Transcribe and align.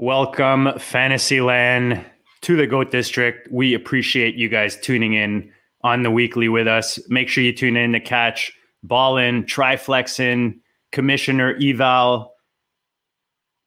Welcome, 0.00 0.78
Fantasyland, 0.78 2.04
to 2.42 2.56
the 2.56 2.68
GOAT 2.68 2.92
District. 2.92 3.48
We 3.50 3.74
appreciate 3.74 4.36
you 4.36 4.48
guys 4.48 4.78
tuning 4.80 5.14
in 5.14 5.50
on 5.82 6.04
the 6.04 6.10
weekly 6.12 6.48
with 6.48 6.68
us. 6.68 7.00
Make 7.08 7.28
sure 7.28 7.42
you 7.42 7.52
tune 7.52 7.76
in 7.76 7.90
to 7.94 7.98
catch 7.98 8.52
Ballin, 8.84 9.42
Triflexin, 9.42 10.60
Commissioner 10.92 11.58
Eval. 11.60 12.32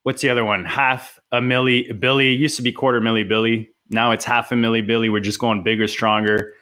What's 0.04 0.22
the 0.22 0.30
other 0.30 0.46
one? 0.46 0.64
Half 0.64 1.20
a 1.34 1.42
milli 1.42 2.00
Billy. 2.00 2.30
Used 2.30 2.56
to 2.56 2.62
be 2.62 2.72
quarter 2.72 3.02
milli 3.02 3.28
Billy. 3.28 3.70
Now 3.90 4.12
it's 4.12 4.24
half 4.24 4.54
a 4.54 4.56
milli 4.56 4.88
Billy. 4.88 5.10
We're 5.10 5.20
just 5.20 5.40
going 5.40 5.64
bigger, 5.64 5.90
stronger. 5.90 6.54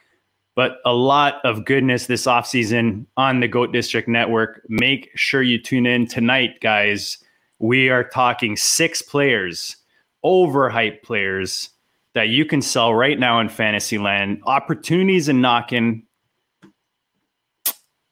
But 0.56 0.78
a 0.84 0.94
lot 0.94 1.36
of 1.44 1.64
goodness 1.64 2.06
this 2.06 2.26
offseason 2.26 3.06
on 3.16 3.38
the 3.38 3.46
GOAT 3.46 3.70
District 3.72 4.08
Network. 4.08 4.62
Make 4.68 5.10
sure 5.14 5.42
you 5.42 5.62
tune 5.62 5.86
in 5.86 6.08
tonight, 6.08 6.58
guys 6.60 7.18
we 7.60 7.90
are 7.90 8.02
talking 8.02 8.56
six 8.56 9.02
players, 9.02 9.76
overhyped 10.24 11.02
players 11.02 11.68
that 12.14 12.28
you 12.28 12.46
can 12.46 12.62
sell 12.62 12.92
right 12.92 13.18
now 13.18 13.38
in 13.38 13.50
Fantasyland. 13.50 14.40
Opportunities 14.46 15.28
and 15.28 15.42
knocking. 15.42 16.06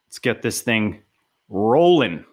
Let's 0.07 0.19
get 0.21 0.43
this 0.43 0.61
thing 0.61 1.01
rolling. 1.49 2.25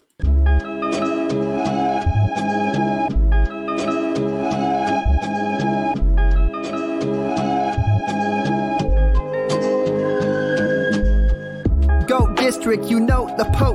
Go 12.08 12.28
district, 12.36 12.86
you 12.86 13.00
know 13.00 13.34
the 13.38 13.50
Pope 13.54 13.75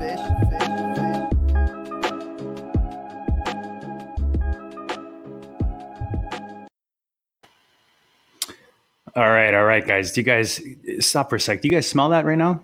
All 9.15 9.29
right, 9.29 9.53
all 9.53 9.65
right, 9.65 9.85
guys. 9.85 10.13
Do 10.13 10.21
you 10.21 10.25
guys 10.25 10.61
stop 10.99 11.29
for 11.29 11.35
a 11.35 11.39
sec? 11.39 11.61
Do 11.61 11.67
you 11.67 11.71
guys 11.71 11.87
smell 11.87 12.09
that 12.09 12.23
right 12.23 12.37
now? 12.37 12.63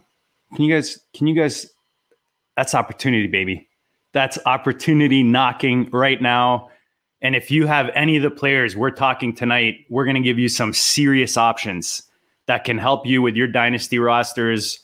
Can 0.56 0.64
you 0.64 0.74
guys? 0.74 1.00
Can 1.14 1.28
you 1.28 1.36
guys? 1.36 1.68
That's 2.56 2.74
opportunity, 2.74 3.28
baby. 3.28 3.68
That's 4.14 4.40
opportunity 4.46 5.24
knocking 5.24 5.90
right 5.92 6.22
now. 6.22 6.70
And 7.22 7.36
if 7.36 7.52
you 7.52 7.68
have 7.68 7.90
any 7.96 8.16
of 8.16 8.24
the 8.24 8.32
players 8.32 8.78
we're 8.78 8.92
talking 8.92 9.34
tonight, 9.36 9.86
we're 9.90 10.06
going 10.06 10.16
to 10.16 10.22
give 10.22 10.40
you 10.40 10.48
some 10.48 10.74
serious 10.74 11.36
options 11.36 12.04
that 12.46 12.64
can 12.64 12.78
help 12.78 13.06
you 13.06 13.22
with 13.22 13.36
your 13.36 13.48
dynasty 13.48 14.00
rosters, 14.00 14.80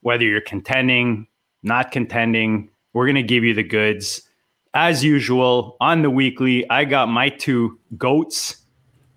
whether 0.00 0.24
you're 0.24 0.40
contending, 0.40 1.28
not 1.62 1.92
contending. 1.92 2.68
We're 2.94 3.06
going 3.06 3.14
to 3.14 3.22
give 3.22 3.44
you 3.44 3.54
the 3.54 3.62
goods. 3.62 4.22
As 4.74 5.04
usual, 5.04 5.76
on 5.80 6.02
the 6.02 6.10
weekly, 6.10 6.68
I 6.68 6.84
got 6.84 7.08
my 7.08 7.28
two 7.28 7.78
goats 7.96 8.56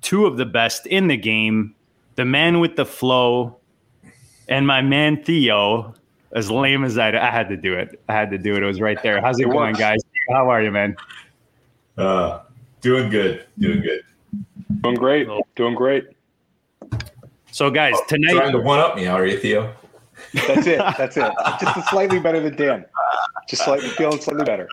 two 0.04 0.28
of 0.28 0.38
the 0.38 0.46
best 0.46 0.86
in 0.86 1.08
the 1.08 1.18
game, 1.18 1.74
the 2.16 2.26
man 2.26 2.60
with 2.60 2.76
the 2.76 2.86
flow, 2.86 3.58
and 4.48 4.68
my 4.68 4.82
man 4.82 5.24
Theo. 5.24 5.96
As 6.36 6.50
lame 6.50 6.84
as 6.84 6.98
I, 6.98 7.10
I 7.10 7.30
had 7.30 7.48
to 7.50 7.58
do 7.58 7.76
it. 7.76 8.02
I 8.10 8.14
had 8.14 8.32
to 8.32 8.40
do 8.40 8.56
it. 8.56 8.64
It 8.64 8.66
was 8.66 8.82
right 8.82 8.98
there. 9.04 9.22
How's 9.22 9.40
it, 9.40 9.44
it 9.44 9.52
going, 9.52 9.74
works. 9.74 9.78
guys? 9.78 10.00
How 10.32 10.50
are 10.50 10.64
you, 10.64 10.72
man? 10.72 10.96
Uh, 11.96 12.40
doing 12.82 13.12
good. 13.12 13.46
Doing 13.60 13.82
good. 13.82 14.02
Doing 14.82 14.96
great. 14.96 15.28
Doing 15.56 15.76
great. 15.76 16.08
So, 17.52 17.70
guys, 17.70 17.94
oh, 17.96 18.06
tonight 18.08 18.34
trying 18.34 18.52
to 18.52 18.60
one 18.60 18.80
up 18.80 18.96
me, 18.96 19.06
are 19.06 19.28
you, 19.28 19.38
Theo? 19.38 19.76
That's 20.34 20.66
it. 20.66 20.80
That's 20.98 21.18
it. 21.18 21.32
Just 21.62 21.90
slightly 21.92 22.20
better 22.20 22.40
than 22.40 22.56
Dan. 22.56 22.86
Just 23.48 23.64
slightly 23.66 23.90
feeling 23.90 24.20
slightly 24.20 24.44
better. 24.44 24.68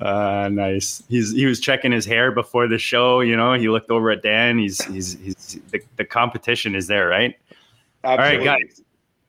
Uh, 0.00 0.48
nice. 0.52 1.02
He's 1.08 1.32
he 1.32 1.46
was 1.46 1.58
checking 1.58 1.92
his 1.92 2.04
hair 2.04 2.32
before 2.32 2.68
the 2.68 2.78
show. 2.78 3.20
You 3.20 3.36
know, 3.36 3.54
he 3.54 3.68
looked 3.68 3.90
over 3.90 4.10
at 4.10 4.22
Dan. 4.22 4.58
He's 4.58 4.82
he's 4.84 5.18
he's 5.20 5.58
the, 5.70 5.80
the 5.96 6.04
competition 6.04 6.74
is 6.74 6.86
there, 6.86 7.08
right? 7.08 7.34
Absolutely. 8.04 8.48
All 8.48 8.54
right, 8.54 8.60
guys. 8.62 8.82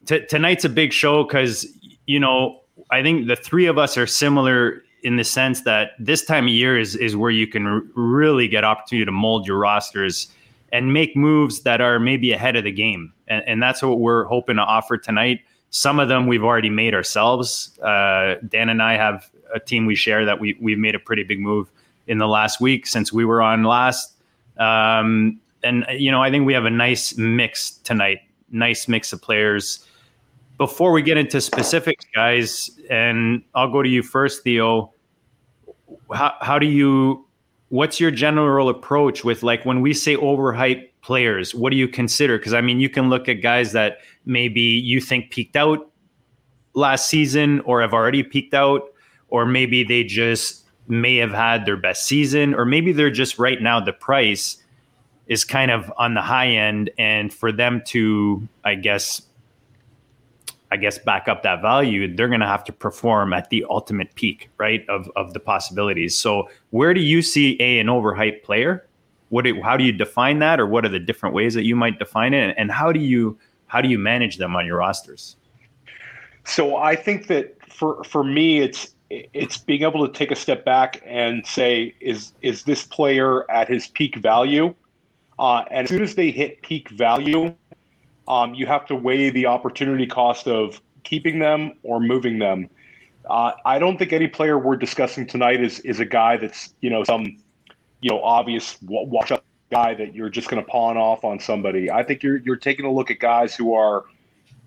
T- 0.05 0.25
tonight's 0.25 0.65
a 0.65 0.69
big 0.69 0.91
show 0.91 1.23
because 1.23 1.65
you 2.05 2.19
know 2.19 2.61
I 2.91 3.01
think 3.01 3.27
the 3.27 3.35
three 3.35 3.65
of 3.65 3.77
us 3.77 3.97
are 3.97 4.07
similar 4.07 4.83
in 5.03 5.15
the 5.17 5.23
sense 5.23 5.61
that 5.61 5.91
this 5.99 6.25
time 6.25 6.45
of 6.45 6.53
year 6.53 6.77
is 6.77 6.95
is 6.95 7.15
where 7.15 7.31
you 7.31 7.47
can 7.47 7.65
r- 7.65 7.81
really 7.95 8.47
get 8.47 8.63
opportunity 8.63 9.05
to 9.05 9.11
mold 9.11 9.47
your 9.47 9.57
rosters 9.57 10.27
and 10.71 10.91
make 10.91 11.15
moves 11.15 11.61
that 11.61 11.81
are 11.81 11.99
maybe 11.99 12.31
ahead 12.31 12.55
of 12.55 12.63
the 12.63 12.71
game, 12.71 13.13
and, 13.27 13.47
and 13.47 13.63
that's 13.63 13.81
what 13.81 13.99
we're 13.99 14.25
hoping 14.25 14.57
to 14.57 14.63
offer 14.63 14.97
tonight. 14.97 15.41
Some 15.69 15.99
of 15.99 16.09
them 16.09 16.27
we've 16.27 16.43
already 16.43 16.69
made 16.69 16.93
ourselves. 16.93 17.79
Uh, 17.79 18.35
Dan 18.47 18.69
and 18.69 18.81
I 18.81 18.95
have 18.95 19.29
a 19.53 19.59
team 19.59 19.85
we 19.85 19.95
share 19.95 20.25
that 20.25 20.39
we 20.39 20.57
we've 20.59 20.77
made 20.77 20.95
a 20.95 20.99
pretty 20.99 21.23
big 21.23 21.39
move 21.39 21.71
in 22.07 22.17
the 22.17 22.27
last 22.27 22.59
week 22.59 22.85
since 22.87 23.13
we 23.13 23.25
were 23.25 23.41
on 23.41 23.63
last. 23.63 24.15
Um, 24.57 25.39
and 25.63 25.85
you 25.91 26.11
know, 26.11 26.21
I 26.21 26.29
think 26.29 26.45
we 26.45 26.53
have 26.53 26.65
a 26.65 26.69
nice 26.69 27.17
mix 27.17 27.71
tonight. 27.71 28.19
Nice 28.51 28.87
mix 28.87 29.13
of 29.13 29.21
players. 29.21 29.87
Before 30.57 30.91
we 30.91 31.01
get 31.01 31.17
into 31.17 31.41
specifics, 31.41 32.05
guys, 32.13 32.69
and 32.89 33.43
I'll 33.55 33.71
go 33.71 33.81
to 33.81 33.89
you 33.89 34.03
first, 34.03 34.43
Theo. 34.43 34.93
How 36.13 36.35
how 36.41 36.59
do 36.59 36.67
you? 36.67 37.25
What's 37.69 37.99
your 37.99 38.11
general 38.11 38.69
approach 38.69 39.23
with 39.23 39.41
like 39.41 39.65
when 39.65 39.81
we 39.81 39.93
say 39.93 40.15
overhyped 40.15 40.89
players? 41.01 41.55
What 41.55 41.71
do 41.71 41.77
you 41.77 41.87
consider? 41.87 42.37
Because 42.37 42.53
I 42.53 42.61
mean, 42.61 42.79
you 42.79 42.89
can 42.89 43.09
look 43.09 43.27
at 43.27 43.41
guys 43.41 43.71
that 43.71 43.99
maybe 44.25 44.61
you 44.61 45.01
think 45.01 45.31
peaked 45.31 45.55
out 45.55 45.89
last 46.75 47.07
season 47.07 47.61
or 47.61 47.81
have 47.81 47.93
already 47.93 48.21
peaked 48.21 48.53
out 48.53 48.92
or 49.33 49.47
maybe 49.47 49.83
they 49.83 50.03
just 50.03 50.63
may 50.87 51.17
have 51.17 51.31
had 51.31 51.65
their 51.65 51.75
best 51.75 52.05
season, 52.05 52.53
or 52.53 52.65
maybe 52.65 52.91
they're 52.91 53.09
just 53.09 53.39
right 53.39 53.61
now 53.61 53.79
the 53.79 53.91
price 53.91 54.57
is 55.25 55.43
kind 55.43 55.71
of 55.71 55.91
on 55.97 56.13
the 56.13 56.21
high 56.21 56.49
end, 56.49 56.91
and 56.99 57.33
for 57.33 57.51
them 57.51 57.81
to, 57.87 58.47
I 58.63 58.75
guess, 58.75 59.23
I 60.71 60.77
guess 60.77 60.99
back 60.99 61.27
up 61.27 61.41
that 61.43 61.63
value, 61.63 62.15
they're 62.15 62.27
going 62.27 62.41
to 62.41 62.47
have 62.47 62.63
to 62.65 62.71
perform 62.71 63.33
at 63.33 63.49
the 63.49 63.65
ultimate 63.71 64.13
peak, 64.13 64.49
right, 64.59 64.87
of 64.87 65.09
of 65.15 65.33
the 65.33 65.39
possibilities. 65.39 66.15
So, 66.15 66.47
where 66.69 66.93
do 66.93 67.01
you 67.01 67.23
see 67.23 67.57
a 67.59 67.79
an 67.79 67.87
overhyped 67.87 68.43
player? 68.43 68.87
What 69.29 69.45
do, 69.45 69.59
how 69.63 69.77
do 69.77 69.83
you 69.83 69.91
define 69.91 70.37
that, 70.39 70.59
or 70.59 70.67
what 70.67 70.85
are 70.85 70.89
the 70.89 70.99
different 70.99 71.33
ways 71.33 71.55
that 71.55 71.63
you 71.63 71.75
might 71.75 71.97
define 71.97 72.35
it, 72.35 72.53
and 72.55 72.71
how 72.71 72.91
do 72.91 72.99
you 72.99 73.35
how 73.65 73.81
do 73.81 73.89
you 73.89 73.97
manage 73.97 74.37
them 74.37 74.55
on 74.55 74.67
your 74.67 74.77
rosters? 74.77 75.37
So, 76.45 76.75
I 76.75 76.95
think 76.95 77.25
that 77.27 77.57
for 77.71 78.03
for 78.03 78.23
me, 78.23 78.59
it's 78.59 78.92
it's 79.33 79.57
being 79.57 79.83
able 79.83 80.07
to 80.07 80.13
take 80.13 80.31
a 80.31 80.35
step 80.35 80.65
back 80.65 81.01
and 81.05 81.45
say, 81.45 81.95
is 81.99 82.33
is 82.41 82.63
this 82.63 82.83
player 82.83 83.49
at 83.49 83.67
his 83.67 83.87
peak 83.87 84.15
value? 84.17 84.73
Uh, 85.39 85.63
and 85.71 85.85
as 85.85 85.89
soon 85.89 86.03
as 86.03 86.15
they 86.15 86.31
hit 86.31 86.61
peak 86.61 86.89
value, 86.89 87.53
um, 88.27 88.53
you 88.53 88.65
have 88.65 88.85
to 88.85 88.95
weigh 88.95 89.29
the 89.29 89.45
opportunity 89.45 90.05
cost 90.05 90.47
of 90.47 90.81
keeping 91.03 91.39
them 91.39 91.73
or 91.83 91.99
moving 91.99 92.39
them. 92.39 92.69
Uh, 93.29 93.53
I 93.65 93.79
don't 93.79 93.97
think 93.97 94.13
any 94.13 94.27
player 94.27 94.59
we're 94.59 94.75
discussing 94.75 95.25
tonight 95.25 95.61
is 95.61 95.79
is 95.81 95.99
a 95.99 96.05
guy 96.05 96.37
that's 96.37 96.73
you 96.81 96.89
know 96.89 97.03
some 97.03 97.37
you 98.01 98.09
know 98.09 98.21
obvious 98.23 98.77
wash 98.83 99.31
up 99.31 99.43
guy 99.71 99.93
that 99.95 100.13
you're 100.13 100.29
just 100.29 100.49
going 100.49 100.63
to 100.63 100.69
pawn 100.69 100.97
off 100.97 101.23
on 101.23 101.39
somebody. 101.39 101.89
I 101.89 102.03
think 102.03 102.21
you're 102.21 102.37
you're 102.37 102.57
taking 102.57 102.85
a 102.85 102.91
look 102.91 103.09
at 103.09 103.19
guys 103.19 103.55
who 103.55 103.73
are 103.73 104.03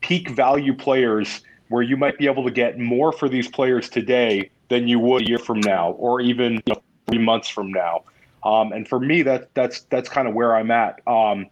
peak 0.01 0.31
value 0.31 0.75
players 0.75 1.43
where 1.69 1.83
you 1.83 1.97
might 1.97 2.19
be 2.19 2.27
able 2.27 2.45
to 2.45 2.51
get 2.51 2.79
more 2.79 3.13
for 3.13 3.29
these 3.29 3.49
players 3.49 3.89
today 3.89 4.51
than 4.69 4.89
you 4.89 4.99
would 4.99 5.23
a 5.23 5.29
year 5.29 5.39
from 5.39 5.61
now, 5.61 5.93
or 5.93 6.21
even 6.21 6.55
you 6.67 6.75
know, 6.75 6.83
three 7.07 7.19
months 7.19 7.49
from 7.49 7.71
now. 7.73 8.05
Um, 8.45 8.73
and 8.73 8.87
for 8.87 9.01
me, 9.01 9.23
that 9.23 9.55
that's 9.55 9.81
that's 9.91 10.09
kind 10.09 10.29
of 10.29 10.35
where 10.35 10.55
I'm 10.55 10.71
at. 10.71 11.01
Um, 11.07 11.47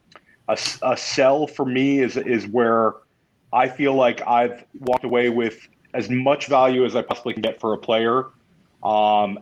A, 0.49 0.58
a 0.82 0.96
sell 0.96 1.46
for 1.46 1.64
me 1.64 2.00
is 2.00 2.16
is 2.16 2.46
where 2.46 2.94
I 3.52 3.69
feel 3.69 3.94
like 3.94 4.20
I've 4.26 4.64
walked 4.81 5.05
away 5.05 5.31
with 5.31 5.66
as 5.94 6.11
much 6.11 6.49
value 6.49 6.84
as 6.84 6.94
I 6.94 7.02
possibly 7.02 7.32
can 7.32 7.43
get 7.43 7.60
for 7.60 7.72
a 7.72 7.78
player. 7.78 8.26
Um, 8.82 9.38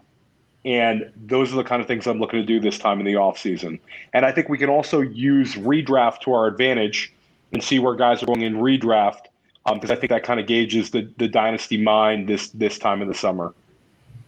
and 0.65 1.11
those 1.17 1.53
are 1.53 1.57
the 1.57 1.65
kind 1.65 1.83
of 1.83 1.89
things 1.89 2.07
I'm 2.07 2.21
looking 2.21 2.39
to 2.39 2.47
do 2.47 2.61
this 2.61 2.79
time 2.79 3.01
in 3.01 3.07
the 3.07 3.15
offseason. 3.15 3.81
And 4.13 4.25
I 4.25 4.31
think 4.31 4.49
we 4.49 4.59
can 4.59 4.71
also 4.71 5.01
use 5.01 5.55
redraft 5.57 6.21
to 6.21 6.33
our 6.35 6.47
advantage 6.47 7.13
and 7.53 7.65
see 7.65 7.81
where 7.81 7.97
guys 7.97 8.23
are 8.23 8.27
going 8.27 8.43
in 8.43 8.55
redraft 8.55 9.32
because 9.65 9.91
um, 9.91 9.97
I 9.97 10.01
think 10.01 10.11
that 10.11 10.25
kind 10.25 10.41
of 10.41 10.47
gauges 10.47 10.91
the, 10.91 11.09
the 11.19 11.29
dynasty 11.29 11.77
mind 11.77 12.29
this 12.29 12.49
this 12.51 12.79
time 12.79 13.01
of 13.01 13.09
the 13.09 13.15
summer. 13.15 13.55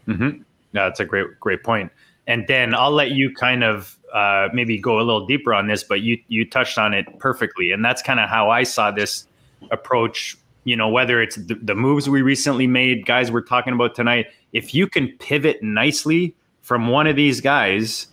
Mm-hmm. 0.06 0.42
Yeah, 0.72 0.84
that's 0.84 1.00
a 1.00 1.04
great 1.04 1.38
great 1.40 1.62
point. 1.62 1.90
And 2.26 2.46
Dan, 2.46 2.74
I'll 2.74 2.92
let 2.92 3.10
you 3.10 3.34
kind 3.34 3.64
of 3.64 3.98
uh, 4.12 4.48
maybe 4.52 4.78
go 4.78 4.98
a 4.98 5.02
little 5.02 5.26
deeper 5.26 5.52
on 5.52 5.66
this, 5.66 5.84
but 5.84 6.00
you 6.00 6.18
you 6.28 6.48
touched 6.48 6.78
on 6.78 6.94
it 6.94 7.18
perfectly, 7.18 7.72
and 7.72 7.84
that's 7.84 8.02
kind 8.02 8.20
of 8.20 8.28
how 8.28 8.50
I 8.50 8.62
saw 8.62 8.90
this 8.90 9.26
approach. 9.70 10.36
You 10.64 10.76
know, 10.76 10.88
whether 10.88 11.20
it's 11.20 11.36
the, 11.36 11.56
the 11.56 11.74
moves 11.74 12.08
we 12.08 12.22
recently 12.22 12.66
made, 12.66 13.04
guys 13.04 13.30
we're 13.30 13.42
talking 13.42 13.74
about 13.74 13.94
tonight, 13.94 14.28
if 14.52 14.74
you 14.74 14.86
can 14.86 15.08
pivot 15.18 15.62
nicely 15.62 16.34
from 16.62 16.88
one 16.88 17.06
of 17.06 17.16
these 17.16 17.42
guys, 17.42 18.06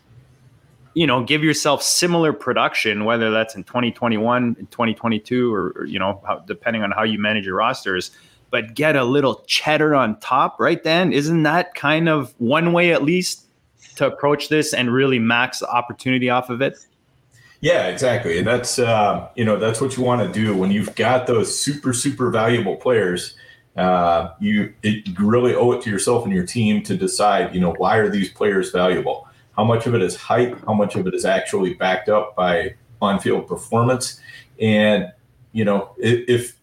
you 0.93 1.07
know, 1.07 1.23
give 1.23 1.43
yourself 1.43 1.81
similar 1.81 2.33
production, 2.33 3.05
whether 3.05 3.31
that's 3.31 3.55
in 3.55 3.63
2021, 3.63 4.55
in 4.59 4.67
2022, 4.67 5.53
or, 5.53 5.69
or 5.75 5.85
you 5.85 5.99
know, 5.99 6.21
how, 6.27 6.39
depending 6.39 6.83
on 6.83 6.91
how 6.91 7.03
you 7.03 7.17
manage 7.17 7.45
your 7.45 7.55
rosters, 7.55 8.11
but 8.49 8.73
get 8.73 8.95
a 8.95 9.03
little 9.03 9.43
cheddar 9.47 9.95
on 9.95 10.19
top, 10.19 10.59
right? 10.59 10.83
Then 10.83 11.13
isn't 11.13 11.43
that 11.43 11.73
kind 11.75 12.09
of 12.09 12.33
one 12.37 12.73
way 12.73 12.91
at 12.91 13.03
least 13.03 13.45
to 13.95 14.05
approach 14.05 14.49
this 14.49 14.73
and 14.73 14.91
really 14.91 15.19
max 15.19 15.59
the 15.59 15.69
opportunity 15.69 16.29
off 16.29 16.49
of 16.49 16.61
it? 16.61 16.77
Yeah, 17.61 17.87
exactly. 17.87 18.39
And 18.39 18.47
that's 18.47 18.79
uh, 18.79 19.29
you 19.35 19.45
know 19.45 19.57
that's 19.57 19.79
what 19.79 19.95
you 19.95 20.03
want 20.03 20.21
to 20.21 20.39
do 20.39 20.57
when 20.57 20.71
you've 20.71 20.95
got 20.95 21.27
those 21.27 21.57
super 21.57 21.93
super 21.93 22.31
valuable 22.31 22.75
players. 22.75 23.35
Uh, 23.77 24.31
you 24.39 24.73
it, 24.81 25.07
you 25.07 25.29
really 25.29 25.53
owe 25.53 25.71
it 25.71 25.81
to 25.83 25.89
yourself 25.89 26.25
and 26.25 26.33
your 26.33 26.45
team 26.45 26.81
to 26.83 26.97
decide. 26.97 27.53
You 27.53 27.61
know 27.61 27.73
why 27.77 27.97
are 27.97 28.09
these 28.09 28.29
players 28.29 28.71
valuable? 28.71 29.27
How 29.61 29.65
much 29.65 29.85
of 29.85 29.93
it 29.93 30.01
is 30.01 30.15
hype? 30.15 30.65
How 30.65 30.73
much 30.73 30.95
of 30.95 31.05
it 31.05 31.13
is 31.13 31.23
actually 31.23 31.75
backed 31.75 32.09
up 32.09 32.35
by 32.35 32.73
on-field 32.99 33.47
performance? 33.47 34.19
And 34.59 35.11
you 35.51 35.65
know 35.65 35.93
if 35.97 36.57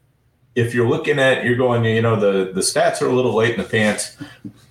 if 0.55 0.75
you're 0.75 0.89
looking 0.89 1.19
at 1.19 1.45
you're 1.45 1.56
going 1.56 1.85
you 1.85 2.03
know 2.03 2.19
the 2.19 2.53
the 2.53 2.61
stats 2.61 3.00
are 3.03 3.06
a 3.06 3.12
little 3.12 3.35
late 3.35 3.55
in 3.55 3.62
the 3.62 3.69
pants 3.69 4.17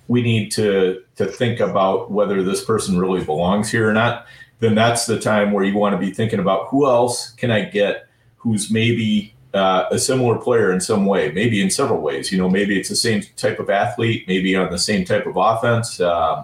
we 0.08 0.22
need 0.22 0.50
to 0.50 1.02
to 1.16 1.26
think 1.26 1.60
about 1.60 2.10
whether 2.10 2.42
this 2.42 2.64
person 2.64 2.98
really 2.98 3.24
belongs 3.24 3.70
here 3.70 3.88
or 3.88 3.92
not 3.92 4.26
then 4.60 4.74
that's 4.74 5.06
the 5.06 5.18
time 5.18 5.52
where 5.52 5.64
you 5.64 5.76
want 5.76 5.92
to 5.92 5.98
be 5.98 6.12
thinking 6.12 6.40
about 6.40 6.68
who 6.68 6.86
else 6.86 7.30
can 7.30 7.50
i 7.50 7.64
get 7.64 8.08
who's 8.36 8.70
maybe 8.70 9.34
uh, 9.54 9.86
a 9.90 9.98
similar 9.98 10.36
player 10.36 10.72
in 10.72 10.80
some 10.80 11.06
way 11.06 11.32
maybe 11.32 11.62
in 11.62 11.70
several 11.70 12.00
ways 12.00 12.30
you 12.30 12.38
know 12.38 12.48
maybe 12.48 12.78
it's 12.78 12.88
the 12.88 12.96
same 12.96 13.22
type 13.36 13.58
of 13.58 13.70
athlete 13.70 14.24
maybe 14.28 14.54
on 14.54 14.70
the 14.70 14.78
same 14.78 15.04
type 15.04 15.26
of 15.26 15.36
offense 15.36 16.00
uh, 16.00 16.42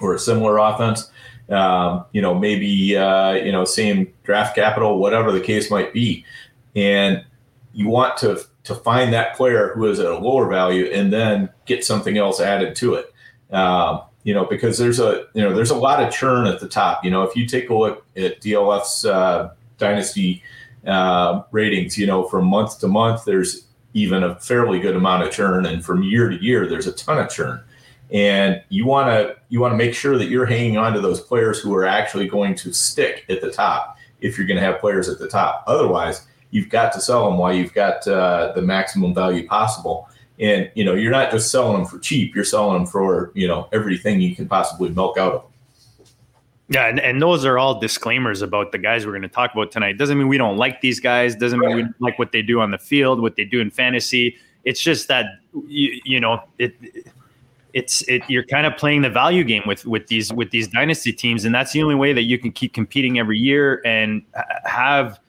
or 0.00 0.14
a 0.14 0.18
similar 0.18 0.58
offense 0.58 1.10
um, 1.50 2.04
you 2.12 2.20
know 2.20 2.34
maybe 2.34 2.96
uh, 2.96 3.32
you 3.32 3.52
know 3.52 3.64
same 3.64 4.12
draft 4.24 4.54
capital 4.54 4.98
whatever 4.98 5.32
the 5.32 5.40
case 5.40 5.70
might 5.70 5.92
be 5.92 6.24
and 6.74 7.24
you 7.72 7.88
want 7.88 8.16
to 8.16 8.42
to 8.66 8.74
find 8.74 9.12
that 9.12 9.36
player 9.36 9.72
who 9.74 9.86
is 9.86 10.00
at 10.00 10.06
a 10.06 10.18
lower 10.18 10.48
value 10.48 10.86
and 10.86 11.12
then 11.12 11.48
get 11.66 11.84
something 11.84 12.18
else 12.18 12.40
added 12.40 12.74
to 12.74 12.94
it. 12.94 13.14
Um, 13.52 14.02
you 14.24 14.34
know, 14.34 14.44
because 14.44 14.76
there's 14.76 14.98
a 14.98 15.26
you 15.34 15.42
know 15.42 15.54
there's 15.54 15.70
a 15.70 15.76
lot 15.76 16.02
of 16.02 16.12
churn 16.12 16.48
at 16.48 16.58
the 16.58 16.68
top. 16.68 17.04
You 17.04 17.12
know, 17.12 17.22
if 17.22 17.36
you 17.36 17.46
take 17.46 17.70
a 17.70 17.74
look 17.74 18.04
at 18.16 18.40
DLF's 18.40 19.04
uh, 19.04 19.52
dynasty 19.78 20.42
uh, 20.84 21.42
ratings, 21.52 21.96
you 21.96 22.08
know, 22.08 22.24
from 22.24 22.46
month 22.46 22.80
to 22.80 22.88
month, 22.88 23.24
there's 23.24 23.66
even 23.94 24.24
a 24.24 24.34
fairly 24.40 24.80
good 24.80 24.96
amount 24.96 25.22
of 25.22 25.30
churn, 25.30 25.64
and 25.64 25.84
from 25.84 26.02
year 26.02 26.28
to 26.28 26.42
year, 26.42 26.66
there's 26.66 26.88
a 26.88 26.92
ton 26.92 27.18
of 27.18 27.30
churn. 27.30 27.62
And 28.12 28.62
you 28.68 28.86
want 28.86 29.08
to 29.08 29.36
you 29.48 29.60
want 29.60 29.72
to 29.72 29.76
make 29.76 29.94
sure 29.94 30.16
that 30.18 30.26
you're 30.26 30.46
hanging 30.46 30.76
on 30.76 30.92
to 30.92 31.00
those 31.00 31.20
players 31.20 31.58
who 31.58 31.74
are 31.74 31.84
actually 31.84 32.28
going 32.28 32.54
to 32.56 32.72
stick 32.72 33.24
at 33.28 33.40
the 33.40 33.50
top. 33.50 33.98
If 34.20 34.38
you're 34.38 34.46
going 34.46 34.58
to 34.58 34.62
have 34.62 34.80
players 34.80 35.08
at 35.08 35.18
the 35.18 35.28
top, 35.28 35.64
otherwise 35.66 36.26
you've 36.50 36.68
got 36.68 36.92
to 36.92 37.00
sell 37.00 37.28
them 37.28 37.38
while 37.38 37.52
you've 37.52 37.74
got 37.74 38.06
uh, 38.06 38.52
the 38.54 38.62
maximum 38.62 39.14
value 39.14 39.46
possible. 39.46 40.08
And 40.38 40.70
you 40.74 40.84
know, 40.84 40.94
you're 40.94 41.12
not 41.12 41.30
just 41.30 41.50
selling 41.50 41.78
them 41.78 41.86
for 41.86 41.98
cheap; 41.98 42.34
you're 42.34 42.44
selling 42.44 42.74
them 42.74 42.86
for 42.86 43.32
you 43.34 43.48
know 43.48 43.68
everything 43.72 44.20
you 44.20 44.36
can 44.36 44.48
possibly 44.48 44.90
milk 44.90 45.18
out 45.18 45.32
of 45.32 45.42
them. 45.42 45.50
Yeah, 46.68 46.88
and, 46.88 46.98
and 46.98 47.22
those 47.22 47.44
are 47.44 47.58
all 47.58 47.78
disclaimers 47.78 48.42
about 48.42 48.72
the 48.72 48.78
guys 48.78 49.06
we're 49.06 49.12
going 49.12 49.22
to 49.22 49.28
talk 49.28 49.52
about 49.52 49.70
tonight. 49.70 49.98
Doesn't 49.98 50.18
mean 50.18 50.26
we 50.26 50.36
don't 50.36 50.56
like 50.56 50.80
these 50.80 50.98
guys. 50.98 51.36
Doesn't 51.36 51.60
mean 51.60 51.76
we 51.76 51.82
don't 51.82 52.00
like 52.00 52.18
what 52.18 52.32
they 52.32 52.42
do 52.42 52.60
on 52.60 52.72
the 52.72 52.78
field, 52.78 53.20
what 53.20 53.36
they 53.36 53.44
do 53.44 53.60
in 53.60 53.70
fantasy. 53.70 54.36
It's 54.64 54.80
just 54.80 55.06
that 55.08 55.26
you, 55.68 56.00
you 56.04 56.20
know 56.20 56.42
it. 56.58 56.74
It's 57.76 58.02
it. 58.08 58.22
You're 58.28 58.44
kind 58.44 58.66
of 58.66 58.76
playing 58.76 59.02
the 59.02 59.10
value 59.10 59.44
game 59.44 59.62
with 59.66 59.84
with 59.84 60.06
these 60.06 60.32
with 60.32 60.50
these 60.50 60.66
dynasty 60.66 61.12
teams, 61.12 61.44
and 61.44 61.54
that's 61.54 61.72
the 61.72 61.82
only 61.82 61.94
way 61.94 62.12
that 62.12 62.22
you 62.22 62.38
can 62.38 62.50
keep 62.50 62.72
competing 62.72 63.18
every 63.18 63.38
year 63.38 63.82
and 63.84 64.22
have 64.64 65.20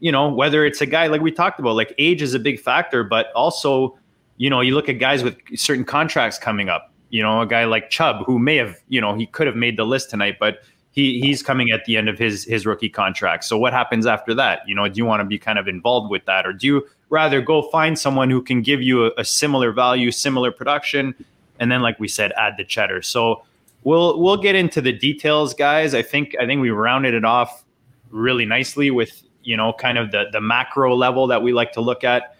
you 0.00 0.10
know, 0.10 0.28
whether 0.28 0.64
it's 0.64 0.80
a 0.80 0.86
guy 0.86 1.06
like 1.06 1.20
we 1.20 1.30
talked 1.30 1.60
about, 1.60 1.76
like 1.76 1.94
age 1.98 2.22
is 2.22 2.34
a 2.34 2.38
big 2.38 2.58
factor, 2.58 3.04
but 3.04 3.30
also, 3.34 3.96
you 4.38 4.50
know, 4.50 4.60
you 4.60 4.74
look 4.74 4.88
at 4.88 4.94
guys 4.94 5.22
with 5.22 5.36
certain 5.54 5.84
contracts 5.84 6.38
coming 6.38 6.68
up. 6.68 6.92
You 7.10 7.22
know, 7.22 7.42
a 7.42 7.46
guy 7.46 7.64
like 7.64 7.90
Chubb 7.90 8.24
who 8.24 8.38
may 8.38 8.56
have, 8.56 8.76
you 8.88 9.00
know, 9.00 9.14
he 9.14 9.26
could 9.26 9.46
have 9.46 9.56
made 9.56 9.76
the 9.76 9.84
list 9.84 10.10
tonight, 10.10 10.36
but 10.40 10.62
he 10.92 11.20
he's 11.20 11.42
coming 11.42 11.70
at 11.70 11.84
the 11.84 11.96
end 11.96 12.08
of 12.08 12.18
his 12.18 12.44
his 12.44 12.64
rookie 12.64 12.88
contract. 12.88 13.44
So 13.44 13.58
what 13.58 13.72
happens 13.72 14.06
after 14.06 14.32
that? 14.34 14.60
You 14.66 14.74
know, 14.74 14.88
do 14.88 14.96
you 14.96 15.04
want 15.04 15.20
to 15.20 15.24
be 15.24 15.38
kind 15.38 15.58
of 15.58 15.68
involved 15.68 16.10
with 16.10 16.24
that, 16.26 16.46
or 16.46 16.52
do 16.52 16.66
you 16.66 16.86
rather 17.10 17.40
go 17.40 17.62
find 17.70 17.98
someone 17.98 18.30
who 18.30 18.40
can 18.40 18.62
give 18.62 18.80
you 18.80 19.06
a, 19.06 19.10
a 19.18 19.24
similar 19.24 19.72
value, 19.72 20.10
similar 20.12 20.52
production, 20.52 21.14
and 21.60 21.70
then, 21.70 21.82
like 21.82 22.00
we 22.00 22.08
said, 22.08 22.32
add 22.36 22.56
the 22.56 22.64
cheddar? 22.64 23.02
So 23.02 23.44
we'll 23.84 24.20
we'll 24.20 24.36
get 24.36 24.56
into 24.56 24.80
the 24.80 24.92
details, 24.92 25.54
guys. 25.54 25.94
I 25.94 26.02
think 26.02 26.34
I 26.40 26.46
think 26.46 26.60
we 26.60 26.70
rounded 26.70 27.14
it 27.14 27.24
off 27.24 27.64
really 28.10 28.44
nicely 28.44 28.90
with 28.90 29.22
you 29.42 29.56
know, 29.56 29.72
kind 29.72 29.98
of 29.98 30.10
the 30.10 30.26
the 30.32 30.40
macro 30.40 30.94
level 30.94 31.26
that 31.28 31.42
we 31.42 31.52
like 31.52 31.72
to 31.72 31.80
look 31.80 32.04
at 32.04 32.36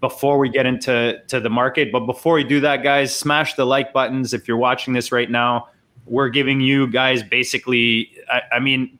before 0.00 0.38
we 0.38 0.48
get 0.48 0.66
into 0.66 1.20
to 1.28 1.40
the 1.40 1.50
market. 1.50 1.92
But 1.92 2.00
before 2.00 2.34
we 2.34 2.44
do 2.44 2.60
that, 2.60 2.82
guys, 2.82 3.14
smash 3.14 3.54
the 3.54 3.64
like 3.64 3.92
buttons 3.92 4.32
if 4.34 4.48
you're 4.48 4.56
watching 4.56 4.94
this 4.94 5.12
right 5.12 5.30
now. 5.30 5.68
We're 6.06 6.28
giving 6.28 6.60
you 6.60 6.88
guys 6.88 7.22
basically, 7.22 8.10
I, 8.28 8.42
I 8.54 8.58
mean, 8.58 8.98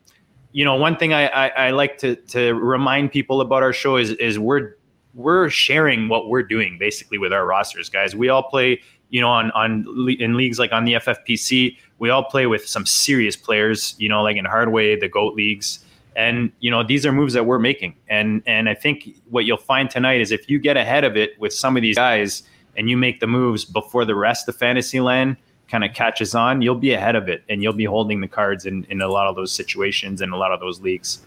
you 0.53 0.63
know, 0.63 0.75
one 0.75 0.95
thing 0.95 1.13
I, 1.13 1.27
I, 1.27 1.47
I, 1.47 1.71
like 1.71 1.97
to 1.99 2.15
to 2.15 2.53
remind 2.53 3.11
people 3.11 3.41
about 3.41 3.63
our 3.63 3.73
show 3.73 3.97
is 3.97 4.11
is 4.11 4.37
we're 4.39 4.75
we're 5.13 5.49
sharing 5.49 6.07
what 6.07 6.29
we're 6.29 6.43
doing 6.43 6.77
basically 6.77 7.17
with 7.17 7.33
our 7.33 7.45
rosters, 7.45 7.89
guys. 7.89 8.15
We 8.15 8.29
all 8.29 8.43
play, 8.43 8.81
you 9.11 9.21
know, 9.21 9.29
on 9.29 9.51
on 9.51 9.85
in 10.19 10.35
leagues 10.35 10.57
like 10.57 10.71
on 10.71 10.85
the 10.85 10.93
FFPC. 10.93 11.77
We 11.99 12.09
all 12.09 12.23
play 12.23 12.47
with 12.47 12.65
some 12.65 12.85
serious 12.85 13.35
players, 13.35 13.95
you 13.99 14.09
know, 14.09 14.23
like 14.23 14.37
in 14.37 14.45
Hardway, 14.45 14.99
the 14.99 15.07
Goat 15.07 15.35
leagues. 15.35 15.85
And 16.15 16.51
you 16.59 16.71
know, 16.71 16.83
these 16.83 17.05
are 17.05 17.11
moves 17.11 17.33
that 17.33 17.45
we're 17.45 17.59
making. 17.59 17.95
And 18.09 18.41
and 18.47 18.67
I 18.67 18.73
think 18.73 19.15
what 19.29 19.45
you'll 19.45 19.57
find 19.57 19.89
tonight 19.89 20.21
is 20.21 20.31
if 20.31 20.49
you 20.49 20.57
get 20.57 20.77
ahead 20.77 21.03
of 21.03 21.15
it 21.15 21.39
with 21.39 21.53
some 21.53 21.77
of 21.77 21.83
these 21.83 21.97
guys 21.97 22.43
and 22.75 22.89
you 22.89 22.97
make 22.97 23.19
the 23.19 23.27
moves 23.27 23.65
before 23.65 24.05
the 24.05 24.15
rest 24.15 24.47
of 24.47 24.55
fantasy 24.55 24.99
land 24.99 25.37
kind 25.69 25.83
of 25.83 25.93
catches 25.93 26.33
on, 26.33 26.61
you'll 26.61 26.75
be 26.75 26.93
ahead 26.93 27.15
of 27.15 27.29
it 27.29 27.43
and 27.49 27.61
you'll 27.61 27.73
be 27.73 27.85
holding 27.85 28.19
the 28.19 28.27
cards 28.27 28.65
in, 28.65 28.85
in 28.89 29.01
a 29.01 29.07
lot 29.07 29.27
of 29.27 29.35
those 29.35 29.51
situations 29.51 30.21
and 30.21 30.33
a 30.33 30.37
lot 30.37 30.51
of 30.51 30.59
those 30.59 30.81
leagues. 30.81 31.19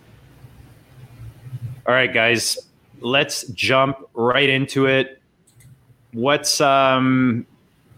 All 1.87 1.95
right, 1.95 2.13
guys, 2.13 2.59
let's 3.01 3.47
jump 3.49 3.99
right 4.15 4.49
into 4.49 4.87
it. 4.87 5.21
What's 6.13 6.61
um 6.61 7.47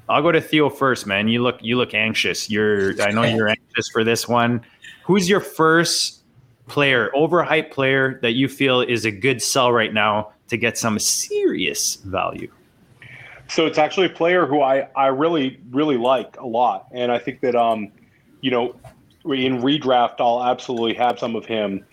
I'll 0.09 0.23
go 0.23 0.33
to 0.33 0.41
Theo 0.41 0.71
first, 0.71 1.07
man. 1.07 1.29
You 1.29 1.43
look 1.43 1.59
you 1.61 1.77
look 1.77 1.95
anxious. 1.95 2.51
You're 2.51 3.01
I 3.03 3.11
know 3.11 3.25
you're 3.25 3.49
anxious 3.49 3.89
for 3.93 4.05
this 4.05 4.29
one. 4.29 4.65
Who's 5.05 5.29
your 5.29 5.41
first 5.41 6.23
player, 6.69 7.11
overhyped 7.15 7.71
player 7.71 8.19
that 8.23 8.33
you 8.33 8.49
feel 8.49 8.81
is 8.81 9.05
a 9.05 9.11
good 9.11 9.41
sell 9.43 9.73
right 9.73 9.93
now 9.93 10.33
to 10.49 10.57
get 10.57 10.79
some 10.79 10.99
serious 10.99 11.97
value? 11.97 12.51
So 13.49 13.67
it's 13.67 13.79
actually 13.79 14.07
a 14.07 14.11
player 14.11 14.47
who 14.47 14.61
I, 14.61 14.89
I 14.97 15.07
really, 15.07 15.61
really 15.71 15.97
like 15.97 16.37
a 16.39 16.47
lot. 16.47 16.89
And 16.93 17.13
I 17.13 17.19
think 17.19 17.41
that, 17.43 17.55
um, 17.55 17.93
you 18.41 18.51
know, 18.51 18.75
in 19.25 19.63
redraft, 19.63 20.17
I'll 20.19 20.43
absolutely 20.43 20.95
have 20.95 21.19
some 21.19 21.37
of 21.37 21.47
him. 21.47 21.85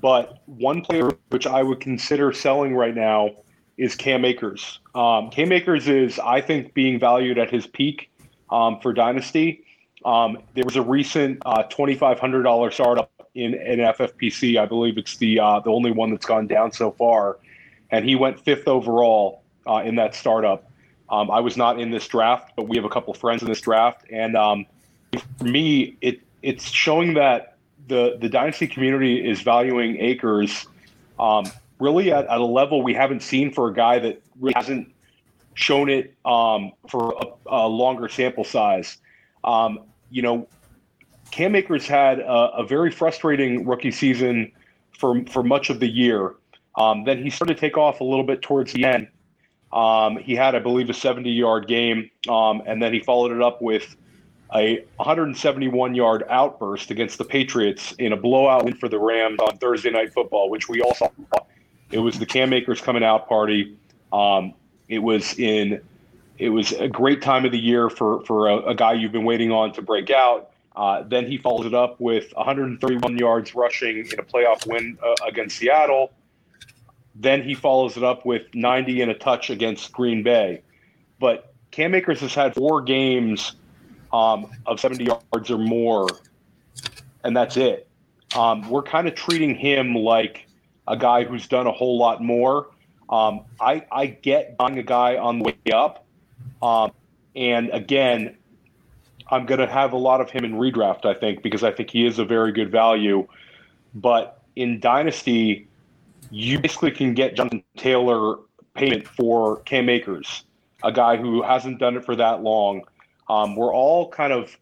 But 0.00 0.40
one 0.46 0.80
player 0.80 1.10
which 1.30 1.46
I 1.46 1.62
would 1.62 1.80
consider 1.80 2.32
selling 2.32 2.74
right 2.74 2.94
now 2.94 3.30
is 3.76 3.94
Cam 3.94 4.24
Akers. 4.24 4.78
Um, 4.94 5.30
Cam 5.30 5.52
Akers 5.52 5.88
is, 5.88 6.18
I 6.18 6.40
think, 6.40 6.74
being 6.74 6.98
valued 6.98 7.38
at 7.38 7.50
his 7.50 7.66
peak 7.66 8.10
um, 8.50 8.78
for 8.80 8.92
Dynasty. 8.92 9.64
Um, 10.04 10.38
there 10.54 10.64
was 10.64 10.76
a 10.76 10.82
recent 10.82 11.42
uh, 11.46 11.64
$2,500 11.64 12.72
startup 12.72 13.10
in 13.34 13.54
an 13.54 13.78
FFPC. 13.78 14.58
I 14.58 14.66
believe 14.66 14.98
it's 14.98 15.16
the 15.16 15.40
uh, 15.40 15.60
the 15.60 15.70
only 15.70 15.90
one 15.90 16.10
that's 16.10 16.26
gone 16.26 16.46
down 16.46 16.72
so 16.72 16.92
far, 16.92 17.38
and 17.90 18.04
he 18.04 18.14
went 18.14 18.38
fifth 18.38 18.68
overall 18.68 19.42
uh, 19.66 19.82
in 19.84 19.96
that 19.96 20.14
startup. 20.14 20.70
Um, 21.10 21.30
I 21.30 21.40
was 21.40 21.56
not 21.56 21.80
in 21.80 21.90
this 21.90 22.06
draft, 22.06 22.52
but 22.56 22.68
we 22.68 22.76
have 22.76 22.84
a 22.84 22.88
couple 22.88 23.12
friends 23.14 23.42
in 23.42 23.48
this 23.48 23.60
draft, 23.60 24.04
and 24.10 24.36
um, 24.36 24.66
for 25.38 25.44
me, 25.44 25.96
it 26.00 26.20
it's 26.42 26.70
showing 26.70 27.14
that 27.14 27.56
the 27.88 28.16
the 28.20 28.28
dynasty 28.28 28.66
community 28.66 29.28
is 29.28 29.42
valuing 29.42 29.98
Akers 30.00 30.66
um, 31.18 31.44
really 31.78 32.12
at, 32.12 32.26
at, 32.26 32.38
a 32.38 32.44
level 32.44 32.82
we 32.82 32.94
haven't 32.94 33.22
seen 33.22 33.52
for 33.52 33.68
a 33.68 33.74
guy 33.74 33.98
that 33.98 34.22
really 34.38 34.54
hasn't 34.56 34.92
shown 35.54 35.88
it 35.88 36.14
um, 36.24 36.72
for 36.88 37.14
a, 37.20 37.50
a, 37.50 37.68
longer 37.68 38.08
sample 38.08 38.44
size. 38.44 38.98
Um, 39.44 39.80
you 40.10 40.22
know, 40.22 40.48
Cam 41.30 41.54
Akers 41.54 41.86
had 41.86 42.20
a, 42.20 42.50
a, 42.56 42.66
very 42.66 42.90
frustrating 42.90 43.66
rookie 43.66 43.90
season 43.90 44.52
for 44.98 45.24
for 45.26 45.42
much 45.42 45.70
of 45.70 45.80
the 45.80 45.88
year. 45.88 46.34
Um, 46.76 47.04
then 47.04 47.22
he 47.22 47.30
started 47.30 47.54
to 47.54 47.60
take 47.60 47.76
off 47.76 48.00
a 48.00 48.04
little 48.04 48.24
bit 48.24 48.42
towards 48.42 48.72
the 48.72 48.84
end. 48.84 49.08
Um, 49.72 50.16
he 50.18 50.34
had, 50.34 50.54
I 50.54 50.60
believe, 50.60 50.88
a 50.88 50.94
70 50.94 51.30
yard 51.30 51.66
game, 51.66 52.10
um, 52.28 52.62
and 52.66 52.82
then 52.82 52.92
he 52.92 53.00
followed 53.00 53.32
it 53.32 53.42
up 53.42 53.60
with 53.60 53.96
a 54.54 54.84
171 54.96 55.94
yard 55.94 56.24
outburst 56.30 56.90
against 56.90 57.18
the 57.18 57.24
Patriots 57.24 57.92
in 57.98 58.12
a 58.12 58.16
blowout 58.16 58.64
win 58.64 58.74
for 58.76 58.88
the 58.88 58.98
Rams 58.98 59.38
on 59.40 59.58
Thursday 59.58 59.90
Night 59.90 60.12
Football, 60.12 60.48
which 60.48 60.68
we 60.68 60.80
all 60.80 60.94
saw. 60.94 61.08
It 61.94 62.00
was 62.00 62.18
the 62.18 62.26
Cam 62.26 62.52
Akers 62.52 62.80
coming 62.80 63.04
out 63.04 63.28
party. 63.28 63.76
Um, 64.12 64.54
it 64.88 64.98
was 64.98 65.38
in. 65.38 65.80
It 66.38 66.48
was 66.48 66.72
a 66.72 66.88
great 66.88 67.22
time 67.22 67.44
of 67.44 67.52
the 67.52 67.58
year 67.58 67.88
for 67.88 68.24
for 68.24 68.48
a, 68.48 68.56
a 68.70 68.74
guy 68.74 68.94
you've 68.94 69.12
been 69.12 69.24
waiting 69.24 69.52
on 69.52 69.72
to 69.74 69.82
break 69.82 70.10
out. 70.10 70.50
Uh, 70.74 71.04
then 71.06 71.24
he 71.24 71.38
follows 71.38 71.66
it 71.66 71.72
up 71.72 72.00
with 72.00 72.32
131 72.34 73.16
yards 73.16 73.54
rushing 73.54 73.98
in 73.98 74.18
a 74.18 74.24
playoff 74.24 74.66
win 74.66 74.98
uh, 75.04 75.14
against 75.24 75.56
Seattle. 75.56 76.12
Then 77.14 77.44
he 77.44 77.54
follows 77.54 77.96
it 77.96 78.02
up 78.02 78.26
with 78.26 78.42
90 78.54 79.02
and 79.02 79.12
a 79.12 79.14
touch 79.14 79.50
against 79.50 79.92
Green 79.92 80.24
Bay. 80.24 80.62
But 81.20 81.54
Cam 81.70 81.94
Akers 81.94 82.18
has 82.22 82.34
had 82.34 82.56
four 82.56 82.82
games 82.82 83.52
um, 84.12 84.50
of 84.66 84.80
70 84.80 85.04
yards 85.04 85.48
or 85.48 85.58
more, 85.58 86.08
and 87.22 87.36
that's 87.36 87.56
it. 87.56 87.86
Um, 88.36 88.68
we're 88.68 88.82
kind 88.82 89.06
of 89.06 89.14
treating 89.14 89.54
him 89.54 89.94
like 89.94 90.48
a 90.86 90.96
guy 90.96 91.24
who's 91.24 91.46
done 91.46 91.66
a 91.66 91.72
whole 91.72 91.98
lot 91.98 92.22
more. 92.22 92.68
Um, 93.08 93.40
I, 93.60 93.84
I 93.92 94.06
get 94.06 94.56
buying 94.56 94.78
a 94.78 94.82
guy 94.82 95.16
on 95.16 95.38
the 95.38 95.44
way 95.44 95.72
up. 95.72 96.04
Um, 96.62 96.92
and 97.36 97.70
again, 97.70 98.36
I'm 99.30 99.46
going 99.46 99.60
to 99.60 99.66
have 99.66 99.92
a 99.92 99.96
lot 99.96 100.20
of 100.20 100.30
him 100.30 100.44
in 100.44 100.54
redraft, 100.54 101.04
I 101.04 101.14
think, 101.14 101.42
because 101.42 101.62
I 101.62 101.70
think 101.70 101.90
he 101.90 102.06
is 102.06 102.18
a 102.18 102.24
very 102.24 102.52
good 102.52 102.70
value. 102.70 103.26
But 103.94 104.42
in 104.56 104.80
Dynasty, 104.80 105.66
you 106.30 106.58
basically 106.58 106.90
can 106.90 107.14
get 107.14 107.36
Jonathan 107.36 107.62
Taylor 107.76 108.36
payment 108.74 109.06
for 109.06 109.60
Cam 109.60 109.88
Akers, 109.88 110.44
a 110.82 110.92
guy 110.92 111.16
who 111.16 111.42
hasn't 111.42 111.78
done 111.78 111.96
it 111.96 112.04
for 112.04 112.16
that 112.16 112.42
long. 112.42 112.82
Um, 113.28 113.56
we're 113.56 113.72
all 113.72 114.10
kind 114.10 114.32
of 114.32 114.56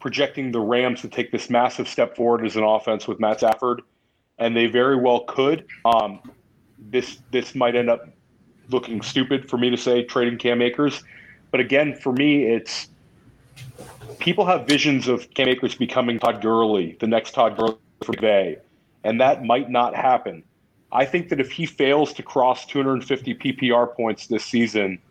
projecting 0.00 0.52
the 0.52 0.60
Rams 0.60 1.00
to 1.00 1.08
take 1.08 1.32
this 1.32 1.48
massive 1.48 1.88
step 1.88 2.14
forward 2.16 2.44
as 2.44 2.56
an 2.56 2.62
offense 2.62 3.08
with 3.08 3.20
Matt 3.20 3.38
Stafford, 3.38 3.80
and 4.38 4.56
they 4.56 4.66
very 4.66 4.96
well 4.96 5.20
could. 5.20 5.66
Um, 5.84 6.20
this 6.78 7.18
this 7.30 7.54
might 7.54 7.76
end 7.76 7.90
up 7.90 8.08
looking 8.70 9.02
stupid 9.02 9.48
for 9.48 9.58
me 9.58 9.70
to 9.70 9.76
say 9.76 10.04
trading 10.04 10.38
Cam 10.38 10.62
Akers, 10.62 11.02
but 11.50 11.60
again, 11.60 11.94
for 11.94 12.12
me, 12.12 12.44
it's 12.44 12.88
people 14.18 14.46
have 14.46 14.66
visions 14.66 15.08
of 15.08 15.32
Cam 15.34 15.48
Akers 15.48 15.74
becoming 15.74 16.18
Todd 16.18 16.40
Gurley, 16.42 16.96
the 17.00 17.06
next 17.06 17.32
Todd 17.32 17.56
Gurley 17.56 17.76
for 18.02 18.12
McVay, 18.12 18.58
and 19.04 19.20
that 19.20 19.44
might 19.44 19.70
not 19.70 19.94
happen. 19.94 20.42
I 20.92 21.04
think 21.04 21.28
that 21.30 21.40
if 21.40 21.50
he 21.50 21.66
fails 21.66 22.12
to 22.14 22.22
cross 22.22 22.66
250 22.66 23.34
PPR 23.34 23.94
points 23.94 24.26
this 24.26 24.44
season– 24.44 24.98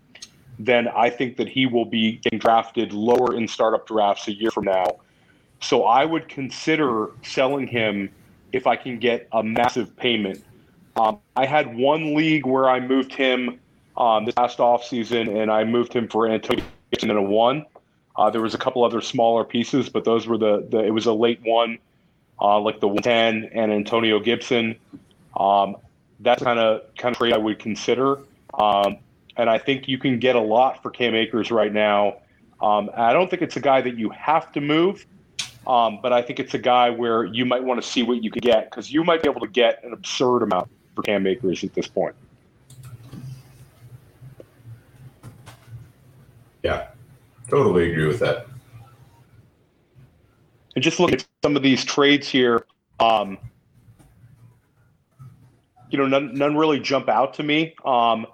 then 0.60 0.88
I 0.88 1.10
think 1.10 1.38
that 1.38 1.48
he 1.48 1.66
will 1.66 1.86
be 1.86 2.14
getting 2.18 2.40
drafted 2.40 2.94
lower 2.94 3.36
in 3.36 3.48
startup 3.48 3.88
drafts 3.88 4.28
a 4.28 4.34
year 4.34 4.52
from 4.52 4.66
now. 4.66 4.98
So 5.62 5.86
I 5.86 6.06
would 6.06 6.28
consider 6.28 7.12
selling 7.24 7.68
him 7.68 8.10
if 8.54 8.68
I 8.68 8.76
can 8.76 9.00
get 9.00 9.28
a 9.34 9.44
massive 9.44 9.96
payment. 9.98 10.44
Um, 10.96 11.20
I 11.36 11.46
had 11.46 11.76
one 11.76 12.14
league 12.14 12.46
where 12.46 12.70
I 12.70 12.80
moved 12.80 13.14
him 13.14 13.60
um, 13.98 14.26
this 14.26 14.36
past 14.36 14.60
offseason, 14.60 15.42
and 15.42 15.52
I 15.52 15.64
moved 15.64 15.92
him 15.92 16.08
for 16.08 16.28
Antonio 16.28 16.64
Gibson 16.92 17.10
in 17.10 17.18
a 17.18 17.22
one. 17.22 17.66
Uh, 18.16 18.30
there 18.30 18.42
was 18.42 18.54
a 18.54 18.60
couple 18.60 18.84
other 18.84 19.02
smaller 19.02 19.44
pieces, 19.44 19.90
but 19.90 20.06
those 20.06 20.28
were 20.28 20.38
the, 20.38 20.68
the 20.70 20.80
it 20.80 20.92
was 20.92 21.08
a 21.08 21.14
late 21.14 21.42
one, 21.44 21.80
uh, 22.40 22.60
like 22.60 22.80
the 22.80 22.88
110 22.88 23.50
and 23.54 23.72
Antonio 23.72 24.20
Gibson. 24.20 24.76
Um, 25.36 25.78
that's 26.20 26.44
kind 26.44 26.60
of 26.60 26.84
kind 26.96 27.14
of 27.14 27.18
trade 27.18 27.34
I 27.34 27.38
would 27.38 27.58
consider. 27.58 28.20
Um, 28.54 28.98
and 29.36 29.50
I 29.50 29.58
think 29.58 29.88
you 29.88 29.98
can 29.98 30.20
get 30.20 30.36
a 30.36 30.42
lot 30.42 30.84
for 30.84 30.92
Cam 30.92 31.16
Akers 31.16 31.50
right 31.50 31.74
now. 31.74 32.18
Um, 32.62 32.92
I 32.96 33.14
don't 33.14 33.30
think 33.30 33.42
it's 33.42 33.58
a 33.58 33.60
guy 33.60 33.82
that 33.82 33.98
you 33.98 34.10
have 34.12 34.52
to 34.54 34.62
move, 34.62 35.08
um, 35.66 36.00
but 36.02 36.12
I 36.12 36.22
think 36.22 36.40
it's 36.40 36.54
a 36.54 36.60
guy 36.60 36.90
where 36.90 37.24
you 37.24 37.46
might 37.46 37.64
want 37.64 37.82
to 37.82 37.88
see 37.88 38.04
what 38.04 38.24
you 38.24 38.30
could 38.30 38.44
get 38.44 38.70
because 38.70 38.92
you 38.92 39.04
might 39.04 39.24
be 39.24 39.30
able 39.30 39.42
to 39.42 39.48
get 39.48 39.84
an 39.84 39.94
absurd 39.94 40.44
amount 40.44 40.70
for 40.96 41.02
Cam 41.04 41.26
Akers 41.26 41.64
at 41.64 41.74
this 41.74 41.88
point. 41.88 42.16
Yeah, 46.64 46.88
totally 47.50 47.92
agree 47.92 48.08
with 48.08 48.20
that. 48.20 48.48
And 50.76 50.84
just 50.84 51.00
look 51.00 51.12
at 51.12 51.26
some 51.44 51.56
of 51.56 51.64
these 51.64 51.84
trades 51.86 52.28
here. 52.28 52.66
Um, 53.00 53.38
you 55.90 55.98
know, 55.98 56.08
none, 56.08 56.34
none 56.34 56.58
really 56.58 56.80
jump 56.80 57.08
out 57.08 57.34
to 57.36 57.44
me. 57.44 57.76
Um, 57.86 58.26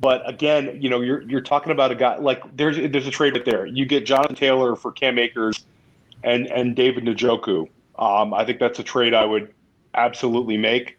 but 0.00 0.28
again, 0.28 0.78
you 0.80 0.88
know, 0.88 1.00
you're 1.00 1.22
you're 1.22 1.40
talking 1.40 1.72
about 1.72 1.90
a 1.90 1.94
guy 1.94 2.16
like 2.16 2.40
there's 2.56 2.76
there's 2.76 3.06
a 3.06 3.10
trade 3.10 3.34
right 3.34 3.44
there. 3.44 3.66
You 3.66 3.84
get 3.84 4.06
Jonathan 4.06 4.36
Taylor 4.36 4.76
for 4.76 4.92
Cam 4.92 5.18
Akers 5.18 5.66
and 6.24 6.46
and 6.46 6.74
David 6.76 7.04
Njoku. 7.04 7.68
Um, 7.98 8.32
I 8.32 8.44
think 8.44 8.60
that's 8.60 8.78
a 8.78 8.82
trade 8.82 9.14
I 9.14 9.24
would 9.24 9.52
absolutely 9.94 10.56
make. 10.56 10.98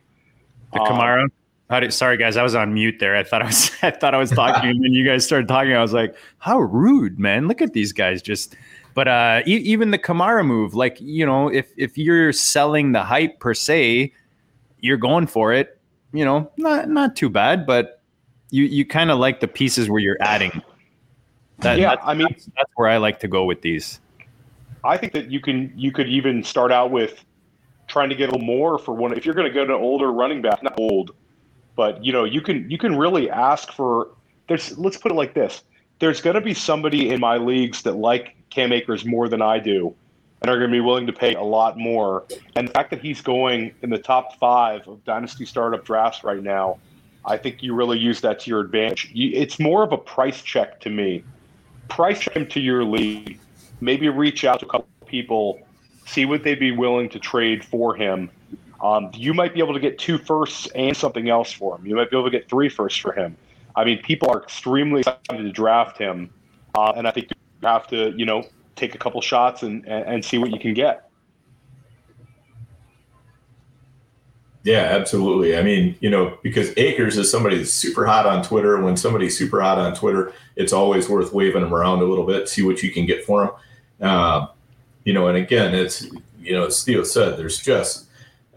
The 0.73 0.79
Kamara. 0.79 1.23
Um, 1.23 1.31
how 1.69 1.79
did, 1.79 1.93
sorry 1.93 2.17
guys, 2.17 2.35
I 2.35 2.41
was 2.41 2.55
on 2.55 2.73
mute 2.73 2.97
there. 2.99 3.15
I 3.15 3.23
thought 3.23 3.41
I 3.43 3.45
was 3.45 3.71
I 3.81 3.91
thought 3.91 4.13
I 4.13 4.17
was 4.17 4.31
talking, 4.31 4.69
and 4.69 4.83
then 4.83 4.93
you 4.93 5.05
guys 5.05 5.25
started 5.25 5.47
talking. 5.47 5.73
I 5.73 5.81
was 5.81 5.93
like, 5.93 6.15
how 6.39 6.59
rude, 6.59 7.19
man! 7.19 7.47
Look 7.47 7.61
at 7.61 7.73
these 7.73 7.93
guys 7.93 8.21
just. 8.21 8.55
But 8.95 9.07
uh, 9.07 9.43
e- 9.45 9.57
even 9.57 9.91
the 9.91 9.99
Kamara 9.99 10.45
move, 10.45 10.73
like 10.73 10.97
you 10.99 11.25
know, 11.25 11.47
if 11.47 11.71
if 11.77 11.97
you're 11.97 12.33
selling 12.33 12.91
the 12.91 13.03
hype 13.03 13.39
per 13.39 13.53
se, 13.53 14.11
you're 14.79 14.97
going 14.97 15.27
for 15.27 15.53
it. 15.53 15.79
You 16.11 16.25
know, 16.25 16.51
not 16.57 16.89
not 16.89 17.15
too 17.15 17.29
bad, 17.29 17.67
but 17.67 18.01
you 18.49 18.63
you 18.63 18.85
kind 18.85 19.11
of 19.11 19.19
like 19.19 19.39
the 19.39 19.47
pieces 19.47 19.89
where 19.89 20.01
you're 20.01 20.17
adding. 20.21 20.63
That, 21.59 21.77
yeah, 21.77 21.95
I 22.03 22.13
mean 22.13 22.27
that's, 22.29 22.45
that's, 22.45 22.71
where 22.75 22.89
I 22.89 22.97
like 22.97 23.19
to 23.19 23.27
go 23.27 23.43
with 23.45 23.61
these. 23.61 23.99
I 24.83 24.98
think 24.98 25.13
that 25.13 25.31
you 25.31 25.39
can 25.39 25.74
you 25.75 25.91
could 25.91 26.07
even 26.07 26.43
start 26.43 26.71
out 26.71 26.91
with 26.91 27.24
trying 27.88 28.09
to 28.09 28.15
get 28.15 28.29
a 28.29 28.31
little 28.31 28.45
more 28.45 28.77
for 28.77 28.93
one. 28.93 29.15
If 29.17 29.25
you're 29.25 29.36
going 29.36 29.48
to 29.48 29.53
go 29.53 29.65
to 29.65 29.75
an 29.75 29.81
older 29.81 30.12
running 30.12 30.41
back, 30.41 30.62
not 30.63 30.79
old, 30.79 31.12
but 31.75 32.03
you 32.03 32.12
know 32.12 32.24
you 32.24 32.41
can 32.41 32.69
you 32.69 32.77
can 32.77 32.98
really 32.98 33.29
ask 33.29 33.71
for. 33.71 34.09
There's 34.48 34.77
let's 34.77 34.98
put 34.98 35.12
it 35.12 35.15
like 35.15 35.33
this. 35.33 35.63
There's 36.00 36.21
going 36.21 36.36
to 36.36 36.41
be 36.41 36.53
somebody 36.53 37.09
in 37.09 37.19
my 37.19 37.38
leagues 37.38 37.81
that 37.83 37.95
like 37.95 38.36
Cam 38.50 38.71
Akers 38.71 39.05
more 39.05 39.27
than 39.27 39.41
I 39.41 39.59
do, 39.59 39.93
and 40.41 40.50
are 40.50 40.57
going 40.57 40.71
to 40.71 40.75
be 40.75 40.81
willing 40.81 41.07
to 41.07 41.13
pay 41.13 41.36
a 41.36 41.43
lot 41.43 41.77
more. 41.77 42.25
And 42.55 42.67
the 42.67 42.71
fact 42.71 42.89
that 42.91 43.01
he's 43.01 43.21
going 43.21 43.74
in 43.81 43.89
the 43.89 44.00
top 44.00 44.39
five 44.39 44.88
of 44.88 45.03
dynasty 45.03 45.45
startup 45.45 45.86
drafts 45.86 46.24
right 46.24 46.41
now 46.41 46.79
I 47.25 47.38
think 47.38 47.62
you 47.62 47.74
really 47.74 48.00
use 48.00 48.21
that 48.21 48.39
to 48.41 48.50
your 48.50 48.59
advantage. 48.62 49.12
You, 49.13 49.31
it's 49.33 49.59
more 49.59 49.83
of 49.83 49.91
a 49.91 49.98
price 49.98 50.41
check 50.41 50.79
to 50.81 50.89
me. 50.89 51.24
Price 51.88 52.19
check 52.19 52.36
him 52.36 52.48
to 52.48 52.59
your 52.59 52.83
league. 52.83 53.39
Maybe 53.81 54.09
reach 54.09 54.45
out 54.45 54.59
to 54.59 54.65
a 54.65 54.69
couple 54.69 54.88
people, 55.05 55.59
see 56.05 56.25
what 56.25 56.43
they'd 56.43 56.59
be 56.59 56.71
willing 56.71 57.09
to 57.09 57.19
trade 57.19 57.63
for 57.63 57.95
him. 57.95 58.29
Um, 58.81 59.12
you 59.13 59.33
might 59.33 59.53
be 59.53 59.59
able 59.59 59.74
to 59.74 59.79
get 59.79 60.00
two 60.00 60.17
firsts 60.17 60.67
and 60.74 60.95
something 60.95 61.29
else 61.29 61.51
for 61.51 61.77
him. 61.77 61.86
You 61.86 61.95
might 61.95 62.09
be 62.09 62.17
able 62.17 62.29
to 62.29 62.38
get 62.38 62.50
three 62.50 62.69
firsts 62.69 63.00
for 63.00 63.12
him. 63.12 63.36
I 63.75 63.83
mean, 63.83 64.01
people 64.01 64.29
are 64.29 64.41
extremely 64.41 65.01
excited 65.01 65.43
to 65.43 65.51
draft 65.51 65.98
him, 65.98 66.29
uh, 66.75 66.93
and 66.95 67.07
I 67.07 67.12
think 67.12 67.29
you 67.29 67.67
have 67.67 67.88
to, 67.88 68.13
you 68.17 68.25
know, 68.25 68.48
take 68.75 68.95
a 68.95 68.98
couple 68.98 69.21
shots 69.21 69.63
and, 69.63 69.86
and, 69.88 70.24
see 70.24 70.38
what 70.38 70.51
you 70.51 70.59
can 70.59 70.74
get. 70.74 71.09
Yeah, 74.63 74.81
absolutely. 74.81 75.57
I 75.57 75.63
mean, 75.63 75.95
you 76.00 76.09
know, 76.09 76.38
because 76.43 76.74
Akers 76.77 77.17
is 77.17 77.31
somebody 77.31 77.57
that's 77.57 77.74
super 77.74 78.05
hot 78.05 78.25
on 78.25 78.43
Twitter. 78.43 78.81
When 78.81 78.98
somebody's 78.98 79.38
super 79.38 79.62
hot 79.62 79.77
on 79.77 79.93
Twitter, 79.95 80.33
it's 80.55 80.74
always 80.74 81.09
worth 81.09 81.33
waving 81.33 81.62
them 81.62 81.74
around 81.74 82.00
a 82.00 82.05
little 82.05 82.25
bit, 82.25 82.50
see 82.50 82.62
what 82.62 82.81
you 82.83 82.91
can 82.91 83.05
get 83.05 83.25
for 83.25 83.45
them. 83.45 83.51
Uh, 84.01 84.48
you 85.03 85.13
know, 85.13 85.27
and 85.27 85.38
again, 85.38 85.74
it's 85.74 86.08
you 86.39 86.53
know, 86.53 86.65
as 86.65 86.84
Theo 86.84 87.03
said, 87.03 87.38
there's 87.38 87.60
just 87.60 88.08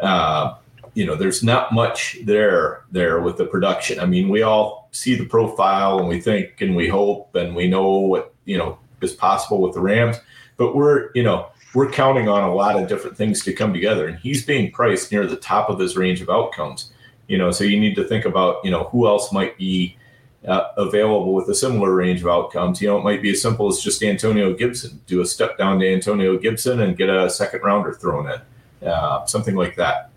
uh, 0.01 0.55
you 0.95 1.07
know, 1.07 1.15
there's 1.15 1.43
not 1.43 1.73
much 1.73 2.19
there 2.25 2.85
there 2.91 3.21
with 3.21 3.37
the 3.37 3.47
production. 3.47 3.99
I 3.99 4.07
mean, 4.07 4.29
we 4.29 4.43
all 4.43 4.89
see 4.93 5.15
the 5.15 5.27
profile 5.27 5.99
and 5.99 6.09
we 6.09 6.21
think 6.21 6.61
and 6.61 6.77
we 6.77 6.89
hope 6.89 7.35
and 7.35 7.55
we 7.55 7.69
know 7.69 7.91
what 7.91 8.35
you 8.45 8.59
know 8.59 8.79
is 9.01 9.13
possible 9.13 9.61
with 9.61 9.75
the 9.75 9.81
Rams, 9.81 10.17
but 10.57 10.75
we're 10.77 11.11
you 11.15 11.23
know 11.23 11.49
we're 11.75 11.91
counting 11.91 12.29
on 12.29 12.43
a 12.43 12.55
lot 12.55 12.81
of 12.81 12.89
different 12.89 13.17
things 13.17 13.43
to 13.45 13.53
come 13.53 13.73
together 13.73 14.07
and 14.07 14.19
he's 14.19 14.45
being 14.45 14.71
priced 14.71 15.11
near 15.11 15.27
the 15.27 15.37
top 15.37 15.71
of 15.71 15.79
his 15.79 15.97
range 15.97 16.21
of 16.21 16.29
outcomes 16.29 16.93
you 17.29 17.39
know 17.39 17.51
so 17.51 17.65
you 17.65 17.81
need 17.81 17.95
to 17.95 18.05
think 18.05 18.25
about 18.25 18.65
you 18.65 18.71
know 18.71 18.85
who 18.85 19.07
else 19.07 19.33
might 19.33 19.57
be 19.57 19.97
uh, 20.47 20.69
available 20.77 21.35
with 21.35 21.49
a 21.49 21.55
similar 21.55 21.95
range 21.95 22.21
of 22.21 22.29
outcomes 22.29 22.81
you 22.83 22.89
know 22.89 22.99
it 22.99 23.05
might 23.05 23.23
be 23.23 23.31
as 23.31 23.41
simple 23.41 23.69
as 23.69 23.79
just 23.79 24.03
antonio 24.03 24.53
gibson 24.53 25.01
do 25.07 25.21
a 25.21 25.27
step 25.27 25.57
down 25.57 25.79
to 25.79 25.93
antonio 25.93 26.37
gibson 26.37 26.81
and 26.81 26.97
get 26.97 27.09
a 27.09 27.31
second 27.31 27.61
rounder 27.63 27.93
thrown 27.93 28.29
in 28.29 28.41
uh, 28.85 29.25
something 29.27 29.55
like 29.55 29.77
that. 29.77 30.11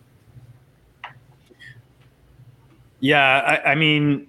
Yeah, 3.00 3.22
I, 3.22 3.72
I 3.72 3.76
mean, 3.76 4.28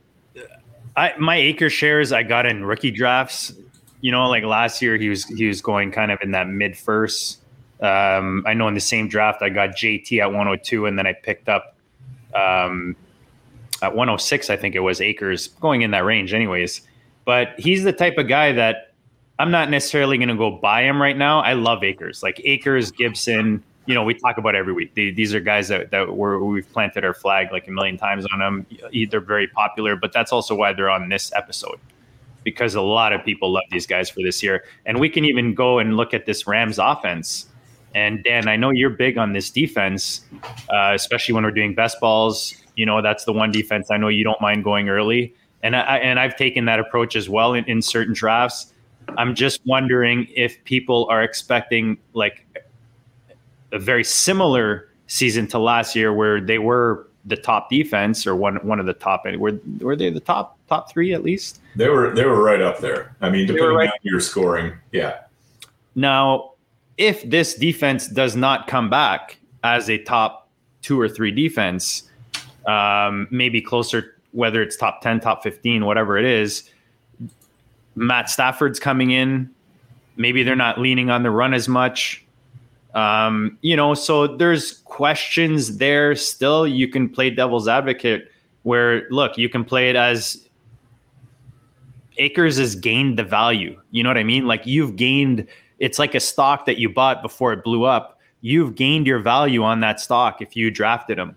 I 0.97 1.15
my 1.19 1.37
Akers 1.37 1.73
shares 1.73 2.13
I 2.13 2.23
got 2.23 2.47
in 2.47 2.65
rookie 2.65 2.91
drafts. 2.91 3.55
You 4.01 4.13
know, 4.13 4.29
like 4.29 4.45
last 4.45 4.83
year 4.83 4.97
he 4.97 5.09
was 5.09 5.25
he 5.25 5.47
was 5.47 5.63
going 5.63 5.91
kind 5.93 6.11
of 6.11 6.21
in 6.21 6.33
that 6.33 6.49
mid 6.49 6.77
first. 6.77 7.41
Um, 7.81 8.45
I 8.47 8.55
know 8.55 8.69
in 8.69 8.75
the 8.75 8.81
same 8.81 9.09
draft 9.09 9.43
I 9.43 9.49
got 9.51 9.71
JT 9.71 10.21
at 10.21 10.27
102, 10.27 10.87
and 10.87 10.99
then 10.99 11.07
I 11.07 11.13
picked 11.13 11.49
up 11.49 11.77
um, 12.35 12.97
at 13.83 13.95
106. 13.95 14.51
I 14.51 14.57
think 14.57 14.75
it 14.75 14.81
was 14.81 15.01
Akers 15.01 15.49
going 15.49 15.83
in 15.83 15.91
that 15.93 16.05
range, 16.05 16.33
anyways. 16.33 16.83
But 17.25 17.55
he's 17.59 17.85
the 17.85 17.93
type 17.93 18.19
of 18.19 18.29
guy 18.29 18.53
that 18.53 18.93
I'm 19.39 19.51
not 19.51 19.71
necessarily 19.71 20.17
going 20.17 20.29
to 20.29 20.37
go 20.37 20.51
buy 20.51 20.83
him 20.83 21.01
right 21.01 21.17
now. 21.17 21.41
I 21.41 21.53
love 21.53 21.85
Akers, 21.85 22.23
like 22.23 22.41
Akers, 22.45 22.91
Gibson. 22.91 23.63
You 23.87 23.95
know, 23.95 24.03
we 24.03 24.15
talk 24.15 24.39
about 24.39 24.55
every 24.55 24.73
week. 24.73 24.95
these 24.95 25.35
are 25.35 25.41
guys 25.41 25.69
that 25.69 25.91
that 25.91 26.17
we've 26.17 26.73
planted 26.73 27.05
our 27.05 27.15
flag 27.15 27.53
like 27.53 27.69
a 27.69 27.71
million 27.71 27.97
times 27.97 28.27
on 28.33 28.39
them. 28.39 28.67
They're 29.11 29.21
very 29.21 29.47
popular, 29.47 29.95
but 29.95 30.13
that's 30.13 30.33
also 30.33 30.55
why 30.55 30.73
they're 30.73 30.91
on 30.91 31.09
this 31.09 31.33
episode 31.35 31.79
because 32.47 32.77
a 32.77 32.81
lot 32.81 33.13
of 33.13 33.25
people 33.25 33.51
love 33.51 33.65
these 33.73 33.89
guys 33.89 34.09
for 34.09 34.23
this 34.23 34.41
year. 34.41 34.63
And 34.87 35.01
we 35.01 35.09
can 35.09 35.25
even 35.25 35.53
go 35.53 35.81
and 35.81 35.97
look 35.97 36.15
at 36.15 36.27
this 36.27 36.47
Rams 36.47 36.79
offense. 36.79 37.47
And 37.93 38.23
Dan, 38.23 38.47
I 38.47 38.55
know 38.55 38.71
you're 38.71 38.91
big 38.91 39.19
on 39.19 39.33
this 39.33 39.51
defense, 39.51 40.21
uh, 40.73 40.93
especially 40.95 41.35
when 41.35 41.43
we're 41.43 41.51
doing 41.51 41.75
best 41.75 41.99
balls. 41.99 42.55
You 42.77 42.87
know, 42.87 43.03
that's 43.03 43.25
the 43.25 43.33
one 43.33 43.51
defense 43.51 43.91
I 43.91 43.97
know 43.97 44.09
you 44.09 44.25
don't 44.25 44.41
mind 44.41 44.65
going 44.65 44.89
early, 44.89 45.35
and 45.63 45.75
I 45.75 45.99
and 45.99 46.21
I've 46.21 46.37
taken 46.37 46.67
that 46.67 46.79
approach 46.79 47.17
as 47.17 47.29
well 47.29 47.55
in, 47.55 47.65
in 47.65 47.83
certain 47.83 48.15
drafts. 48.15 48.73
I'm 49.17 49.35
just 49.35 49.61
wondering 49.67 50.27
if 50.35 50.63
people 50.65 51.07
are 51.11 51.23
expecting 51.23 51.99
like 52.13 52.47
a 53.73 53.79
very 53.79 54.05
similar 54.05 54.89
season 55.07 55.47
to 55.49 55.59
last 55.59 55.97
year, 55.97 56.13
where 56.13 56.41
they 56.41 56.59
were 56.59 57.09
the 57.25 57.37
top 57.37 57.71
defense 57.71 58.27
or 58.27 58.37
one 58.37 58.57
one 58.57 58.79
of 58.81 58.87
the 58.87 58.95
top. 58.95 59.25
Were 59.25 59.59
were 59.81 59.97
they 59.97 60.11
the 60.11 60.21
top 60.21 60.59
top 60.69 60.91
three 60.91 61.13
at 61.13 61.23
least? 61.23 61.61
They 61.75 61.89
were 61.89 62.15
they 62.15 62.25
were 62.25 62.43
right 62.43 62.61
up 62.61 62.79
there. 62.79 63.15
I 63.21 63.31
mean, 63.31 63.47
depending 63.47 63.77
right. 63.77 63.89
on 63.89 63.99
your 64.03 64.21
scoring, 64.21 64.75
yeah. 64.93 65.21
Now, 65.95 66.53
if 66.99 67.29
this 67.29 67.55
defense 67.55 68.07
does 68.07 68.37
not 68.37 68.67
come 68.67 68.91
back 68.91 69.39
as 69.65 69.91
a 69.91 69.99
top 69.99 70.49
two 70.83 71.01
or 71.01 71.09
three 71.09 71.31
defense, 71.31 72.06
um, 72.67 73.29
maybe 73.31 73.61
closer, 73.61 74.17
whether 74.33 74.63
it's 74.63 74.77
top 74.77 75.01
ten, 75.01 75.21
top 75.21 75.43
fifteen, 75.43 75.85
whatever 75.85 76.19
it 76.19 76.25
is 76.25 76.71
Matt 77.97 78.31
Stafford's 78.31 78.79
coming 78.79 79.11
in. 79.11 79.51
Maybe 80.17 80.43
they're 80.43 80.55
not 80.55 80.79
leaning 80.79 81.11
on 81.11 81.23
the 81.23 81.31
run 81.31 81.55
as 81.55 81.69
much. 81.69 82.25
Um, 82.95 83.59
you 83.63 83.77
know, 83.77 83.95
so 83.95 84.27
there's 84.27 84.79
questions 84.85 85.79
there 85.79 86.15
still. 86.15 86.67
You 86.67 86.89
can 86.89 87.09
play 87.09 87.31
devil's 87.31 87.69
advocate 87.69 88.31
where, 88.63 89.09
look, 89.11 89.37
you 89.37 89.49
can 89.49 89.65
play 89.65 89.91
it 89.91 89.97
as 89.97 90.47
Akers 92.19 92.57
has 92.59 92.75
gained 92.75 93.19
the 93.19 93.25
value. 93.25 93.79
You 93.91 94.03
know 94.03 94.11
what 94.11 94.17
I 94.17 94.25
mean? 94.25 94.47
Like 94.47 94.67
you've 94.67 94.97
gained, 94.97 95.47
it's 95.79 95.99
like 95.99 96.15
a 96.15 96.21
stock 96.21 96.65
that 96.67 96.79
you 96.79 96.89
bought 96.89 97.21
before 97.21 97.53
it 97.53 97.63
blew 97.65 97.85
up. 97.85 98.19
You've 98.41 98.75
gained 98.75 99.07
your 99.07 99.19
value 99.19 99.63
on 99.63 99.81
that 99.81 100.01
stock 100.01 100.41
if 100.41 100.57
you 100.57 100.71
drafted 100.71 101.19
him. 101.19 101.37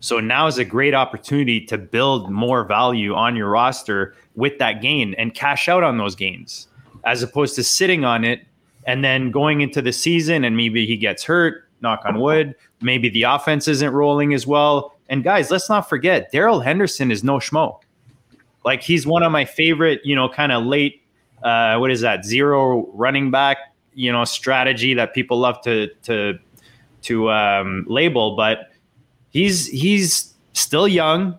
So 0.00 0.18
now 0.18 0.46
is 0.46 0.58
a 0.58 0.64
great 0.64 0.94
opportunity 0.94 1.60
to 1.66 1.78
build 1.78 2.30
more 2.30 2.64
value 2.64 3.14
on 3.14 3.36
your 3.36 3.50
roster 3.50 4.14
with 4.34 4.58
that 4.58 4.80
gain 4.80 5.14
and 5.18 5.34
cash 5.34 5.68
out 5.68 5.82
on 5.82 5.98
those 5.98 6.14
gains 6.14 6.68
as 7.04 7.22
opposed 7.22 7.54
to 7.56 7.64
sitting 7.64 8.04
on 8.04 8.24
it 8.24 8.46
and 8.86 9.04
then 9.04 9.30
going 9.30 9.60
into 9.60 9.82
the 9.82 9.92
season 9.92 10.44
and 10.44 10.56
maybe 10.56 10.86
he 10.86 10.96
gets 10.96 11.22
hurt, 11.22 11.68
knock 11.82 12.02
on 12.04 12.18
wood, 12.18 12.54
maybe 12.80 13.08
the 13.10 13.22
offense 13.22 13.68
isn't 13.68 13.92
rolling 13.92 14.32
as 14.34 14.46
well. 14.46 14.96
And 15.08 15.22
guys, 15.22 15.50
let's 15.50 15.68
not 15.68 15.88
forget 15.88 16.32
Darrell 16.32 16.60
Henderson 16.60 17.10
is 17.10 17.22
no 17.22 17.34
schmo. 17.34 17.80
Like 18.64 18.82
he's 18.82 19.06
one 19.06 19.22
of 19.22 19.32
my 19.32 19.44
favorite, 19.44 20.00
you 20.04 20.14
know, 20.14 20.28
kind 20.28 20.52
of 20.52 20.64
late 20.64 21.02
uh, 21.42 21.76
what 21.76 21.90
is 21.90 22.02
that, 22.02 22.24
zero 22.24 22.86
running 22.92 23.30
back, 23.30 23.58
you 23.94 24.12
know, 24.12 24.24
strategy 24.24 24.94
that 24.94 25.14
people 25.14 25.38
love 25.38 25.60
to 25.62 25.88
to 26.02 26.38
to 27.02 27.30
um, 27.30 27.86
label, 27.88 28.36
but 28.36 28.69
he's 29.30 29.66
he's 29.68 30.34
still 30.52 30.86
young, 30.86 31.38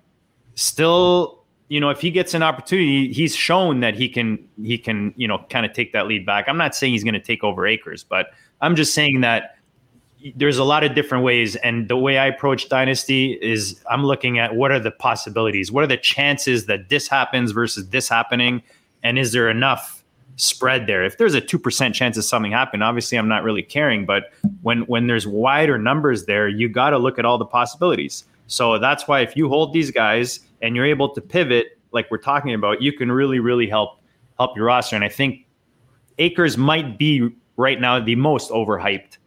still 0.55 1.43
you 1.69 1.79
know 1.79 1.89
if 1.89 2.01
he 2.01 2.11
gets 2.11 2.33
an 2.33 2.43
opportunity, 2.43 3.13
he's 3.13 3.35
shown 3.35 3.81
that 3.81 3.95
he 3.95 4.09
can 4.09 4.47
he 4.61 4.77
can 4.77 5.13
you 5.15 5.27
know 5.27 5.45
kind 5.49 5.65
of 5.65 5.73
take 5.73 5.93
that 5.93 6.07
lead 6.07 6.25
back. 6.25 6.45
I'm 6.47 6.57
not 6.57 6.75
saying 6.75 6.93
he's 6.93 7.03
going 7.03 7.13
to 7.13 7.19
take 7.19 7.43
over 7.43 7.67
Akers, 7.67 8.03
but 8.03 8.27
I'm 8.61 8.75
just 8.75 8.93
saying 8.93 9.21
that 9.21 9.57
there's 10.35 10.57
a 10.57 10.63
lot 10.63 10.83
of 10.83 10.93
different 10.93 11.23
ways 11.23 11.55
and 11.57 11.87
the 11.87 11.97
way 11.97 12.17
i 12.17 12.27
approach 12.27 12.69
dynasty 12.69 13.39
is 13.41 13.81
i'm 13.89 14.05
looking 14.05 14.37
at 14.37 14.55
what 14.55 14.71
are 14.71 14.79
the 14.79 14.91
possibilities 14.91 15.71
what 15.71 15.83
are 15.83 15.87
the 15.87 15.97
chances 15.97 16.67
that 16.67 16.89
this 16.89 17.07
happens 17.07 17.51
versus 17.51 17.89
this 17.89 18.07
happening 18.07 18.61
and 19.03 19.17
is 19.17 19.31
there 19.31 19.49
enough 19.49 20.00
spread 20.35 20.87
there. 20.87 21.03
If 21.03 21.17
there's 21.17 21.35
a 21.35 21.41
2% 21.41 21.93
chance 21.93 22.17
of 22.17 22.23
something 22.23 22.51
happening 22.51 22.81
obviously 22.81 23.17
i'm 23.17 23.27
not 23.27 23.43
really 23.43 23.61
caring 23.61 24.05
but 24.05 24.31
when 24.61 24.81
when 24.83 25.07
there's 25.07 25.27
wider 25.27 25.77
numbers 25.77 26.25
there 26.25 26.47
you 26.47 26.69
got 26.69 26.91
to 26.91 26.97
look 26.97 27.19
at 27.19 27.25
all 27.25 27.37
the 27.37 27.45
possibilities. 27.45 28.25
So 28.47 28.77
that's 28.79 29.07
why 29.07 29.21
if 29.21 29.35
you 29.37 29.47
hold 29.47 29.73
these 29.73 29.91
guys 29.91 30.41
and 30.61 30.75
you're 30.75 30.85
able 30.85 31.09
to 31.09 31.21
pivot 31.21 31.77
like 31.91 32.09
we're 32.09 32.17
talking 32.17 32.53
about 32.53 32.81
you 32.81 32.93
can 32.93 33.11
really 33.11 33.39
really 33.39 33.67
help 33.67 33.99
help 34.37 34.55
your 34.55 34.65
roster. 34.65 34.95
And 34.95 35.05
i 35.05 35.09
think 35.09 35.45
Akers 36.17 36.57
might 36.57 36.97
be 36.97 37.29
right 37.57 37.79
now 37.79 37.99
the 37.99 38.15
most 38.15 38.51
overhyped 38.51 39.17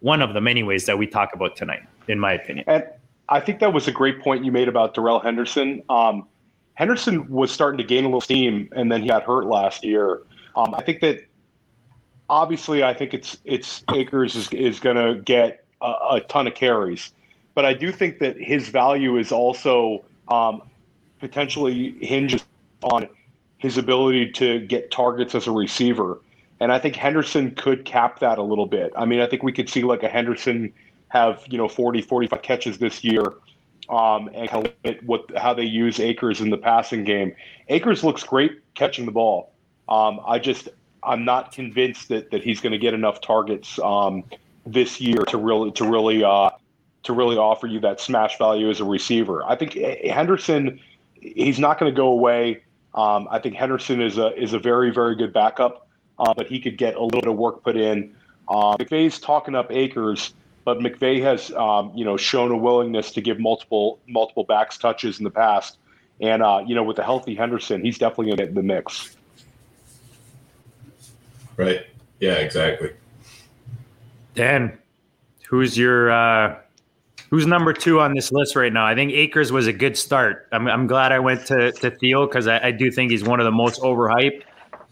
one 0.00 0.22
of 0.22 0.32
the 0.32 0.40
many 0.40 0.62
ways 0.62 0.86
that 0.86 0.96
we 0.96 1.06
talk 1.06 1.34
about 1.34 1.56
tonight 1.56 1.82
in 2.08 2.18
my 2.18 2.32
opinion. 2.32 2.64
And 2.68 2.84
i 3.28 3.40
think 3.40 3.60
that 3.60 3.72
was 3.72 3.88
a 3.88 3.92
great 3.92 4.20
point 4.20 4.44
you 4.44 4.52
made 4.52 4.68
about 4.68 4.94
Darrell 4.94 5.20
henderson. 5.20 5.82
Um, 5.88 6.26
henderson 6.74 7.28
was 7.28 7.50
starting 7.50 7.78
to 7.78 7.84
gain 7.84 8.04
a 8.04 8.08
little 8.08 8.20
steam 8.20 8.68
and 8.74 8.90
then 8.90 9.02
he 9.02 9.08
got 9.08 9.22
hurt 9.22 9.46
last 9.46 9.84
year 9.84 10.22
um, 10.56 10.74
I 10.74 10.82
think 10.82 11.00
that 11.00 11.20
obviously, 12.28 12.82
I 12.82 12.94
think 12.94 13.14
it's 13.14 13.38
it's 13.44 13.82
Akers 13.92 14.36
is, 14.36 14.52
is 14.52 14.80
going 14.80 14.96
to 14.96 15.20
get 15.22 15.64
a, 15.80 15.92
a, 16.12 16.20
ton 16.28 16.46
of 16.46 16.54
carries, 16.54 17.12
but 17.54 17.64
I 17.64 17.74
do 17.74 17.92
think 17.92 18.18
that 18.20 18.36
his 18.36 18.68
value 18.68 19.18
is 19.18 19.32
also 19.32 20.04
um, 20.28 20.62
potentially 21.18 21.96
hinges 22.00 22.44
on 22.82 23.08
his 23.58 23.76
ability 23.76 24.30
to 24.32 24.60
get 24.60 24.90
targets 24.90 25.34
as 25.34 25.46
a 25.46 25.52
receiver. 25.52 26.20
And 26.60 26.72
I 26.72 26.78
think 26.78 26.96
Henderson 26.96 27.52
could 27.52 27.84
cap 27.84 28.18
that 28.20 28.38
a 28.38 28.42
little 28.42 28.66
bit. 28.66 28.92
I 28.96 29.04
mean, 29.04 29.20
I 29.20 29.26
think 29.26 29.42
we 29.42 29.52
could 29.52 29.68
see 29.68 29.82
like 29.82 30.02
a 30.02 30.08
Henderson 30.08 30.72
have, 31.08 31.42
you 31.48 31.58
know, 31.58 31.68
40, 31.68 32.02
45 32.02 32.42
catches 32.42 32.78
this 32.78 33.02
year 33.04 33.24
um, 33.88 34.30
and 34.34 34.48
how, 34.48 34.64
what, 35.04 35.24
how 35.36 35.52
they 35.52 35.64
use 35.64 36.00
Akers 36.00 36.40
in 36.40 36.50
the 36.50 36.56
passing 36.56 37.04
game. 37.04 37.34
Akers 37.68 38.04
looks 38.04 38.22
great 38.22 38.60
catching 38.74 39.06
the 39.06 39.12
ball. 39.12 39.52
Um, 39.90 40.20
I 40.26 40.38
just 40.38 40.68
I'm 41.02 41.24
not 41.24 41.52
convinced 41.52 42.08
that 42.08 42.30
that 42.30 42.42
he's 42.42 42.60
going 42.60 42.72
to 42.72 42.78
get 42.78 42.94
enough 42.94 43.20
targets 43.20 43.78
um, 43.80 44.24
this 44.66 45.00
year 45.00 45.22
to 45.28 45.36
really 45.36 45.72
to 45.72 45.88
really 45.88 46.22
uh, 46.22 46.50
to 47.02 47.12
really 47.12 47.36
offer 47.36 47.66
you 47.66 47.80
that 47.80 48.00
smash 48.00 48.38
value 48.38 48.70
as 48.70 48.80
a 48.80 48.84
receiver. 48.84 49.44
I 49.44 49.56
think 49.56 49.74
Henderson 49.74 50.80
he's 51.20 51.58
not 51.58 51.78
going 51.78 51.92
to 51.92 51.96
go 51.96 52.08
away. 52.08 52.62
Um, 52.94 53.28
I 53.30 53.38
think 53.38 53.54
Henderson 53.54 54.00
is 54.00 54.18
a 54.18 54.34
is 54.40 54.52
a 54.52 54.58
very 54.58 54.90
very 54.90 55.16
good 55.16 55.32
backup, 55.32 55.86
uh, 56.18 56.34
but 56.34 56.46
he 56.46 56.60
could 56.60 56.76
get 56.76 56.96
a 56.96 57.02
little 57.02 57.20
bit 57.20 57.30
of 57.30 57.36
work 57.36 57.62
put 57.62 57.76
in. 57.76 58.14
Uh, 58.48 58.76
McVay's 58.76 59.20
talking 59.20 59.54
up 59.54 59.70
Akers, 59.70 60.34
but 60.64 60.78
McVay 60.78 61.22
has 61.22 61.52
um, 61.52 61.92
you 61.94 62.04
know 62.04 62.16
shown 62.16 62.50
a 62.50 62.56
willingness 62.56 63.12
to 63.12 63.20
give 63.20 63.38
multiple 63.38 64.00
multiple 64.08 64.44
backs 64.44 64.76
touches 64.76 65.18
in 65.18 65.24
the 65.24 65.30
past, 65.30 65.78
and 66.20 66.42
uh, 66.42 66.62
you 66.66 66.74
know 66.74 66.82
with 66.82 66.98
a 66.98 67.04
healthy 67.04 67.34
Henderson, 67.34 67.84
he's 67.84 67.98
definitely 67.98 68.26
going 68.26 68.38
to 68.38 68.42
get 68.42 68.48
in 68.48 68.54
the 68.56 68.62
mix. 68.62 69.16
Right. 71.60 71.84
Yeah, 72.20 72.36
exactly. 72.36 72.90
Dan, 74.34 74.78
who's 75.46 75.76
your 75.76 76.10
uh 76.10 76.56
who's 77.28 77.46
number 77.46 77.74
two 77.74 78.00
on 78.00 78.14
this 78.14 78.32
list 78.32 78.56
right 78.56 78.72
now? 78.72 78.86
I 78.86 78.94
think 78.94 79.12
Akers 79.12 79.52
was 79.52 79.66
a 79.66 79.72
good 79.72 79.94
start. 79.94 80.48
I'm, 80.52 80.66
I'm 80.66 80.86
glad 80.86 81.12
I 81.12 81.18
went 81.18 81.44
to, 81.46 81.70
to 81.72 81.90
Theo 81.90 82.26
because 82.26 82.46
I, 82.46 82.68
I, 82.68 82.70
do 82.70 82.90
think 82.90 83.10
he's 83.10 83.22
one 83.22 83.40
of 83.40 83.44
the 83.44 83.52
most 83.52 83.82
overhyped. 83.82 84.42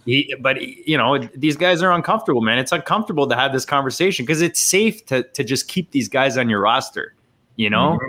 He, 0.04 0.34
but 0.38 0.60
you 0.60 0.98
know, 0.98 1.16
these 1.34 1.56
guys 1.56 1.82
are 1.82 1.90
uncomfortable, 1.90 2.42
man. 2.42 2.58
It's 2.58 2.72
uncomfortable 2.72 3.26
to 3.28 3.34
have 3.34 3.54
this 3.54 3.64
conversation 3.64 4.26
because 4.26 4.42
it's 4.42 4.60
safe 4.60 5.06
to 5.06 5.22
to 5.22 5.44
just 5.44 5.68
keep 5.68 5.90
these 5.92 6.10
guys 6.10 6.36
on 6.36 6.50
your 6.50 6.60
roster. 6.60 7.14
You 7.56 7.70
know, 7.70 7.92
mm-hmm. 7.94 8.08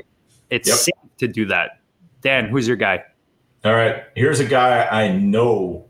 it's 0.49 0.67
yep. 0.67 0.77
safe 0.77 1.17
to 1.19 1.29
do 1.29 1.45
that. 1.45 1.79
Dan, 2.21 2.49
who's 2.49 2.67
your 2.67 2.77
guy? 2.77 3.05
All 3.63 3.73
right, 3.73 4.03
here's 4.15 4.41
a 4.41 4.45
guy 4.45 4.85
I 4.85 5.13
know 5.13 5.88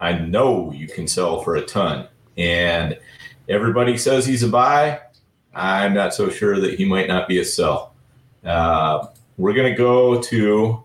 I 0.00 0.12
know 0.12 0.72
you 0.72 0.86
can 0.88 1.08
sell 1.08 1.42
for 1.42 1.56
a 1.56 1.62
ton. 1.62 2.08
And 2.36 2.98
everybody 3.48 3.96
says 3.98 4.26
he's 4.26 4.42
a 4.42 4.48
buy. 4.48 5.00
I'm 5.54 5.94
not 5.94 6.14
so 6.14 6.30
sure 6.30 6.60
that 6.60 6.74
he 6.74 6.84
might 6.84 7.08
not 7.08 7.26
be 7.26 7.38
a 7.38 7.44
sell. 7.44 7.94
Uh, 8.44 9.06
we're 9.36 9.54
going 9.54 9.72
to 9.72 9.76
go 9.76 10.20
to 10.22 10.84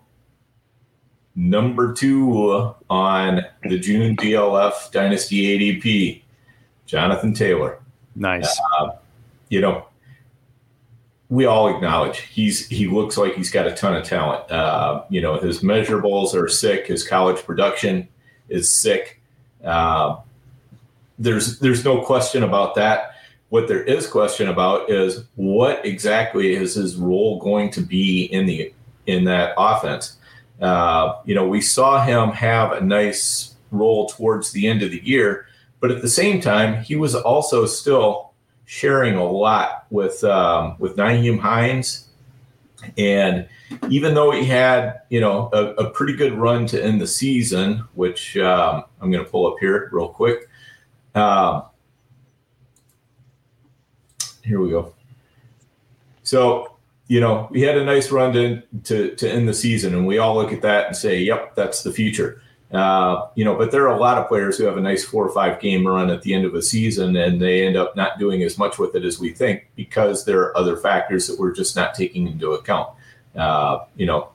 number 1.36 1.92
two 1.92 2.74
on 2.90 3.42
the 3.62 3.78
June 3.78 4.16
DLF 4.16 4.90
Dynasty 4.90 5.80
ADP, 5.80 6.22
Jonathan 6.86 7.34
Taylor. 7.34 7.78
Nice. 8.16 8.58
Uh, 8.78 8.90
you 9.48 9.60
know, 9.60 9.86
we 11.28 11.46
all 11.46 11.74
acknowledge 11.74 12.20
he's 12.20 12.68
he 12.68 12.86
looks 12.86 13.16
like 13.16 13.34
he's 13.34 13.50
got 13.50 13.66
a 13.66 13.72
ton 13.72 13.96
of 13.96 14.04
talent. 14.04 14.50
Uh, 14.50 15.04
you 15.08 15.20
know, 15.20 15.38
his 15.38 15.60
measurables 15.60 16.34
are 16.34 16.48
sick. 16.48 16.86
His 16.86 17.06
college 17.06 17.38
production 17.44 18.08
is 18.48 18.68
sick. 18.70 19.20
Uh, 19.64 20.16
there's 21.18 21.58
there's 21.58 21.84
no 21.84 22.02
question 22.02 22.42
about 22.42 22.74
that. 22.74 23.14
What 23.48 23.68
there 23.68 23.82
is 23.82 24.06
question 24.06 24.48
about 24.48 24.90
is 24.90 25.24
what 25.36 25.84
exactly 25.86 26.54
is 26.54 26.74
his 26.74 26.96
role 26.96 27.38
going 27.38 27.70
to 27.70 27.80
be 27.80 28.24
in 28.24 28.46
the 28.46 28.72
in 29.06 29.24
that 29.24 29.54
offense. 29.56 30.16
Uh, 30.60 31.20
you 31.24 31.34
know, 31.34 31.46
we 31.46 31.60
saw 31.60 32.04
him 32.04 32.30
have 32.30 32.72
a 32.72 32.80
nice 32.80 33.54
role 33.70 34.08
towards 34.08 34.52
the 34.52 34.66
end 34.66 34.82
of 34.82 34.90
the 34.90 35.04
year, 35.04 35.46
but 35.80 35.90
at 35.90 36.02
the 36.02 36.08
same 36.08 36.40
time, 36.40 36.82
he 36.82 36.96
was 36.96 37.14
also 37.14 37.66
still 37.66 38.32
sharing 38.64 39.14
a 39.14 39.24
lot 39.24 39.86
with 39.90 40.22
um, 40.24 40.76
with 40.78 40.96
Nyheim 40.96 41.38
Hines, 41.38 42.03
and 42.98 43.48
even 43.88 44.14
though 44.14 44.30
he 44.30 44.44
had 44.44 45.00
you 45.10 45.20
know 45.20 45.50
a, 45.52 45.64
a 45.84 45.90
pretty 45.90 46.14
good 46.14 46.34
run 46.34 46.66
to 46.66 46.82
end 46.82 47.00
the 47.00 47.06
season, 47.06 47.84
which 47.94 48.36
um, 48.36 48.84
I'm 49.00 49.10
going 49.10 49.24
to 49.24 49.30
pull 49.30 49.46
up 49.46 49.56
here 49.60 49.88
real 49.92 50.08
quick. 50.08 50.48
Uh, 51.14 51.62
here 54.42 54.60
we 54.60 54.70
go. 54.70 54.94
So 56.22 56.74
you 57.06 57.20
know, 57.20 57.48
we 57.50 57.60
had 57.60 57.76
a 57.76 57.84
nice 57.84 58.10
run 58.10 58.32
to, 58.32 58.62
to, 58.84 59.14
to 59.16 59.30
end 59.30 59.48
the 59.48 59.54
season, 59.54 59.94
and 59.94 60.06
we 60.06 60.18
all 60.18 60.34
look 60.36 60.52
at 60.52 60.62
that 60.62 60.86
and 60.86 60.96
say, 60.96 61.20
"Yep, 61.20 61.54
that's 61.54 61.82
the 61.82 61.92
future." 61.92 62.40
Uh, 62.74 63.28
you 63.36 63.44
know, 63.44 63.54
but 63.54 63.70
there 63.70 63.88
are 63.88 63.94
a 63.94 64.00
lot 64.00 64.18
of 64.18 64.26
players 64.26 64.58
who 64.58 64.64
have 64.64 64.76
a 64.76 64.80
nice 64.80 65.04
four 65.04 65.24
or 65.24 65.32
five 65.32 65.60
game 65.60 65.86
run 65.86 66.10
at 66.10 66.22
the 66.22 66.34
end 66.34 66.44
of 66.44 66.54
a 66.54 66.62
season, 66.62 67.14
and 67.14 67.40
they 67.40 67.64
end 67.64 67.76
up 67.76 67.94
not 67.94 68.18
doing 68.18 68.42
as 68.42 68.58
much 68.58 68.78
with 68.78 68.96
it 68.96 69.04
as 69.04 69.20
we 69.20 69.30
think 69.30 69.68
because 69.76 70.24
there 70.24 70.40
are 70.40 70.56
other 70.56 70.76
factors 70.76 71.28
that 71.28 71.38
we're 71.38 71.52
just 71.52 71.76
not 71.76 71.94
taking 71.94 72.26
into 72.26 72.52
account. 72.52 72.88
Uh, 73.36 73.84
you 73.96 74.06
know, 74.06 74.28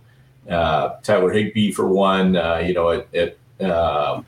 uh, 0.49 0.95
Tyler 1.03 1.31
Higbee 1.31 1.71
for 1.71 1.87
one. 1.87 2.37
Uh, 2.37 2.63
you 2.65 2.73
know, 2.73 2.91
at, 2.91 3.13
at 3.13 3.37
uh, 3.59 4.21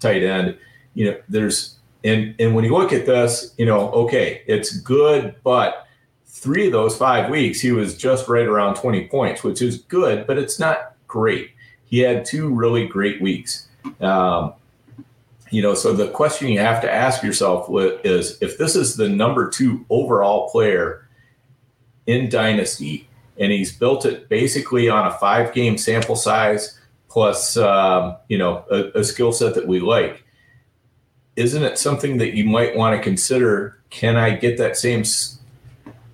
tight 0.00 0.22
end. 0.22 0.56
You 0.94 1.10
know, 1.10 1.20
there's 1.28 1.76
and 2.04 2.34
and 2.38 2.54
when 2.54 2.64
you 2.64 2.72
look 2.72 2.92
at 2.92 3.06
this, 3.06 3.54
you 3.58 3.66
know, 3.66 3.90
okay, 3.90 4.42
it's 4.46 4.76
good, 4.78 5.34
but 5.44 5.86
three 6.26 6.66
of 6.66 6.72
those 6.72 6.96
five 6.96 7.30
weeks, 7.30 7.60
he 7.60 7.70
was 7.70 7.96
just 7.96 8.28
right 8.28 8.46
around 8.46 8.74
20 8.74 9.06
points, 9.08 9.44
which 9.44 9.62
is 9.62 9.78
good, 9.82 10.26
but 10.26 10.38
it's 10.38 10.58
not 10.58 10.96
great. 11.06 11.50
He 11.92 11.98
had 11.98 12.24
two 12.24 12.48
really 12.48 12.86
great 12.86 13.20
weeks. 13.20 13.68
Um, 14.00 14.54
you 15.50 15.60
know, 15.60 15.74
so 15.74 15.92
the 15.92 16.08
question 16.08 16.48
you 16.48 16.58
have 16.58 16.80
to 16.80 16.90
ask 16.90 17.22
yourself 17.22 17.68
is 18.02 18.38
if 18.40 18.56
this 18.56 18.74
is 18.74 18.96
the 18.96 19.10
number 19.10 19.50
two 19.50 19.84
overall 19.90 20.48
player 20.48 21.06
in 22.06 22.30
Dynasty, 22.30 23.10
and 23.38 23.52
he's 23.52 23.76
built 23.76 24.06
it 24.06 24.30
basically 24.30 24.88
on 24.88 25.06
a 25.06 25.12
five 25.18 25.52
game 25.52 25.76
sample 25.76 26.16
size 26.16 26.80
plus, 27.10 27.58
um, 27.58 28.16
you 28.28 28.38
know, 28.38 28.64
a, 28.70 29.00
a 29.00 29.04
skill 29.04 29.30
set 29.30 29.54
that 29.54 29.68
we 29.68 29.78
like, 29.78 30.24
isn't 31.36 31.62
it 31.62 31.76
something 31.76 32.16
that 32.16 32.32
you 32.32 32.46
might 32.46 32.74
want 32.74 32.96
to 32.96 33.02
consider? 33.02 33.82
Can 33.90 34.16
I 34.16 34.30
get 34.30 34.56
that 34.56 34.78
same 34.78 35.04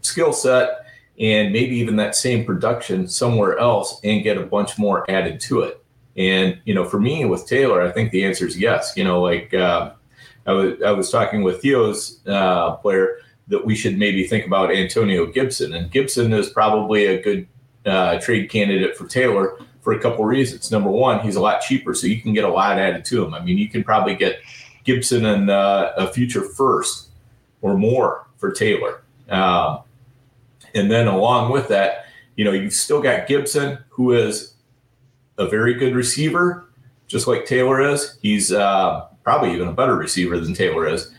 skill 0.02 0.32
set 0.32 0.86
and 1.18 1.52
maybe 1.52 1.76
even 1.76 1.96
that 1.96 2.14
same 2.14 2.44
production 2.44 3.08
somewhere 3.08 3.58
else 3.58 4.00
and 4.04 4.22
get 4.22 4.38
a 4.38 4.42
bunch 4.42 4.78
more 4.78 5.08
added 5.10 5.40
to 5.40 5.62
it. 5.62 5.82
And 6.16 6.60
you 6.64 6.74
know, 6.74 6.84
for 6.84 7.00
me 7.00 7.24
with 7.24 7.46
Taylor, 7.46 7.82
I 7.82 7.90
think 7.90 8.10
the 8.10 8.24
answer 8.24 8.46
is 8.46 8.58
yes. 8.58 8.92
You 8.96 9.04
know, 9.04 9.20
like 9.20 9.54
uh, 9.54 9.92
I 10.46 10.52
was 10.52 10.82
I 10.82 10.90
was 10.90 11.10
talking 11.10 11.42
with 11.42 11.62
Theo's 11.62 12.20
uh, 12.26 12.72
player 12.76 13.18
that 13.48 13.64
we 13.64 13.74
should 13.74 13.98
maybe 13.98 14.26
think 14.26 14.46
about 14.46 14.74
Antonio 14.74 15.26
Gibson, 15.26 15.74
and 15.74 15.90
Gibson 15.90 16.32
is 16.32 16.50
probably 16.50 17.06
a 17.06 17.22
good 17.22 17.46
uh, 17.86 18.18
trade 18.20 18.50
candidate 18.50 18.96
for 18.96 19.06
Taylor 19.06 19.58
for 19.80 19.92
a 19.92 20.00
couple 20.00 20.24
reasons. 20.24 20.70
Number 20.70 20.90
one, 20.90 21.20
he's 21.20 21.36
a 21.36 21.40
lot 21.40 21.60
cheaper, 21.60 21.94
so 21.94 22.06
you 22.06 22.20
can 22.20 22.32
get 22.32 22.44
a 22.44 22.48
lot 22.48 22.78
added 22.78 23.04
to 23.06 23.24
him. 23.24 23.32
I 23.32 23.42
mean, 23.42 23.56
you 23.58 23.68
can 23.68 23.84
probably 23.84 24.14
get 24.14 24.40
Gibson 24.84 25.24
and 25.24 25.50
uh, 25.50 25.92
a 25.96 26.08
future 26.08 26.42
first 26.42 27.08
or 27.62 27.76
more 27.76 28.26
for 28.36 28.50
Taylor. 28.50 29.02
Um, 29.30 29.80
and 30.78 30.90
then 30.90 31.08
along 31.08 31.52
with 31.52 31.68
that, 31.68 32.06
you 32.36 32.44
know, 32.44 32.52
you've 32.52 32.72
still 32.72 33.02
got 33.02 33.26
Gibson, 33.26 33.78
who 33.88 34.12
is 34.12 34.54
a 35.38 35.48
very 35.48 35.74
good 35.74 35.94
receiver, 35.94 36.70
just 37.06 37.26
like 37.26 37.44
Taylor 37.44 37.80
is. 37.80 38.18
He's 38.22 38.52
uh, 38.52 39.06
probably 39.24 39.52
even 39.54 39.68
a 39.68 39.72
better 39.72 39.96
receiver 39.96 40.38
than 40.38 40.54
Taylor 40.54 40.86
is. 40.86 41.12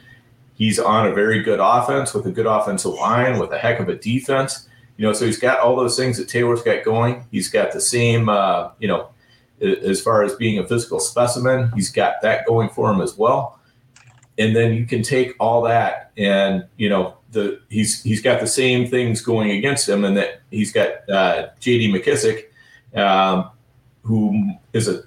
He's 0.55 0.79
on 0.79 1.07
a 1.07 1.13
very 1.13 1.41
good 1.43 1.59
offense 1.61 2.13
with 2.13 2.25
a 2.25 2.31
good 2.31 2.45
offensive 2.45 2.93
line, 2.93 3.39
with 3.39 3.51
a 3.51 3.57
heck 3.57 3.79
of 3.79 3.89
a 3.89 3.95
defense. 3.95 4.67
You 4.97 5.05
know, 5.05 5.13
so 5.13 5.25
he's 5.25 5.39
got 5.39 5.59
all 5.59 5.75
those 5.75 5.95
things 5.95 6.17
that 6.17 6.27
Taylor's 6.27 6.61
got 6.61 6.83
going. 6.83 7.25
He's 7.31 7.49
got 7.49 7.71
the 7.71 7.79
same, 7.79 8.27
uh, 8.27 8.71
you 8.79 8.87
know, 8.87 9.09
as 9.61 10.01
far 10.01 10.23
as 10.23 10.35
being 10.35 10.59
a 10.59 10.67
physical 10.67 10.99
specimen, 10.99 11.71
he's 11.75 11.91
got 11.91 12.15
that 12.21 12.45
going 12.45 12.69
for 12.69 12.91
him 12.91 13.01
as 13.01 13.17
well. 13.17 13.58
And 14.39 14.55
then 14.55 14.73
you 14.73 14.85
can 14.85 15.03
take 15.03 15.35
all 15.39 15.61
that 15.63 16.11
and, 16.17 16.65
you 16.77 16.89
know, 16.89 17.19
the 17.31 17.61
he's 17.69 18.01
he's 18.03 18.21
got 18.21 18.39
the 18.39 18.47
same 18.47 18.87
things 18.87 19.21
going 19.21 19.51
against 19.51 19.87
him, 19.87 20.03
and 20.03 20.17
that 20.17 20.41
he's 20.51 20.71
got 20.71 21.09
uh, 21.09 21.47
J.D. 21.59 21.93
McKissic, 21.93 22.45
um, 22.99 23.51
who 24.03 24.53
is 24.73 24.87
a 24.87 25.03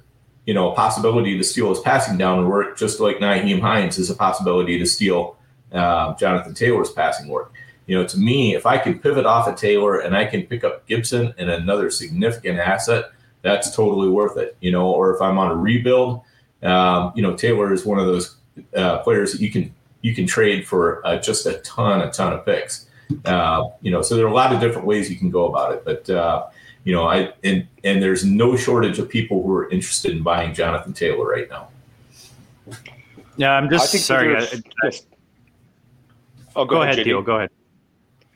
you 0.46 0.54
know 0.54 0.72
a 0.72 0.74
possibility 0.74 1.36
to 1.36 1.44
steal 1.44 1.68
his 1.70 1.80
passing 1.80 2.16
down 2.16 2.48
work, 2.48 2.78
just 2.78 3.00
like 3.00 3.16
Nyheim 3.18 3.60
Hines 3.60 3.98
is 3.98 4.10
a 4.10 4.14
possibility 4.14 4.78
to 4.78 4.86
steal 4.86 5.36
uh, 5.72 6.14
Jonathan 6.14 6.54
Taylor's 6.54 6.92
passing 6.92 7.28
work. 7.28 7.52
You 7.86 7.98
know, 7.98 8.06
to 8.06 8.18
me, 8.18 8.54
if 8.54 8.64
I 8.64 8.78
can 8.78 9.00
pivot 9.00 9.26
off 9.26 9.48
of 9.48 9.56
Taylor 9.56 10.00
and 10.00 10.16
I 10.16 10.24
can 10.24 10.44
pick 10.44 10.62
up 10.62 10.86
Gibson 10.86 11.34
and 11.36 11.50
another 11.50 11.90
significant 11.90 12.60
asset, 12.60 13.06
that's 13.42 13.74
totally 13.74 14.08
worth 14.08 14.36
it. 14.36 14.56
You 14.60 14.70
know, 14.70 14.92
or 14.92 15.14
if 15.14 15.20
I'm 15.20 15.38
on 15.38 15.50
a 15.50 15.56
rebuild, 15.56 16.22
um, 16.62 17.12
you 17.16 17.22
know, 17.22 17.34
Taylor 17.34 17.72
is 17.72 17.84
one 17.84 17.98
of 17.98 18.06
those 18.06 18.36
uh, 18.76 18.98
players 18.98 19.32
that 19.32 19.40
you 19.40 19.50
can 19.50 19.74
you 20.02 20.14
can 20.14 20.26
trade 20.26 20.66
for 20.66 21.06
uh, 21.06 21.18
just 21.18 21.46
a 21.46 21.54
ton, 21.58 22.00
a 22.00 22.10
ton 22.10 22.32
of 22.32 22.44
picks. 22.44 22.86
Uh, 23.24 23.68
you 23.80 23.90
know, 23.90 24.02
so 24.02 24.16
there 24.16 24.24
are 24.26 24.30
a 24.30 24.34
lot 24.34 24.52
of 24.52 24.60
different 24.60 24.86
ways 24.86 25.10
you 25.10 25.16
can 25.16 25.30
go 25.30 25.46
about 25.46 25.72
it. 25.72 25.84
But 25.84 26.10
uh, 26.10 26.46
you 26.84 26.94
know, 26.94 27.06
I 27.06 27.32
and 27.44 27.66
and 27.84 28.02
there's 28.02 28.24
no 28.24 28.56
shortage 28.56 28.98
of 28.98 29.08
people 29.08 29.42
who 29.42 29.52
are 29.54 29.70
interested 29.70 30.12
in 30.12 30.22
buying 30.22 30.54
Jonathan 30.54 30.92
Taylor 30.92 31.26
right 31.26 31.48
now. 31.48 31.68
Yeah, 33.36 33.52
I'm 33.52 33.68
just 33.70 33.96
sorry. 34.04 34.36
I, 34.36 34.42
I, 34.82 34.90
oh, 36.54 36.64
go, 36.64 36.76
go 36.76 36.82
ahead, 36.82 36.96
Theo. 36.96 37.22
Go 37.22 37.36
ahead. 37.36 37.50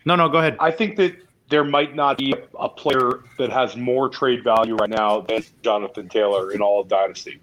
No, 0.05 0.15
no, 0.15 0.29
go 0.29 0.39
ahead. 0.39 0.57
I 0.61 0.71
think 0.71 0.97
that 0.97 1.17
there 1.49 1.65
might 1.65 1.95
not 1.95 2.19
be 2.19 2.35
a 2.59 2.69
player 2.69 3.25
that 3.39 3.51
has 3.51 3.77
more 3.77 4.09
trade 4.09 4.43
value 4.43 4.75
right 4.77 4.91
now 4.91 5.21
than 5.21 5.45
Jonathan 5.63 6.09
Taylor 6.09 6.53
in 6.53 6.61
all 6.61 6.81
of 6.81 6.89
Dynasty. 6.89 7.41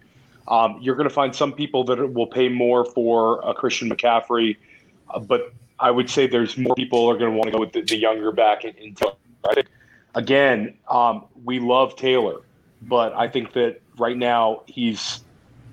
Um, 0.48 0.78
you're 0.82 0.96
going 0.96 1.08
to 1.08 1.14
find 1.14 1.36
some 1.36 1.54
people 1.54 1.84
that 1.86 2.14
will 2.14 2.28
pay 2.28 2.50
more 2.50 2.86
for 2.86 3.42
a 3.48 3.54
Christian 3.54 3.90
McCaffrey, 3.90 4.58
uh, 5.10 5.20
but 5.20 5.54
I 5.80 5.92
would 5.92 6.10
say 6.10 6.28
there's 6.28 6.58
more 6.58 6.76
people 6.76 7.08
are 7.10 7.18
going 7.18 7.32
to 7.32 7.38
want 7.38 7.46
to 7.46 7.52
go 7.52 7.60
with 7.60 7.74
the, 7.74 7.82
the 7.82 7.98
younger 7.98 8.32
back 8.32 8.64
in, 8.66 8.76
in 8.76 8.96
Taylor. 8.96 9.16
Right? 9.46 9.68
Again, 10.16 10.78
um, 10.90 11.26
we 11.44 11.60
love 11.60 11.96
Taylor, 11.96 12.42
but 12.82 13.14
I 13.14 13.28
think 13.28 13.54
that 13.54 13.82
right 13.98 14.18
now 14.18 14.64
he's 14.68 15.22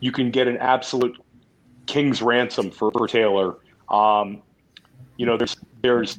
you 0.01 0.13
can 0.13 0.31
get 0.31 0.49
an 0.49 0.57
absolute 0.57 1.17
king's 1.87 2.23
ransom 2.23 2.71
for, 2.71 2.91
for 2.91 3.07
Taylor. 3.07 3.57
Um, 3.89 4.43
you 5.17 5.27
know, 5.27 5.37
there's 5.37 5.57
there's 5.83 6.19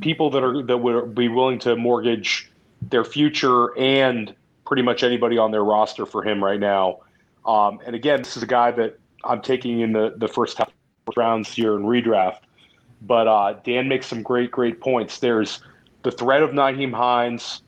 people 0.00 0.30
that 0.30 0.44
are 0.44 0.62
that 0.62 0.78
would 0.78 1.14
be 1.14 1.28
willing 1.28 1.58
to 1.60 1.76
mortgage 1.76 2.50
their 2.82 3.04
future 3.04 3.76
and 3.78 4.34
pretty 4.66 4.82
much 4.82 5.02
anybody 5.02 5.38
on 5.38 5.50
their 5.50 5.64
roster 5.64 6.06
for 6.06 6.22
him 6.22 6.42
right 6.42 6.60
now. 6.60 7.00
Um, 7.46 7.78
and 7.86 7.94
again, 7.94 8.22
this 8.22 8.36
is 8.36 8.42
a 8.42 8.46
guy 8.46 8.70
that 8.72 8.98
I'm 9.24 9.40
taking 9.40 9.80
in 9.80 9.92
the, 9.92 10.14
the 10.16 10.28
first 10.28 10.58
half 10.58 10.70
rounds 11.16 11.52
here 11.52 11.76
in 11.76 11.82
redraft. 11.82 12.40
But 13.02 13.28
uh, 13.28 13.54
Dan 13.64 13.88
makes 13.88 14.06
some 14.06 14.22
great, 14.22 14.50
great 14.50 14.80
points. 14.80 15.20
There's 15.20 15.60
the 16.02 16.10
threat 16.10 16.42
of 16.42 16.50
Nyheim 16.50 16.92
Hines. 16.92 17.62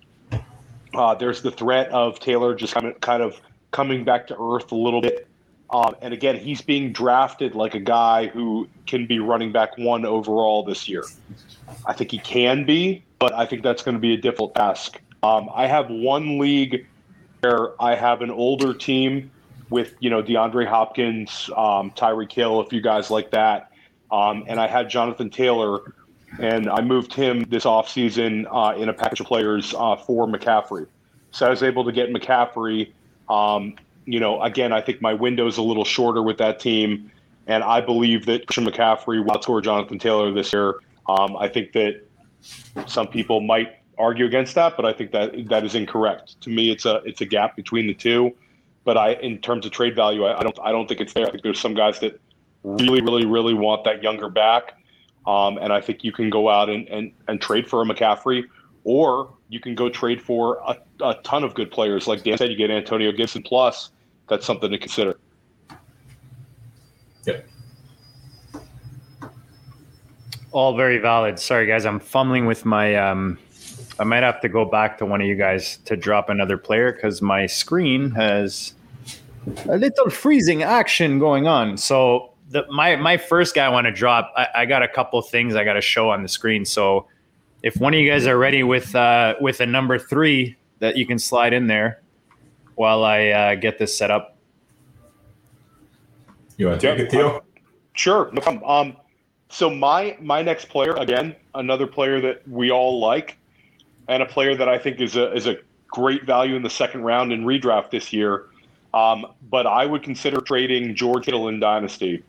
Uh, 0.95 1.15
there's 1.15 1.43
the 1.43 1.51
threat 1.51 1.89
of 1.91 2.19
Taylor 2.19 2.55
just 2.55 2.75
kind 2.75 2.87
of, 2.87 3.01
kind 3.01 3.23
of 3.23 3.41
coming 3.71 4.05
back 4.05 4.27
to 4.29 4.37
earth 4.41 4.73
a 4.73 4.77
little 4.77 5.01
bit. 5.01 5.27
Um, 5.71 5.95
and 6.01 6.15
again, 6.15 6.37
he's 6.37 6.63
being 6.63 6.93
drafted 6.93 7.55
like 7.55 7.75
a 7.75 7.81
guy 7.81 8.29
who 8.29 8.67
can 8.87 9.07
be 9.07 9.19
running 9.19 9.53
back 9.53 9.77
one 9.77 10.07
overall 10.07 10.65
this 10.65 10.89
year. 10.89 11.05
I 11.85 11.93
think 11.93 12.11
he 12.11 12.19
can 12.19 12.65
be, 12.65 13.05
but 13.19 13.35
I 13.35 13.45
think 13.45 13.63
that's 13.63 13.83
going 13.83 13.95
to 13.95 14.01
be 14.01 14.15
a 14.15 14.17
difficult 14.17 14.55
task. 14.55 14.99
Um, 15.23 15.51
I 15.55 15.67
have 15.67 15.91
one 15.91 16.39
league 16.39 16.87
where 17.41 17.81
I 17.81 17.95
have 17.95 18.23
an 18.23 18.31
older 18.31 18.73
team 18.73 19.31
with 19.71 19.95
you 20.01 20.11
know 20.11 20.23
DeAndre 20.23 20.67
Hopkins, 20.67 21.51
um, 21.57 21.91
Tyreek 21.93 22.33
Hill, 22.33 22.61
a 22.61 22.67
few 22.67 22.81
guys 22.81 23.11
like 23.11 23.31
that, 23.31 23.73
um, 24.11 24.45
and 24.49 24.61
I 24.61 24.67
had 24.67 24.89
Jonathan 24.89 25.31
Taylor, 25.31 25.95
and 26.39 26.69
I 26.69 26.81
moved 26.81 27.13
him 27.13 27.45
this 27.49 27.65
offseason 27.65 28.47
uh, 28.51 28.77
in 28.79 28.89
a 28.89 28.93
package 28.93 29.21
of 29.21 29.27
players 29.27 29.75
uh, 29.77 29.97
for 29.97 30.27
McCaffrey. 30.27 30.87
So 31.31 31.47
I 31.47 31.51
was 31.51 31.63
able 31.63 31.85
to 31.85 31.93
get 31.93 32.11
McCaffrey. 32.11 32.93
Um, 33.29 33.75
you 34.07 34.21
know, 34.21 34.41
again, 34.43 34.73
I 34.73 34.81
think 34.81 35.03
my 35.03 35.13
window 35.13 35.47
is 35.47 35.59
a 35.59 35.63
little 35.63 35.85
shorter 35.85 36.23
with 36.23 36.39
that 36.39 36.61
team, 36.61 37.11
and 37.47 37.63
I 37.63 37.81
believe 37.81 38.25
that 38.27 38.47
Christian 38.47 38.65
McCaffrey 38.65 39.23
will 39.23 39.33
outscore 39.33 39.63
Jonathan 39.63 39.99
Taylor 39.99 40.33
this 40.33 40.53
year. 40.53 40.77
Um, 41.09 41.37
I 41.37 41.49
think 41.49 41.73
that 41.73 42.03
Some 42.87 43.09
people 43.09 43.41
might 43.41 43.77
argue 43.99 44.25
against 44.25 44.55
that, 44.55 44.77
but 44.77 44.87
I 44.87 44.93
think 44.93 45.11
that 45.13 45.49
that 45.49 45.65
is 45.65 45.75
incorrect. 45.75 46.41
To 46.43 46.51
me, 46.51 46.71
it's 46.71 46.85
a 46.87 47.03
it's 47.05 47.21
a 47.21 47.27
gap 47.27 47.57
between 47.57 47.87
the 47.87 47.95
two. 47.95 48.35
But 48.89 48.97
I, 48.97 49.13
in 49.17 49.37
terms 49.43 49.67
of 49.67 49.73
trade 49.73 49.95
value, 49.95 50.25
I, 50.25 50.41
I 50.41 50.43
don't 50.43 50.59
I 50.63 50.73
don't 50.73 50.89
think 50.89 51.03
it's 51.03 51.13
there. 51.13 51.27
I 51.27 51.31
think 51.31 51.43
there's 51.43 51.61
some 51.61 51.75
guys 51.75 52.01
that 52.01 52.19
really, 52.65 53.03
really, 53.03 53.27
really 53.27 53.53
want 53.53 53.85
that 53.85 54.03
younger 54.03 54.31
back, 54.31 54.79
um, 55.27 55.59
and 55.59 55.75
I 55.75 55.83
think 55.83 56.05
you 56.05 56.11
can 56.11 56.31
go 56.31 56.49
out 56.49 56.71
and, 56.71 56.89
and 56.89 57.13
and 57.29 57.39
trade 57.39 57.69
for 57.69 57.83
a 57.83 57.85
McCaffrey, 57.85 58.45
or 58.85 59.35
you 59.51 59.61
can 59.61 59.75
go 59.75 59.91
trade 59.91 60.23
for 60.23 60.63
a, 60.67 60.79
a 61.05 61.17
ton 61.23 61.45
of 61.45 61.53
good 61.53 61.71
players. 61.71 62.07
Like 62.07 62.25
Dan 62.25 62.39
said, 62.39 62.51
you 62.51 62.57
get 62.57 62.71
Antonio 62.71 63.13
Gibson 63.13 63.43
plus. 63.43 63.91
That's 64.27 64.47
something 64.47 64.71
to 64.71 64.79
consider. 64.79 65.19
Yep. 67.27 67.47
All 70.53 70.75
very 70.75 70.97
valid. 70.97 71.39
Sorry, 71.39 71.67
guys, 71.67 71.85
I'm 71.85 72.01
fumbling 72.01 72.47
with 72.47 72.65
my. 72.65 72.95
Um, 72.95 73.37
I 74.01 74.05
might 74.05 74.23
have 74.23 74.41
to 74.41 74.49
go 74.49 74.65
back 74.65 74.97
to 74.97 75.05
one 75.05 75.21
of 75.21 75.27
you 75.27 75.35
guys 75.35 75.77
to 75.85 75.95
drop 75.95 76.31
another 76.31 76.57
player 76.57 76.91
because 76.91 77.21
my 77.21 77.45
screen 77.45 78.13
has 78.13 78.73
a 79.69 79.79
little 79.79 80.11
freezing 80.11 80.63
action 80.63 81.19
going 81.19 81.47
on. 81.47 81.77
So 81.77 82.33
the, 82.51 82.67
my 82.71 82.97
my 82.97 83.17
first 83.17 83.55
guy 83.55 83.67
I 83.67 83.69
want 83.69 83.87
to 83.87 83.93
drop. 83.93 84.33
I, 84.37 84.49
I 84.55 84.67
got 84.67 84.83
a 84.83 84.89
couple 84.89 85.21
things 85.23 85.55
I 85.55 85.65
got 85.65 85.75
to 85.75 85.81
show 85.81 86.11
on 86.11 86.23
the 86.23 86.29
screen. 86.29 86.65
So 86.65 87.07
if 87.63 87.77
one 87.77 87.95
of 87.95 88.01
you 88.01 88.11
guys 88.11 88.27
are 88.27 88.39
ready 88.39 88.63
with 88.63 88.95
uh, 88.95 89.35
with 89.41 89.61
a 89.61 89.67
number 89.67 89.99
three 89.99 90.57
that 90.79 90.97
you 90.97 91.07
can 91.07 91.19
slide 91.19 91.53
in 91.53 91.67
there 91.67 92.01
while 92.77 93.05
I 93.05 93.29
uh, 93.29 93.55
get 93.57 93.79
this 93.79 93.97
set 93.97 94.11
up. 94.11 94.37
You 96.57 96.67
want 96.69 96.81
to 96.81 96.87
take 96.87 96.99
it, 97.01 97.11
Theo? 97.11 97.45
Sure. 97.95 98.33
Um, 98.65 98.97
so 99.49 99.71
my 99.71 100.17
my 100.21 100.43
next 100.43 100.69
player 100.69 100.95
again, 100.95 101.35
another 101.55 101.87
player 101.87 102.21
that 102.21 102.47
we 102.49 102.71
all 102.71 103.01
like, 103.01 103.37
and 104.09 104.23
a 104.23 104.27
player 104.27 104.55
that 104.55 104.69
I 104.69 104.79
think 104.79 105.01
is 105.01 105.17
a 105.17 105.33
is 105.33 105.47
a 105.47 105.57
great 105.89 106.25
value 106.25 106.55
in 106.55 106.63
the 106.63 106.71
second 106.71 107.03
round 107.03 107.33
in 107.33 107.45
redraft 107.45 107.91
this 107.91 108.13
year. 108.13 108.47
Um, 108.99 109.27
but 109.49 109.67
I 109.67 109.87
would 109.87 110.03
consider 110.03 110.41
trading 110.41 110.97
George 110.97 111.27
Kittle 111.27 111.47
in 111.49 111.61
Dynasty. 111.61 112.25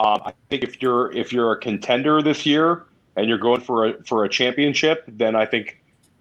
Um, 0.00 0.20
I 0.24 0.32
think 0.48 0.62
if 0.62 0.80
you're 0.80 1.12
if 1.12 1.30
you're 1.32 1.52
a 1.52 1.58
contender 1.58 2.22
this 2.22 2.46
year 2.46 2.84
and 3.16 3.28
you're 3.28 3.38
going 3.48 3.60
for 3.60 3.86
a 3.86 4.02
for 4.04 4.24
a 4.24 4.28
championship, 4.28 5.04
then 5.08 5.36
I 5.36 5.44
think 5.44 5.78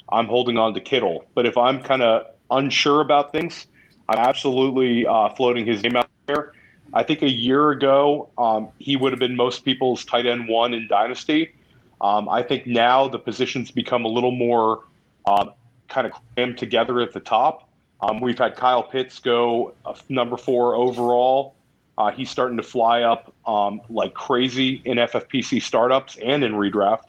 I'm 0.09 0.27
holding 0.27 0.57
on 0.57 0.73
to 0.73 0.81
Kittle. 0.81 1.25
But 1.33 1.45
if 1.45 1.57
I'm 1.57 1.81
kind 1.81 2.01
of 2.01 2.27
unsure 2.51 2.99
about 2.99 3.31
things, 3.31 3.67
I'm 4.09 4.19
absolutely 4.19 5.07
uh, 5.07 5.29
floating 5.29 5.65
his 5.65 5.81
name 5.83 5.95
out 5.95 6.09
there. 6.27 6.51
I 6.93 7.03
think 7.03 7.21
a 7.21 7.29
year 7.29 7.71
ago 7.71 8.29
um, 8.37 8.69
he 8.79 8.97
would 8.97 9.13
have 9.13 9.19
been 9.19 9.35
most 9.35 9.63
people's 9.63 10.03
tight 10.03 10.25
end 10.25 10.49
one 10.49 10.73
in 10.73 10.87
Dynasty. 10.89 11.55
Um, 12.01 12.27
I 12.27 12.43
think 12.43 12.67
now 12.67 13.07
the 13.07 13.19
positions 13.19 13.71
become 13.71 14.03
a 14.03 14.09
little 14.09 14.31
more 14.31 14.83
um, 15.25 15.51
kind 15.87 16.05
of 16.05 16.13
crammed 16.35 16.57
together 16.57 16.99
at 16.99 17.13
the 17.13 17.21
top. 17.21 17.69
Um, 18.01 18.19
we've 18.21 18.37
had 18.37 18.55
Kyle 18.55 18.83
Pitts 18.83 19.19
go 19.19 19.73
uh, 19.85 19.93
number 20.09 20.37
four 20.37 20.75
overall. 20.75 21.55
Uh, 21.97 22.11
he's 22.11 22.29
starting 22.29 22.57
to 22.57 22.63
fly 22.63 23.01
up 23.01 23.33
um, 23.47 23.81
like 23.89 24.13
crazy 24.13 24.81
in 24.85 24.97
FFPC 24.97 25.61
startups 25.61 26.17
and 26.17 26.43
in 26.43 26.53
redraft. 26.53 27.03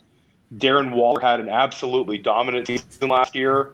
Darren 0.54 0.94
Waller 0.94 1.20
had 1.20 1.40
an 1.40 1.48
absolutely 1.48 2.18
dominant 2.18 2.68
season 2.68 3.08
last 3.08 3.34
year. 3.34 3.72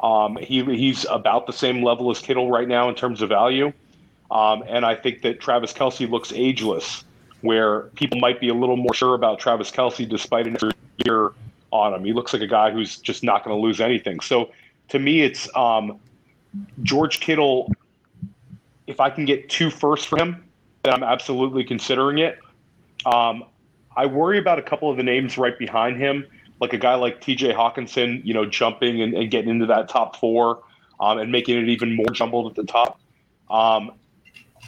Um, 0.00 0.36
he, 0.36 0.62
he's 0.64 1.04
about 1.10 1.46
the 1.46 1.52
same 1.52 1.82
level 1.82 2.10
as 2.10 2.20
Kittle 2.20 2.48
right 2.48 2.68
now 2.68 2.88
in 2.88 2.94
terms 2.94 3.22
of 3.22 3.28
value. 3.28 3.72
Um, 4.30 4.62
and 4.66 4.84
I 4.84 4.94
think 4.94 5.22
that 5.22 5.40
Travis 5.40 5.72
Kelce 5.72 6.08
looks 6.08 6.32
ageless, 6.32 7.04
where 7.42 7.82
people 7.96 8.18
might 8.18 8.40
be 8.40 8.48
a 8.48 8.54
little 8.54 8.76
more 8.76 8.94
sure 8.94 9.14
about 9.14 9.40
Travis 9.40 9.70
Kelce 9.70 10.08
despite 10.08 10.46
an 10.46 10.56
year 11.04 11.32
on 11.70 11.94
him. 11.94 12.04
He 12.04 12.12
looks 12.12 12.32
like 12.32 12.42
a 12.42 12.46
guy 12.46 12.70
who's 12.70 12.98
just 12.98 13.22
not 13.22 13.44
going 13.44 13.56
to 13.56 13.60
lose 13.60 13.80
anything. 13.80 14.20
So 14.20 14.50
to 14.88 14.98
me, 14.98 15.22
it's 15.22 15.48
um, 15.56 15.98
George 16.82 17.20
Kittle. 17.20 17.72
If 18.86 19.00
I 19.00 19.10
can 19.10 19.24
get 19.24 19.48
two 19.48 19.70
firsts 19.70 20.06
for 20.06 20.18
him, 20.18 20.44
then 20.82 20.92
I'm 20.92 21.02
absolutely 21.02 21.64
considering 21.64 22.18
it. 22.18 22.38
Um, 23.06 23.44
I 23.96 24.06
worry 24.06 24.38
about 24.38 24.58
a 24.58 24.62
couple 24.62 24.90
of 24.90 24.96
the 24.96 25.02
names 25.02 25.38
right 25.38 25.58
behind 25.58 25.98
him, 25.98 26.26
like 26.60 26.72
a 26.72 26.78
guy 26.78 26.94
like 26.94 27.20
T.J. 27.20 27.52
Hockenson, 27.52 28.24
you 28.24 28.34
know, 28.34 28.44
jumping 28.44 29.02
and, 29.02 29.14
and 29.14 29.30
getting 29.30 29.50
into 29.50 29.66
that 29.66 29.88
top 29.88 30.16
four 30.16 30.62
um, 31.00 31.18
and 31.18 31.30
making 31.30 31.58
it 31.58 31.68
even 31.68 31.94
more 31.94 32.06
jumbled 32.06 32.50
at 32.50 32.54
the 32.54 32.64
top. 32.64 33.00
Um, 33.50 33.92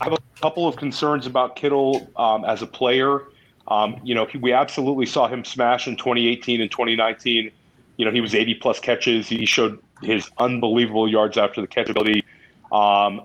I 0.01 0.05
have 0.05 0.12
a 0.12 0.40
couple 0.40 0.66
of 0.66 0.77
concerns 0.77 1.27
about 1.27 1.57
Kittle 1.57 2.11
um, 2.16 2.44
as 2.44 2.62
a 2.62 2.66
player. 2.66 3.23
Um, 3.68 4.01
you 4.05 4.14
know, 4.14 4.27
he, 4.27 4.38
we 4.38 4.53
absolutely 4.53 5.07
saw 5.07 5.29
him 5.29 5.44
smash 5.44 5.87
in 5.87 5.97
2018 5.97 6.61
and 6.61 6.70
2019. 6.70 7.51
You 7.97 8.05
know, 8.05 8.11
he 8.11 8.20
was 8.20 8.35
80 8.35 8.55
plus 8.55 8.81
catches. 8.81 9.29
He 9.29 9.47
showed 9.47 9.81
his 10.04 10.30
unbelievable 10.38 11.08
yards 11.08 11.36
after 11.36 11.60
the 11.60 11.66
catch 11.66 11.88
ability. 11.88 12.24
Um, 12.72 13.22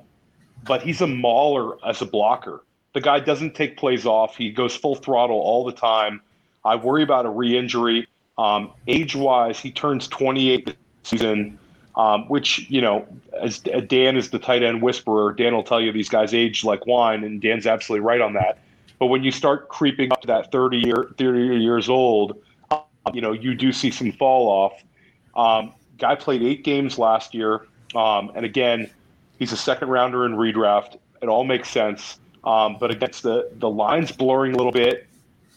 but 0.65 0.81
he's 0.81 1.01
a 1.01 1.07
mauler 1.07 1.77
as 1.85 2.01
a 2.01 2.05
blocker. 2.05 2.63
The 2.93 3.01
guy 3.01 3.19
doesn't 3.19 3.55
take 3.55 3.77
plays 3.77 4.05
off. 4.05 4.35
He 4.35 4.51
goes 4.51 4.75
full 4.75 4.95
throttle 4.95 5.37
all 5.37 5.63
the 5.63 5.71
time. 5.71 6.21
I 6.65 6.75
worry 6.75 7.03
about 7.03 7.25
a 7.25 7.29
re-injury. 7.29 8.07
Um, 8.37 8.71
age-wise, 8.87 9.59
he 9.59 9.71
turns 9.71 10.07
28 10.07 10.65
this 10.65 10.75
season, 11.03 11.59
um, 11.95 12.27
which 12.27 12.69
you 12.69 12.81
know, 12.81 13.07
as 13.41 13.59
Dan 13.59 14.17
is 14.17 14.29
the 14.29 14.39
tight 14.39 14.63
end 14.63 14.81
whisperer, 14.81 15.33
Dan 15.33 15.53
will 15.53 15.63
tell 15.63 15.81
you 15.81 15.91
these 15.91 16.09
guys 16.09 16.33
age 16.33 16.63
like 16.63 16.85
wine, 16.85 17.23
and 17.23 17.41
Dan's 17.41 17.67
absolutely 17.67 18.05
right 18.05 18.21
on 18.21 18.33
that. 18.33 18.59
But 18.97 19.07
when 19.07 19.23
you 19.23 19.31
start 19.31 19.69
creeping 19.69 20.11
up 20.11 20.21
to 20.21 20.27
that 20.27 20.51
30 20.51 20.77
year, 20.77 21.11
30 21.17 21.57
years 21.57 21.89
old, 21.89 22.41
um, 22.71 22.81
you 23.13 23.21
know, 23.21 23.31
you 23.31 23.55
do 23.55 23.71
see 23.71 23.91
some 23.91 24.11
fall 24.11 24.47
off. 24.47 24.83
Guy 25.99 26.15
played 26.15 26.41
eight 26.41 26.63
games 26.63 26.97
last 26.97 27.33
year, 27.33 27.67
um, 27.95 28.31
and 28.35 28.45
again, 28.45 28.89
he's 29.37 29.51
a 29.51 29.57
second 29.57 29.89
rounder 29.89 30.25
in 30.25 30.33
redraft. 30.33 30.97
It 31.21 31.27
all 31.27 31.43
makes 31.43 31.69
sense. 31.69 32.19
Um, 32.43 32.77
but 32.79 32.89
against 32.89 33.23
the 33.23 33.49
the 33.55 33.69
lines 33.69 34.11
blurring 34.11 34.53
a 34.53 34.57
little 34.57 34.71
bit. 34.71 35.07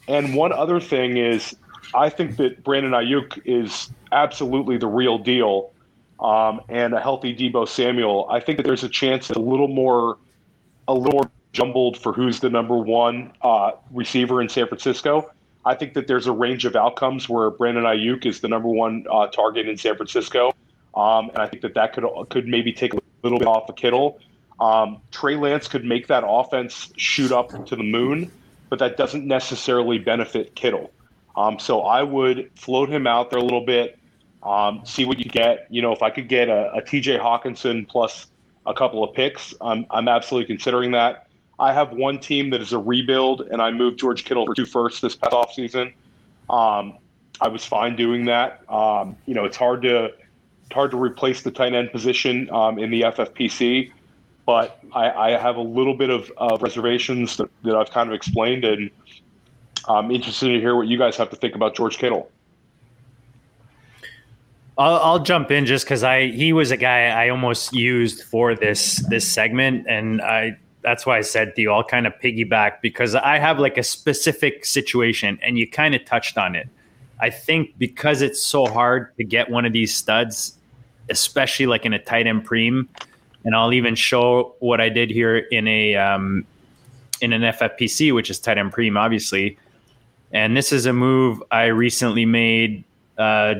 And 0.09 0.35
one 0.35 0.53
other 0.53 0.81
thing 0.81 1.17
is, 1.17 1.55
I 1.95 2.09
think 2.09 2.37
that 2.39 2.65
Brandon 2.65 2.93
Aiyuk 2.93 3.41
is 3.45 3.91
absolutely 4.11 4.79
the 4.79 4.89
real 4.89 5.17
deal, 5.17 5.71
um, 6.19 6.61
and 6.69 6.93
a 6.93 7.01
healthy 7.01 7.35
Deebo 7.35 7.69
Samuel. 7.69 8.27
I 8.29 8.41
think 8.41 8.57
that 8.57 8.65
there's 8.65 8.83
a 8.83 8.89
chance 8.89 9.31
a 9.31 9.39
little 9.39 9.69
more, 9.69 10.19
a 10.89 10.95
little 10.95 11.21
more 11.21 11.31
jumbled 11.53 11.99
for 11.99 12.13
who's 12.13 12.41
the 12.41 12.51
number 12.51 12.77
one 12.77 13.33
uh, 13.43 13.73
receiver 13.93 14.41
in 14.41 14.49
San 14.49 14.67
Francisco. 14.67 15.31
I 15.65 15.75
think 15.75 15.95
that 15.95 16.07
there's 16.07 16.27
a 16.27 16.33
range 16.33 16.65
of 16.65 16.75
outcomes 16.75 17.29
where 17.29 17.51
Brandon 17.51 17.85
Aiyuk 17.85 18.27
is 18.27 18.41
the 18.41 18.49
number 18.49 18.69
one 18.69 19.07
uh, 19.11 19.29
target 19.29 19.69
in 19.69 19.77
San 19.77 19.97
Francisco, 19.97 20.53
um, 20.95 21.31
and 21.31 21.39
I 21.39 21.47
think 21.47 21.63
that 21.63 21.75
that 21.75 21.93
could 21.93 22.05
could 22.31 22.49
maybe 22.49 22.73
take 22.73 22.95
a 22.95 22.99
little 23.23 23.39
bit 23.39 23.49
off 23.49 23.69
of 23.69 23.77
Kittle. 23.77 24.19
Um, 24.61 25.01
Trey 25.11 25.37
Lance 25.37 25.69
could 25.69 25.85
make 25.85 26.09
that 26.09 26.25
offense 26.27 26.93
shoot 26.97 27.33
up 27.33 27.67
to 27.67 27.77
the 27.77 27.83
moon, 27.83 28.31
but 28.69 28.79
that 28.81 28.97
doesn't 28.97 29.27
necessarily 29.27 29.99
benefit 29.99 30.55
Kittle. 30.55 30.93
Um, 31.37 31.59
so 31.59 31.83
I 31.83 32.03
would 32.03 32.51
float 32.55 32.89
him 32.89 33.07
out 33.07 33.31
there 33.31 33.39
a 33.39 33.43
little 33.43 33.65
bit, 33.65 33.99
um, 34.43 34.83
see 34.85 35.05
what 35.05 35.19
you 35.19 35.25
get. 35.25 35.67
You 35.71 35.83
know, 35.83 35.93
if 35.93 36.03
I 36.03 36.11
could 36.11 36.29
get 36.29 36.49
a, 36.49 36.73
a 36.75 36.83
TJ 36.83 37.21
Hockenson 37.21 37.89
plus 37.89 38.27
a 38.67 38.75
couple 38.75 39.03
of 39.03 39.15
picks, 39.15 39.55
I'm, 39.61 39.87
I'm 39.91 40.09
absolutely 40.09 40.47
considering 40.47 40.93
that. 40.93 41.27
I 41.63 41.73
have 41.73 41.93
one 41.93 42.19
team 42.19 42.51
that 42.51 42.61
is 42.61 42.73
a 42.73 42.79
rebuild, 42.79 43.43
and 43.43 43.63
I 43.63 43.71
moved 43.71 43.99
George 43.99 44.25
Kittle 44.25 44.47
for 44.47 44.55
two 44.55 44.67
firsts 44.67 45.01
this 45.01 45.15
past 45.17 45.33
offseason. 45.33 45.93
Um, 46.51 46.99
I 47.41 47.49
was 47.49 47.65
fine 47.65 47.97
doing 47.97 48.25
that. 48.27 48.63
Um, 48.71 49.17
you 49.27 49.35
know, 49.35 49.45
it's 49.45 49.57
hard 49.57 49.83
to 49.83 50.05
it's 50.05 50.75
hard 50.75 50.91
to 50.91 50.97
replace 50.97 51.43
the 51.43 51.51
tight 51.51 51.75
end 51.75 51.93
position 51.93 52.51
um, 52.51 52.79
in 52.79 52.91
the 52.91 53.03
FFPC 53.03 53.93
but 54.45 54.81
I, 54.93 55.11
I 55.11 55.31
have 55.39 55.57
a 55.57 55.63
little 55.63 55.95
bit 55.95 56.11
of, 56.11 56.31
of 56.37 56.63
reservations 56.63 57.37
that, 57.37 57.49
that, 57.63 57.77
I've 57.77 57.91
kind 57.91 58.09
of 58.09 58.15
explained, 58.15 58.65
and 58.65 58.91
I'm 59.89 60.11
interested 60.11 60.49
to 60.49 60.61
hear 60.61 60.75
what 60.75 60.89
you 60.89 60.99
guys 60.99 61.17
have 61.17 61.31
to 61.31 61.37
think 61.37 61.55
about 61.55 61.75
George 61.75 61.99
Kittle. 61.99 62.31
I'll, 64.77 64.97
I'll 64.97 65.19
jump 65.19 65.51
in 65.51 65.67
just 65.67 65.85
because 65.85 66.03
I 66.03 66.29
he 66.29 66.53
was 66.53 66.71
a 66.71 66.77
guy 66.77 67.09
I 67.09 67.29
almost 67.29 67.75
used 67.75 68.25
for 68.25 68.55
this 68.55 69.05
this 69.09 69.31
segment, 69.31 69.87
and 69.87 70.23
I 70.23 70.57
that's 70.83 71.07
why 71.07 71.19
I 71.19 71.23
said 71.23 71.55
to 71.57 71.63
you 71.63 71.73
I'll 71.73 71.85
kind 71.85 72.07
of 72.07 72.13
piggyback 72.21 72.81
because 72.83 73.15
I 73.15 73.39
have 73.39 73.59
like 73.59 73.79
a 73.79 73.83
specific 73.83 74.65
situation, 74.65 75.39
and 75.43 75.59
you 75.59 75.69
kind 75.69 75.95
of 75.95 76.05
touched 76.05 76.39
on 76.39 76.55
it. 76.55 76.69
I 77.21 77.31
think 77.31 77.79
because 77.79 78.21
it's 78.21 78.43
so 78.43 78.67
hard 78.67 79.17
to 79.17 79.25
get 79.25 79.49
one 79.49 79.65
of 79.65 79.73
these 79.73 79.95
studs, 79.95 80.59
especially 81.09 81.67
like 81.67 81.87
in 81.87 81.93
a 81.93 81.99
tight 81.99 82.27
end 82.27 82.47
preem 82.47 82.89
and 83.45 83.55
I'll 83.55 83.73
even 83.73 83.95
show 83.95 84.55
what 84.61 84.81
I 84.81 84.89
did 84.89 85.11
here 85.11 85.37
in 85.37 85.67
a 85.67 85.97
um, 85.97 86.45
in 87.21 87.33
an 87.33 87.43
FFPC, 87.43 88.15
which 88.15 88.31
is 88.31 88.39
tight 88.39 88.59
end 88.59 88.73
preem, 88.73 88.99
obviously. 88.99 89.59
And 90.33 90.57
this 90.57 90.73
is 90.73 90.87
a 90.87 90.93
move 90.93 91.43
I 91.51 91.67
recently 91.67 92.25
made. 92.25 92.85
Uh, 93.19 93.55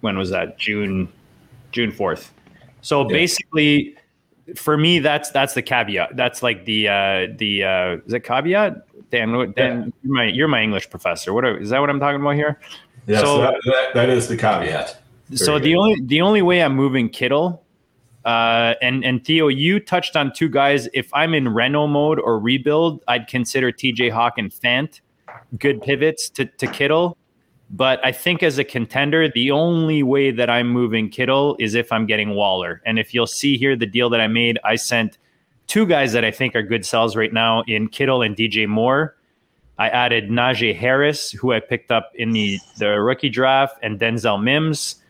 when 0.00 0.18
was 0.18 0.30
that? 0.30 0.58
June 0.58 1.08
June 1.72 1.92
fourth. 1.92 2.32
So 2.82 3.02
yeah. 3.02 3.08
basically, 3.08 3.96
for 4.54 4.76
me, 4.76 4.98
that's 5.00 5.30
that's 5.30 5.54
the 5.54 5.62
caveat. 5.62 6.16
That's 6.16 6.42
like 6.42 6.64
the 6.64 6.88
uh, 6.88 7.26
the 7.36 7.64
uh, 7.64 7.96
is 8.06 8.12
it 8.12 8.20
caveat? 8.20 8.86
Dan, 9.10 9.52
Dan, 9.54 9.54
yeah. 9.56 9.90
you're 10.02 10.14
my 10.14 10.24
you're 10.24 10.48
my 10.48 10.62
English 10.62 10.90
professor. 10.90 11.32
What 11.32 11.44
are, 11.44 11.56
is 11.56 11.70
that? 11.70 11.80
What 11.80 11.90
I'm 11.90 12.00
talking 12.00 12.20
about 12.20 12.34
here? 12.34 12.60
Yeah, 13.06 13.20
so, 13.20 13.24
so 13.24 13.40
that, 13.40 13.54
that, 13.64 13.94
that 13.94 14.08
is 14.08 14.28
the 14.28 14.36
caveat. 14.36 15.00
Very 15.28 15.38
so 15.38 15.54
good. 15.54 15.64
the 15.64 15.76
only 15.76 16.00
the 16.04 16.20
only 16.20 16.42
way 16.42 16.62
I'm 16.62 16.74
moving 16.74 17.08
Kittle, 17.08 17.64
uh, 18.24 18.74
and 18.82 19.04
and 19.04 19.24
Theo, 19.24 19.48
you 19.48 19.80
touched 19.80 20.16
on 20.16 20.32
two 20.32 20.48
guys. 20.48 20.88
If 20.94 21.12
I'm 21.12 21.34
in 21.34 21.48
Reno 21.48 21.86
mode 21.86 22.18
or 22.20 22.38
rebuild, 22.38 23.02
I'd 23.08 23.26
consider 23.26 23.72
T.J. 23.72 24.10
Hawk 24.10 24.38
and 24.38 24.52
Fant 24.52 25.00
good 25.58 25.82
pivots 25.82 26.28
to 26.30 26.46
to 26.46 26.66
Kittle. 26.66 27.16
But 27.70 28.04
I 28.04 28.12
think 28.12 28.42
as 28.42 28.58
a 28.58 28.64
contender, 28.64 29.28
the 29.28 29.50
only 29.50 30.02
way 30.02 30.30
that 30.30 30.48
I'm 30.48 30.68
moving 30.68 31.08
Kittle 31.08 31.56
is 31.58 31.74
if 31.74 31.90
I'm 31.90 32.06
getting 32.06 32.30
Waller. 32.30 32.80
And 32.86 32.98
if 32.98 33.12
you'll 33.12 33.26
see 33.26 33.56
here, 33.56 33.74
the 33.74 33.86
deal 33.86 34.08
that 34.10 34.20
I 34.20 34.28
made, 34.28 34.58
I 34.64 34.76
sent 34.76 35.18
two 35.66 35.84
guys 35.84 36.12
that 36.12 36.24
I 36.24 36.30
think 36.30 36.54
are 36.54 36.62
good 36.62 36.86
sells 36.86 37.16
right 37.16 37.32
now 37.32 37.62
in 37.66 37.88
Kittle 37.88 38.22
and 38.22 38.36
DJ 38.36 38.68
Moore. 38.68 39.16
I 39.78 39.88
added 39.88 40.30
Najee 40.30 40.74
Harris, 40.74 41.32
who 41.32 41.52
I 41.52 41.60
picked 41.60 41.90
up 41.90 42.12
in 42.14 42.30
the, 42.30 42.58
the 42.78 43.00
rookie 43.00 43.28
draft, 43.28 43.78
and 43.82 43.98
Denzel 43.98 44.42
Mims. 44.42 45.02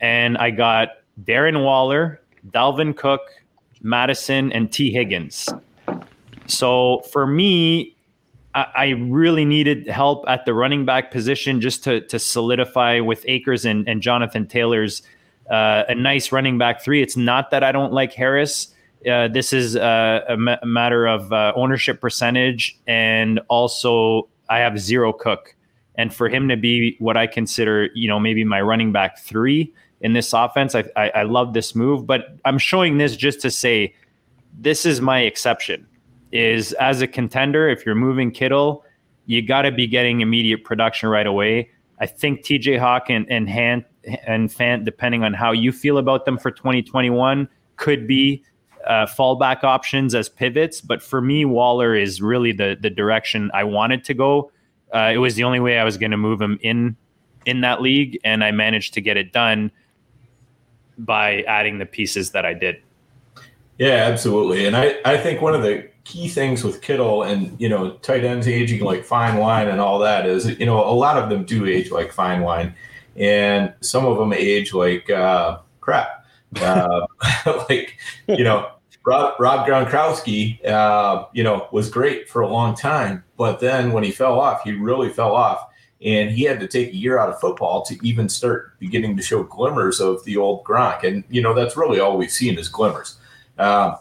And 0.00 0.38
I 0.38 0.50
got 0.50 0.88
Darren 1.24 1.64
Waller, 1.64 2.20
Dalvin 2.50 2.96
Cook, 2.96 3.20
Madison, 3.82 4.52
and 4.52 4.72
T. 4.72 4.92
Higgins. 4.92 5.48
So 6.46 7.00
for 7.12 7.26
me, 7.26 7.91
I, 8.54 8.90
really 8.90 9.44
needed 9.44 9.86
help 9.88 10.24
at 10.28 10.44
the 10.44 10.52
running 10.52 10.84
back 10.84 11.10
position 11.10 11.60
just 11.60 11.82
to 11.84 12.02
to 12.02 12.18
solidify 12.18 13.00
with 13.00 13.24
Akers 13.26 13.64
and, 13.64 13.88
and 13.88 14.02
Jonathan 14.02 14.46
Taylor's 14.46 15.02
uh, 15.50 15.84
a 15.88 15.94
nice 15.94 16.32
running 16.32 16.58
back 16.58 16.82
three. 16.82 17.02
It's 17.02 17.16
not 17.16 17.50
that 17.50 17.64
I 17.64 17.72
don't 17.72 17.92
like 17.92 18.12
Harris. 18.12 18.74
Uh, 19.10 19.28
this 19.28 19.52
is 19.52 19.74
uh, 19.74 20.20
a, 20.28 20.36
ma- 20.36 20.58
matter 20.64 21.06
of 21.06 21.32
uh, 21.32 21.52
ownership 21.56 22.00
percentage, 22.00 22.78
and 22.86 23.40
also 23.48 24.28
I 24.48 24.58
have 24.58 24.78
zero 24.78 25.12
Cook, 25.12 25.56
and 25.96 26.14
for 26.14 26.28
him 26.28 26.48
to 26.48 26.56
be 26.56 26.96
what 27.00 27.16
I 27.16 27.26
consider, 27.26 27.88
you 27.94 28.06
know, 28.06 28.20
maybe 28.20 28.44
my 28.44 28.60
running 28.60 28.92
back 28.92 29.18
three 29.18 29.72
in 30.02 30.12
this 30.12 30.32
offense, 30.32 30.74
I, 30.74 30.84
I, 30.94 31.08
I 31.10 31.22
love 31.22 31.54
this 31.54 31.74
move. 31.74 32.06
But 32.06 32.36
I'm 32.44 32.58
showing 32.58 32.98
this 32.98 33.16
just 33.16 33.40
to 33.40 33.50
say 33.50 33.94
this 34.56 34.84
is 34.84 35.00
my 35.00 35.20
exception 35.20 35.86
is 36.32 36.72
as 36.74 37.02
a 37.02 37.06
contender, 37.06 37.68
if 37.68 37.84
you're 37.86 37.94
moving 37.94 38.30
Kittle, 38.30 38.84
you 39.26 39.42
got 39.42 39.62
to 39.62 39.72
be 39.72 39.86
getting 39.86 40.20
immediate 40.20 40.64
production 40.64 41.08
right 41.08 41.26
away. 41.26 41.70
I 42.00 42.06
think 42.06 42.42
TJ 42.42 42.78
Hawk 42.78 43.10
and 43.10 43.30
and 43.30 43.48
and 44.26 44.48
Fant, 44.48 44.84
depending 44.84 45.22
on 45.22 45.34
how 45.34 45.52
you 45.52 45.70
feel 45.70 45.98
about 45.98 46.24
them 46.24 46.38
for 46.38 46.50
2021, 46.50 47.48
could 47.76 48.08
be 48.08 48.42
uh, 48.86 49.06
fallback 49.06 49.62
options 49.62 50.14
as 50.14 50.28
pivots. 50.28 50.80
But 50.80 51.02
for 51.02 51.20
me, 51.20 51.44
Waller 51.44 51.94
is 51.94 52.20
really 52.20 52.52
the 52.52 52.76
the 52.80 52.90
direction 52.90 53.50
I 53.54 53.64
wanted 53.64 54.04
to 54.04 54.14
go. 54.14 54.50
Uh, 54.92 55.12
it 55.14 55.18
was 55.18 55.36
the 55.36 55.44
only 55.44 55.60
way 55.60 55.78
I 55.78 55.84
was 55.84 55.96
going 55.96 56.10
to 56.10 56.16
move 56.16 56.40
him 56.40 56.58
in 56.62 56.96
in 57.46 57.60
that 57.60 57.80
league, 57.80 58.18
and 58.24 58.42
I 58.42 58.50
managed 58.50 58.94
to 58.94 59.00
get 59.00 59.16
it 59.16 59.32
done 59.32 59.70
by 60.98 61.42
adding 61.42 61.78
the 61.78 61.86
pieces 61.86 62.30
that 62.32 62.44
I 62.44 62.54
did. 62.54 62.76
Yeah, 63.78 64.06
absolutely. 64.10 64.66
And 64.66 64.76
I, 64.76 64.96
I 65.04 65.16
think 65.16 65.40
one 65.40 65.54
of 65.54 65.62
the 65.62 65.88
key 66.04 66.28
things 66.28 66.64
with 66.64 66.82
Kittle 66.82 67.22
and 67.22 67.58
you 67.60 67.68
know 67.68 67.92
tight 67.98 68.24
ends 68.24 68.48
aging 68.48 68.82
like 68.82 69.04
fine 69.04 69.38
wine 69.38 69.68
and 69.68 69.80
all 69.80 69.98
that 70.00 70.26
is 70.26 70.46
you 70.58 70.66
know 70.66 70.84
a 70.84 70.92
lot 70.92 71.16
of 71.16 71.30
them 71.30 71.44
do 71.44 71.66
age 71.66 71.90
like 71.90 72.12
fine 72.12 72.42
wine, 72.42 72.74
and 73.16 73.72
some 73.80 74.06
of 74.06 74.18
them 74.18 74.32
age 74.32 74.72
like 74.72 75.08
uh, 75.10 75.58
crap. 75.80 76.26
Uh, 76.60 77.06
like 77.68 77.96
you 78.28 78.44
know 78.44 78.70
Rob, 79.04 79.34
Rob 79.40 79.66
Gronkowski, 79.66 80.64
uh, 80.66 81.26
you 81.32 81.42
know, 81.42 81.66
was 81.72 81.90
great 81.90 82.28
for 82.28 82.42
a 82.42 82.48
long 82.48 82.76
time, 82.76 83.24
but 83.36 83.58
then 83.58 83.92
when 83.92 84.04
he 84.04 84.12
fell 84.12 84.38
off, 84.38 84.62
he 84.62 84.72
really 84.72 85.08
fell 85.08 85.34
off, 85.34 85.66
and 86.00 86.30
he 86.30 86.44
had 86.44 86.60
to 86.60 86.68
take 86.68 86.90
a 86.90 86.96
year 86.96 87.18
out 87.18 87.28
of 87.28 87.40
football 87.40 87.82
to 87.82 87.98
even 88.06 88.28
start 88.28 88.78
beginning 88.78 89.16
to 89.16 89.22
show 89.22 89.42
glimmers 89.42 90.00
of 90.00 90.24
the 90.24 90.36
old 90.36 90.64
Gronk. 90.64 91.02
And 91.02 91.24
you 91.28 91.42
know, 91.42 91.54
that's 91.54 91.76
really 91.76 91.98
all 91.98 92.16
we've 92.16 92.30
seen 92.30 92.58
is 92.58 92.68
glimmers. 92.68 93.16
Uh, 93.58 93.96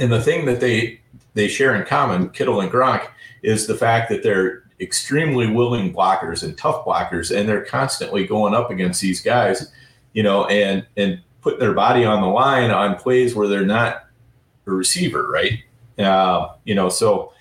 and 0.00 0.10
the 0.10 0.20
thing 0.20 0.46
that 0.46 0.60
they 0.60 1.00
they 1.34 1.46
share 1.46 1.74
in 1.76 1.86
common, 1.86 2.30
Kittle 2.30 2.60
and 2.60 2.72
Gronk, 2.72 3.06
is 3.42 3.66
the 3.66 3.76
fact 3.76 4.10
that 4.10 4.22
they're 4.22 4.64
extremely 4.80 5.46
willing 5.46 5.92
blockers 5.92 6.42
and 6.42 6.56
tough 6.56 6.84
blockers, 6.84 7.34
and 7.34 7.48
they're 7.48 7.64
constantly 7.64 8.26
going 8.26 8.54
up 8.54 8.70
against 8.70 9.00
these 9.00 9.20
guys, 9.20 9.70
you 10.14 10.22
know, 10.22 10.46
and 10.46 10.86
and 10.96 11.20
putting 11.42 11.60
their 11.60 11.74
body 11.74 12.04
on 12.04 12.20
the 12.20 12.26
line 12.26 12.70
on 12.70 12.96
plays 12.96 13.34
where 13.34 13.46
they're 13.46 13.64
not 13.64 14.06
a 14.66 14.70
receiver, 14.72 15.30
right? 15.30 15.60
Uh, 15.98 16.54
you 16.64 16.74
know, 16.74 16.88
so 16.88 17.32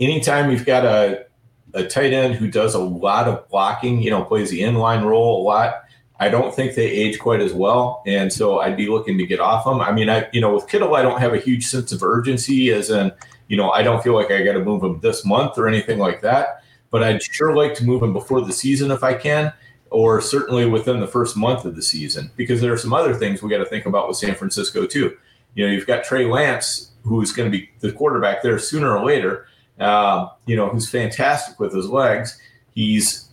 anytime 0.00 0.50
you've 0.50 0.66
got 0.66 0.84
a 0.84 1.26
a 1.74 1.86
tight 1.86 2.14
end 2.14 2.34
who 2.34 2.50
does 2.50 2.74
a 2.74 2.78
lot 2.78 3.28
of 3.28 3.46
blocking, 3.50 4.02
you 4.02 4.10
know, 4.10 4.24
plays 4.24 4.50
the 4.50 4.60
inline 4.60 5.04
role 5.04 5.42
a 5.42 5.44
lot. 5.44 5.84
I 6.18 6.28
don't 6.28 6.54
think 6.54 6.74
they 6.74 6.86
age 6.86 7.18
quite 7.18 7.40
as 7.40 7.52
well, 7.52 8.02
and 8.06 8.32
so 8.32 8.60
I'd 8.60 8.76
be 8.76 8.88
looking 8.88 9.18
to 9.18 9.26
get 9.26 9.38
off 9.38 9.64
them. 9.64 9.80
I 9.80 9.92
mean, 9.92 10.08
I 10.08 10.28
you 10.32 10.40
know 10.40 10.54
with 10.54 10.68
Kittle, 10.68 10.94
I 10.94 11.02
don't 11.02 11.20
have 11.20 11.34
a 11.34 11.38
huge 11.38 11.66
sense 11.66 11.92
of 11.92 12.02
urgency, 12.02 12.70
as 12.70 12.90
in 12.90 13.12
you 13.48 13.56
know, 13.56 13.70
I 13.70 13.82
don't 13.82 14.02
feel 14.02 14.14
like 14.14 14.30
I 14.30 14.42
got 14.42 14.54
to 14.54 14.64
move 14.64 14.82
him 14.82 15.00
this 15.00 15.24
month 15.24 15.58
or 15.58 15.68
anything 15.68 15.98
like 15.98 16.20
that. 16.22 16.62
But 16.90 17.02
I'd 17.02 17.22
sure 17.22 17.54
like 17.54 17.74
to 17.74 17.84
move 17.84 18.02
him 18.02 18.12
before 18.12 18.40
the 18.40 18.52
season 18.52 18.90
if 18.90 19.02
I 19.04 19.14
can, 19.14 19.52
or 19.90 20.20
certainly 20.20 20.66
within 20.66 21.00
the 21.00 21.06
first 21.06 21.36
month 21.36 21.64
of 21.64 21.76
the 21.76 21.82
season, 21.82 22.30
because 22.36 22.60
there 22.60 22.72
are 22.72 22.78
some 22.78 22.92
other 22.92 23.14
things 23.14 23.42
we 23.42 23.50
got 23.50 23.58
to 23.58 23.66
think 23.66 23.86
about 23.86 24.08
with 24.08 24.16
San 24.16 24.34
Francisco 24.34 24.86
too. 24.86 25.16
You 25.54 25.66
know, 25.66 25.72
you've 25.72 25.86
got 25.86 26.04
Trey 26.04 26.26
Lance, 26.26 26.92
who's 27.02 27.32
going 27.32 27.50
to 27.50 27.56
be 27.56 27.70
the 27.80 27.92
quarterback 27.92 28.42
there 28.42 28.58
sooner 28.58 28.96
or 28.96 29.04
later. 29.04 29.46
Uh, 29.78 30.28
you 30.46 30.56
know, 30.56 30.68
who's 30.68 30.88
fantastic 30.88 31.60
with 31.60 31.74
his 31.74 31.88
legs. 31.88 32.40
He's 32.74 33.25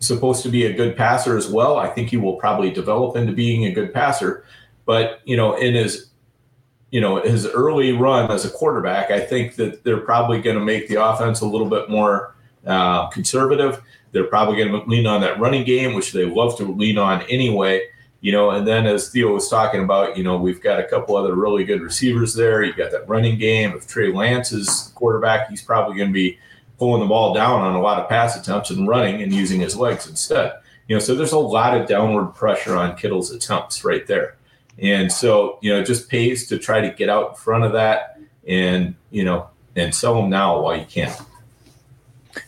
supposed 0.00 0.42
to 0.42 0.48
be 0.48 0.66
a 0.66 0.72
good 0.72 0.96
passer 0.96 1.36
as 1.36 1.48
well. 1.48 1.78
I 1.78 1.88
think 1.88 2.08
he 2.08 2.16
will 2.16 2.36
probably 2.36 2.70
develop 2.70 3.16
into 3.16 3.32
being 3.32 3.66
a 3.66 3.72
good 3.72 3.92
passer. 3.92 4.44
But 4.86 5.20
you 5.24 5.36
know, 5.36 5.54
in 5.54 5.74
his 5.74 6.10
you 6.90 7.00
know 7.00 7.22
his 7.22 7.46
early 7.46 7.92
run 7.92 8.30
as 8.30 8.44
a 8.44 8.50
quarterback, 8.50 9.10
I 9.10 9.20
think 9.20 9.54
that 9.56 9.84
they're 9.84 10.00
probably 10.00 10.40
going 10.40 10.58
to 10.58 10.64
make 10.64 10.88
the 10.88 10.96
offense 10.96 11.40
a 11.40 11.46
little 11.46 11.68
bit 11.68 11.88
more 11.88 12.34
uh, 12.66 13.08
conservative. 13.08 13.82
They're 14.12 14.24
probably 14.24 14.56
going 14.56 14.72
to 14.72 14.88
lean 14.88 15.06
on 15.06 15.20
that 15.20 15.38
running 15.38 15.64
game, 15.64 15.94
which 15.94 16.12
they 16.12 16.24
love 16.24 16.56
to 16.56 16.64
lean 16.64 16.98
on 16.98 17.22
anyway. 17.22 17.82
You 18.22 18.32
know, 18.32 18.50
and 18.50 18.66
then 18.66 18.86
as 18.86 19.10
Theo 19.10 19.32
was 19.32 19.48
talking 19.48 19.82
about, 19.82 20.18
you 20.18 20.24
know, 20.24 20.36
we've 20.36 20.60
got 20.60 20.78
a 20.78 20.84
couple 20.84 21.16
other 21.16 21.34
really 21.34 21.64
good 21.64 21.80
receivers 21.80 22.34
there. 22.34 22.62
You've 22.62 22.76
got 22.76 22.90
that 22.90 23.08
running 23.08 23.38
game. 23.38 23.72
If 23.74 23.86
Trey 23.86 24.12
Lance 24.12 24.52
is 24.52 24.92
quarterback, 24.94 25.48
he's 25.48 25.62
probably 25.62 25.96
going 25.96 26.10
to 26.10 26.14
be 26.14 26.38
pulling 26.80 27.00
the 27.00 27.06
ball 27.06 27.34
down 27.34 27.60
on 27.60 27.74
a 27.74 27.80
lot 27.80 28.00
of 28.00 28.08
pass 28.08 28.34
attempts 28.34 28.70
and 28.70 28.88
running 28.88 29.22
and 29.22 29.34
using 29.34 29.60
his 29.60 29.76
legs 29.76 30.08
instead. 30.08 30.54
You 30.88 30.96
know, 30.96 31.00
so 31.00 31.14
there's 31.14 31.32
a 31.32 31.38
lot 31.38 31.78
of 31.78 31.86
downward 31.86 32.28
pressure 32.28 32.74
on 32.74 32.96
Kittle's 32.96 33.30
attempts 33.30 33.84
right 33.84 34.06
there. 34.06 34.38
And 34.78 35.12
so, 35.12 35.58
you 35.60 35.70
know, 35.70 35.80
it 35.80 35.84
just 35.84 36.08
pays 36.08 36.46
to 36.48 36.58
try 36.58 36.80
to 36.80 36.90
get 36.90 37.10
out 37.10 37.28
in 37.28 37.34
front 37.34 37.64
of 37.64 37.72
that 37.72 38.18
and, 38.48 38.94
you 39.10 39.24
know, 39.24 39.50
and 39.76 39.94
sell 39.94 40.14
them 40.14 40.30
now 40.30 40.62
while 40.62 40.74
you 40.74 40.86
can. 40.86 41.14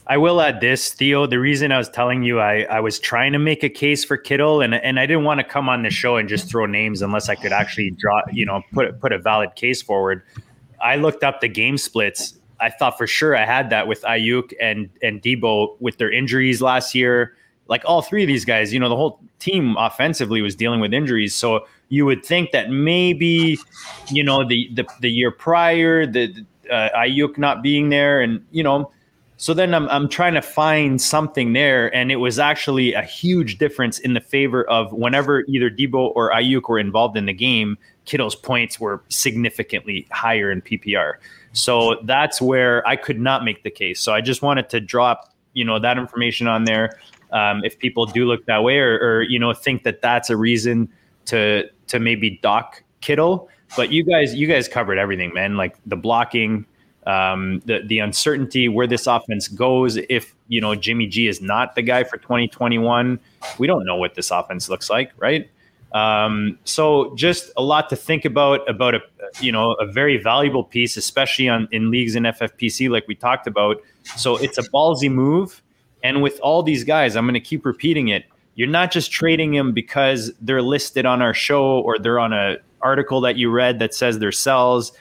I 0.06 0.16
will 0.16 0.40
add 0.40 0.62
this, 0.62 0.94
Theo. 0.94 1.26
The 1.26 1.38
reason 1.38 1.70
I 1.70 1.76
was 1.76 1.90
telling 1.90 2.22
you 2.22 2.40
I, 2.40 2.62
I 2.62 2.80
was 2.80 2.98
trying 2.98 3.34
to 3.34 3.38
make 3.38 3.62
a 3.62 3.68
case 3.68 4.02
for 4.02 4.16
Kittle 4.16 4.62
and, 4.62 4.74
and 4.74 4.98
I 4.98 5.04
didn't 5.04 5.24
want 5.24 5.40
to 5.40 5.44
come 5.44 5.68
on 5.68 5.82
the 5.82 5.90
show 5.90 6.16
and 6.16 6.26
just 6.26 6.48
throw 6.48 6.64
names 6.64 7.02
unless 7.02 7.28
I 7.28 7.34
could 7.34 7.52
actually 7.52 7.90
draw, 7.90 8.22
you 8.32 8.46
know, 8.46 8.62
put 8.72 8.98
put 8.98 9.12
a 9.12 9.18
valid 9.18 9.56
case 9.56 9.82
forward. 9.82 10.22
I 10.80 10.96
looked 10.96 11.22
up 11.22 11.42
the 11.42 11.48
game 11.48 11.76
splits. 11.76 12.38
I 12.62 12.70
thought 12.70 12.96
for 12.96 13.06
sure 13.06 13.36
I 13.36 13.44
had 13.44 13.70
that 13.70 13.86
with 13.86 14.02
Aiyuk 14.02 14.52
and 14.60 14.88
and 15.02 15.20
Deebo 15.20 15.76
with 15.80 15.98
their 15.98 16.10
injuries 16.10 16.62
last 16.62 16.94
year. 16.94 17.34
Like 17.68 17.82
all 17.84 18.02
three 18.02 18.22
of 18.22 18.28
these 18.28 18.44
guys, 18.44 18.72
you 18.72 18.80
know, 18.80 18.88
the 18.88 18.96
whole 18.96 19.20
team 19.38 19.76
offensively 19.78 20.42
was 20.42 20.54
dealing 20.54 20.80
with 20.80 20.92
injuries. 20.92 21.34
So 21.34 21.66
you 21.88 22.06
would 22.06 22.24
think 22.24 22.52
that 22.52 22.70
maybe, 22.70 23.58
you 24.08 24.22
know, 24.22 24.46
the 24.46 24.68
the, 24.72 24.86
the 25.00 25.10
year 25.10 25.30
prior, 25.30 26.06
the 26.06 26.44
uh, 26.70 26.88
Aiyuk 26.96 27.38
not 27.38 27.62
being 27.62 27.88
there, 27.88 28.20
and 28.20 28.44
you 28.50 28.62
know, 28.62 28.90
so 29.36 29.54
then 29.54 29.74
I'm 29.74 29.88
I'm 29.88 30.08
trying 30.08 30.34
to 30.34 30.42
find 30.42 31.02
something 31.02 31.52
there, 31.52 31.92
and 31.94 32.12
it 32.12 32.16
was 32.16 32.38
actually 32.38 32.94
a 32.94 33.02
huge 33.02 33.58
difference 33.58 33.98
in 33.98 34.14
the 34.14 34.20
favor 34.20 34.62
of 34.70 34.92
whenever 34.92 35.44
either 35.48 35.68
Deebo 35.68 36.12
or 36.14 36.30
Aiyuk 36.30 36.68
were 36.68 36.78
involved 36.78 37.16
in 37.16 37.26
the 37.26 37.32
game. 37.32 37.76
Kittle's 38.04 38.36
points 38.36 38.78
were 38.78 39.02
significantly 39.08 40.06
higher 40.12 40.50
in 40.50 40.62
PPR. 40.62 41.14
So 41.52 42.00
that's 42.04 42.40
where 42.40 42.86
I 42.86 42.96
could 42.96 43.20
not 43.20 43.44
make 43.44 43.62
the 43.62 43.70
case. 43.70 44.00
So 44.00 44.12
I 44.12 44.20
just 44.20 44.42
wanted 44.42 44.68
to 44.70 44.80
drop, 44.80 45.32
you 45.52 45.64
know, 45.64 45.78
that 45.78 45.98
information 45.98 46.46
on 46.46 46.64
there. 46.64 46.98
Um, 47.30 47.62
if 47.64 47.78
people 47.78 48.06
do 48.06 48.26
look 48.26 48.44
that 48.46 48.62
way 48.62 48.78
or, 48.78 48.98
or, 48.98 49.22
you 49.22 49.38
know, 49.38 49.52
think 49.52 49.84
that 49.84 50.02
that's 50.02 50.30
a 50.30 50.36
reason 50.36 50.88
to 51.26 51.68
to 51.88 51.98
maybe 51.98 52.38
dock 52.42 52.82
Kittle. 53.00 53.48
But 53.76 53.90
you 53.90 54.04
guys, 54.04 54.34
you 54.34 54.46
guys 54.46 54.68
covered 54.68 54.98
everything, 54.98 55.32
man. 55.32 55.56
Like 55.56 55.76
the 55.86 55.96
blocking, 55.96 56.66
um, 57.06 57.60
the 57.64 57.82
the 57.86 58.00
uncertainty 58.00 58.68
where 58.68 58.86
this 58.86 59.06
offense 59.06 59.48
goes. 59.48 59.96
If 59.96 60.34
you 60.48 60.60
know 60.60 60.74
Jimmy 60.74 61.06
G 61.06 61.26
is 61.26 61.40
not 61.40 61.74
the 61.74 61.82
guy 61.82 62.04
for 62.04 62.18
2021, 62.18 63.18
we 63.58 63.66
don't 63.66 63.84
know 63.84 63.96
what 63.96 64.14
this 64.14 64.30
offense 64.30 64.68
looks 64.68 64.90
like, 64.90 65.12
right? 65.16 65.50
Um, 65.94 66.58
so 66.64 67.14
just 67.16 67.50
a 67.56 67.62
lot 67.62 67.90
to 67.90 67.96
think 67.96 68.24
about 68.24 68.68
about 68.68 68.94
a 68.94 69.00
you 69.40 69.52
know 69.52 69.72
a 69.74 69.86
very 69.86 70.16
valuable 70.16 70.64
piece, 70.64 70.96
especially 70.96 71.48
on 71.48 71.68
in 71.70 71.90
leagues 71.90 72.14
in 72.16 72.24
FFPC, 72.24 72.88
like 72.90 73.06
we 73.06 73.14
talked 73.14 73.46
about. 73.46 73.82
So 74.16 74.36
it's 74.36 74.58
a 74.58 74.62
ballsy 74.62 75.10
move. 75.10 75.62
And 76.02 76.22
with 76.22 76.40
all 76.40 76.62
these 76.62 76.82
guys, 76.82 77.14
I'm 77.14 77.24
going 77.24 77.34
to 77.34 77.40
keep 77.40 77.64
repeating 77.64 78.08
it. 78.08 78.24
You're 78.54 78.68
not 78.68 78.90
just 78.90 79.12
trading 79.12 79.52
them 79.52 79.72
because 79.72 80.32
they're 80.40 80.62
listed 80.62 81.06
on 81.06 81.22
our 81.22 81.32
show 81.32 81.80
or 81.80 81.98
they're 81.98 82.18
on 82.18 82.32
a 82.32 82.56
article 82.80 83.20
that 83.20 83.36
you 83.36 83.50
read 83.50 83.78
that 83.78 83.94
says 83.94 84.18
they're 84.18 84.32
sells. 84.32 84.92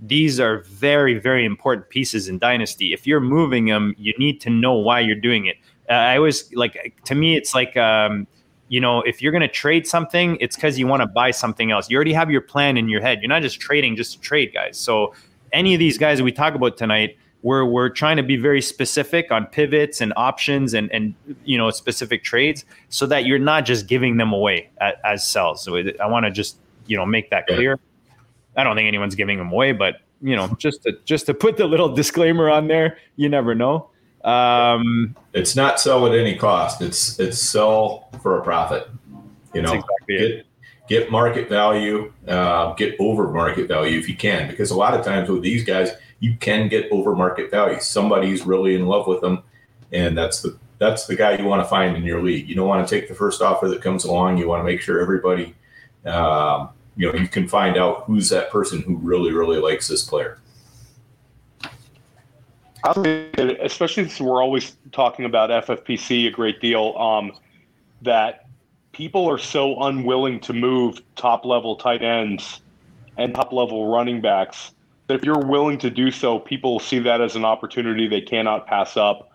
These 0.00 0.40
are 0.40 0.58
very, 0.64 1.18
very 1.18 1.44
important 1.44 1.88
pieces 1.88 2.28
in 2.28 2.38
Dynasty. 2.38 2.92
If 2.92 3.06
you're 3.06 3.20
moving 3.20 3.66
them, 3.66 3.94
you 3.98 4.14
need 4.18 4.40
to 4.42 4.50
know 4.50 4.74
why 4.74 5.00
you're 5.00 5.16
doing 5.16 5.46
it. 5.46 5.56
Uh, 5.88 5.94
I 5.94 6.16
always 6.16 6.52
like 6.54 7.00
to 7.04 7.14
me, 7.14 7.36
it's 7.36 7.54
like 7.54 7.76
um, 7.76 8.26
you 8.68 8.80
know, 8.80 9.00
if 9.02 9.22
you're 9.22 9.32
going 9.32 9.42
to 9.42 9.48
trade 9.48 9.86
something, 9.86 10.36
it's 10.40 10.56
because 10.56 10.78
you 10.78 10.86
want 10.86 11.00
to 11.02 11.06
buy 11.06 11.30
something 11.30 11.70
else. 11.70 11.88
You 11.90 11.96
already 11.96 12.12
have 12.12 12.30
your 12.30 12.40
plan 12.40 12.76
in 12.76 12.88
your 12.88 13.00
head. 13.00 13.20
You're 13.22 13.28
not 13.28 13.42
just 13.42 13.60
trading 13.60 13.96
just 13.96 14.12
to 14.12 14.20
trade, 14.20 14.52
guys. 14.52 14.78
So 14.78 15.14
any 15.52 15.74
of 15.74 15.78
these 15.78 15.96
guys 15.96 16.18
that 16.18 16.24
we 16.24 16.32
talk 16.32 16.54
about 16.54 16.76
tonight, 16.76 17.16
we're 17.42 17.64
we're 17.64 17.88
trying 17.88 18.16
to 18.16 18.22
be 18.22 18.36
very 18.36 18.60
specific 18.60 19.30
on 19.30 19.46
pivots 19.46 20.00
and 20.00 20.12
options 20.16 20.74
and 20.74 20.90
and 20.92 21.14
you 21.44 21.56
know 21.56 21.70
specific 21.70 22.24
trades, 22.24 22.64
so 22.88 23.06
that 23.06 23.24
you're 23.26 23.38
not 23.38 23.64
just 23.64 23.86
giving 23.86 24.16
them 24.16 24.32
away 24.32 24.70
as, 24.80 24.94
as 25.04 25.28
sells. 25.28 25.62
So 25.62 25.76
I 25.76 26.06
want 26.06 26.26
to 26.26 26.30
just 26.30 26.58
you 26.86 26.96
know 26.96 27.06
make 27.06 27.30
that 27.30 27.46
clear. 27.46 27.78
I 28.56 28.64
don't 28.64 28.74
think 28.76 28.88
anyone's 28.88 29.14
giving 29.14 29.38
them 29.38 29.52
away, 29.52 29.72
but 29.72 30.00
you 30.20 30.34
know 30.34 30.48
just 30.58 30.82
to 30.82 30.98
just 31.04 31.26
to 31.26 31.34
put 31.34 31.56
the 31.56 31.66
little 31.66 31.94
disclaimer 31.94 32.50
on 32.50 32.66
there, 32.66 32.98
you 33.16 33.28
never 33.28 33.54
know. 33.54 33.90
Um, 34.24 35.16
it's 35.32 35.54
not 35.54 35.80
sell 35.80 36.06
at 36.06 36.18
any 36.18 36.34
cost. 36.34 36.82
It's 36.82 37.18
it's 37.18 37.38
sell 37.38 38.08
for 38.22 38.38
a 38.38 38.42
profit. 38.42 38.88
You 39.54 39.62
know, 39.62 39.72
exactly 39.74 40.18
get, 40.18 40.46
get 40.88 41.10
market 41.10 41.48
value, 41.48 42.12
uh, 42.26 42.74
get 42.74 42.96
over 42.98 43.32
market 43.32 43.68
value 43.68 43.98
if 43.98 44.08
you 44.08 44.16
can, 44.16 44.48
because 44.48 44.70
a 44.70 44.76
lot 44.76 44.94
of 44.94 45.04
times 45.04 45.28
with 45.28 45.42
these 45.42 45.64
guys, 45.64 45.90
you 46.20 46.36
can 46.38 46.68
get 46.68 46.90
over 46.90 47.14
market 47.14 47.50
value. 47.50 47.80
Somebody's 47.80 48.44
really 48.44 48.74
in 48.74 48.86
love 48.86 49.06
with 49.06 49.20
them, 49.20 49.42
and 49.92 50.16
that's 50.18 50.42
the 50.42 50.58
that's 50.78 51.06
the 51.06 51.16
guy 51.16 51.36
you 51.36 51.44
want 51.44 51.62
to 51.62 51.68
find 51.68 51.96
in 51.96 52.04
your 52.04 52.22
league. 52.22 52.48
You 52.48 52.54
don't 52.54 52.68
want 52.68 52.86
to 52.86 52.94
take 52.94 53.08
the 53.08 53.14
first 53.14 53.40
offer 53.40 53.68
that 53.68 53.82
comes 53.82 54.04
along. 54.04 54.38
You 54.38 54.48
want 54.48 54.60
to 54.60 54.64
make 54.64 54.80
sure 54.80 55.00
everybody, 55.00 55.54
um, 56.04 56.70
you 56.96 57.10
know, 57.10 57.18
you 57.18 57.28
can 57.28 57.48
find 57.48 57.76
out 57.76 58.04
who's 58.04 58.28
that 58.30 58.50
person 58.50 58.82
who 58.82 58.96
really 58.96 59.32
really 59.32 59.58
likes 59.58 59.88
this 59.88 60.04
player 60.04 60.38
especially 62.96 64.04
since 64.04 64.20
we're 64.20 64.42
always 64.42 64.76
talking 64.92 65.24
about 65.24 65.50
FFPC 65.50 66.28
a 66.28 66.30
great 66.30 66.60
deal, 66.60 66.96
um, 66.96 67.32
that 68.02 68.46
people 68.92 69.28
are 69.28 69.38
so 69.38 69.80
unwilling 69.82 70.40
to 70.40 70.52
move 70.52 71.00
top 71.16 71.44
level 71.44 71.76
tight 71.76 72.02
ends 72.02 72.60
and 73.16 73.34
top 73.34 73.52
level 73.52 73.92
running 73.92 74.20
backs 74.20 74.72
that 75.08 75.14
if 75.14 75.24
you're 75.24 75.38
willing 75.38 75.78
to 75.78 75.90
do 75.90 76.10
so, 76.10 76.38
people 76.38 76.78
see 76.78 76.98
that 77.00 77.20
as 77.20 77.34
an 77.34 77.44
opportunity 77.44 78.06
they 78.06 78.20
cannot 78.20 78.66
pass 78.66 78.96
up. 78.96 79.30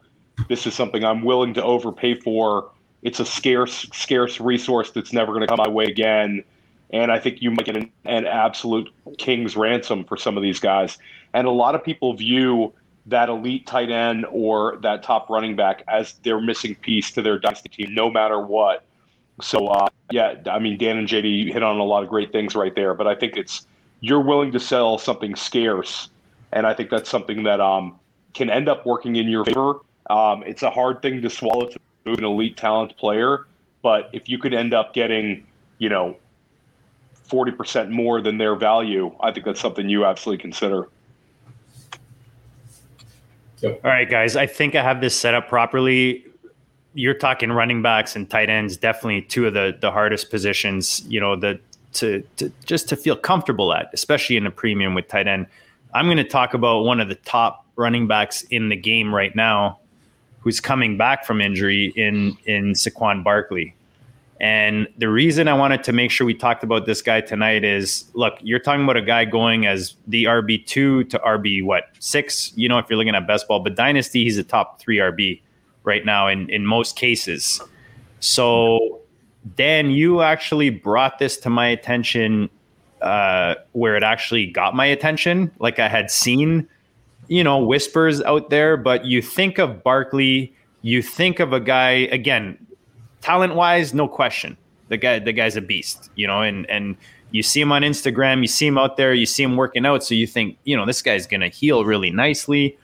This 0.48 0.66
is 0.66 0.74
something 0.74 1.04
I'm 1.04 1.24
willing 1.24 1.54
to 1.56 1.64
overpay 1.64 2.16
for. 2.16 2.72
It's 3.02 3.20
a 3.20 3.26
scarce, 3.26 3.88
scarce 3.94 4.40
resource 4.40 4.92
that's 4.92 5.12
never 5.12 5.32
going 5.34 5.42
to 5.42 5.48
come 5.48 5.58
my 5.58 5.70
way 5.70 5.86
again. 5.86 6.44
And 6.92 7.12
I 7.12 7.20
think 7.20 7.42
you 7.42 7.52
might 7.52 7.66
get 7.66 7.76
an, 7.76 7.92
an 8.06 8.26
absolute 8.26 8.90
king's 9.18 9.58
ransom 9.58 10.06
for 10.06 10.16
some 10.16 10.38
of 10.38 10.44
these 10.44 10.60
guys. 10.60 10.98
And 11.34 11.48
a 11.48 11.52
lot 11.52 11.74
of 11.76 11.84
people 11.84 12.14
view 12.14 12.72
that 13.06 13.30
elite 13.30 13.68
tight 13.68 13.90
end 13.90 14.26
or 14.32 14.78
that 14.82 15.04
top 15.04 15.30
running 15.30 15.56
back 15.56 15.84
as 15.88 16.14
their 16.24 16.40
missing 16.40 16.76
piece 16.76 17.12
to 17.12 17.22
their 17.22 17.38
dynasty 17.38 17.70
team, 17.70 17.94
no 17.94 18.10
matter 18.10 18.40
what. 18.40 18.86
So, 19.42 19.68
uh, 19.68 19.88
yeah, 20.12 20.36
I 20.46 20.60
mean, 20.60 20.78
Dan 20.78 20.98
and 20.98 21.08
JD 21.08 21.52
hit 21.52 21.64
on 21.64 21.80
a 21.80 21.84
lot 21.84 22.04
of 22.04 22.10
great 22.10 22.32
things 22.32 22.56
right 22.56 22.74
there, 22.76 22.94
but 22.94 23.08
I 23.08 23.16
think 23.16 23.36
it's 23.36 23.68
you're 24.00 24.22
willing 24.22 24.52
to 24.52 24.60
sell 24.60 24.98
something 24.98 25.36
scarce, 25.36 26.10
and 26.52 26.68
I 26.68 26.74
think 26.74 26.90
that's 26.90 27.10
something 27.10 27.44
that 27.44 27.60
um, 27.60 28.00
can 28.34 28.50
end 28.50 28.70
up 28.70 28.86
working 28.86 29.16
in 29.16 29.28
your 29.28 29.46
favor. 29.46 29.80
Um, 30.10 30.44
it's 30.46 30.62
a 30.62 30.70
hard 30.70 31.02
thing 31.02 31.22
to 31.22 31.30
swallow 31.30 31.68
to 31.68 31.80
an 32.06 32.24
elite 32.24 32.58
talent 32.58 32.96
player, 32.98 33.48
but 33.82 34.10
if 34.14 34.30
you 34.30 34.38
could 34.38 34.54
end 34.54 34.74
up 34.74 34.94
getting, 34.94 35.46
you 35.78 35.90
know, 35.90 36.18
40% 37.30 37.90
more 37.90 38.22
than 38.22 38.38
their 38.38 38.56
value, 38.56 39.16
I 39.22 39.32
think 39.32 39.46
that's 39.46 39.62
something 39.62 39.90
you 39.90 40.06
absolutely 40.06 40.42
consider. 40.42 40.90
Yep. 43.64 43.80
All 43.84 43.92
right, 43.92 44.10
guys. 44.10 44.36
I 44.36 44.46
think 44.46 44.76
I 44.76 44.84
have 44.84 45.00
this 45.00 45.18
set 45.18 45.34
up 45.34 45.48
properly. 45.48 46.26
You're 46.94 47.14
talking 47.14 47.52
running 47.52 47.82
backs 47.82 48.16
and 48.16 48.30
tight 48.30 48.50
ends, 48.50 48.78
definitely 48.78 49.22
two 49.24 49.48
of 49.48 49.54
the 49.54 49.76
the 49.80 49.90
hardest 49.90 50.30
positions. 50.30 51.02
You 51.08 51.22
know, 51.22 51.36
the 51.38 51.60
to 51.94 52.22
to 52.38 52.52
just 52.66 52.90
to 52.90 52.98
feel 52.98 53.16
comfortable 53.16 53.74
at, 53.74 53.90
especially 53.94 54.36
in 54.36 54.46
a 54.46 54.52
premium 54.52 54.94
with 54.94 55.08
tight 55.08 55.28
end. 55.28 55.48
I'm 55.94 56.06
going 56.06 56.18
to 56.18 56.24
talk 56.24 56.54
about 56.54 56.84
one 56.84 57.00
of 57.00 57.08
the 57.08 57.16
top 57.16 57.66
running 57.76 58.08
backs 58.08 58.42
in 58.44 58.70
the 58.70 58.76
game 58.76 59.16
right 59.16 59.36
now, 59.36 59.80
who's 60.40 60.60
coming 60.60 60.98
back 60.98 61.26
from 61.26 61.40
injury 61.40 61.94
in 61.96 62.38
in 62.46 62.74
Saquon 62.74 63.24
Barkley. 63.24 63.74
And 64.44 64.90
the 64.98 65.08
reason 65.08 65.48
I 65.48 65.54
wanted 65.54 65.86
to 65.86 65.94
make 65.94 66.12
sure 66.12 66.28
we 66.28 66.34
talked 66.34 66.66
about 66.66 66.86
this 66.86 67.02
guy 67.02 67.22
tonight 67.22 67.64
is 67.64 68.12
look, 68.14 68.34
you're 68.42 68.60
talking 68.60 68.84
about 68.84 68.98
a 68.98 69.02
guy 69.02 69.24
going 69.24 69.66
as 69.66 69.96
the 70.06 70.26
RB2 70.26 71.10
to 71.12 71.20
RB 71.20 71.64
what, 71.64 71.86
six? 72.00 72.52
You 72.58 72.68
know, 72.68 72.78
if 72.78 72.90
you're 72.90 72.98
looking 72.98 73.16
at 73.16 73.26
best 73.26 73.48
ball, 73.48 73.62
but 73.62 73.78
Dynasty, 73.78 74.26
he's 74.26 74.38
a 74.38 74.44
top 74.44 74.82
three 74.82 74.98
RB 74.98 75.42
right 75.86 76.04
now 76.04 76.28
in, 76.28 76.50
in 76.50 76.66
most 76.66 76.98
cases. 76.98 77.62
So, 78.20 79.00
Dan, 79.56 79.92
you 79.92 80.22
actually 80.22 80.72
brought 80.72 81.20
this 81.20 81.38
to 81.38 81.50
my 81.50 81.68
attention 81.68 82.50
uh, 83.02 83.56
where 83.72 83.96
it 83.96 84.04
actually 84.04 84.48
got 84.48 84.76
my 84.76 84.88
attention. 84.88 85.52
Like 85.60 85.80
I 85.80 85.88
had 85.88 86.12
seen, 86.12 86.68
you 87.30 87.46
know, 87.46 87.60
whispers 87.60 88.22
out 88.24 88.50
there, 88.50 88.76
but 88.76 89.06
you 89.06 89.22
think 89.22 89.58
of 89.58 89.84
Barkley, 89.84 90.54
you 90.82 91.02
think 91.02 91.40
of 91.40 91.54
a 91.54 91.62
guy, 91.62 92.10
again, 92.12 92.58
talent 93.24 93.56
wise, 93.56 93.94
no 93.94 94.08
question. 94.08 94.58
The 94.90 94.98
guy, 94.98 95.18
the 95.20 95.32
guy's 95.32 95.56
a 95.56 95.62
beast, 95.62 96.12
you 96.16 96.28
know, 96.28 96.42
and 96.42 96.70
and 96.70 96.98
you 97.32 97.42
see 97.42 97.62
him 97.62 97.72
on 97.72 97.82
Instagram, 97.82 98.42
you 98.42 98.48
see 98.48 98.68
him 98.68 98.78
out 98.78 98.98
there, 98.98 99.14
you 99.14 99.26
see 99.26 99.42
him 99.42 99.56
working 99.56 99.86
out, 99.86 100.04
so 100.04 100.14
you 100.14 100.28
think, 100.28 100.58
you 100.66 100.76
know, 100.76 100.86
this 100.86 101.02
guy's 101.02 101.26
gonna 101.26 101.48
heal 101.48 101.86
really 101.86 102.12
nicely. 102.12 102.78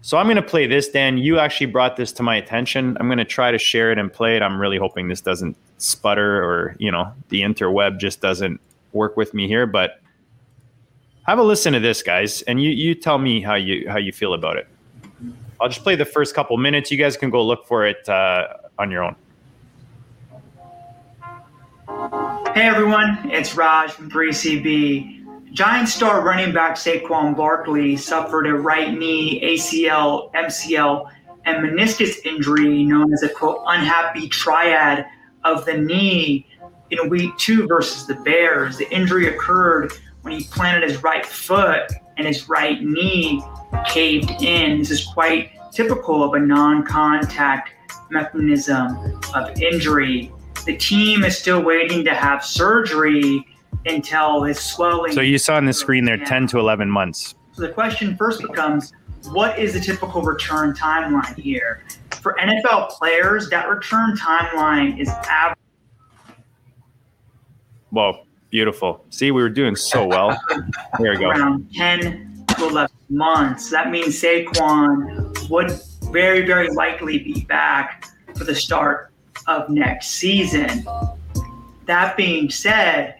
So 0.00 0.16
I'm 0.16 0.28
gonna 0.28 0.42
play 0.42 0.66
this, 0.66 0.88
Dan. 0.88 1.18
You 1.18 1.38
actually 1.40 1.66
brought 1.66 1.96
this 1.96 2.12
to 2.12 2.22
my 2.22 2.36
attention. 2.36 2.96
I'm 3.00 3.08
gonna 3.08 3.24
try 3.24 3.50
to 3.50 3.58
share 3.58 3.90
it 3.90 3.98
and 3.98 4.12
play 4.12 4.36
it. 4.36 4.42
I'm 4.42 4.60
really 4.60 4.78
hoping 4.78 5.08
this 5.08 5.20
doesn't 5.20 5.56
sputter 5.78 6.42
or 6.44 6.76
you 6.78 6.92
know 6.92 7.12
the 7.30 7.42
interweb 7.42 7.98
just 7.98 8.20
doesn't 8.20 8.60
work 8.92 9.16
with 9.16 9.34
me 9.34 9.48
here, 9.48 9.66
but 9.66 10.00
have 11.26 11.38
a 11.38 11.42
listen 11.42 11.72
to 11.72 11.80
this, 11.80 12.02
guys, 12.02 12.42
and 12.42 12.62
you 12.62 12.70
you 12.70 12.94
tell 12.94 13.18
me 13.18 13.42
how 13.42 13.56
you 13.56 13.88
how 13.90 13.98
you 13.98 14.12
feel 14.12 14.34
about 14.34 14.56
it. 14.56 14.68
I'll 15.60 15.68
just 15.68 15.82
play 15.82 15.94
the 15.94 16.06
first 16.06 16.34
couple 16.34 16.56
minutes. 16.56 16.90
You 16.90 16.96
guys 16.96 17.16
can 17.16 17.28
go 17.28 17.44
look 17.44 17.66
for 17.66 17.86
it 17.86 18.08
uh, 18.08 18.48
on 18.78 18.90
your 18.90 19.02
own. 19.04 19.16
Hey 22.54 22.66
everyone, 22.66 23.30
it's 23.30 23.54
Raj 23.54 23.92
from 23.92 24.10
3CB. 24.10 25.52
Giant 25.52 25.88
star 25.88 26.22
running 26.22 26.54
back 26.54 26.76
Saquon 26.76 27.36
Barkley 27.36 27.96
suffered 27.96 28.46
a 28.46 28.54
right 28.54 28.96
knee, 28.96 29.40
ACL, 29.42 30.32
MCL, 30.32 31.10
and 31.44 31.58
meniscus 31.58 32.24
injury 32.24 32.84
known 32.84 33.12
as 33.12 33.22
a 33.22 33.28
quote 33.28 33.62
unhappy 33.66 34.28
triad 34.28 35.04
of 35.44 35.64
the 35.66 35.76
knee 35.76 36.46
in 36.90 37.08
week 37.08 37.36
two 37.36 37.66
versus 37.66 38.06
the 38.06 38.14
Bears. 38.14 38.78
The 38.78 38.90
injury 38.90 39.28
occurred 39.28 39.92
when 40.22 40.38
he 40.38 40.44
planted 40.44 40.88
his 40.88 41.02
right 41.02 41.26
foot 41.26 41.90
and 42.16 42.26
his 42.26 42.48
right 42.48 42.82
knee 42.82 43.42
caved 43.86 44.42
in. 44.42 44.78
This 44.78 44.90
is 44.90 45.04
quite 45.04 45.52
typical 45.72 46.22
of 46.22 46.34
a 46.34 46.40
non 46.40 46.84
contact 46.84 47.70
mechanism 48.10 49.20
of 49.34 49.60
injury. 49.60 50.32
The 50.66 50.76
team 50.76 51.24
is 51.24 51.38
still 51.38 51.62
waiting 51.62 52.04
to 52.04 52.14
have 52.14 52.44
surgery 52.44 53.46
until 53.86 54.42
his 54.42 54.58
swelling. 54.58 55.12
So 55.12 55.20
you 55.20 55.38
saw 55.38 55.56
on 55.56 55.64
the 55.64 55.72
screen 55.72 56.04
there 56.04 56.18
10 56.18 56.48
to 56.48 56.58
11 56.58 56.90
months. 56.90 57.34
So 57.52 57.62
the 57.62 57.72
question 57.72 58.16
first 58.16 58.42
becomes 58.42 58.92
what 59.28 59.58
is 59.58 59.74
the 59.74 59.80
typical 59.80 60.22
return 60.22 60.74
timeline 60.74 61.38
here? 61.38 61.84
For 62.22 62.36
NFL 62.40 62.90
players, 62.90 63.48
that 63.50 63.68
return 63.68 64.16
timeline 64.16 64.98
is 64.98 65.08
average. 65.08 65.58
Whoa, 67.90 68.24
beautiful. 68.50 69.04
See, 69.10 69.30
we 69.30 69.42
were 69.42 69.48
doing 69.48 69.76
so 69.76 70.06
well. 70.06 70.38
There 70.98 71.12
we 71.12 71.18
go. 71.18 71.30
Around 71.30 71.70
10 71.74 72.29
to 72.60 72.68
11 72.68 72.94
months. 73.08 73.70
That 73.70 73.90
means 73.90 74.20
Saquon 74.20 75.48
would 75.48 75.72
very, 76.12 76.44
very 76.46 76.68
likely 76.70 77.18
be 77.18 77.44
back 77.48 78.06
for 78.36 78.44
the 78.44 78.54
start 78.54 79.12
of 79.46 79.70
next 79.70 80.08
season. 80.08 80.86
That 81.86 82.16
being 82.16 82.50
said, 82.50 83.16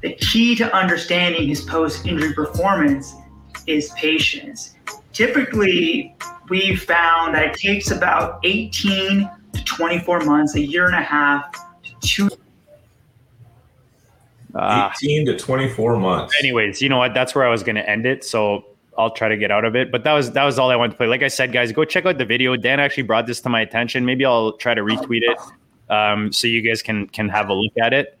the 0.00 0.14
key 0.14 0.54
to 0.56 0.74
understanding 0.74 1.48
his 1.48 1.62
post 1.62 2.06
injury 2.06 2.32
performance 2.32 3.14
is 3.66 3.90
patience. 3.96 4.76
Typically, 5.12 6.14
we've 6.48 6.80
found 6.80 7.34
that 7.34 7.46
it 7.46 7.54
takes 7.54 7.90
about 7.90 8.38
18 8.44 9.28
to 9.54 9.64
24 9.64 10.20
months, 10.20 10.54
a 10.54 10.60
year 10.60 10.86
and 10.86 10.94
a 10.94 11.02
half 11.02 11.52
to 11.82 11.90
two. 12.00 12.30
Uh, 14.58 14.90
18 15.02 15.26
to 15.26 15.36
24 15.36 15.96
months. 15.98 16.34
Anyways, 16.40 16.82
you 16.82 16.88
know 16.88 16.98
what? 16.98 17.14
That's 17.14 17.34
where 17.34 17.46
I 17.46 17.50
was 17.50 17.62
going 17.62 17.76
to 17.76 17.88
end 17.88 18.06
it. 18.06 18.24
So 18.24 18.64
I'll 18.98 19.12
try 19.12 19.28
to 19.28 19.36
get 19.36 19.52
out 19.52 19.64
of 19.64 19.76
it. 19.76 19.92
But 19.92 20.02
that 20.02 20.12
was 20.12 20.32
that 20.32 20.44
was 20.44 20.58
all 20.58 20.70
I 20.70 20.76
wanted 20.76 20.92
to 20.92 20.96
play. 20.96 21.06
Like 21.06 21.22
I 21.22 21.28
said, 21.28 21.52
guys, 21.52 21.70
go 21.70 21.84
check 21.84 22.04
out 22.04 22.18
the 22.18 22.24
video. 22.24 22.56
Dan 22.56 22.80
actually 22.80 23.04
brought 23.04 23.26
this 23.26 23.40
to 23.42 23.48
my 23.48 23.60
attention. 23.60 24.04
Maybe 24.04 24.24
I'll 24.24 24.52
try 24.52 24.74
to 24.74 24.82
retweet 24.82 25.22
it 25.22 25.38
um, 25.88 26.32
so 26.32 26.48
you 26.48 26.60
guys 26.60 26.82
can 26.82 27.06
can 27.08 27.28
have 27.28 27.48
a 27.48 27.54
look 27.54 27.72
at 27.80 27.94
it. 27.94 28.18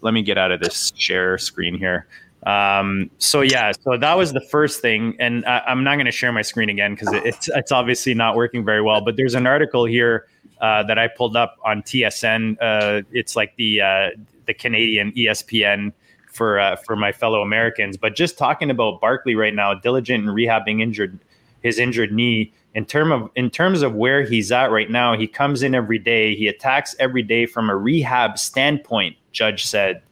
Let 0.00 0.12
me 0.12 0.22
get 0.22 0.36
out 0.36 0.50
of 0.50 0.60
this 0.60 0.92
share 0.96 1.38
screen 1.38 1.78
here. 1.78 2.08
Um, 2.44 3.08
so 3.18 3.42
yeah, 3.42 3.70
so 3.70 3.96
that 3.96 4.14
was 4.14 4.32
the 4.32 4.40
first 4.40 4.80
thing, 4.80 5.14
and 5.20 5.46
I, 5.46 5.62
am 5.68 5.84
not 5.84 5.94
going 5.94 6.06
to 6.06 6.12
share 6.12 6.32
my 6.32 6.42
screen 6.42 6.68
again 6.68 6.94
because 6.94 7.12
it, 7.12 7.24
it's 7.24 7.48
it's 7.48 7.70
obviously 7.70 8.14
not 8.14 8.34
working 8.34 8.64
very 8.64 8.82
well. 8.82 9.00
But 9.00 9.16
there's 9.16 9.36
an 9.36 9.46
article 9.46 9.84
here 9.84 10.26
uh, 10.60 10.82
that 10.84 10.98
I 10.98 11.06
pulled 11.06 11.36
up 11.36 11.56
on 11.64 11.82
TSN. 11.82 12.56
Uh, 12.60 13.02
it's 13.12 13.36
like 13.36 13.54
the 13.54 13.80
uh, 13.80 14.08
the 14.46 14.54
Canadian 14.54 15.12
ESPN 15.12 15.92
for 16.26 16.58
uh, 16.58 16.76
for 16.76 16.96
my 16.96 17.12
fellow 17.12 17.42
Americans. 17.42 17.96
But 17.96 18.16
just 18.16 18.38
talking 18.38 18.70
about 18.70 19.00
Barkley 19.00 19.34
right 19.34 19.54
now, 19.54 19.74
diligent 19.74 20.24
in 20.24 20.34
rehabbing 20.34 20.80
injured 20.80 21.18
his 21.62 21.78
injured 21.78 22.12
knee. 22.12 22.52
In 22.74 22.86
term 22.86 23.12
of 23.12 23.30
in 23.36 23.50
terms 23.50 23.82
of 23.82 23.94
where 23.94 24.22
he's 24.22 24.50
at 24.50 24.70
right 24.70 24.90
now, 24.90 25.16
he 25.16 25.26
comes 25.26 25.62
in 25.62 25.74
every 25.74 25.98
day. 25.98 26.34
He 26.34 26.48
attacks 26.48 26.96
every 26.98 27.22
day 27.22 27.46
from 27.46 27.68
a 27.68 27.76
rehab 27.76 28.38
standpoint. 28.38 29.16
Judge 29.32 29.66
said 29.66 30.02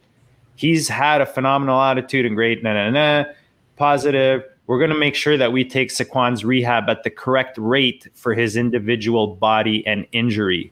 he's 0.55 0.87
had 0.87 1.21
a 1.21 1.25
phenomenal 1.25 1.81
attitude 1.81 2.25
and 2.25 2.35
great 2.35 2.63
na 2.63 2.73
na 2.73 2.89
na 2.89 3.31
positive. 3.77 4.43
We're 4.67 4.77
going 4.77 4.91
to 4.91 4.97
make 4.97 5.15
sure 5.15 5.37
that 5.37 5.51
we 5.51 5.65
take 5.65 5.89
Saquon's 5.89 6.45
rehab 6.45 6.87
at 6.87 7.03
the 7.03 7.09
correct 7.09 7.57
rate 7.57 8.07
for 8.13 8.33
his 8.33 8.55
individual 8.55 9.35
body 9.35 9.85
and 9.85 10.05
injury. 10.11 10.71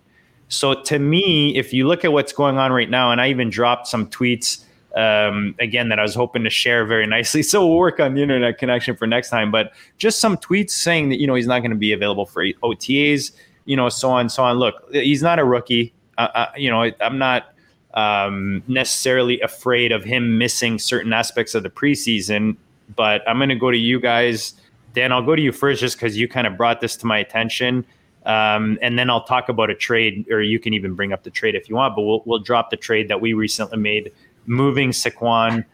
So 0.50 0.74
to 0.82 1.00
me, 1.00 1.56
if 1.56 1.74
you 1.74 1.88
look 1.88 2.04
at 2.04 2.12
what's 2.12 2.34
going 2.34 2.58
on 2.58 2.72
right 2.72 2.89
now, 2.89 3.12
and 3.12 3.22
I 3.22 3.30
even 3.30 3.50
dropped 3.50 3.88
some 3.88 4.08
tweets 4.08 4.66
um, 4.95 5.56
again 5.60 5.89
that 5.89 6.00
I 6.00 6.02
was 6.02 6.16
hoping 6.16 6.43
to 6.43 6.50
share 6.50 6.86
very 6.86 7.08
nicely. 7.08 7.43
So 7.50 7.66
we'll 7.66 7.78
work 7.78 8.00
on 8.00 8.16
the 8.16 8.22
internet 8.22 8.58
connection 8.58 8.95
for 8.95 9.08
next 9.08 9.30
time. 9.30 9.52
But 9.52 9.72
just 9.97 10.20
some 10.20 10.38
tweets 10.38 10.72
saying 10.72 11.10
that 11.10 11.20
you 11.20 11.28
know 11.28 11.36
he's 11.36 11.47
not 11.47 11.60
going 11.60 11.72
to 11.72 11.78
be 11.78 11.93
available 11.93 12.26
for 12.26 12.43
OTAs, 12.43 13.32
you 13.66 13.76
know, 13.76 13.89
so 13.89 14.10
on, 14.10 14.30
so 14.30 14.43
on. 14.43 14.58
Look, 14.58 14.76
he's 14.91 15.22
not 15.22 15.39
a 15.39 15.45
rookie. 15.45 15.93
Uh, 16.18 16.28
uh, 16.34 16.52
you 16.58 16.70
know, 16.70 16.91
I'm 17.00 17.18
not 17.18 17.54
um, 17.93 18.64
necessarily 18.68 19.39
afraid 19.41 19.91
of 19.91 20.04
him 20.04 20.38
missing 20.38 20.80
certain 20.80 21.14
aspects 21.14 21.56
of 21.56 21.64
the 21.64 21.70
preseason. 21.70 22.58
But 22.95 23.22
I'm 23.28 23.38
going 23.38 23.50
to 23.50 23.56
go 23.56 23.70
to 23.70 23.78
you 23.78 24.00
guys, 24.00 24.56
Dan. 24.95 25.12
I'll 25.12 25.24
go 25.24 25.36
to 25.36 25.41
you 25.41 25.52
first, 25.52 25.80
just 25.80 25.97
because 25.97 26.18
you 26.18 26.28
kind 26.28 26.47
of 26.47 26.58
brought 26.58 26.82
this 26.82 26.97
to 26.97 27.06
my 27.06 27.20
attention. 27.20 27.86
Um, 28.30 28.78
and 28.84 28.98
then 29.00 29.10
I'll 29.10 29.24
talk 29.24 29.50
about 29.50 29.72
a 29.72 29.76
trade, 29.76 30.28
or 30.30 30.40
you 30.44 30.60
can 30.60 30.76
even 30.76 30.94
bring 30.94 31.12
up 31.12 31.24
the 31.24 31.32
trade 31.32 31.56
if 31.56 31.68
you 31.68 31.76
want. 31.76 31.96
But 31.96 32.04
we'll 32.04 32.22
we'll 32.28 32.40
drop 32.40 32.70
the 32.70 32.78
trade 32.78 33.08
that 33.08 33.20
we 33.20 33.34
recently 33.34 33.80
made 33.80 34.12
moving 34.46 34.92
Saquon 34.92 35.66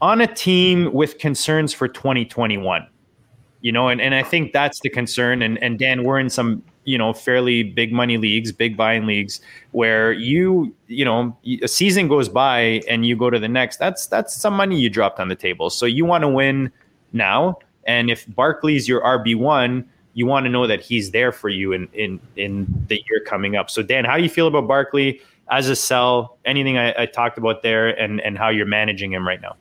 on 0.00 0.22
a 0.22 0.26
team 0.26 0.90
with 0.94 1.18
concerns 1.18 1.74
for 1.74 1.86
2021. 1.86 2.86
You 3.60 3.72
know, 3.72 3.88
and, 3.88 4.00
and 4.00 4.14
I 4.14 4.22
think 4.22 4.54
that's 4.54 4.80
the 4.80 4.88
concern. 4.88 5.42
And 5.42 5.62
and 5.62 5.78
Dan, 5.78 6.02
we're 6.02 6.18
in 6.18 6.30
some, 6.30 6.62
you 6.84 6.96
know, 6.96 7.12
fairly 7.12 7.62
big 7.62 7.92
money 7.92 8.16
leagues, 8.16 8.52
big 8.52 8.74
buying 8.74 9.04
leagues, 9.04 9.42
where 9.72 10.10
you, 10.12 10.74
you 10.86 11.04
know, 11.04 11.36
a 11.60 11.68
season 11.68 12.08
goes 12.08 12.30
by 12.30 12.80
and 12.88 13.04
you 13.04 13.16
go 13.16 13.28
to 13.28 13.38
the 13.38 13.48
next. 13.48 13.76
That's 13.76 14.06
that's 14.06 14.34
some 14.34 14.54
money 14.54 14.80
you 14.80 14.88
dropped 14.88 15.20
on 15.20 15.28
the 15.28 15.36
table. 15.36 15.68
So 15.68 15.84
you 15.84 16.06
want 16.06 16.22
to 16.22 16.28
win 16.28 16.72
now. 17.12 17.58
And 17.84 18.10
if 18.10 18.24
Barkley's 18.34 18.88
your 18.88 19.02
RB 19.02 19.36
one, 19.36 19.86
you 20.14 20.26
want 20.26 20.44
to 20.44 20.50
know 20.50 20.66
that 20.66 20.80
he's 20.80 21.10
there 21.10 21.32
for 21.32 21.48
you 21.48 21.72
in 21.72 21.88
in 21.92 22.20
in 22.36 22.66
the 22.88 22.96
year 23.08 23.22
coming 23.24 23.56
up. 23.56 23.70
So 23.70 23.82
Dan, 23.82 24.04
how 24.04 24.16
do 24.16 24.22
you 24.22 24.30
feel 24.30 24.46
about 24.46 24.66
Barkley? 24.66 25.20
as 25.50 25.68
a 25.68 25.76
sell, 25.76 26.38
anything 26.44 26.78
I, 26.78 27.02
I, 27.02 27.06
talked 27.06 27.38
about 27.38 27.62
there, 27.62 27.88
and 27.88 28.20
and 28.20 28.36
how 28.36 28.48
you're 28.48 28.66
managing 28.66 29.12
him 29.12 29.26
right 29.26 29.40
now. 29.40 29.56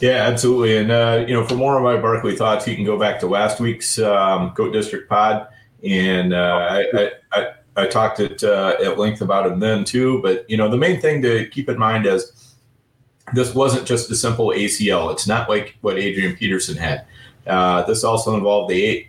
Yeah, 0.00 0.26
absolutely. 0.26 0.76
And 0.76 0.90
uh, 0.90 1.24
you 1.26 1.34
know, 1.34 1.46
for 1.46 1.54
more 1.54 1.76
of 1.76 1.82
my 1.82 2.00
Barkley 2.00 2.36
thoughts, 2.36 2.66
you 2.66 2.74
can 2.74 2.84
go 2.84 2.98
back 2.98 3.20
to 3.20 3.26
last 3.26 3.60
week's 3.60 3.98
um, 3.98 4.52
Goat 4.54 4.72
District 4.72 5.08
Pod, 5.08 5.46
and 5.84 6.32
uh, 6.32 6.84
I, 6.94 7.10
I, 7.32 7.52
I, 7.76 7.86
talked 7.86 8.20
at 8.20 8.42
uh, 8.42 8.76
at 8.84 8.98
length 8.98 9.20
about 9.20 9.46
him 9.46 9.60
then 9.60 9.84
too. 9.84 10.20
But 10.22 10.48
you 10.48 10.56
know, 10.56 10.68
the 10.68 10.76
main 10.76 11.00
thing 11.00 11.22
to 11.22 11.48
keep 11.48 11.68
in 11.68 11.78
mind 11.78 12.06
is 12.06 12.54
this 13.32 13.54
wasn't 13.54 13.86
just 13.86 14.10
a 14.10 14.16
simple 14.16 14.48
ACL. 14.48 15.12
It's 15.12 15.26
not 15.26 15.48
like 15.48 15.76
what 15.80 15.98
Adrian 15.98 16.36
Peterson 16.36 16.76
had. 16.76 17.06
Uh, 17.46 17.82
this 17.82 18.04
also 18.04 18.36
involved 18.36 18.70
the 18.70 19.06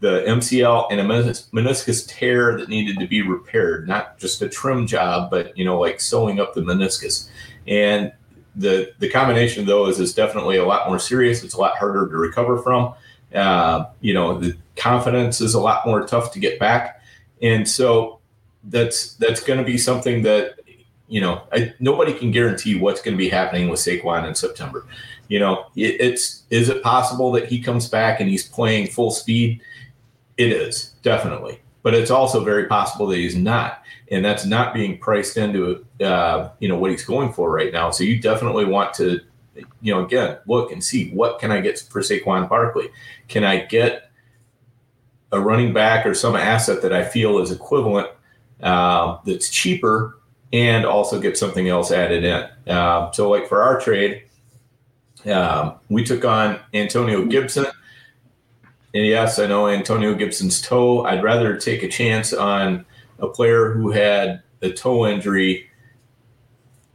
the 0.00 0.22
MCL 0.26 0.88
and 0.90 1.00
a 1.00 1.04
meniscus 1.04 2.06
tear 2.08 2.56
that 2.58 2.68
needed 2.68 2.98
to 3.00 3.06
be 3.06 3.22
repaired, 3.22 3.88
not 3.88 4.18
just 4.18 4.40
a 4.42 4.48
trim 4.48 4.86
job, 4.86 5.30
but 5.30 5.56
you 5.58 5.64
know, 5.64 5.78
like 5.78 6.00
sewing 6.00 6.40
up 6.40 6.54
the 6.54 6.60
meniscus. 6.60 7.28
And 7.66 8.12
the 8.54 8.92
the 8.98 9.08
combination 9.08 9.60
of 9.60 9.66
those 9.66 9.98
is 9.98 10.14
definitely 10.14 10.56
a 10.56 10.64
lot 10.64 10.88
more 10.88 10.98
serious. 10.98 11.42
It's 11.42 11.54
a 11.54 11.60
lot 11.60 11.76
harder 11.76 12.08
to 12.08 12.16
recover 12.16 12.58
from. 12.58 12.94
Uh, 13.34 13.86
you 14.00 14.14
know, 14.14 14.38
the 14.38 14.56
confidence 14.76 15.40
is 15.40 15.54
a 15.54 15.60
lot 15.60 15.86
more 15.86 16.06
tough 16.06 16.32
to 16.32 16.38
get 16.38 16.58
back, 16.58 17.02
and 17.42 17.68
so 17.68 18.20
that's 18.64 19.14
that's 19.14 19.42
going 19.42 19.58
to 19.58 19.64
be 19.64 19.78
something 19.78 20.22
that 20.22 20.60
you 21.08 21.20
know 21.20 21.42
I, 21.52 21.74
nobody 21.80 22.12
can 22.12 22.30
guarantee 22.30 22.78
what's 22.78 23.02
going 23.02 23.16
to 23.16 23.18
be 23.18 23.28
happening 23.28 23.68
with 23.68 23.80
Saquon 23.80 24.26
in 24.26 24.34
September. 24.34 24.86
You 25.28 25.40
know, 25.40 25.66
it, 25.76 26.00
it's 26.00 26.44
is 26.50 26.68
it 26.68 26.82
possible 26.82 27.30
that 27.32 27.46
he 27.46 27.60
comes 27.60 27.88
back 27.88 28.20
and 28.20 28.28
he's 28.28 28.48
playing 28.48 28.88
full 28.88 29.10
speed? 29.10 29.60
It 30.38 30.52
is 30.52 30.94
definitely, 31.02 31.60
but 31.82 31.94
it's 31.94 32.12
also 32.12 32.44
very 32.44 32.66
possible 32.66 33.08
that 33.08 33.16
he's 33.16 33.34
not, 33.34 33.82
and 34.12 34.24
that's 34.24 34.46
not 34.46 34.72
being 34.72 34.96
priced 34.96 35.36
into 35.36 35.84
uh, 36.00 36.50
you 36.60 36.68
know 36.68 36.78
what 36.78 36.92
he's 36.92 37.04
going 37.04 37.32
for 37.32 37.50
right 37.50 37.72
now. 37.72 37.90
So 37.90 38.04
you 38.04 38.20
definitely 38.20 38.64
want 38.64 38.94
to, 38.94 39.20
you 39.80 39.92
know, 39.92 40.04
again 40.04 40.38
look 40.46 40.70
and 40.70 40.82
see 40.82 41.10
what 41.10 41.40
can 41.40 41.50
I 41.50 41.60
get 41.60 41.80
for 41.90 42.00
Saquon 42.02 42.48
Barkley? 42.48 42.88
Can 43.26 43.42
I 43.42 43.64
get 43.64 44.12
a 45.32 45.40
running 45.40 45.72
back 45.72 46.06
or 46.06 46.14
some 46.14 46.36
asset 46.36 46.82
that 46.82 46.92
I 46.92 47.04
feel 47.04 47.40
is 47.40 47.50
equivalent 47.50 48.08
uh, 48.62 49.18
that's 49.26 49.50
cheaper 49.50 50.20
and 50.52 50.86
also 50.86 51.20
get 51.20 51.36
something 51.36 51.68
else 51.68 51.90
added 51.90 52.22
in? 52.22 52.72
Uh, 52.72 53.10
so 53.10 53.28
like 53.28 53.48
for 53.48 53.60
our 53.60 53.80
trade. 53.80 54.22
Um, 55.26 55.74
we 55.88 56.04
took 56.04 56.24
on 56.24 56.60
Antonio 56.72 57.24
Gibson 57.24 57.66
and 58.94 59.06
yes, 59.06 59.38
I 59.38 59.46
know 59.46 59.68
Antonio 59.68 60.14
Gibson's 60.14 60.62
toe. 60.62 61.04
I'd 61.04 61.22
rather 61.22 61.56
take 61.56 61.82
a 61.82 61.88
chance 61.88 62.32
on 62.32 62.86
a 63.18 63.28
player 63.28 63.72
who 63.72 63.90
had 63.90 64.42
a 64.62 64.70
toe 64.72 65.06
injury 65.06 65.68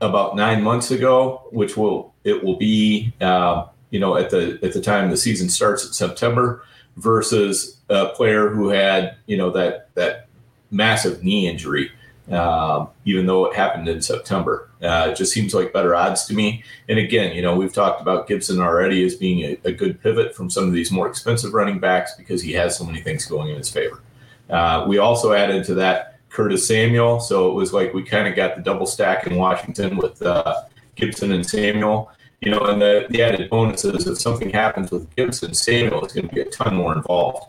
about 0.02 0.36
nine 0.36 0.64
months 0.64 0.91
ago, 0.91 1.44
which 1.52 1.78
will 1.78 2.14
it 2.24 2.44
will 2.44 2.58
be 2.58 3.14
uh, 3.22 3.68
you 3.91 4.00
know 4.00 4.18
at 4.18 4.30
the 4.30 4.60
at 4.64 4.74
the 4.74 4.82
time 4.82 5.10
the 5.12 5.18
season 5.18 5.50
starts 5.50 5.86
in 5.86 5.94
September, 5.94 6.64
versus 6.98 7.78
a 7.89 8.10
player 8.10 8.50
who 8.50 8.70
had 8.70 9.16
you 9.28 9.38
know 9.38 9.52
that 9.52 9.89
that 9.96 10.28
massive 10.72 11.24
knee 11.24 11.48
injury 11.48 11.91
um, 12.32 12.89
even 13.05 13.26
though 13.26 13.45
it 13.45 13.55
happened 13.55 13.88
in 13.88 14.01
September. 14.01 14.69
Uh, 14.82 15.09
it 15.11 15.15
just 15.15 15.34
seems 15.34 15.53
like 15.53 15.74
better 15.74 15.95
odds 15.95 16.26
to 16.26 16.34
me. 16.34 16.63
And 16.88 16.99
again, 16.99 17.36
you 17.36 17.41
know, 17.41 17.55
we've 17.55 17.74
talked 17.74 18.01
about 18.01 18.28
Gibson 18.28 18.59
already 18.59 19.05
as 19.05 19.15
being 19.15 19.39
a, 19.41 19.69
a 19.69 19.71
good 19.71 20.01
pivot 20.01 20.36
from 20.36 20.49
some 20.49 20.65
of 20.65 20.74
these 20.74 20.91
more 20.91 21.07
expensive 21.07 21.53
running 21.53 21.80
backs 21.80 22.15
because 22.15 22.41
he 22.41 22.53
has 22.53 22.78
so 22.78 22.86
many 22.86 23.01
things 23.01 23.26
going 23.26 23.49
in 23.49 23.57
his 23.57 23.69
favor. 23.69 24.01
Uh, 24.49 24.86
we 24.88 24.97
also 24.97 25.34
added 25.34 25.63
to 25.65 25.74
that 25.76 26.19
Curtis 26.30 26.67
Samuel. 26.67 27.19
So 27.19 27.49
it 27.49 27.53
was 27.53 27.74
like 27.74 27.93
we 27.93 28.03
kind 28.03 28.28
of 28.28 28.36
got 28.36 28.55
the 28.55 28.61
double 28.61 28.86
stack 28.86 29.28
in 29.28 29.36
Washington 29.36 29.97
with 29.97 30.21
uh, 30.21 30.63
Gibson 30.95 31.32
and 31.32 31.45
Samuel. 31.45 32.11
You 32.41 32.51
know, 32.51 32.59
and 32.65 32.82
the, 32.82 33.05
the 33.09 33.24
added 33.24 33.49
bonus 33.49 33.86
is 33.86 34.05
if 34.05 34.17
something 34.19 34.49
happens 34.49 34.91
with 34.91 35.13
Gibson, 35.15 35.53
Samuel 35.53 36.05
is 36.05 36.11
going 36.11 36.28
to 36.28 36.36
be 36.36 36.41
a 36.41 36.45
ton 36.45 36.76
more 36.76 36.93
involved. 36.93 37.45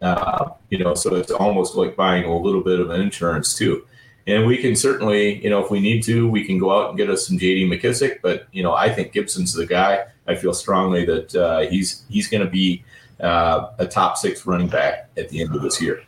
Uh, 0.00 0.50
you 0.70 0.78
know, 0.78 0.94
so 0.94 1.16
it's 1.16 1.30
almost 1.30 1.74
like 1.74 1.96
buying 1.96 2.24
a 2.24 2.34
little 2.34 2.62
bit 2.62 2.80
of 2.80 2.88
an 2.90 3.00
insurance 3.00 3.54
too 3.54 3.84
and 4.28 4.46
we 4.46 4.58
can 4.58 4.76
certainly, 4.76 5.42
you 5.42 5.48
know, 5.48 5.64
if 5.64 5.70
we 5.70 5.80
need 5.80 6.02
to, 6.02 6.28
we 6.28 6.44
can 6.44 6.58
go 6.58 6.70
out 6.70 6.90
and 6.90 6.98
get 6.98 7.08
us 7.08 7.26
some 7.26 7.38
J.D. 7.38 7.66
McKissic. 7.66 8.18
But 8.22 8.46
you 8.52 8.62
know, 8.62 8.74
I 8.74 8.92
think 8.92 9.12
Gibson's 9.12 9.54
the 9.54 9.64
guy. 9.64 10.04
I 10.26 10.34
feel 10.34 10.52
strongly 10.52 11.06
that 11.06 11.34
uh, 11.34 11.60
he's 11.60 12.04
he's 12.10 12.28
going 12.28 12.44
to 12.44 12.50
be 12.50 12.84
uh, 13.20 13.70
a 13.78 13.86
top 13.86 14.18
six 14.18 14.44
running 14.44 14.68
back 14.68 15.08
at 15.16 15.30
the 15.30 15.40
end 15.40 15.56
of 15.56 15.62
this 15.62 15.80
year. 15.80 16.02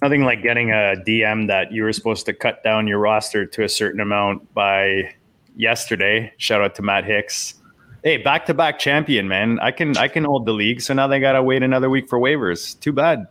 Nothing 0.00 0.24
like 0.24 0.42
getting 0.42 0.70
a 0.70 0.94
DM 1.06 1.48
that 1.48 1.70
you 1.70 1.82
were 1.82 1.92
supposed 1.92 2.24
to 2.26 2.32
cut 2.32 2.64
down 2.64 2.86
your 2.86 2.98
roster 2.98 3.44
to 3.44 3.64
a 3.64 3.68
certain 3.68 4.00
amount 4.00 4.52
by 4.54 5.14
yesterday. 5.56 6.32
Shout 6.38 6.62
out 6.62 6.74
to 6.76 6.82
Matt 6.82 7.04
Hicks. 7.04 7.54
Hey, 8.02 8.16
back 8.16 8.46
to 8.46 8.54
back 8.54 8.78
champion, 8.78 9.28
man. 9.28 9.58
I 9.60 9.70
can 9.70 9.98
I 9.98 10.08
can 10.08 10.24
hold 10.24 10.46
the 10.46 10.52
league. 10.52 10.80
So 10.80 10.94
now 10.94 11.08
they 11.08 11.20
gotta 11.20 11.42
wait 11.42 11.62
another 11.62 11.90
week 11.90 12.08
for 12.08 12.18
waivers. 12.18 12.80
Too 12.80 12.92
bad. 12.92 13.26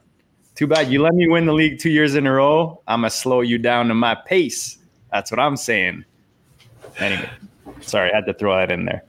Too 0.56 0.68
bad 0.68 0.92
you 0.92 1.02
let 1.02 1.16
me 1.16 1.28
win 1.28 1.46
the 1.46 1.54
league 1.54 1.80
two 1.80 1.90
years 1.90 2.16
in 2.16 2.28
a 2.28 2.32
row. 2.32 2.82
I'm 2.88 3.00
gonna 3.02 3.10
slow 3.10 3.42
you 3.42 3.58
down 3.58 3.88
to 3.88 3.96
my 3.96 4.16
pace. 4.16 4.78
That's 5.12 5.32
what 5.32 5.40
I'm 5.40 5.58
saying. 5.58 6.06
Anyway, 7.00 7.30
sorry, 7.82 8.12
I 8.12 8.16
had 8.16 8.26
to 8.26 8.34
throw 8.34 8.56
that 8.56 8.72
in 8.72 8.86
there. 8.86 9.04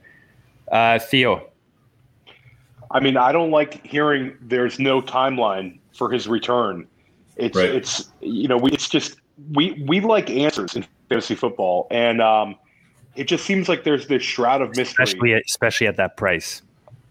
Uh, 0.71 0.99
Theo. 0.99 1.49
I 2.91 2.99
mean, 2.99 3.17
I 3.17 3.31
don't 3.31 3.51
like 3.51 3.85
hearing 3.85 4.35
there's 4.41 4.79
no 4.79 5.01
timeline 5.01 5.79
for 5.93 6.11
his 6.11 6.27
return. 6.27 6.87
It's 7.35 7.55
right. 7.55 7.69
it's 7.69 8.09
you 8.21 8.47
know 8.47 8.57
we 8.57 8.71
it's 8.71 8.89
just 8.89 9.17
we 9.53 9.83
we 9.87 9.99
like 9.99 10.29
answers 10.29 10.75
in 10.75 10.85
fantasy 11.09 11.35
football, 11.35 11.87
and 11.91 12.21
um, 12.21 12.55
it 13.15 13.25
just 13.25 13.45
seems 13.45 13.69
like 13.69 13.83
there's 13.83 14.07
this 14.07 14.23
shroud 14.23 14.61
of 14.61 14.69
mystery, 14.75 15.03
especially 15.03 15.33
especially 15.33 15.87
at 15.87 15.97
that 15.97 16.17
price. 16.17 16.61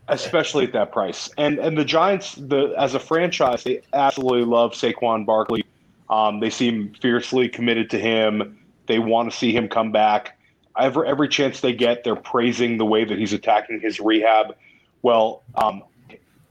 Especially 0.09 0.64
at 0.64 0.72
that 0.72 0.92
price. 0.92 1.30
And 1.38 1.59
and 1.59 1.76
the 1.76 1.84
Giants, 1.84 2.34
the 2.34 2.74
as 2.78 2.94
a 2.94 3.00
franchise, 3.00 3.64
they 3.64 3.82
absolutely 3.92 4.44
love 4.44 4.72
Saquon 4.72 5.24
Barkley. 5.24 5.64
Um, 6.11 6.40
they 6.40 6.50
seem 6.50 6.94
fiercely 7.00 7.48
committed 7.48 7.90
to 7.90 7.98
him. 7.98 8.59
They 8.86 8.98
want 8.98 9.30
to 9.30 9.36
see 9.36 9.55
him 9.57 9.68
come 9.68 9.92
back. 9.92 10.38
Every 10.78 11.09
every 11.09 11.28
chance 11.28 11.61
they 11.61 11.72
get, 11.72 12.05
they're 12.05 12.16
praising 12.16 12.78
the 12.78 12.84
way 12.84 13.05
that 13.05 13.18
he's 13.18 13.32
attacking 13.32 13.80
his 13.80 14.00
rehab. 14.00 14.55
Well, 15.02 15.42
um, 15.55 15.82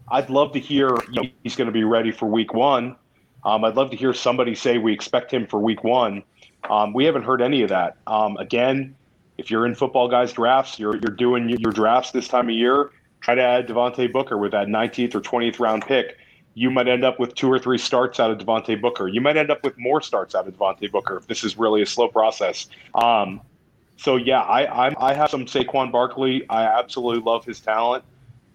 I'd 0.09 0.29
love 0.29 0.53
to 0.53 0.59
hear 0.59 0.89
you 1.11 1.23
know, 1.23 1.29
he's 1.43 1.55
going 1.55 1.67
to 1.67 1.73
be 1.73 1.83
ready 1.83 2.11
for 2.11 2.27
Week 2.27 2.53
One. 2.53 2.95
Um, 3.45 3.65
I'd 3.65 3.75
love 3.75 3.91
to 3.91 3.97
hear 3.97 4.13
somebody 4.13 4.55
say 4.55 4.77
we 4.77 4.93
expect 4.93 5.33
him 5.33 5.47
for 5.47 5.59
Week 5.59 5.83
One. 5.83 6.23
Um, 6.69 6.93
we 6.93 7.03
haven't 7.05 7.23
heard 7.23 7.41
any 7.41 7.61
of 7.61 7.69
that. 7.69 7.97
Um, 8.07 8.37
again, 8.37 8.95
if 9.37 9.51
you're 9.51 9.65
in 9.65 9.75
football 9.75 10.07
guys 10.07 10.31
drafts, 10.31 10.79
you're 10.79 10.95
you're 10.95 11.15
doing 11.15 11.49
your 11.49 11.71
drafts 11.71 12.11
this 12.11 12.27
time 12.27 12.47
of 12.47 12.55
year. 12.55 12.91
Try 13.23 13.35
to 13.35 13.41
add 13.41 13.67
Devontae 13.67 14.11
Booker 14.11 14.37
with 14.37 14.51
that 14.51 14.67
19th 14.67 15.15
or 15.15 15.21
20th 15.21 15.57
round 15.57 15.85
pick. 15.85 16.17
You 16.55 16.69
might 16.69 16.89
end 16.89 17.05
up 17.05 17.19
with 17.19 17.33
two 17.35 17.49
or 17.49 17.57
three 17.57 17.77
starts 17.77 18.19
out 18.19 18.29
of 18.29 18.37
Devontae 18.37 18.79
Booker. 18.79 19.07
You 19.07 19.21
might 19.21 19.37
end 19.37 19.49
up 19.49 19.63
with 19.63 19.77
more 19.77 20.01
starts 20.01 20.35
out 20.35 20.45
of 20.45 20.53
Devontae 20.53 20.91
Booker 20.91 21.17
if 21.17 21.27
this 21.27 21.43
is 21.45 21.57
really 21.57 21.81
a 21.81 21.85
slow 21.85 22.09
process. 22.09 22.67
Um, 22.93 23.39
so 23.95 24.17
yeah, 24.17 24.41
I, 24.41 24.87
I 24.87 25.11
I 25.11 25.13
have 25.13 25.29
some 25.29 25.45
Saquon 25.45 25.89
Barkley. 25.89 26.47
I 26.49 26.63
absolutely 26.63 27.23
love 27.23 27.45
his 27.45 27.61
talent, 27.61 28.03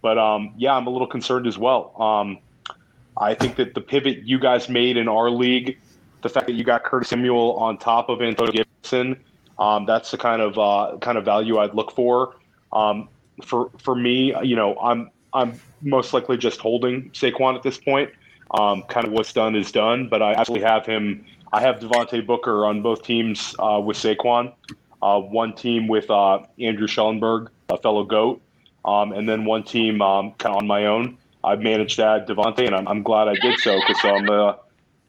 but 0.02 0.18
um, 0.18 0.52
yeah, 0.58 0.74
I'm 0.74 0.86
a 0.86 0.90
little 0.90 1.06
concerned 1.06 1.46
as 1.46 1.56
well. 1.56 1.98
Um, 2.00 2.38
I 3.16 3.34
think 3.34 3.56
that 3.56 3.72
the 3.72 3.80
pivot 3.80 4.24
you 4.24 4.38
guys 4.38 4.68
made 4.68 4.98
in 4.98 5.08
our 5.08 5.30
league, 5.30 5.78
the 6.22 6.28
fact 6.28 6.46
that 6.46 6.52
you 6.52 6.64
got 6.64 6.84
Curtis 6.84 7.08
Samuel 7.08 7.54
on 7.56 7.78
top 7.78 8.10
of 8.10 8.20
Antonio 8.20 8.64
Gibson, 8.82 9.18
um, 9.58 9.86
that's 9.86 10.10
the 10.10 10.18
kind 10.18 10.42
of 10.42 10.58
uh, 10.58 10.98
kind 10.98 11.16
of 11.16 11.24
value 11.24 11.56
I'd 11.58 11.74
look 11.74 11.92
for. 11.92 12.36
Um, 12.70 13.08
for 13.42 13.70
for 13.78 13.94
me, 13.94 14.34
you 14.42 14.56
know, 14.56 14.76
I'm 14.78 15.10
I'm 15.32 15.60
most 15.82 16.12
likely 16.12 16.36
just 16.36 16.60
holding 16.60 17.10
Saquon 17.10 17.54
at 17.54 17.62
this 17.62 17.78
point. 17.78 18.10
Um, 18.52 18.82
kind 18.88 19.06
of 19.06 19.12
what's 19.12 19.32
done 19.32 19.54
is 19.54 19.70
done, 19.70 20.08
but 20.08 20.22
I 20.22 20.32
actually 20.32 20.62
have 20.62 20.86
him. 20.86 21.24
I 21.52 21.60
have 21.60 21.80
Devontae 21.80 22.26
Booker 22.26 22.64
on 22.64 22.82
both 22.82 23.02
teams 23.02 23.54
uh, 23.58 23.80
with 23.82 23.96
Saquon. 23.96 24.52
Uh, 25.00 25.20
one 25.20 25.54
team 25.54 25.86
with 25.86 26.10
uh, 26.10 26.40
Andrew 26.58 26.86
Schellenberg, 26.86 27.50
a 27.68 27.78
fellow 27.78 28.04
goat, 28.04 28.40
um, 28.84 29.12
and 29.12 29.28
then 29.28 29.44
one 29.44 29.62
team 29.62 30.02
um, 30.02 30.32
kind 30.38 30.54
of 30.54 30.62
on 30.62 30.66
my 30.66 30.86
own. 30.86 31.18
I've 31.44 31.60
managed 31.60 31.98
that 31.98 32.26
Devontae, 32.26 32.66
and 32.66 32.74
I'm, 32.74 32.88
I'm 32.88 33.02
glad 33.02 33.28
I 33.28 33.34
did 33.34 33.58
so 33.60 33.78
because 33.86 34.02
I'm 34.02 34.28
a 34.28 34.58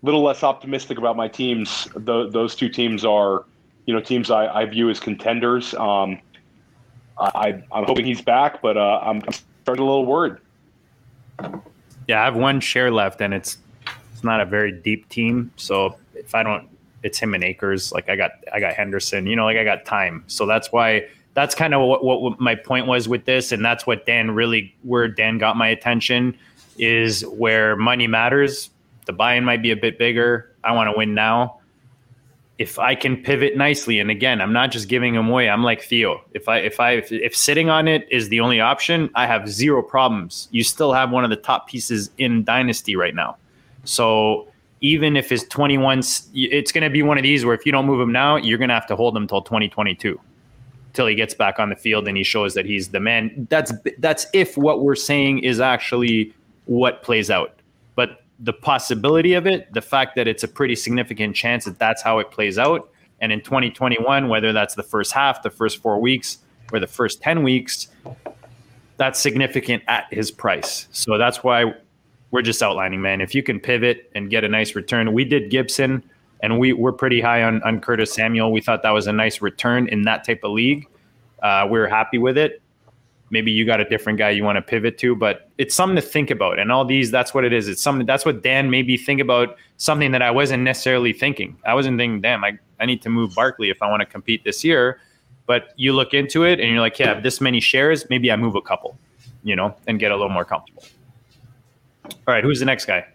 little 0.04 0.22
less 0.22 0.44
optimistic 0.44 0.98
about 0.98 1.18
my 1.18 1.28
teams. 1.28 1.88
The, 1.96 2.30
those 2.30 2.56
two 2.56 2.70
teams 2.70 3.04
are, 3.04 3.46
you 3.86 3.94
know, 3.94 4.00
teams 4.00 4.30
I, 4.30 4.48
I 4.48 4.66
view 4.66 4.90
as 4.90 5.00
contenders. 5.00 5.74
Um, 5.74 6.20
I, 7.20 7.64
I'm 7.72 7.84
hoping 7.86 8.06
he's 8.06 8.22
back, 8.22 8.62
but 8.62 8.78
uh, 8.78 9.00
I'm, 9.04 9.22
I'm 9.28 9.34
starting 9.64 9.84
a 9.84 9.88
little 9.88 10.06
worried. 10.06 10.38
Yeah, 12.08 12.22
I 12.22 12.26
have 12.26 12.36
one 12.36 12.60
share 12.60 12.92
left, 12.92 13.22
and 13.22 13.34
it's 13.34 13.58
it's 14.14 14.24
not 14.24 14.42
a 14.42 14.46
very 14.46 14.72
deep 14.72 15.08
team. 15.10 15.52
So 15.56 15.96
if 16.16 16.34
I 16.34 16.44
don't, 16.44 16.68
it's 17.04 17.20
him 17.20 17.34
and 17.34 17.44
Akers. 17.44 17.92
Like 17.92 18.10
I 18.10 18.16
got 18.16 18.32
I 18.52 18.60
got 18.60 18.74
Henderson. 18.74 19.28
You 19.28 19.36
know, 19.36 19.46
like 19.46 19.58
I 19.58 19.64
got 19.64 19.86
time. 19.86 20.24
So 20.28 20.46
that's 20.46 20.72
why 20.72 21.08
that's 21.34 21.56
kind 21.56 21.74
of 21.74 21.88
what, 21.88 22.04
what 22.04 22.40
my 22.40 22.56
point 22.56 22.88
was 22.88 23.08
with 23.08 23.26
this, 23.26 23.52
and 23.52 23.64
that's 23.64 23.86
what 23.86 24.06
Dan 24.06 24.32
really 24.32 24.74
where 24.84 25.08
Dan 25.08 25.38
got 25.38 25.56
my 25.56 25.68
attention 25.68 26.38
is 26.78 27.26
where 27.26 27.76
money 27.76 28.08
matters. 28.08 28.70
The 29.06 29.14
buy-in 29.14 29.44
might 29.44 29.62
be 29.62 29.72
a 29.72 29.76
bit 29.76 29.98
bigger. 29.98 30.56
I 30.64 30.72
want 30.72 30.92
to 30.92 30.98
win 30.98 31.14
now 31.14 31.59
if 32.60 32.78
I 32.78 32.94
can 32.94 33.16
pivot 33.16 33.56
nicely, 33.56 34.00
and 34.00 34.12
again, 34.12 34.42
I'm 34.42 34.52
not 34.52 34.70
just 34.70 34.90
giving 34.90 35.16
them 35.16 35.30
away. 35.30 35.50
I'm 35.50 35.64
like 35.64 35.82
Theo. 35.82 36.22
If 36.34 36.50
I 36.50 36.58
if 36.58 36.80
I 36.82 36.92
if, 36.92 37.12
if, 37.12 37.34
sitting 37.34 37.70
on 37.70 37.88
it 37.88 38.06
is 38.12 38.28
the 38.28 38.42
only 38.42 38.60
option, 38.60 39.10
I 39.16 39.26
have 39.28 39.48
zero 39.48 39.82
problems. 39.82 40.50
You 40.52 40.66
still 40.66 40.92
have 40.92 41.10
one 41.10 41.24
of 41.24 41.30
the 41.30 41.38
top 41.38 41.70
pieces 41.70 42.12
in 42.18 42.44
Dynasty 42.44 42.98
right 42.98 43.16
now. 43.16 43.38
So 43.86 44.50
even 44.82 45.16
if 45.16 45.32
it's 45.32 45.46
21, 45.46 46.00
it's 46.34 46.72
going 46.74 46.84
to 46.84 46.90
be 46.90 47.02
one 47.02 47.18
of 47.18 47.24
these 47.24 47.46
where 47.46 47.56
if 47.56 47.66
you 47.66 47.72
don't 47.72 47.86
move 47.86 48.02
him 48.02 48.12
now, 48.12 48.36
you're 48.36 48.58
going 48.58 48.70
to 48.70 48.76
have 48.76 48.88
to 48.88 48.96
hold 48.96 49.16
him 49.16 49.26
till 49.26 49.42
2022, 49.42 50.20
till 50.92 51.08
he 51.08 51.16
gets 51.16 51.34
back 51.34 51.60
on 51.60 51.70
the 51.70 51.76
field 51.78 52.10
and 52.10 52.18
he 52.18 52.24
shows 52.24 52.54
that 52.56 52.66
he's 52.66 52.90
the 52.90 53.00
man. 53.00 53.48
That's 53.50 53.72
that's 54.00 54.28
if 54.34 54.58
what 54.58 54.82
we're 54.82 54.96
saying 54.96 55.40
is 55.40 55.62
actually 55.62 56.34
what 56.66 57.04
plays 57.04 57.32
out. 57.32 57.59
The 58.40 58.54
possibility 58.54 59.34
of 59.34 59.48
it, 59.48 59.72
the 59.74 59.82
fact 59.82 60.16
that 60.16 60.28
it's 60.28 60.44
a 60.44 60.48
pretty 60.48 60.76
significant 60.76 61.36
chance 61.36 61.66
that 61.66 61.78
that's 61.78 62.02
how 62.02 62.20
it 62.20 62.32
plays 62.32 62.58
out. 62.58 62.90
And 63.22 63.32
in 63.32 63.42
2021, 63.42 64.30
whether 64.30 64.54
that's 64.54 64.76
the 64.76 64.84
first 64.84 65.12
half, 65.12 65.44
the 65.44 65.50
first 65.50 65.82
four 65.82 66.00
weeks, 66.00 66.38
or 66.72 66.80
the 66.80 66.88
first 66.88 67.22
10 67.22 67.44
weeks, 67.44 67.88
that's 68.98 69.20
significant 69.20 69.84
at 69.88 70.06
his 70.12 70.32
price. 70.32 70.88
So 70.92 71.18
that's 71.18 71.44
why 71.44 71.74
we're 72.32 72.42
just 72.42 72.62
outlining, 72.62 73.02
man. 73.02 73.22
If 73.22 73.34
you 73.34 73.44
can 73.44 73.60
pivot 73.60 74.10
and 74.16 74.30
get 74.30 74.44
a 74.44 74.50
nice 74.50 74.76
return, 74.76 75.14
we 75.14 75.26
did 75.26 75.50
Gibson 75.50 76.04
and 76.42 76.60
we 76.60 76.74
were 76.74 76.94
pretty 76.94 77.20
high 77.20 77.44
on, 77.44 77.62
on 77.64 77.82
Curtis 77.82 78.14
Samuel. 78.14 78.52
We 78.52 78.62
thought 78.62 78.84
that 78.84 78.92
was 78.92 79.08
a 79.08 79.14
nice 79.14 79.42
return 79.42 79.88
in 79.90 80.04
that 80.04 80.24
type 80.26 80.42
of 80.44 80.52
league. 80.52 80.88
Uh, 81.42 81.68
we 81.70 81.80
are 81.80 81.88
happy 81.88 82.18
with 82.18 82.38
it 82.38 82.62
maybe 83.32 83.52
you 83.52 83.66
got 83.66 83.80
a 83.80 83.86
different 83.86 84.18
guy 84.18 84.30
you 84.30 84.44
want 84.44 84.56
to 84.58 84.62
pivot 84.62 84.98
to, 85.00 85.16
but 85.16 85.50
it's 85.58 85.76
something 85.76 85.96
to 85.96 86.02
think 86.02 86.32
about. 86.32 86.60
And 86.60 86.72
all 86.72 86.86
these, 86.86 87.12
that's 87.12 87.34
what 87.34 87.46
it 87.46 87.54
is. 87.54 87.68
It's 87.68 87.82
something 87.82 88.06
that's 88.06 88.26
what 88.26 88.42
Dan 88.44 88.70
made 88.70 88.88
me 88.88 88.98
think 88.98 89.22
about 89.22 89.58
something 89.78 90.12
that 90.12 90.22
I 90.22 90.32
wasn't 90.32 90.64
necessarily 90.64 91.14
thinking. 91.14 91.58
I 91.66 91.74
wasn't 91.74 91.98
thinking, 91.98 92.22
damn, 92.22 92.44
I, 92.44 92.58
I 92.80 92.86
need 92.86 93.02
to 93.04 93.10
move 93.10 93.34
Barkley 93.36 93.70
if 93.70 93.82
I 93.82 93.90
want 93.90 94.02
to 94.02 94.06
compete 94.06 94.44
this 94.44 94.64
year. 94.64 95.00
But 95.46 95.74
you 95.78 95.94
look 95.94 96.14
into 96.14 96.44
it 96.44 96.60
and 96.60 96.70
you're 96.70 96.82
like, 96.82 97.00
yeah, 97.00 97.20
this 97.20 97.42
many 97.42 97.60
shares, 97.60 98.08
maybe 98.10 98.32
I 98.32 98.36
move 98.36 98.56
a 98.56 98.62
couple, 98.62 98.98
you 99.44 99.56
know, 99.56 99.76
and 99.88 100.00
get 100.00 100.12
a 100.12 100.16
little 100.16 100.30
more 100.30 100.46
comfortable. 100.46 100.84
All 102.06 102.34
right, 102.34 102.44
who's 102.44 102.60
the 102.60 102.66
next 102.66 102.86
guy? 102.86 103.06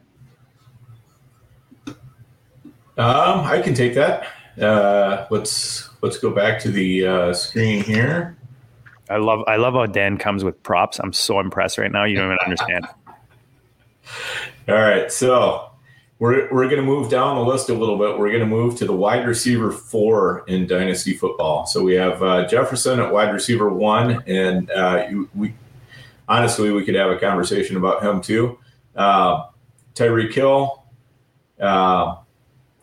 Um, 2.97 3.41
I 3.41 3.61
can 3.63 3.75
take 3.75 3.95
that. 3.95 4.29
Uh, 4.61 5.27
let's 5.31 5.91
let's 6.01 6.19
go 6.19 6.31
back 6.31 6.61
to 6.61 6.71
the 6.71 7.07
uh, 7.07 7.33
screen 7.33 7.83
here. 7.83 8.37
I 9.11 9.17
love 9.17 9.45
I 9.47 9.57
love 9.57 9.75
how 9.75 9.87
Dan 9.87 10.17
comes 10.17 10.45
with 10.45 10.63
props. 10.63 10.99
I'm 10.99 11.13
so 11.13 11.41
impressed 11.41 11.79
right 11.79 11.93
now. 11.93 12.05
You 12.05 12.17
don't 12.17 12.27
even 12.27 12.39
understand. 12.39 12.87
All 14.69 14.75
right, 14.75 15.13
so 15.13 15.71
we're 16.19 16.51
we're 16.53 16.65
going 16.65 16.77
to 16.77 16.83
move 16.83 17.11
down 17.11 17.37
the 17.37 17.45
list 17.45 17.69
a 17.69 17.75
little 17.75 17.99
bit. 17.99 18.19
We're 18.19 18.29
going 18.29 18.41
to 18.41 18.47
move 18.47 18.77
to 18.77 18.87
the 18.87 18.95
wide 18.95 19.27
receiver 19.27 19.71
four 19.71 20.45
in 20.47 20.67
dynasty 20.67 21.15
football. 21.15 21.67
So 21.67 21.83
we 21.83 21.95
have 21.95 22.23
uh, 22.23 22.47
Jefferson 22.47 23.01
at 23.01 23.13
wide 23.13 23.33
receiver 23.33 23.69
one, 23.69 24.23
and 24.27 24.71
uh, 24.71 25.07
we 25.35 25.55
honestly 26.27 26.71
we 26.71 26.85
could 26.85 26.95
have 26.95 27.11
a 27.11 27.19
conversation 27.19 27.77
about 27.77 28.03
him 28.03 28.23
too. 28.23 28.59
Uh, 28.97 29.49
Hill, 29.97 30.85
uh, 31.61 32.17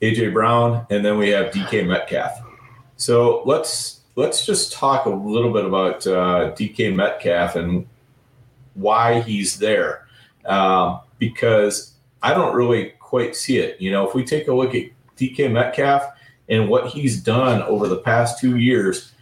AJ 0.02 0.34
Brown, 0.34 0.86
and 0.90 1.04
then 1.04 1.18
we 1.18 1.30
have 1.30 1.52
DK 1.52 1.88
Metcalf. 1.88 2.32
So 2.98 3.42
let's 3.46 4.01
let's 4.16 4.46
just 4.46 4.74
talk 4.74 5.06
a 5.06 5.10
little 5.10 5.54
bit 5.54 5.66
about 5.66 6.06
uh, 6.06 6.52
DK 6.54 6.94
Metcalf 6.96 7.56
and 7.56 7.88
why 8.74 9.22
he's 9.22 9.58
there. 9.58 10.08
Um, 10.46 11.02
because 11.20 11.94
I 12.24 12.34
don't 12.34 12.56
really 12.56 12.94
quite 13.00 13.36
see 13.36 13.58
it. 13.58 13.80
You 13.80 13.92
know, 13.92 14.08
if 14.08 14.16
we 14.16 14.24
take 14.24 14.48
a 14.48 14.54
look 14.54 14.74
at 14.76 14.86
DK 15.18 15.52
Metcalf 15.52 16.04
and 16.50 16.68
what 16.68 16.88
he's 16.88 17.22
done 17.22 17.62
over 17.64 17.88
the 17.88 17.98
past 17.98 18.40
two 18.40 18.58
years, 18.58 19.14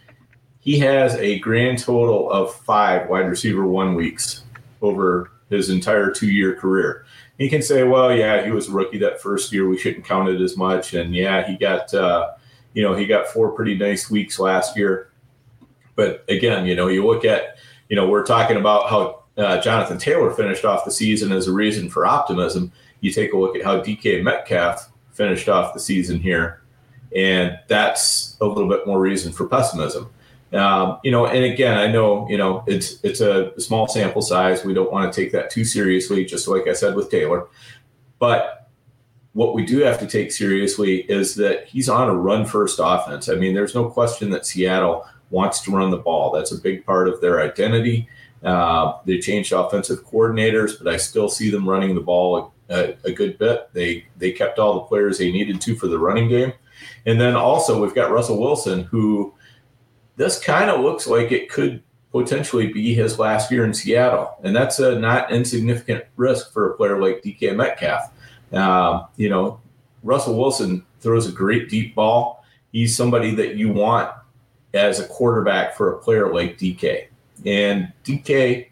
he 0.60 0.78
has 0.78 1.14
a 1.16 1.38
grand 1.38 1.78
total 1.78 2.30
of 2.30 2.54
five 2.54 3.08
wide 3.08 3.28
receiver 3.28 3.66
one 3.66 3.94
weeks 3.94 4.44
over 4.82 5.32
his 5.48 5.70
entire 5.70 6.10
two 6.10 6.30
year 6.30 6.54
career. 6.54 7.04
You 7.38 7.48
can 7.48 7.62
say, 7.62 7.84
well, 7.84 8.14
yeah, 8.14 8.44
he 8.44 8.50
was 8.50 8.68
a 8.68 8.72
rookie 8.72 8.98
that 8.98 9.22
first 9.22 9.52
year. 9.52 9.66
We 9.66 9.78
shouldn't 9.78 10.04
count 10.04 10.28
it 10.28 10.40
as 10.40 10.56
much. 10.56 10.92
And 10.92 11.14
yeah, 11.14 11.46
he 11.46 11.56
got, 11.56 11.92
uh, 11.94 12.32
you 12.72 12.82
know, 12.82 12.94
he 12.94 13.06
got 13.06 13.28
four 13.28 13.52
pretty 13.52 13.76
nice 13.76 14.10
weeks 14.10 14.38
last 14.38 14.76
year. 14.76 15.10
But 15.96 16.24
again, 16.28 16.66
you 16.66 16.74
know, 16.74 16.88
you 16.88 17.06
look 17.06 17.24
at, 17.24 17.56
you 17.88 17.96
know, 17.96 18.08
we're 18.08 18.24
talking 18.24 18.56
about 18.56 18.88
how 18.88 19.24
uh, 19.36 19.60
Jonathan 19.60 19.98
Taylor 19.98 20.30
finished 20.32 20.64
off 20.64 20.84
the 20.84 20.90
season 20.90 21.32
as 21.32 21.46
a 21.46 21.52
reason 21.52 21.88
for 21.88 22.06
optimism. 22.06 22.72
You 23.00 23.12
take 23.12 23.32
a 23.32 23.38
look 23.38 23.56
at 23.56 23.64
how 23.64 23.80
DK 23.80 24.22
Metcalf 24.22 24.90
finished 25.12 25.48
off 25.48 25.74
the 25.74 25.80
season 25.80 26.20
here, 26.20 26.62
and 27.14 27.58
that's 27.66 28.36
a 28.40 28.46
little 28.46 28.68
bit 28.68 28.86
more 28.86 29.00
reason 29.00 29.32
for 29.32 29.46
pessimism. 29.46 30.10
Um, 30.52 30.98
you 31.04 31.10
know, 31.10 31.26
and 31.26 31.44
again, 31.44 31.78
I 31.78 31.86
know 31.86 32.28
you 32.28 32.36
know 32.36 32.64
it's 32.66 33.02
it's 33.02 33.20
a 33.20 33.58
small 33.60 33.88
sample 33.88 34.22
size. 34.22 34.64
We 34.64 34.74
don't 34.74 34.92
want 34.92 35.12
to 35.12 35.22
take 35.22 35.32
that 35.32 35.50
too 35.50 35.64
seriously, 35.64 36.24
just 36.24 36.48
like 36.48 36.66
I 36.66 36.72
said 36.72 36.94
with 36.94 37.10
Taylor. 37.10 37.46
But 38.18 38.59
what 39.32 39.54
we 39.54 39.64
do 39.64 39.78
have 39.78 39.98
to 40.00 40.06
take 40.06 40.32
seriously 40.32 41.02
is 41.02 41.34
that 41.36 41.66
he's 41.66 41.88
on 41.88 42.08
a 42.08 42.14
run 42.14 42.44
first 42.44 42.80
offense. 42.82 43.28
I 43.28 43.36
mean, 43.36 43.54
there's 43.54 43.74
no 43.74 43.88
question 43.88 44.30
that 44.30 44.44
Seattle 44.44 45.06
wants 45.30 45.60
to 45.62 45.70
run 45.70 45.90
the 45.90 45.98
ball. 45.98 46.32
That's 46.32 46.52
a 46.52 46.60
big 46.60 46.84
part 46.84 47.08
of 47.08 47.20
their 47.20 47.40
identity. 47.40 48.08
Uh, 48.42 48.98
they 49.04 49.18
changed 49.18 49.52
offensive 49.52 50.04
coordinators, 50.04 50.76
but 50.78 50.92
I 50.92 50.96
still 50.96 51.28
see 51.28 51.50
them 51.50 51.68
running 51.68 51.94
the 51.94 52.00
ball 52.00 52.52
a, 52.68 52.96
a, 53.04 53.12
good 53.12 53.36
bit. 53.38 53.68
They 53.74 54.06
they 54.16 54.32
kept 54.32 54.58
all 54.58 54.74
the 54.74 54.80
players 54.80 55.18
they 55.18 55.30
needed 55.30 55.60
to 55.60 55.76
for 55.76 55.88
the 55.88 55.98
running 55.98 56.28
game, 56.28 56.52
and 57.04 57.20
then 57.20 57.36
also 57.36 57.80
we've 57.80 57.94
got 57.94 58.10
Russell 58.10 58.40
Wilson, 58.40 58.84
who 58.84 59.34
this 60.16 60.38
kind 60.38 60.70
of 60.70 60.80
looks 60.80 61.06
like 61.06 61.32
it 61.32 61.50
could 61.50 61.82
potentially 62.12 62.72
be 62.72 62.94
his 62.94 63.18
last 63.18 63.50
year 63.50 63.64
in 63.64 63.74
Seattle, 63.74 64.34
and 64.42 64.56
that's 64.56 64.78
a 64.78 64.98
not 64.98 65.30
insignificant 65.30 66.04
risk 66.16 66.52
for 66.52 66.70
a 66.70 66.76
player 66.76 67.00
like 67.00 67.22
DK 67.22 67.54
Metcalf. 67.54 68.10
Um, 68.52 69.06
you 69.16 69.28
know, 69.28 69.60
Russell 70.02 70.36
Wilson 70.36 70.84
throws 71.00 71.26
a 71.26 71.32
great 71.32 71.68
deep 71.68 71.94
ball. 71.94 72.44
He's 72.72 72.96
somebody 72.96 73.34
that 73.34 73.56
you 73.56 73.72
want 73.72 74.12
as 74.74 75.00
a 75.00 75.06
quarterback 75.06 75.76
for 75.76 75.92
a 75.92 75.98
player 75.98 76.32
like 76.32 76.58
DK. 76.58 77.06
And 77.44 77.92
DK, 78.04 78.68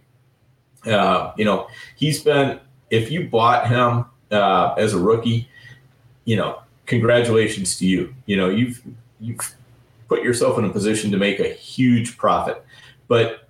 uh, 0.87 1.33
you 1.37 1.45
know, 1.45 1.69
he's 1.97 2.23
been, 2.23 2.61
if 2.91 3.11
you 3.11 3.29
bought 3.29 3.69
him 3.69 4.05
uh, 4.31 4.75
as 4.79 4.95
a 4.95 4.99
rookie, 4.99 5.49
you 6.25 6.37
know, 6.37 6.61
congratulations 6.87 7.79
to 7.79 7.87
you. 7.87 8.15
You 8.27 8.37
know, 8.37 8.49
you've, 8.49 8.83
you've 9.21 9.41
put 10.09 10.23
yourself 10.23 10.59
in 10.59 10.65
a 10.65 10.71
position 10.71 11.11
to 11.11 11.17
make 11.17 11.41
a 11.41 11.49
huge 11.49 12.17
profit. 12.17 12.65
But 13.09 13.49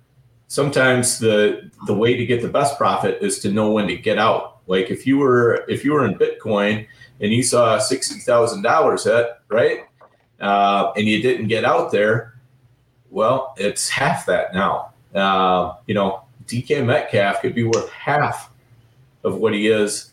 sometimes 0.49 1.19
the 1.19 1.69
the 1.85 1.93
way 1.93 2.17
to 2.17 2.25
get 2.25 2.41
the 2.41 2.49
best 2.49 2.77
profit 2.77 3.19
is 3.21 3.39
to 3.39 3.51
know 3.51 3.71
when 3.71 3.87
to 3.87 3.95
get 3.95 4.17
out. 4.17 4.48
Like 4.69 4.91
if 4.91 5.07
you 5.07 5.17
were 5.17 5.65
if 5.67 5.83
you 5.83 5.93
were 5.93 6.05
in 6.05 6.13
Bitcoin 6.15 6.85
and 7.19 7.33
you 7.33 7.41
saw 7.41 7.79
sixty 7.79 8.19
thousand 8.19 8.61
dollars 8.61 9.03
hit, 9.03 9.27
right, 9.49 9.79
uh, 10.39 10.93
and 10.95 11.07
you 11.07 11.21
didn't 11.21 11.47
get 11.47 11.65
out 11.65 11.91
there, 11.91 12.35
well, 13.09 13.55
it's 13.57 13.89
half 13.89 14.27
that 14.27 14.53
now. 14.53 14.93
Uh, 15.13 15.73
you 15.87 15.95
know, 15.95 16.21
DK 16.45 16.85
Metcalf 16.85 17.41
could 17.41 17.55
be 17.55 17.63
worth 17.63 17.89
half 17.89 18.51
of 19.23 19.37
what 19.37 19.55
he 19.55 19.67
is 19.67 20.11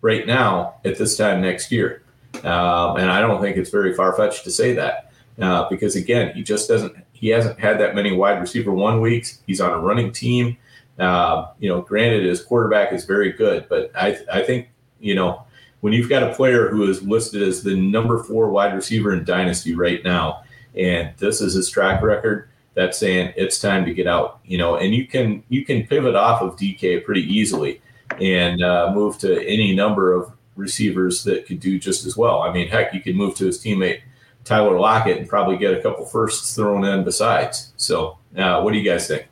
right 0.00 0.26
now 0.26 0.74
at 0.84 0.98
this 0.98 1.16
time 1.16 1.40
next 1.40 1.70
year. 1.70 2.02
Um, 2.42 2.96
and 2.96 3.08
I 3.08 3.20
don't 3.20 3.40
think 3.40 3.56
it's 3.56 3.70
very 3.70 3.94
far 3.94 4.16
fetched 4.16 4.42
to 4.44 4.50
say 4.50 4.74
that 4.74 5.12
uh, 5.40 5.68
because 5.68 5.96
again, 5.96 6.34
he 6.34 6.42
just 6.42 6.68
doesn't. 6.68 6.96
He 7.12 7.28
hasn't 7.28 7.60
had 7.60 7.78
that 7.78 7.94
many 7.94 8.10
wide 8.10 8.40
receiver 8.40 8.72
one 8.72 9.00
weeks. 9.00 9.42
He's 9.46 9.60
on 9.60 9.70
a 9.70 9.78
running 9.78 10.10
team. 10.10 10.56
Uh, 11.02 11.48
you 11.58 11.68
know, 11.68 11.80
granted, 11.80 12.24
his 12.24 12.42
quarterback 12.42 12.92
is 12.92 13.04
very 13.04 13.32
good, 13.32 13.66
but 13.68 13.90
I 13.94 14.18
I 14.32 14.42
think 14.42 14.68
you 15.00 15.14
know 15.14 15.44
when 15.80 15.92
you've 15.92 16.08
got 16.08 16.22
a 16.22 16.34
player 16.34 16.68
who 16.68 16.88
is 16.88 17.02
listed 17.02 17.42
as 17.42 17.62
the 17.62 17.74
number 17.74 18.22
four 18.22 18.50
wide 18.50 18.74
receiver 18.74 19.12
in 19.12 19.24
Dynasty 19.24 19.74
right 19.74 20.02
now, 20.04 20.44
and 20.76 21.12
this 21.18 21.40
is 21.40 21.54
his 21.54 21.68
track 21.68 22.02
record, 22.02 22.48
that's 22.74 22.98
saying 22.98 23.32
it's 23.36 23.60
time 23.60 23.84
to 23.84 23.92
get 23.92 24.06
out. 24.06 24.40
You 24.44 24.58
know, 24.58 24.76
and 24.76 24.94
you 24.94 25.06
can 25.06 25.42
you 25.48 25.64
can 25.64 25.86
pivot 25.86 26.14
off 26.14 26.42
of 26.42 26.56
DK 26.56 27.04
pretty 27.04 27.22
easily 27.22 27.80
and 28.20 28.62
uh, 28.62 28.92
move 28.94 29.18
to 29.18 29.46
any 29.46 29.74
number 29.74 30.12
of 30.12 30.32
receivers 30.56 31.24
that 31.24 31.46
could 31.46 31.60
do 31.60 31.78
just 31.78 32.04
as 32.04 32.16
well. 32.16 32.42
I 32.42 32.52
mean, 32.52 32.68
heck, 32.68 32.94
you 32.94 33.00
could 33.00 33.16
move 33.16 33.34
to 33.36 33.46
his 33.46 33.58
teammate 33.58 34.02
Tyler 34.44 34.78
Lockett 34.78 35.18
and 35.18 35.28
probably 35.28 35.56
get 35.56 35.74
a 35.74 35.80
couple 35.80 36.04
firsts 36.04 36.54
thrown 36.54 36.84
in 36.84 37.04
besides. 37.04 37.72
So, 37.76 38.18
uh, 38.36 38.60
what 38.60 38.72
do 38.72 38.78
you 38.78 38.88
guys 38.88 39.08
think? 39.08 39.26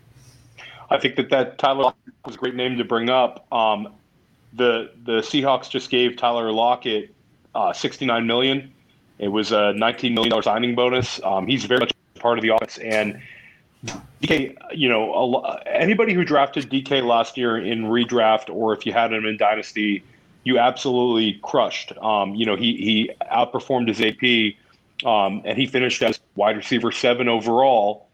I 0.91 0.99
think 0.99 1.16
that 1.16 1.30
that 1.30 1.59
Tyler 1.59 1.93
was 2.24 2.34
a 2.34 2.38
great 2.38 2.55
name 2.55 2.76
to 2.78 2.84
bring 2.84 3.11
up. 3.11 3.47
Um, 3.53 3.95
the 4.53 4.91
the 5.05 5.20
Seahawks 5.20 5.70
just 5.70 5.91
gave 5.91 6.16
Tyler 6.16 6.51
Lockett 6.53 7.14
uh, 7.55 7.72
69 7.72 8.26
million. 8.26 8.72
It 9.18 9.28
was 9.28 9.53
a 9.53 9.72
19 9.74 10.14
million 10.14 10.30
dollar 10.30 10.43
signing 10.43 10.74
bonus. 10.74 11.20
Um, 11.22 11.47
he's 11.47 11.64
very 11.64 11.80
much 11.80 11.93
part 12.18 12.38
of 12.38 12.43
the 12.43 12.55
offense, 12.55 12.78
and 12.78 13.20
DK, 14.22 14.57
you 14.74 14.88
know, 14.88 15.14
a, 15.14 15.68
anybody 15.68 16.12
who 16.12 16.24
drafted 16.24 16.68
DK 16.68 17.07
last 17.07 17.36
year 17.36 17.57
in 17.57 17.84
redraft, 17.84 18.51
or 18.51 18.72
if 18.74 18.84
you 18.84 18.93
had 18.93 19.12
him 19.12 19.24
in 19.24 19.36
dynasty, 19.36 20.03
you 20.45 20.59
absolutely 20.59 21.38
crushed. 21.43 21.93
Um, 21.99 22.34
you 22.34 22.45
know, 22.45 22.57
he 22.57 22.76
he 22.76 23.11
outperformed 23.30 23.88
his 23.88 24.01
AP, 24.01 25.07
um, 25.09 25.43
and 25.45 25.57
he 25.57 25.66
finished 25.66 26.03
as 26.03 26.18
wide 26.34 26.57
receiver 26.57 26.91
seven 26.91 27.28
overall. 27.28 28.09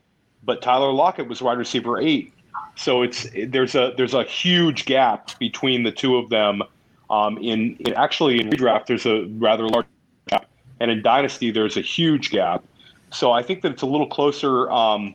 But 0.45 0.62
Tyler 0.62 0.93
Lockett 0.93 1.29
was 1.29 1.41
wide 1.43 1.59
receiver 1.59 1.99
eight. 1.99 2.33
So 2.77 3.03
it's 3.03 3.27
there's 3.35 3.74
a 3.74 3.95
there's 3.97 4.14
a 4.14 4.22
huge 4.22 4.85
gap 4.85 5.37
between 5.39 5.83
the 5.83 5.91
two 5.91 6.16
of 6.16 6.29
them. 6.29 6.62
Um, 7.09 7.39
in, 7.39 7.77
in 7.81 7.95
actually 7.95 8.41
in 8.41 8.51
redraft, 8.51 8.87
there's 8.87 9.07
a 9.07 9.24
rather 9.39 9.66
large 9.68 9.87
gap, 10.29 10.47
and 10.81 10.91
in 10.91 11.03
dynasty, 11.03 11.51
there's 11.51 11.77
a 11.77 11.81
huge 11.81 12.31
gap. 12.31 12.64
So 13.11 13.33
I 13.33 13.43
think 13.43 13.62
that 13.62 13.72
it's 13.72 13.83
a 13.83 13.87
little 13.87 14.07
closer. 14.07 14.70
Um, 14.70 15.14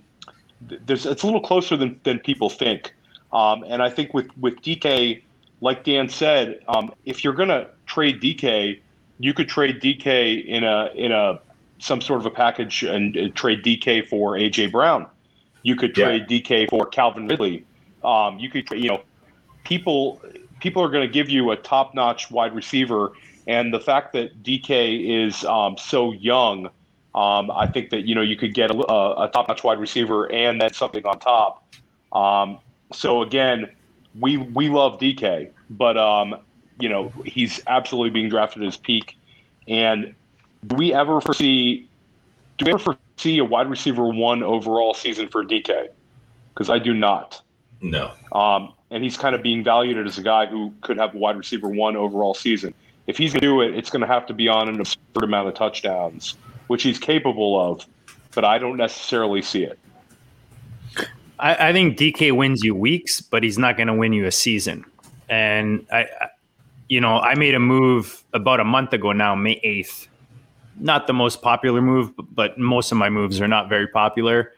there's 0.62 1.06
it's 1.06 1.22
a 1.22 1.26
little 1.26 1.42
closer 1.42 1.78
than 1.78 2.00
than 2.04 2.20
people 2.20 2.50
think. 2.50 2.94
Um, 3.32 3.64
and 3.68 3.84
I 3.84 3.90
think 3.90 4.14
with 4.14 4.36
with 4.38 4.56
DK, 4.62 5.22
like 5.62 5.84
Dan 5.84 6.10
said, 6.10 6.62
um, 6.68 6.92
if 7.06 7.24
you're 7.24 7.34
gonna 7.34 7.68
trade 7.86 8.22
DK, 8.22 8.80
you 9.20 9.34
could 9.36 9.48
trade 9.48 9.80
DK 9.82 10.46
in 10.46 10.64
a 10.64 10.90
in 10.96 11.12
a 11.12 11.40
some 11.78 12.02
sort 12.02 12.22
of 12.22 12.26
a 12.26 12.32
package 12.32 12.84
and, 12.84 13.16
and 13.16 13.36
trade 13.36 13.64
DK 13.64 14.08
for 14.08 14.34
AJ 14.34 14.72
Brown 14.72 15.08
you 15.64 15.76
could 15.76 15.94
trade 15.96 16.26
yeah. 16.30 16.40
DK 16.40 16.70
for 16.70 16.86
Calvin 16.86 17.28
Ridley. 17.28 17.66
Um, 18.04 18.40
you 18.40 18.50
could, 18.50 18.70
you 18.72 18.90
know, 18.90 19.02
people 19.64 20.22
people 20.60 20.84
are 20.84 20.90
going 20.90 21.08
to 21.08 21.12
give 21.12 21.30
you 21.30 21.52
a 21.52 21.56
top 21.56 21.94
notch 21.94 22.32
wide 22.32 22.56
receiver, 22.56 23.14
and 23.48 23.74
the 23.74 23.80
fact 23.80 24.14
that 24.14 24.44
DK 24.44 25.26
is 25.26 25.44
um, 25.46 25.78
so 25.78 26.12
young, 26.14 26.68
um, 27.14 27.52
I 27.52 27.68
think 27.68 27.90
that 27.92 28.08
you 28.08 28.16
know 28.16 28.22
you 28.22 28.36
could 28.36 28.54
get 28.54 28.72
a, 28.72 28.76
a 28.76 29.30
top 29.32 29.48
notch 29.48 29.64
wide 29.64 29.80
receiver 29.80 30.32
and 30.32 30.62
then 30.62 30.74
something 30.74 31.06
on 31.06 31.20
top. 31.20 31.64
Um, 32.14 32.60
so 32.94 33.22
again, 33.22 33.70
we 34.20 34.38
we 34.38 34.70
love 34.70 35.00
DK, 35.00 35.52
but 35.70 35.98
um, 35.98 36.38
you 36.80 36.90
know 36.90 37.12
he's 37.26 37.62
absolutely 37.68 38.10
being 38.10 38.30
drafted 38.30 38.64
at 38.64 38.66
his 38.66 38.78
peak, 38.78 39.18
and 39.68 40.16
do 40.66 40.76
we 40.76 40.94
ever 40.94 41.22
foresee? 41.22 41.88
Do 42.58 42.66
we 42.66 42.74
ever 42.74 42.98
see 43.22 43.38
a 43.38 43.46
wide 43.46 43.70
receiver 43.70 44.08
one 44.08 44.44
overall 44.44 44.94
season 44.94 45.28
for 45.28 45.44
DK 45.44 45.90
because 46.54 46.70
I 46.70 46.80
do 46.80 46.94
not. 46.94 47.42
No. 47.82 48.12
Um, 48.32 48.74
and 48.90 49.04
he's 49.04 49.18
kind 49.18 49.36
of 49.36 49.42
being 49.42 49.64
valued 49.64 50.06
as 50.06 50.18
a 50.18 50.24
guy 50.24 50.46
who 50.46 50.74
could 50.82 50.98
have 50.98 51.16
a 51.16 51.18
wide 51.18 51.38
receiver 51.38 51.70
one 51.70 51.96
overall 51.96 52.34
season. 52.34 52.74
If 53.08 53.18
he's 53.18 53.32
going 53.32 53.42
to 53.42 53.48
do 53.48 53.62
it, 53.62 53.76
it's 53.76 53.90
going 53.90 54.02
to 54.02 54.08
have 54.08 54.26
to 54.28 54.34
be 54.34 54.48
on 54.48 54.70
an 54.70 54.80
absurd 54.80 55.24
amount 55.24 55.48
of 55.48 55.54
touchdowns, 55.54 56.36
which 56.68 56.84
he's 56.84 57.00
capable 57.00 57.60
of, 57.60 57.86
but 58.34 58.46
I 58.46 58.58
don't 58.58 58.78
necessarily 58.78 59.42
see 59.42 59.64
it. 59.64 59.80
I, 61.40 61.70
I 61.70 61.74
think 61.74 61.98
DK 61.98 62.36
wins 62.36 62.64
you 62.64 62.76
weeks, 62.76 63.22
but 63.22 63.44
he's 63.44 63.58
not 63.58 63.78
going 63.78 63.88
to 63.88 63.94
win 63.94 64.14
you 64.14 64.26
a 64.26 64.32
season. 64.32 64.86
And 65.30 65.86
I, 65.92 66.02
I, 66.02 66.28
you 66.90 67.02
know, 67.02 67.20
I 67.20 67.36
made 67.36 67.56
a 67.56 67.60
move 67.60 68.24
about 68.34 68.60
a 68.60 68.66
month 68.66 68.94
ago 68.94 69.12
now, 69.14 69.34
May 69.34 69.60
8th, 69.62 70.08
not 70.82 71.08
the 71.08 71.14
most 71.14 71.42
popular 71.42 71.82
move, 71.82 72.12
but 72.34 72.58
most 72.58 72.92
of 72.92 72.98
my 72.98 73.10
moves 73.10 73.40
are 73.40 73.48
not 73.48 73.70
very 73.70 73.88
popular. 73.88 74.54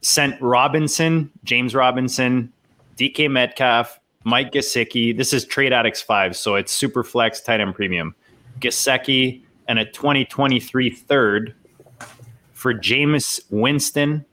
Sent 0.00 0.40
Robinson, 0.40 1.30
James 1.44 1.74
Robinson, 1.74 2.52
DK 2.96 3.30
Metcalf, 3.30 4.00
Mike 4.24 4.52
Gesicki. 4.52 5.16
This 5.16 5.32
is 5.32 5.44
Trade 5.44 5.72
Addicts 5.72 6.00
5, 6.00 6.36
so 6.36 6.54
it's 6.54 6.72
super 6.72 7.02
flex 7.02 7.40
tight 7.40 7.60
end 7.60 7.74
premium. 7.74 8.14
Gesicki 8.60 9.42
and 9.68 9.78
a 9.78 9.84
2023 9.84 10.90
third 10.90 11.54
for 12.52 12.72
Jameis 12.72 13.40
Winston, 13.50 14.24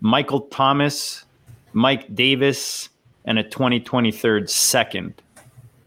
Michael 0.00 0.42
Thomas, 0.42 1.24
Mike 1.72 2.14
Davis, 2.14 2.88
and 3.24 3.38
a 3.38 3.42
2023 3.42 4.46
second. 4.46 5.14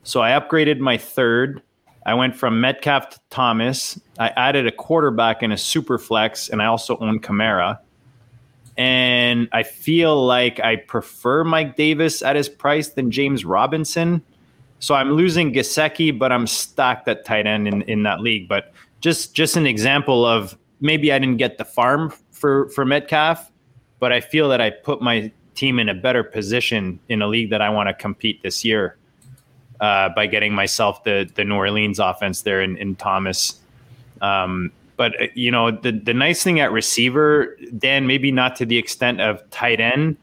So 0.03 0.21
I 0.21 0.31
upgraded 0.31 0.79
my 0.79 0.97
third 0.97 1.61
I 2.05 2.13
went 2.13 2.35
from 2.35 2.61
Metcalf 2.61 3.09
to 3.09 3.19
Thomas. 3.31 3.99
I 4.19 4.29
added 4.29 4.67
a 4.67 4.71
quarterback 4.71 5.41
and 5.41 5.51
a 5.51 5.57
super 5.57 5.97
flex, 5.97 6.49
and 6.49 6.61
I 6.61 6.65
also 6.65 6.97
own 6.97 7.19
Kamara. 7.19 7.79
And 8.77 9.49
I 9.53 9.63
feel 9.63 10.23
like 10.25 10.59
I 10.59 10.75
prefer 10.75 11.43
Mike 11.43 11.75
Davis 11.75 12.21
at 12.21 12.35
his 12.35 12.47
price 12.47 12.89
than 12.89 13.09
James 13.09 13.43
Robinson. 13.43 14.21
So 14.79 14.93
I'm 14.93 15.13
losing 15.13 15.53
Gesicki, 15.53 16.17
but 16.17 16.31
I'm 16.31 16.45
stacked 16.45 17.07
at 17.07 17.25
tight 17.25 17.47
end 17.47 17.67
in, 17.67 17.81
in 17.83 18.03
that 18.03 18.19
league. 18.19 18.47
But 18.47 18.73
just 18.99 19.33
just 19.33 19.55
an 19.55 19.65
example 19.65 20.25
of 20.25 20.57
maybe 20.81 21.11
I 21.11 21.17
didn't 21.17 21.37
get 21.37 21.57
the 21.57 21.65
farm 21.65 22.13
for 22.31 22.69
for 22.69 22.85
Metcalf, 22.85 23.51
but 23.99 24.11
I 24.11 24.19
feel 24.19 24.49
that 24.49 24.61
I 24.61 24.69
put 24.69 25.01
my 25.01 25.31
team 25.55 25.79
in 25.79 25.89
a 25.89 25.93
better 25.93 26.23
position 26.23 26.99
in 27.07 27.21
a 27.21 27.27
league 27.27 27.49
that 27.49 27.61
I 27.61 27.69
want 27.69 27.87
to 27.87 27.93
compete 27.93 28.43
this 28.43 28.65
year 28.65 28.97
uh, 29.79 30.09
by 30.09 30.27
getting 30.27 30.53
myself 30.53 31.03
the 31.03 31.29
the 31.35 31.43
New 31.43 31.55
Orleans 31.55 31.99
offense 31.99 32.41
there 32.41 32.61
in, 32.61 32.77
in 32.77 32.95
Thomas. 32.95 33.59
Um, 34.21 34.71
but 34.97 35.21
uh, 35.21 35.27
you 35.35 35.51
know 35.51 35.71
the 35.71 35.91
the 35.91 36.13
nice 36.13 36.43
thing 36.43 36.59
at 36.59 36.71
receiver, 36.71 37.57
Dan, 37.77 38.07
maybe 38.07 38.31
not 38.31 38.55
to 38.57 38.65
the 38.65 38.77
extent 38.77 39.21
of 39.21 39.47
tight 39.49 39.79
end, 39.79 40.17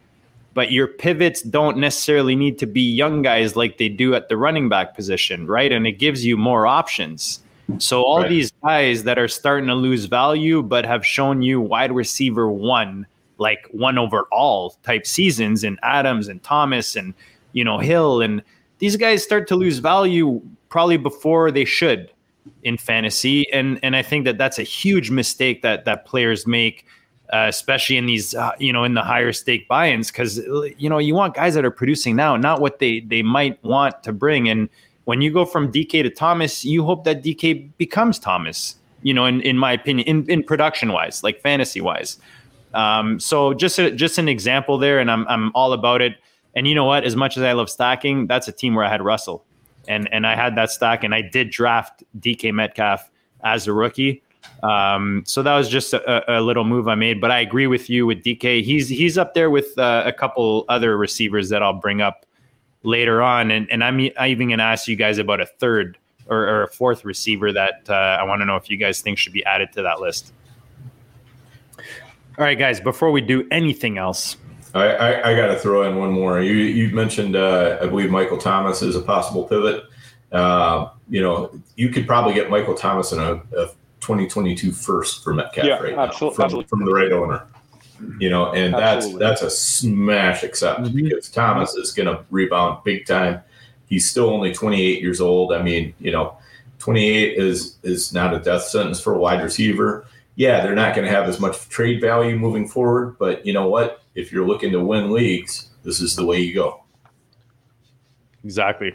but 0.55 0.73
your 0.73 0.87
pivots 0.87 1.43
don't 1.43 1.79
necessarily 1.79 2.37
need 2.37 2.59
to 2.59 2.67
be 2.67 2.83
young 2.83 3.23
guys 3.23 3.57
like 3.57 3.79
they 3.79 3.89
do 3.89 4.15
at 4.15 4.29
the 4.29 4.37
running 4.37 4.69
back 4.69 4.95
position, 4.95 5.47
right? 5.47 5.73
And 5.73 5.87
it 5.87 5.93
gives 5.93 6.25
you 6.25 6.37
more 6.37 6.67
options. 6.67 7.41
So 7.79 8.03
all 8.03 8.21
right. 8.21 8.29
these 8.29 8.53
guys 8.63 9.05
that 9.05 9.19
are 9.19 9.29
starting 9.29 9.69
to 9.69 9.75
lose 9.75 10.05
value 10.07 10.63
but 10.63 10.85
have 10.85 11.07
shown 11.07 11.43
you 11.43 11.61
wide 11.61 11.93
receiver 11.93 12.51
one, 12.51 13.07
like 13.39 13.67
one 13.71 13.99
overall 13.99 14.77
type 14.83 15.07
seasons 15.07 15.65
in 15.65 15.79
Adams 15.83 16.29
and 16.29 16.43
Thomas 16.43 16.97
and 16.97 17.15
you 17.53 17.65
know 17.65 17.79
Hill 17.79 18.21
and 18.21 18.43
these 18.83 18.97
guys 18.97 19.23
start 19.23 19.47
to 19.47 19.55
lose 19.55 19.79
value 19.79 20.43
probably 20.69 20.97
before 20.97 21.53
they 21.53 21.65
should 21.65 22.11
in 22.65 22.77
fantasy 22.77 23.51
and 23.53 23.79
and 23.85 23.95
I 23.95 24.03
think 24.03 24.25
that 24.25 24.37
that's 24.37 24.59
a 24.59 24.65
huge 24.65 25.11
mistake 25.11 25.63
that 25.63 25.85
that 25.85 26.05
players 26.05 26.47
make 26.47 26.85
uh, 27.33 27.47
especially 27.49 27.97
in 27.97 28.05
these, 28.05 28.35
uh, 28.35 28.53
you 28.59 28.73
know, 28.73 28.85
in 28.85 28.93
the 28.93 29.01
higher 29.01 29.33
stake 29.33 29.67
buy-ins, 29.67 30.11
because 30.11 30.37
you 30.77 30.89
know 30.91 30.99
you 30.99 31.15
want 31.15 31.35
guys 31.35 31.55
that 31.55 31.65
are 31.65 31.71
producing 31.71 32.15
now, 32.15 32.37
not 32.37 32.61
what 32.61 32.79
they 32.79 33.01
they 33.01 33.23
might 33.23 33.63
want 33.65 34.03
to 34.03 34.13
bring. 34.13 34.51
And 34.51 34.69
when 35.05 35.23
you 35.23 35.33
go 35.33 35.47
from 35.47 35.73
DK 35.73 36.03
to 36.03 36.11
Thomas, 36.11 36.63
you 36.63 36.85
hope 36.85 37.05
that 37.05 37.23
DK 37.25 37.71
becomes 37.79 38.19
Thomas. 38.19 38.77
You 39.03 39.15
know, 39.15 39.25
in 39.25 39.41
in 39.41 39.57
my 39.57 39.73
opinion, 39.73 40.07
in 40.07 40.31
in 40.31 40.43
production 40.43 40.93
wise, 40.93 41.23
like 41.25 41.41
fantasy 41.41 41.81
wise. 41.81 42.19
Um, 42.75 43.19
so 43.19 43.55
just 43.55 43.79
a, 43.79 43.91
just 43.91 44.19
an 44.19 44.29
example 44.29 44.77
there, 44.77 44.99
and 44.99 45.11
I'm 45.11 45.27
I'm 45.27 45.53
all 45.55 45.73
about 45.73 46.03
it. 46.03 46.17
And 46.55 46.67
you 46.67 46.75
know 46.75 46.85
what? 46.85 47.05
As 47.05 47.17
much 47.17 47.37
as 47.37 47.43
I 47.43 47.53
love 47.53 47.71
stacking, 47.71 48.27
that's 48.27 48.49
a 48.49 48.53
team 48.53 48.75
where 48.75 48.85
I 48.85 48.89
had 48.89 49.03
Russell, 49.03 49.45
and 49.89 50.09
and 50.13 50.27
I 50.27 50.37
had 50.37 50.57
that 50.57 50.71
stack, 50.71 51.05
and 51.05 51.15
I 51.15 51.23
did 51.23 51.51
draft 51.51 52.03
DK 52.19 52.53
Metcalf 52.53 53.11
as 53.43 53.67
a 53.67 53.73
rookie. 53.73 54.23
Um, 54.63 55.23
so 55.27 55.43
that 55.43 55.57
was 55.57 55.69
just 55.69 55.93
a, 55.93 56.39
a, 56.39 56.41
little 56.41 56.65
move 56.65 56.89
I 56.89 56.95
made. 56.95 57.21
But 57.21 57.31
I 57.31 57.41
agree 57.41 57.67
with 57.67 57.89
you 57.89 58.07
with 58.07 58.23
DK. 58.23 58.63
He's 58.63 58.89
he's 58.89 59.19
up 59.19 59.35
there 59.35 59.51
with 59.51 59.77
uh, 59.79 60.03
a 60.05 60.13
couple 60.13 60.65
other 60.69 60.97
receivers 60.97 61.49
that 61.49 61.63
I'll 61.63 61.73
bring 61.73 62.01
up 62.01 62.27
later 62.83 63.23
on. 63.23 63.51
And 63.51 63.71
and 63.71 63.83
I'm 63.83 64.01
I 64.19 64.29
even 64.29 64.51
gonna 64.51 64.63
ask 64.63 64.89
you 64.89 64.97
guys 64.97 65.19
about 65.19 65.41
a 65.41 65.47
third 65.47 65.99
or, 66.29 66.39
or 66.39 66.63
a 66.65 66.69
fourth 66.69 67.05
receiver 67.05 67.53
that 67.53 67.87
uh, 67.89 67.93
I 68.21 68.25
want 68.25 68.41
to 68.41 68.45
know 68.45 68.57
if 68.57 68.71
you 68.71 68.77
guys 68.77 69.01
think 69.01 69.19
should 69.19 69.33
be 69.33 69.45
added 69.45 69.73
to 69.73 69.83
that 69.83 70.01
list. 70.01 70.33
All 72.39 72.45
right, 72.45 72.59
guys. 72.59 72.81
Before 72.81 73.11
we 73.11 73.21
do 73.21 73.47
anything 73.51 73.99
else, 73.99 74.37
I, 74.75 74.87
I, 74.87 75.31
I 75.31 75.37
got 75.37 75.49
to 75.49 75.59
throw 75.59 75.89
in 75.89 75.97
one 75.97 76.13
more. 76.13 76.41
You 76.41 76.55
you 76.55 76.95
mentioned 76.95 77.37
uh, 77.37 77.79
I 77.81 77.87
believe 77.87 78.11
Michael 78.11 78.39
Thomas 78.39 78.83
is 78.83 78.97
a 78.97 79.03
possible 79.03 79.45
pivot. 79.45 79.85
Uh, 80.31 80.89
you 81.09 81.21
know, 81.21 81.51
you 81.77 81.91
could 81.91 82.07
probably 82.07 82.33
get 82.33 82.49
Michael 82.49 82.75
Thomas 82.75 83.13
in 83.13 83.19
a, 83.19 83.35
a 83.57 83.67
2022 84.01 84.73
first 84.73 85.23
for 85.23 85.35
Metcalf 85.35 85.67
yeah, 85.67 85.79
right 85.79 85.95
absolutely, 85.97 85.99
now 85.99 86.35
from, 86.35 86.45
absolutely. 86.45 86.69
from 86.69 86.85
the 86.85 86.93
right 86.93 87.13
owner. 87.13 87.47
You 88.19 88.31
know, 88.31 88.53
and 88.53 88.75
absolutely. 88.75 89.21
that's 89.21 89.41
that's 89.43 89.55
a 89.55 89.57
smash 89.57 90.43
accept 90.43 90.81
mm-hmm. 90.81 91.05
because 91.05 91.31
Thomas 91.31 91.75
is 91.75 91.93
going 91.93 92.09
to 92.09 92.25
rebound 92.31 92.83
big 92.83 93.07
time. 93.07 93.41
He's 93.87 94.11
still 94.11 94.31
only 94.31 94.53
28 94.53 95.01
years 95.01 95.21
old. 95.21 95.53
I 95.53 95.63
mean, 95.63 95.95
you 96.01 96.11
know, 96.11 96.37
28 96.79 97.39
is 97.39 97.77
is 97.85 98.13
not 98.13 98.35
a 98.35 98.41
death 98.41 98.65
sentence 98.65 99.01
for 99.01 99.15
a 99.15 99.19
wide 99.19 99.43
receiver. 99.43 100.07
Yeah, 100.35 100.63
they're 100.63 100.75
not 100.75 100.97
going 100.97 101.07
to 101.07 101.15
have 101.15 101.29
as 101.29 101.39
much 101.39 101.69
trade 101.69 102.01
value 102.01 102.37
moving 102.37 102.67
forward, 102.67 103.19
but 103.19 103.47
you 103.47 103.53
know 103.53 103.69
what? 103.69 104.02
If 104.15 104.33
you're 104.33 104.47
looking 104.47 104.73
to 104.73 104.81
win 104.81 105.11
leagues, 105.11 105.71
this 105.83 106.01
is 106.01 106.17
the 106.17 106.25
way 106.25 106.41
you 106.41 106.55
go. 106.55 106.83
Exactly. 108.45 108.95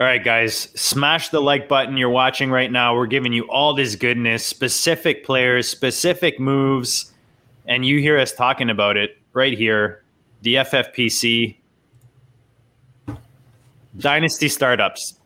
All 0.00 0.06
right, 0.06 0.22
guys, 0.22 0.68
smash 0.74 1.28
the 1.28 1.40
like 1.40 1.68
button 1.68 1.96
you're 1.96 2.10
watching 2.10 2.50
right 2.50 2.70
now. 2.70 2.94
We're 2.94 3.06
giving 3.06 3.32
you 3.32 3.44
all 3.44 3.74
this 3.74 3.94
goodness, 3.94 4.44
specific 4.44 5.24
players, 5.24 5.68
specific 5.68 6.40
moves, 6.40 7.12
and 7.66 7.84
you 7.84 8.00
hear 8.00 8.18
us 8.18 8.32
talking 8.32 8.70
about 8.70 8.96
it 8.96 9.18
right 9.32 9.56
here. 9.56 10.02
The 10.42 10.54
FFPC 10.56 11.56
Dynasty 13.98 14.48
startups 14.48 15.18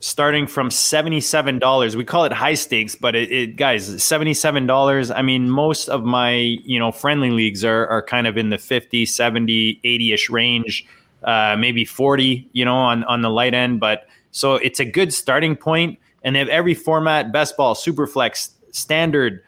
starting 0.00 0.46
from 0.46 0.68
$77. 0.68 1.94
We 1.94 2.04
call 2.04 2.24
it 2.24 2.32
high 2.32 2.54
stakes, 2.54 2.94
but 2.94 3.14
it, 3.14 3.32
it 3.32 3.56
guys, 3.56 3.88
$77. 3.88 5.14
I 5.14 5.22
mean, 5.22 5.48
most 5.48 5.88
of 5.88 6.04
my, 6.04 6.32
you 6.32 6.78
know, 6.78 6.92
friendly 6.92 7.30
leagues 7.30 7.64
are, 7.64 7.86
are 7.86 8.02
kind 8.02 8.26
of 8.26 8.36
in 8.36 8.50
the 8.50 8.58
50, 8.58 9.06
70, 9.06 9.80
80-ish 9.84 10.28
range, 10.28 10.86
uh, 11.22 11.56
maybe 11.58 11.84
40, 11.84 12.48
you 12.52 12.64
know, 12.64 12.76
on, 12.76 13.04
on 13.04 13.22
the 13.22 13.30
light 13.30 13.54
end, 13.54 13.80
but 13.80 14.06
so 14.34 14.56
it's 14.56 14.80
a 14.80 14.84
good 14.84 15.14
starting 15.14 15.54
point, 15.54 16.00
and 16.24 16.34
they 16.34 16.40
have 16.40 16.48
every 16.48 16.74
format: 16.74 17.30
best 17.30 17.56
ball, 17.56 17.76
super 17.76 18.08
flex, 18.08 18.50
standard. 18.72 19.44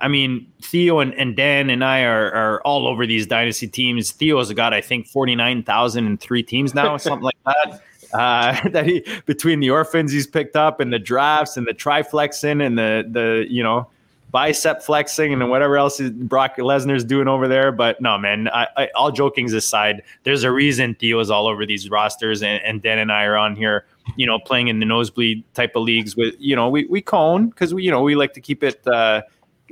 I 0.00 0.06
mean, 0.06 0.46
Theo 0.62 1.00
and, 1.00 1.12
and 1.14 1.34
Dan 1.34 1.70
and 1.70 1.84
I 1.84 2.02
are, 2.02 2.30
are 2.32 2.60
all 2.62 2.86
over 2.86 3.04
these 3.04 3.26
dynasty 3.26 3.66
teams. 3.66 4.12
Theo's 4.12 4.52
got, 4.52 4.72
I 4.72 4.80
think, 4.80 5.08
forty 5.08 5.34
nine 5.34 5.64
thousand 5.64 6.06
and 6.06 6.20
three 6.20 6.44
teams 6.44 6.72
now, 6.72 6.96
something 6.98 7.24
like 7.24 7.36
that. 7.46 7.82
Uh, 8.12 8.68
that 8.70 8.86
he 8.86 9.04
between 9.26 9.60
the 9.60 9.70
orphans 9.70 10.10
he's 10.10 10.26
picked 10.26 10.56
up 10.56 10.80
and 10.80 10.92
the 10.92 10.98
drafts 10.98 11.56
and 11.56 11.66
the 11.66 11.74
triflexing 11.74 12.64
and 12.64 12.78
the 12.78 13.06
the 13.10 13.46
you 13.50 13.62
know 13.62 13.86
bicep 14.30 14.82
flexing 14.82 15.32
and 15.32 15.48
whatever 15.48 15.76
else 15.76 16.00
Brock 16.00 16.56
Lesnar's 16.56 17.04
doing 17.04 17.28
over 17.28 17.48
there. 17.48 17.72
But 17.72 18.00
no, 18.00 18.18
man, 18.18 18.48
I, 18.48 18.66
I, 18.76 18.88
all 18.94 19.10
jokings 19.10 19.52
aside, 19.52 20.02
there's 20.24 20.44
a 20.44 20.52
reason 20.52 20.94
Theo's 20.94 21.30
all 21.30 21.46
over 21.46 21.64
these 21.64 21.88
rosters, 21.90 22.42
and, 22.42 22.62
and 22.62 22.82
Dan 22.82 22.98
and 22.98 23.10
I 23.10 23.24
are 23.24 23.36
on 23.36 23.56
here, 23.56 23.86
you 24.16 24.26
know, 24.26 24.38
playing 24.38 24.68
in 24.68 24.80
the 24.80 24.86
nosebleed 24.86 25.42
type 25.54 25.76
of 25.76 25.82
leagues 25.82 26.16
with, 26.16 26.34
you 26.38 26.54
know, 26.54 26.68
we, 26.68 26.84
we 26.86 27.00
cone 27.00 27.48
because 27.48 27.72
we, 27.72 27.84
you 27.84 27.90
know, 27.90 28.02
we 28.02 28.14
like 28.14 28.34
to 28.34 28.40
keep 28.40 28.62
it, 28.62 28.86
uh, 28.86 29.22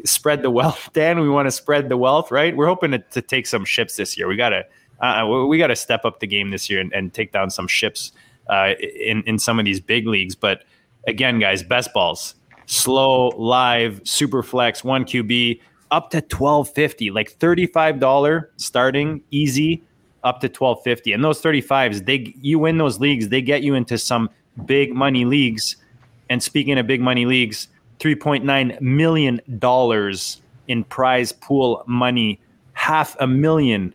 spread 0.04 0.42
the 0.42 0.50
wealth, 0.50 0.90
Dan. 0.94 1.20
We 1.20 1.28
want 1.28 1.46
to 1.46 1.52
spread 1.52 1.88
the 1.88 1.96
wealth, 1.96 2.30
right? 2.30 2.56
We're 2.56 2.66
hoping 2.66 2.92
to, 2.92 2.98
to 2.98 3.22
take 3.22 3.46
some 3.46 3.64
ships 3.64 3.96
this 3.96 4.16
year. 4.16 4.28
We 4.28 4.36
got 4.36 4.50
to, 4.50 4.64
uh, 5.00 5.26
we 5.46 5.58
got 5.58 5.66
to 5.66 5.76
step 5.76 6.04
up 6.04 6.20
the 6.20 6.26
game 6.26 6.50
this 6.50 6.70
year 6.70 6.80
and, 6.80 6.92
and 6.94 7.12
take 7.12 7.32
down 7.32 7.50
some 7.50 7.68
ships 7.68 8.12
uh, 8.48 8.74
in, 8.80 9.22
in 9.24 9.38
some 9.38 9.58
of 9.58 9.64
these 9.64 9.80
big 9.80 10.06
leagues. 10.06 10.34
But 10.34 10.64
again, 11.06 11.38
guys, 11.38 11.62
best 11.62 11.92
balls 11.92 12.34
slow, 12.66 13.28
live, 13.36 14.00
super 14.04 14.42
flex, 14.42 14.84
one 14.84 15.04
QB, 15.04 15.60
up 15.90 16.10
to 16.10 16.20
twelve 16.20 16.68
fifty, 16.70 17.10
like 17.10 17.30
thirty 17.32 17.66
five 17.66 18.00
dollar 18.00 18.50
starting, 18.56 19.22
easy, 19.30 19.82
up 20.24 20.40
to 20.40 20.48
twelve 20.48 20.82
fifty. 20.82 21.12
And 21.12 21.24
those 21.24 21.40
thirty 21.40 21.60
fives, 21.60 22.02
they 22.02 22.34
you 22.40 22.58
win 22.58 22.78
those 22.78 23.00
leagues, 23.00 23.28
they 23.28 23.40
get 23.40 23.62
you 23.62 23.74
into 23.74 23.96
some 23.98 24.28
big 24.66 24.94
money 24.94 25.24
leagues. 25.24 25.76
And 26.28 26.42
speaking 26.42 26.76
of 26.78 26.86
big 26.86 27.00
money 27.00 27.24
leagues, 27.24 27.68
three 27.98 28.16
point 28.16 28.44
nine 28.44 28.76
million 28.80 29.40
dollars 29.58 30.42
in 30.68 30.82
prize 30.84 31.30
pool 31.32 31.84
money, 31.86 32.40
half 32.72 33.16
a 33.20 33.26
million 33.26 33.94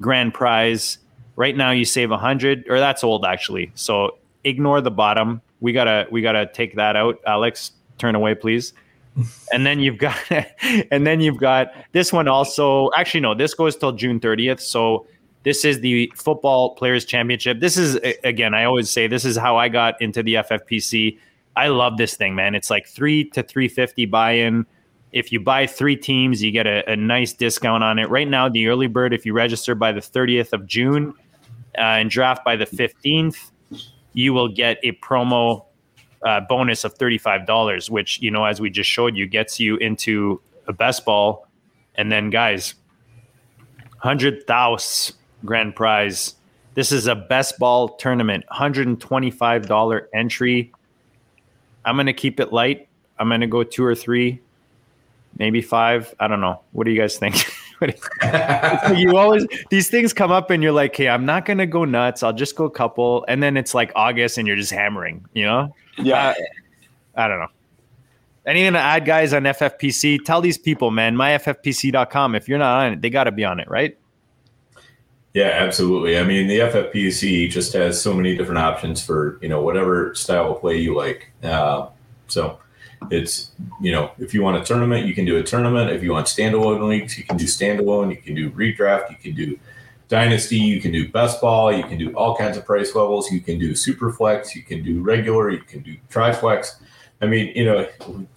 grand 0.00 0.34
prize. 0.34 0.98
Right 1.36 1.56
now, 1.56 1.70
you 1.70 1.84
save 1.84 2.10
a 2.10 2.18
hundred, 2.18 2.64
or 2.68 2.78
that's 2.80 3.04
old 3.04 3.24
actually. 3.24 3.70
So 3.74 4.18
ignore 4.44 4.80
the 4.80 4.90
bottom. 4.90 5.42
We 5.60 5.72
gotta 5.72 6.06
we 6.10 6.22
gotta 6.22 6.46
take 6.46 6.76
that 6.76 6.96
out, 6.96 7.20
Alex 7.26 7.72
turn 7.98 8.14
away, 8.14 8.34
please. 8.34 8.72
and 9.52 9.64
then 9.64 9.80
you've 9.80 9.98
got, 9.98 10.16
and 10.90 11.06
then 11.06 11.20
you've 11.20 11.38
got 11.38 11.72
this 11.92 12.12
one 12.12 12.28
also. 12.28 12.90
Actually, 12.96 13.20
no, 13.20 13.34
this 13.34 13.54
goes 13.54 13.76
till 13.76 13.92
June 13.92 14.20
30th. 14.20 14.60
So 14.60 15.06
this 15.42 15.64
is 15.64 15.80
the 15.80 16.12
Football 16.14 16.74
Players 16.74 17.04
Championship. 17.04 17.60
This 17.60 17.76
is 17.76 17.96
again, 18.24 18.54
I 18.54 18.64
always 18.64 18.90
say 18.90 19.06
this 19.06 19.24
is 19.24 19.36
how 19.36 19.56
I 19.56 19.68
got 19.68 20.00
into 20.00 20.22
the 20.22 20.34
FFPC. 20.34 21.18
I 21.54 21.68
love 21.68 21.96
this 21.96 22.16
thing, 22.16 22.34
man. 22.34 22.54
It's 22.54 22.68
like 22.68 22.86
three 22.86 23.24
to 23.30 23.42
350 23.42 24.06
buy-in. 24.06 24.66
If 25.12 25.32
you 25.32 25.40
buy 25.40 25.66
three 25.66 25.96
teams, 25.96 26.42
you 26.42 26.50
get 26.50 26.66
a, 26.66 26.90
a 26.90 26.96
nice 26.96 27.32
discount 27.32 27.82
on 27.82 27.98
it. 27.98 28.10
Right 28.10 28.28
now, 28.28 28.50
the 28.50 28.68
early 28.68 28.88
bird, 28.88 29.14
if 29.14 29.24
you 29.24 29.32
register 29.32 29.74
by 29.74 29.92
the 29.92 30.00
30th 30.00 30.52
of 30.52 30.66
June 30.66 31.14
uh, 31.76 31.80
and 31.80 32.10
draft 32.10 32.44
by 32.44 32.56
the 32.56 32.66
15th, 32.66 33.50
you 34.12 34.32
will 34.32 34.48
get 34.48 34.78
a 34.82 34.92
promo 34.92 35.64
uh, 36.24 36.40
bonus 36.40 36.84
of 36.84 36.96
$35, 36.96 37.90
which, 37.90 38.20
you 38.20 38.30
know, 38.30 38.44
as 38.44 38.60
we 38.60 38.70
just 38.70 38.90
showed 38.90 39.16
you, 39.16 39.26
gets 39.26 39.60
you 39.60 39.76
into 39.76 40.40
a 40.66 40.72
best 40.72 41.04
ball. 41.04 41.46
And 41.94 42.10
then, 42.10 42.30
guys, 42.30 42.74
100,000 44.00 45.16
grand 45.44 45.76
prize. 45.76 46.34
This 46.74 46.92
is 46.92 47.06
a 47.06 47.14
best 47.14 47.58
ball 47.58 47.88
tournament, 47.96 48.44
$125 48.52 50.06
entry. 50.14 50.72
I'm 51.84 51.96
going 51.96 52.06
to 52.06 52.12
keep 52.12 52.40
it 52.40 52.52
light. 52.52 52.88
I'm 53.18 53.28
going 53.28 53.40
to 53.40 53.46
go 53.46 53.62
two 53.62 53.84
or 53.84 53.94
three, 53.94 54.40
maybe 55.38 55.62
five. 55.62 56.14
I 56.20 56.28
don't 56.28 56.40
know. 56.40 56.60
What 56.72 56.84
do 56.84 56.90
you 56.90 57.00
guys 57.00 57.16
think? 57.16 57.50
you 58.96 59.16
always 59.16 59.46
these 59.70 59.90
things 59.90 60.12
come 60.12 60.30
up 60.30 60.50
and 60.50 60.62
you're 60.62 60.72
like, 60.72 60.96
hey, 60.96 61.08
I'm 61.08 61.26
not 61.26 61.44
gonna 61.44 61.66
go 61.66 61.84
nuts. 61.84 62.22
I'll 62.22 62.32
just 62.32 62.56
go 62.56 62.64
a 62.64 62.70
couple, 62.70 63.24
and 63.28 63.42
then 63.42 63.56
it's 63.56 63.74
like 63.74 63.92
August 63.94 64.38
and 64.38 64.46
you're 64.46 64.56
just 64.56 64.72
hammering. 64.72 65.24
You 65.34 65.44
know? 65.44 65.74
Yeah. 65.98 66.28
Uh, 66.28 66.34
I 67.16 67.28
don't 67.28 67.38
know. 67.38 67.48
Anything 68.46 68.74
to 68.74 68.78
add, 68.78 69.04
guys, 69.04 69.32
on 69.32 69.42
FFPC? 69.42 70.24
Tell 70.24 70.40
these 70.40 70.56
people, 70.56 70.92
man, 70.92 71.16
myffpc.com. 71.16 72.34
If 72.36 72.48
you're 72.48 72.58
not 72.58 72.84
on 72.84 72.92
it, 72.92 73.02
they 73.02 73.10
got 73.10 73.24
to 73.24 73.32
be 73.32 73.44
on 73.44 73.58
it, 73.58 73.68
right? 73.68 73.98
Yeah, 75.34 75.48
absolutely. 75.48 76.16
I 76.18 76.22
mean, 76.22 76.46
the 76.46 76.60
FFPC 76.60 77.50
just 77.50 77.72
has 77.74 78.00
so 78.00 78.14
many 78.14 78.36
different 78.36 78.58
options 78.58 79.04
for 79.04 79.38
you 79.42 79.50
know 79.50 79.60
whatever 79.60 80.14
style 80.14 80.52
of 80.52 80.60
play 80.60 80.78
you 80.78 80.96
like. 80.96 81.30
Uh, 81.42 81.88
so 82.26 82.58
it's 83.10 83.50
you 83.80 83.92
know 83.92 84.10
if 84.18 84.34
you 84.34 84.42
want 84.42 84.56
a 84.56 84.64
tournament, 84.64 85.06
you 85.06 85.14
can 85.14 85.24
do 85.24 85.36
a 85.36 85.42
tournament. 85.42 85.90
If 85.90 86.02
you 86.02 86.12
want 86.12 86.26
standalone 86.26 86.88
leagues, 86.88 87.16
you 87.18 87.24
can 87.24 87.36
do 87.36 87.44
standalone. 87.44 88.10
You 88.10 88.16
can 88.16 88.34
do 88.34 88.50
redraft. 88.50 89.10
You 89.10 89.16
can 89.16 89.34
do 89.34 89.58
dynasty. 90.08 90.58
You 90.58 90.80
can 90.80 90.92
do 90.92 91.08
best 91.08 91.40
ball. 91.40 91.72
You 91.72 91.84
can 91.84 91.98
do 91.98 92.12
all 92.16 92.36
kinds 92.36 92.56
of 92.56 92.64
price 92.64 92.94
levels. 92.94 93.30
You 93.30 93.40
can 93.40 93.58
do 93.58 93.74
super 93.74 94.12
flex. 94.12 94.54
You 94.54 94.62
can 94.62 94.82
do 94.82 95.02
regular. 95.02 95.50
You 95.50 95.58
can 95.58 95.80
do 95.80 95.96
triflex. 96.10 96.76
I 97.20 97.26
mean, 97.26 97.52
you 97.56 97.64
know, 97.64 97.88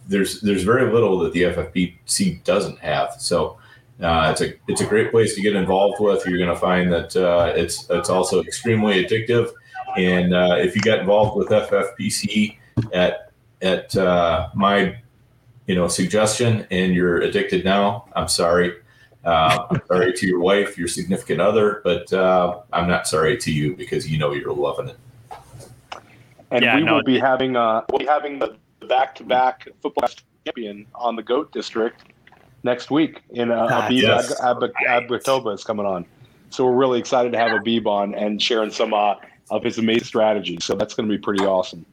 there's 0.08 0.42
there's 0.42 0.64
very 0.64 0.92
little 0.92 1.20
that 1.20 1.34
the 1.34 1.44
FFPC 1.44 2.44
doesn't 2.44 2.80
have. 2.80 3.16
So 3.20 3.58
uh, 4.02 4.30
it's 4.32 4.42
a 4.42 4.54
it's 4.68 4.82
a 4.82 4.86
great 4.86 5.12
place 5.12 5.36
to 5.36 5.42
get 5.42 5.56
involved 5.56 6.00
with. 6.00 6.26
You're 6.26 6.38
going 6.38 6.50
to 6.50 6.56
find 6.56 6.92
that 6.92 7.16
uh, 7.16 7.54
it's 7.56 7.90
it's 7.90 8.10
also 8.10 8.42
extremely 8.42 9.04
addictive. 9.04 9.52
And 9.98 10.34
uh, 10.34 10.56
if 10.60 10.76
you 10.76 10.82
get 10.82 11.00
involved 11.00 11.36
with 11.36 11.50
FFPC 11.50 12.58
at 12.94 13.29
at 13.62 13.96
uh, 13.96 14.50
my 14.54 14.98
you 15.68 15.76
know 15.76 15.88
suggestion 15.88 16.66
and 16.72 16.94
you're 16.94 17.22
addicted 17.22 17.64
now, 17.66 18.06
I'm 18.16 18.28
sorry. 18.28 18.74
Uh, 19.24 19.68
I'm 19.70 19.82
sorry 19.88 20.14
to 20.14 20.28
your 20.28 20.40
wife, 20.40 20.78
your 20.78 20.88
significant 20.88 21.42
other, 21.42 21.82
but 21.84 22.12
uh, 22.14 22.62
I'm 22.72 22.88
not 22.88 23.08
sorry 23.08 23.38
to 23.38 23.52
you 23.52 23.76
because 23.76 24.10
you 24.10 24.18
know 24.18 24.32
you're 24.32 24.54
loving 24.54 24.90
it. 24.90 24.98
And 26.52 26.64
yeah, 26.64 26.78
we 26.78 26.84
no, 26.84 26.96
will 26.96 27.04
be 27.04 27.20
having 27.20 27.56
uh, 27.56 27.84
we'll 27.90 28.00
be 28.00 28.06
having 28.06 28.40
the 28.40 28.56
back-to-back 28.88 29.68
football 29.82 30.10
champion 30.46 30.86
on 30.96 31.16
the 31.16 31.22
Goat 31.22 31.52
District 31.52 32.02
next 32.64 32.92
week 32.92 33.22
in 33.32 33.52
uh, 33.52 33.68
Abib 33.72 34.02
yes. 34.02 34.40
Ab- 34.42 34.64
Ab- 34.88 35.12
is 35.12 35.64
coming 35.64 35.86
on. 35.86 36.06
So 36.50 36.66
we're 36.66 36.76
really 36.76 37.00
excited 37.00 37.32
to 37.34 37.38
have 37.38 37.52
Abib 37.52 37.88
on 37.88 38.16
and 38.16 38.42
sharing 38.42 38.72
some 38.72 38.94
uh, 38.94 39.16
of 39.52 39.64
his 39.64 39.78
amazing 39.78 40.06
strategies. 40.06 40.66
So 40.66 40.76
that's 40.76 40.94
going 40.94 41.08
to 41.08 41.16
be 41.16 41.22
pretty 41.22 41.46
awesome. 41.46 41.86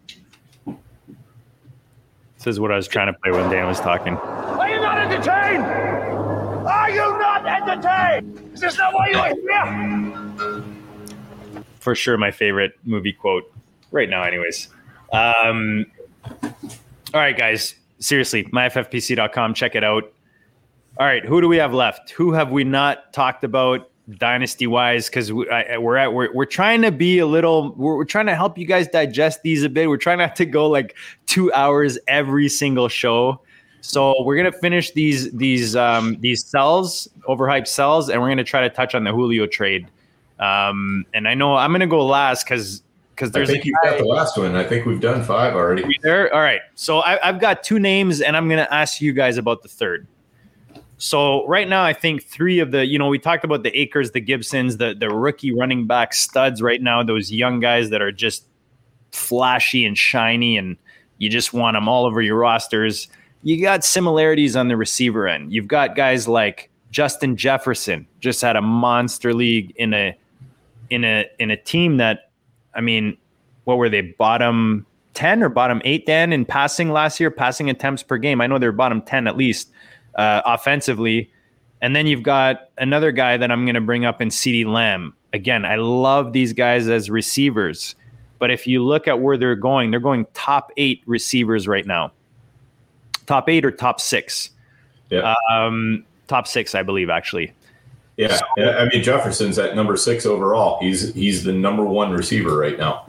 This 2.46 2.52
is 2.52 2.60
what 2.60 2.70
I 2.70 2.76
was 2.76 2.86
trying 2.86 3.12
to 3.12 3.18
play 3.18 3.32
when 3.32 3.50
Dan 3.50 3.66
was 3.66 3.80
talking. 3.80 4.16
Are 4.16 4.70
you 4.70 4.80
not 4.80 4.98
entertained? 4.98 5.64
Are 5.64 6.90
you 6.90 7.18
not 7.18 7.44
entertained? 7.44 8.52
Is 8.54 8.60
this 8.60 8.78
not 8.78 8.94
why 8.94 9.08
you 9.08 9.18
are 9.18 9.34
here? 10.44 10.62
For 11.80 11.96
sure, 11.96 12.16
my 12.16 12.30
favorite 12.30 12.78
movie 12.84 13.12
quote 13.12 13.52
right 13.90 14.08
now, 14.08 14.22
anyways. 14.22 14.68
Um, 15.12 15.86
all 16.22 16.54
right, 17.14 17.36
guys. 17.36 17.74
Seriously, 17.98 18.44
myffpc.com. 18.44 19.54
Check 19.54 19.74
it 19.74 19.82
out. 19.82 20.04
All 21.00 21.06
right, 21.06 21.24
who 21.24 21.40
do 21.40 21.48
we 21.48 21.56
have 21.56 21.74
left? 21.74 22.10
Who 22.10 22.30
have 22.30 22.52
we 22.52 22.62
not 22.62 23.12
talked 23.12 23.42
about 23.42 23.90
dynasty 24.10 24.66
wise? 24.66 25.08
Because 25.08 25.32
we, 25.32 25.48
are 25.48 25.96
at 25.96 26.12
we're, 26.12 26.32
we're 26.32 26.44
trying 26.44 26.82
to 26.82 26.92
be 26.92 27.18
a 27.18 27.26
little. 27.26 27.72
We're, 27.74 27.96
we're 27.96 28.04
trying 28.04 28.26
to 28.26 28.34
help 28.34 28.58
you 28.58 28.66
guys 28.66 28.88
digest 28.88 29.42
these 29.42 29.62
a 29.62 29.68
bit. 29.68 29.88
We're 29.88 29.96
trying 29.96 30.18
not 30.18 30.36
to 30.36 30.46
go 30.46 30.68
like 30.68 30.96
two 31.26 31.52
hours 31.52 31.98
every 32.08 32.48
single 32.48 32.88
show. 32.88 33.40
So 33.80 34.22
we're 34.22 34.36
gonna 34.36 34.52
finish 34.52 34.90
these 34.92 35.30
these 35.32 35.76
um, 35.76 36.16
these 36.20 36.44
sells, 36.44 37.08
overhyped 37.28 37.68
sells, 37.68 38.10
and 38.10 38.20
we're 38.20 38.28
gonna 38.28 38.44
try 38.44 38.62
to 38.62 38.70
touch 38.70 38.94
on 38.94 39.04
the 39.04 39.12
Julio 39.12 39.46
trade. 39.46 39.86
Um, 40.38 41.06
and 41.14 41.28
I 41.28 41.34
know 41.34 41.54
I'm 41.54 41.72
gonna 41.72 41.86
go 41.86 42.04
last 42.04 42.44
because 42.44 42.82
because 43.14 43.30
there's. 43.30 43.48
I 43.48 43.52
think 43.52 43.64
you've 43.64 43.76
got 43.82 43.98
the 43.98 44.04
last 44.04 44.36
one. 44.36 44.56
I 44.56 44.64
think 44.64 44.86
we've 44.86 45.00
done 45.00 45.22
five 45.22 45.54
already. 45.54 45.98
There, 46.02 46.32
all 46.34 46.40
right. 46.40 46.60
So 46.74 46.98
I, 46.98 47.18
I've 47.26 47.40
got 47.40 47.62
two 47.62 47.78
names, 47.78 48.20
and 48.20 48.36
I'm 48.36 48.48
gonna 48.48 48.68
ask 48.70 49.00
you 49.00 49.12
guys 49.12 49.38
about 49.38 49.62
the 49.62 49.68
third. 49.68 50.06
So 50.98 51.46
right 51.46 51.68
now, 51.68 51.84
I 51.84 51.92
think 51.92 52.22
three 52.22 52.58
of 52.58 52.70
the, 52.70 52.86
you 52.86 52.98
know, 52.98 53.08
we 53.08 53.18
talked 53.18 53.44
about 53.44 53.62
the 53.62 53.78
Akers, 53.78 54.12
the 54.12 54.20
Gibsons, 54.20 54.78
the 54.78 54.94
the 54.94 55.10
rookie 55.10 55.52
running 55.52 55.86
back 55.86 56.14
studs 56.14 56.62
right 56.62 56.80
now, 56.80 57.02
those 57.02 57.30
young 57.30 57.60
guys 57.60 57.90
that 57.90 58.00
are 58.00 58.12
just 58.12 58.46
flashy 59.12 59.84
and 59.84 59.96
shiny, 59.96 60.56
and 60.56 60.76
you 61.18 61.28
just 61.28 61.52
want 61.52 61.74
them 61.74 61.88
all 61.88 62.06
over 62.06 62.22
your 62.22 62.38
rosters. 62.38 63.08
You 63.42 63.60
got 63.60 63.84
similarities 63.84 64.56
on 64.56 64.68
the 64.68 64.76
receiver 64.76 65.28
end. 65.28 65.52
You've 65.52 65.68
got 65.68 65.96
guys 65.96 66.26
like 66.26 66.70
Justin 66.90 67.36
Jefferson, 67.36 68.06
just 68.20 68.40
had 68.40 68.56
a 68.56 68.62
monster 68.62 69.34
league 69.34 69.74
in 69.76 69.92
a 69.92 70.16
in 70.88 71.04
a 71.04 71.26
in 71.38 71.50
a 71.50 71.56
team 71.58 71.98
that, 71.98 72.30
I 72.74 72.80
mean, 72.80 73.18
what 73.64 73.76
were 73.76 73.90
they 73.90 74.00
bottom 74.00 74.86
ten 75.12 75.42
or 75.42 75.50
bottom 75.50 75.82
eight? 75.84 76.06
then 76.06 76.32
in 76.32 76.46
passing 76.46 76.90
last 76.90 77.20
year, 77.20 77.30
passing 77.30 77.68
attempts 77.68 78.02
per 78.02 78.16
game. 78.16 78.40
I 78.40 78.46
know 78.46 78.58
they're 78.58 78.72
bottom 78.72 79.02
ten 79.02 79.26
at 79.26 79.36
least 79.36 79.70
uh, 80.16 80.42
offensively. 80.44 81.30
And 81.80 81.94
then 81.94 82.06
you've 82.06 82.22
got 82.22 82.70
another 82.78 83.12
guy 83.12 83.36
that 83.36 83.50
I'm 83.50 83.64
going 83.64 83.74
to 83.74 83.80
bring 83.80 84.04
up 84.04 84.20
in 84.20 84.28
CeeDee 84.28 84.66
Lamb. 84.66 85.14
Again, 85.32 85.64
I 85.64 85.76
love 85.76 86.32
these 86.32 86.52
guys 86.52 86.88
as 86.88 87.10
receivers, 87.10 87.94
but 88.38 88.50
if 88.50 88.66
you 88.66 88.82
look 88.82 89.06
at 89.06 89.20
where 89.20 89.36
they're 89.36 89.54
going, 89.54 89.90
they're 89.90 90.00
going 90.00 90.26
top 90.32 90.72
eight 90.76 91.02
receivers 91.06 91.68
right 91.68 91.86
now. 91.86 92.12
Top 93.26 93.48
eight 93.48 93.64
or 93.64 93.70
top 93.70 94.00
six? 94.00 94.50
Yeah. 95.10 95.34
Um, 95.50 96.04
top 96.28 96.46
six, 96.46 96.74
I 96.74 96.82
believe, 96.82 97.10
actually. 97.10 97.52
Yeah, 98.16 98.36
so, 98.36 98.44
I 98.58 98.88
mean 98.88 99.02
Jefferson's 99.02 99.58
at 99.58 99.76
number 99.76 99.96
six 99.96 100.24
overall. 100.24 100.80
He's 100.80 101.12
he's 101.12 101.44
the 101.44 101.52
number 101.52 101.84
one 101.84 102.12
receiver 102.12 102.56
right 102.56 102.78
now. 102.78 103.04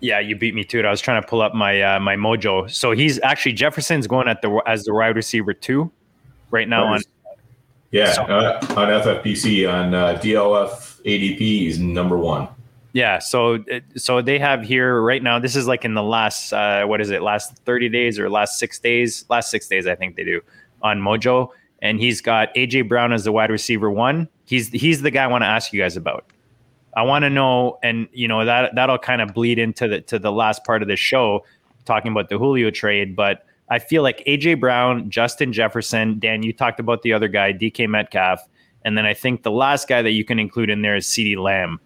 Yeah, 0.00 0.20
you 0.20 0.36
beat 0.36 0.54
me 0.54 0.64
to 0.64 0.78
it. 0.78 0.84
I 0.84 0.90
was 0.90 1.00
trying 1.00 1.20
to 1.22 1.28
pull 1.28 1.42
up 1.42 1.54
my 1.54 1.82
uh, 1.82 2.00
my 2.00 2.16
mojo. 2.16 2.70
So 2.70 2.92
he's 2.92 3.20
actually 3.22 3.52
Jefferson's 3.52 4.06
going 4.06 4.28
at 4.28 4.42
the 4.42 4.62
as 4.66 4.84
the 4.84 4.94
wide 4.94 5.16
receiver 5.16 5.52
two 5.52 5.90
right 6.50 6.68
now 6.68 6.86
on. 6.86 7.00
Yeah, 7.90 8.12
so, 8.12 8.22
uh, 8.22 8.60
on 8.76 8.88
FFPC 8.88 9.70
on 9.72 9.94
uh, 9.94 10.20
DLF 10.22 11.02
ADP 11.04 11.38
he's 11.38 11.78
number 11.78 12.18
one. 12.18 12.48
Yeah, 12.92 13.18
so 13.18 13.64
so 13.96 14.22
they 14.22 14.38
have 14.38 14.62
here 14.62 15.00
right 15.00 15.22
now. 15.22 15.38
This 15.38 15.56
is 15.56 15.66
like 15.66 15.84
in 15.84 15.94
the 15.94 16.02
last 16.02 16.52
uh, 16.52 16.84
what 16.84 17.00
is 17.00 17.10
it? 17.10 17.22
Last 17.22 17.56
thirty 17.64 17.88
days 17.88 18.18
or 18.18 18.30
last 18.30 18.58
six 18.58 18.78
days? 18.78 19.24
Last 19.28 19.50
six 19.50 19.68
days, 19.68 19.86
I 19.86 19.94
think 19.94 20.16
they 20.16 20.24
do 20.24 20.40
on 20.82 21.00
Mojo, 21.00 21.50
and 21.82 21.98
he's 21.98 22.20
got 22.20 22.54
AJ 22.54 22.88
Brown 22.88 23.12
as 23.12 23.24
the 23.24 23.32
wide 23.32 23.50
receiver 23.50 23.90
one. 23.90 24.28
He's 24.46 24.68
he's 24.68 25.02
the 25.02 25.10
guy 25.10 25.24
I 25.24 25.26
want 25.26 25.42
to 25.42 25.48
ask 25.48 25.72
you 25.72 25.80
guys 25.80 25.96
about. 25.96 26.24
I 26.96 27.02
want 27.02 27.24
to 27.24 27.30
know, 27.30 27.78
and 27.82 28.08
you 28.12 28.28
know 28.28 28.44
that 28.44 28.74
that'll 28.74 28.98
kind 28.98 29.20
of 29.22 29.34
bleed 29.34 29.58
into 29.58 29.88
the 29.88 30.00
to 30.02 30.18
the 30.18 30.32
last 30.32 30.64
part 30.64 30.82
of 30.82 30.88
the 30.88 30.96
show, 30.96 31.44
talking 31.84 32.12
about 32.12 32.28
the 32.28 32.38
Julio 32.38 32.70
trade. 32.70 33.14
But 33.14 33.44
I 33.70 33.78
feel 33.78 34.02
like 34.02 34.24
AJ 34.26 34.60
Brown, 34.60 35.10
Justin 35.10 35.52
Jefferson, 35.52 36.18
Dan, 36.18 36.42
you 36.42 36.52
talked 36.52 36.80
about 36.80 37.02
the 37.02 37.12
other 37.12 37.28
guy, 37.28 37.52
DK 37.52 37.88
Metcalf, 37.88 38.46
and 38.84 38.96
then 38.96 39.06
I 39.06 39.14
think 39.14 39.42
the 39.42 39.50
last 39.50 39.88
guy 39.88 40.02
that 40.02 40.12
you 40.12 40.24
can 40.24 40.38
include 40.38 40.70
in 40.70 40.82
there 40.82 40.96
is 40.96 41.06
CeeDee 41.06 41.36
Lamb. 41.36 41.80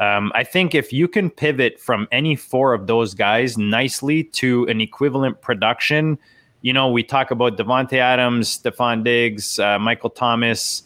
Um, 0.00 0.32
I 0.34 0.42
think 0.42 0.74
if 0.74 0.92
you 0.92 1.06
can 1.06 1.30
pivot 1.30 1.80
from 1.80 2.08
any 2.10 2.34
four 2.34 2.74
of 2.74 2.86
those 2.86 3.14
guys 3.14 3.56
nicely 3.56 4.24
to 4.24 4.66
an 4.66 4.80
equivalent 4.80 5.40
production, 5.40 6.18
you 6.62 6.72
know, 6.72 6.90
we 6.90 7.02
talk 7.02 7.30
about 7.30 7.56
Davante 7.56 7.98
Adams, 7.98 8.58
Stefon 8.58 9.04
Diggs, 9.04 9.58
uh, 9.58 9.78
Michael 9.78 10.10
Thomas, 10.10 10.82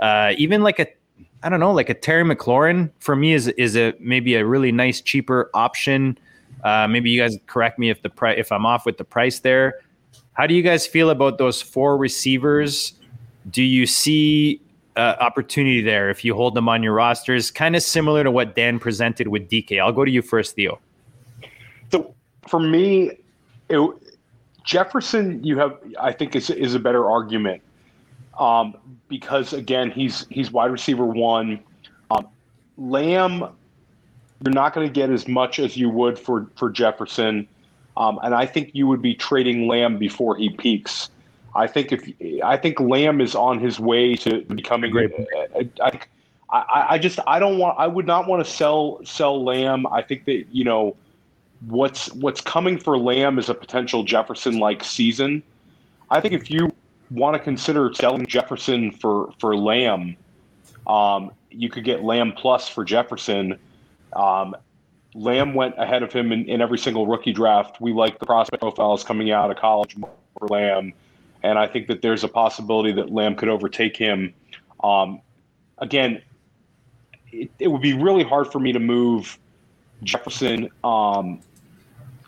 uh, 0.00 0.34
even 0.36 0.62
like 0.62 0.78
a 0.78 0.86
I 1.42 1.48
don't 1.48 1.60
know, 1.60 1.72
like 1.72 1.90
a 1.90 1.94
Terry 1.94 2.22
McLaurin 2.22 2.90
for 3.00 3.16
me 3.16 3.32
is 3.32 3.48
is 3.48 3.76
a 3.76 3.94
maybe 3.98 4.36
a 4.36 4.46
really 4.46 4.70
nice 4.70 5.00
cheaper 5.00 5.50
option. 5.54 6.18
Uh, 6.62 6.86
maybe 6.86 7.10
you 7.10 7.20
guys 7.20 7.36
correct 7.46 7.78
me 7.78 7.90
if 7.90 8.02
the 8.02 8.10
price 8.10 8.36
if 8.38 8.52
I'm 8.52 8.64
off 8.64 8.86
with 8.86 8.96
the 8.96 9.04
price 9.04 9.40
there. 9.40 9.80
How 10.34 10.46
do 10.46 10.54
you 10.54 10.62
guys 10.62 10.86
feel 10.86 11.10
about 11.10 11.38
those 11.38 11.60
four 11.60 11.96
receivers? 11.96 12.94
Do 13.50 13.62
you 13.62 13.86
see 13.86 14.60
uh, 14.96 15.16
opportunity 15.18 15.82
there 15.82 16.10
if 16.10 16.24
you 16.24 16.34
hold 16.34 16.54
them 16.54 16.68
on 16.68 16.82
your 16.82 16.94
rosters? 16.94 17.50
Kind 17.50 17.74
of 17.74 17.82
similar 17.82 18.22
to 18.22 18.30
what 18.30 18.54
Dan 18.54 18.78
presented 18.78 19.28
with 19.28 19.50
DK. 19.50 19.80
I'll 19.80 19.92
go 19.92 20.04
to 20.04 20.10
you 20.10 20.22
first, 20.22 20.54
Theo. 20.54 20.78
So 21.90 22.14
for 22.46 22.60
me, 22.60 23.18
it, 23.68 23.80
Jefferson, 24.64 25.42
you 25.42 25.58
have 25.58 25.76
I 26.00 26.12
think 26.12 26.36
is 26.36 26.50
is 26.50 26.76
a 26.76 26.78
better 26.78 27.10
argument 27.10 27.62
um, 28.38 28.76
because 29.08 29.52
again, 29.52 29.90
he's 29.90 30.26
he's 30.30 30.50
wide 30.50 30.70
receiver 30.70 31.04
one. 31.04 31.60
Um, 32.10 32.28
Lamb, 32.78 33.40
you're 34.44 34.54
not 34.54 34.74
going 34.74 34.86
to 34.86 34.92
get 34.92 35.10
as 35.10 35.28
much 35.28 35.58
as 35.58 35.76
you 35.76 35.88
would 35.88 36.18
for 36.18 36.48
for 36.56 36.70
Jefferson, 36.70 37.46
um, 37.96 38.18
and 38.22 38.34
I 38.34 38.46
think 38.46 38.70
you 38.72 38.86
would 38.86 39.02
be 39.02 39.14
trading 39.14 39.68
Lamb 39.68 39.98
before 39.98 40.36
he 40.36 40.50
peaks. 40.50 41.10
I 41.54 41.66
think 41.66 41.92
if 41.92 42.08
I 42.42 42.56
think 42.56 42.80
Lamb 42.80 43.20
is 43.20 43.34
on 43.34 43.58
his 43.58 43.78
way 43.78 44.16
to 44.16 44.40
becoming 44.42 44.90
great. 44.90 45.12
I, 45.82 46.00
I, 46.50 46.86
I 46.90 46.98
just 46.98 47.18
I 47.26 47.38
don't 47.38 47.58
want 47.58 47.78
I 47.78 47.86
would 47.86 48.06
not 48.06 48.26
want 48.26 48.44
to 48.44 48.50
sell 48.50 49.00
sell 49.04 49.42
Lamb. 49.42 49.86
I 49.86 50.02
think 50.02 50.24
that 50.24 50.46
you 50.50 50.64
know 50.64 50.96
what's 51.66 52.12
what's 52.14 52.40
coming 52.40 52.78
for 52.78 52.98
Lamb 52.98 53.38
is 53.38 53.48
a 53.48 53.54
potential 53.54 54.04
Jefferson 54.04 54.58
like 54.58 54.82
season. 54.82 55.42
I 56.10 56.20
think 56.20 56.34
if 56.34 56.50
you 56.50 56.72
want 57.12 57.34
to 57.34 57.38
consider 57.38 57.92
selling 57.94 58.26
Jefferson 58.26 58.90
for 58.90 59.32
for 59.38 59.56
Lamb, 59.56 60.16
um, 60.86 61.30
you 61.50 61.68
could 61.68 61.84
get 61.84 62.02
Lamb 62.02 62.32
plus 62.36 62.68
for 62.68 62.84
Jefferson. 62.84 63.58
Um, 64.14 64.56
Lamb 65.14 65.54
went 65.54 65.74
ahead 65.78 66.02
of 66.02 66.12
him 66.12 66.32
in, 66.32 66.46
in, 66.46 66.62
every 66.62 66.78
single 66.78 67.06
rookie 67.06 67.32
draft. 67.32 67.80
We 67.80 67.92
like 67.92 68.18
the 68.18 68.24
prospect 68.24 68.62
profiles 68.62 69.04
coming 69.04 69.30
out 69.30 69.50
of 69.50 69.58
college 69.58 69.94
for 69.94 70.48
Lamb, 70.48 70.94
and 71.42 71.58
I 71.58 71.66
think 71.66 71.86
that 71.88 72.00
there's 72.00 72.24
a 72.24 72.28
possibility 72.28 72.92
that 72.92 73.10
Lamb 73.10 73.34
could 73.34 73.50
overtake 73.50 73.96
him. 73.96 74.32
Um, 74.82 75.20
again, 75.78 76.22
it, 77.30 77.50
it, 77.58 77.68
would 77.68 77.82
be 77.82 77.92
really 77.92 78.24
hard 78.24 78.50
for 78.50 78.58
me 78.58 78.72
to 78.72 78.78
move 78.78 79.38
Jefferson 80.02 80.70
um, 80.82 81.40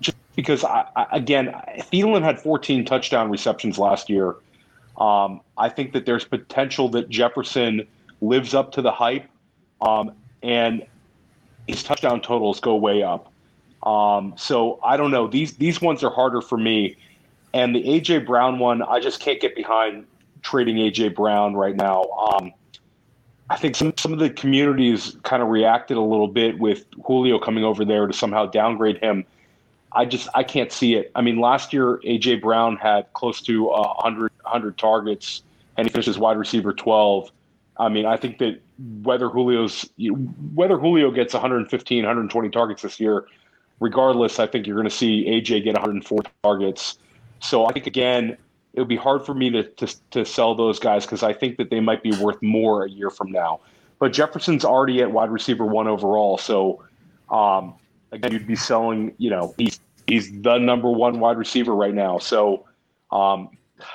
just 0.01 0.17
because, 0.37 0.63
I, 0.63 0.87
I, 0.95 1.07
again, 1.13 1.55
Thielen 1.79 2.23
had 2.23 2.41
14 2.41 2.85
touchdown 2.85 3.31
receptions 3.31 3.79
last 3.79 4.11
year. 4.11 4.37
Um, 4.99 5.41
I 5.57 5.69
think 5.69 5.93
that 5.93 6.07
there's 6.07 6.25
potential 6.25 6.89
that 6.91 7.09
Jefferson 7.09 7.87
lives 8.21 8.55
up 8.55 8.73
to 8.73 8.83
the 8.83 8.93
hype, 8.93 9.29
um, 9.81 10.13
and 10.43 10.87
his 11.67 11.83
touchdown 11.83 12.21
totals 12.21 12.61
go 12.61 12.77
way 12.77 13.03
up. 13.03 13.33
Um, 13.83 14.35
so 14.37 14.81
I 14.83 14.97
don't 14.97 15.11
know. 15.11 15.27
These 15.27 15.57
these 15.57 15.81
ones 15.81 16.03
are 16.03 16.11
harder 16.11 16.41
for 16.41 16.57
me, 16.57 16.97
and 17.53 17.75
the 17.75 17.83
AJ 17.83 18.27
Brown 18.27 18.59
one, 18.59 18.83
I 18.83 19.01
just 19.01 19.21
can't 19.21 19.41
get 19.41 19.55
behind 19.55 20.07
trading 20.43 20.77
AJ 20.77 21.15
Brown 21.15 21.55
right 21.55 21.77
now. 21.77 22.05
Um, 22.05 22.53
I 23.51 23.57
think 23.57 23.77
some 23.77 23.93
some 23.99 24.13
of 24.13 24.19
the 24.19 24.31
communities 24.31 25.17
kind 25.23 25.43
of 25.43 25.49
reacted 25.49 25.97
a 25.97 26.03
little 26.03 26.29
bit 26.29 26.59
with 26.59 26.87
Julio 27.05 27.39
coming 27.39 27.65
over 27.65 27.85
there 27.85 28.07
to 28.07 28.13
somehow 28.13 28.47
downgrade 28.47 28.99
him. 28.99 29.25
I 29.95 30.05
just 30.05 30.29
I 30.35 30.43
can't 30.43 30.73
see 30.73 30.95
it. 30.95 31.11
I 31.15 31.23
mean, 31.23 31.39
last 31.39 31.73
year 31.73 31.99
AJ 32.05 32.43
Brown 32.43 32.77
had 32.77 33.13
close 33.13 33.41
to 33.43 33.71
uh, 33.71 33.95
100 33.95 34.33
100 34.43 34.79
targets, 34.79 35.43
and 35.77 35.87
he 35.87 35.93
finished 35.93 36.09
as 36.09 36.19
wide 36.19 36.37
receiver 36.37 36.73
12. 36.73 37.31
I 37.77 37.89
mean, 37.89 38.07
I 38.07 38.17
think 38.17 38.39
that 38.39 38.61
whether 39.03 39.29
Julio's 39.29 39.89
whether 40.55 40.79
Julio 40.79 41.11
gets 41.11 41.33
115, 41.33 41.99
120 41.99 42.49
targets 42.51 42.83
this 42.83 42.99
year, 42.99 43.27
regardless, 43.81 44.39
I 44.39 44.47
think 44.47 44.67
you're 44.67 44.77
going 44.77 44.89
to 44.89 44.95
see 44.95 45.27
AJ 45.27 45.65
get 45.65 45.75
104 45.75 46.23
targets. 46.43 46.99
So 47.41 47.67
I 47.67 47.73
think 47.73 47.87
again, 47.87 48.37
it 48.73 48.81
would 48.81 48.89
be 48.89 48.97
hard 48.97 49.25
for 49.25 49.35
me 49.35 49.51
to 49.51 49.63
to, 49.63 49.97
to 50.11 50.25
sell 50.25 50.57
those 50.57 50.81
guys 50.81 51.07
because 51.07 51.23
I 51.23 51.33
think 51.33 51.57
that 51.59 51.71
they 51.71 51.81
might 51.81 52.03
be 52.03 52.13
worth 52.17 52.41
more 52.43 52.85
a 52.85 52.91
year 52.91 53.11
from 53.11 53.31
now. 53.31 53.61
But 54.01 54.13
Jefferson's 54.13 54.65
already 54.65 55.03
at 55.03 55.13
wide 55.13 55.31
receiver 55.31 55.65
one 55.65 55.87
overall, 55.87 56.37
so 56.37 56.83
um, 57.31 57.75
again, 58.13 58.33
you'd 58.33 58.47
be 58.47 58.57
selling. 58.57 59.15
You 59.19 59.31
know, 59.31 59.55
he's 59.59 59.81
he's 60.07 60.31
the 60.43 60.59
number 60.59 60.91
one 60.91 61.21
wide 61.21 61.39
receiver 61.39 61.75
right 61.75 61.95
now. 61.95 62.19
So, 62.19 62.65
um, 63.11 63.51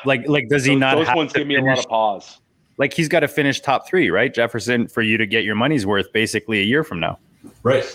like 0.06 0.28
like 0.28 0.50
does 0.50 0.66
he 0.66 0.74
those, 0.74 0.80
not? 0.80 0.96
Those 0.96 1.16
ones 1.16 1.34
give 1.34 1.48
me 1.48 1.56
a 1.56 1.62
lot 1.62 1.80
of 1.80 1.88
pause. 1.88 2.40
Like 2.78 2.94
he's 2.94 3.10
got 3.10 3.20
to 3.22 3.28
finish 3.28 3.60
top 3.60 3.88
three, 3.88 4.10
right, 4.10 4.34
Jefferson, 4.34 4.88
for 4.88 5.02
you 5.02 5.18
to 5.18 5.26
get 5.26 5.44
your 5.44 5.56
money's 5.56 5.86
worth 5.86 6.12
basically 6.14 6.62
a 6.62 6.64
year 6.64 6.84
from 6.84 7.02
now. 7.02 7.20
Right. 7.62 7.86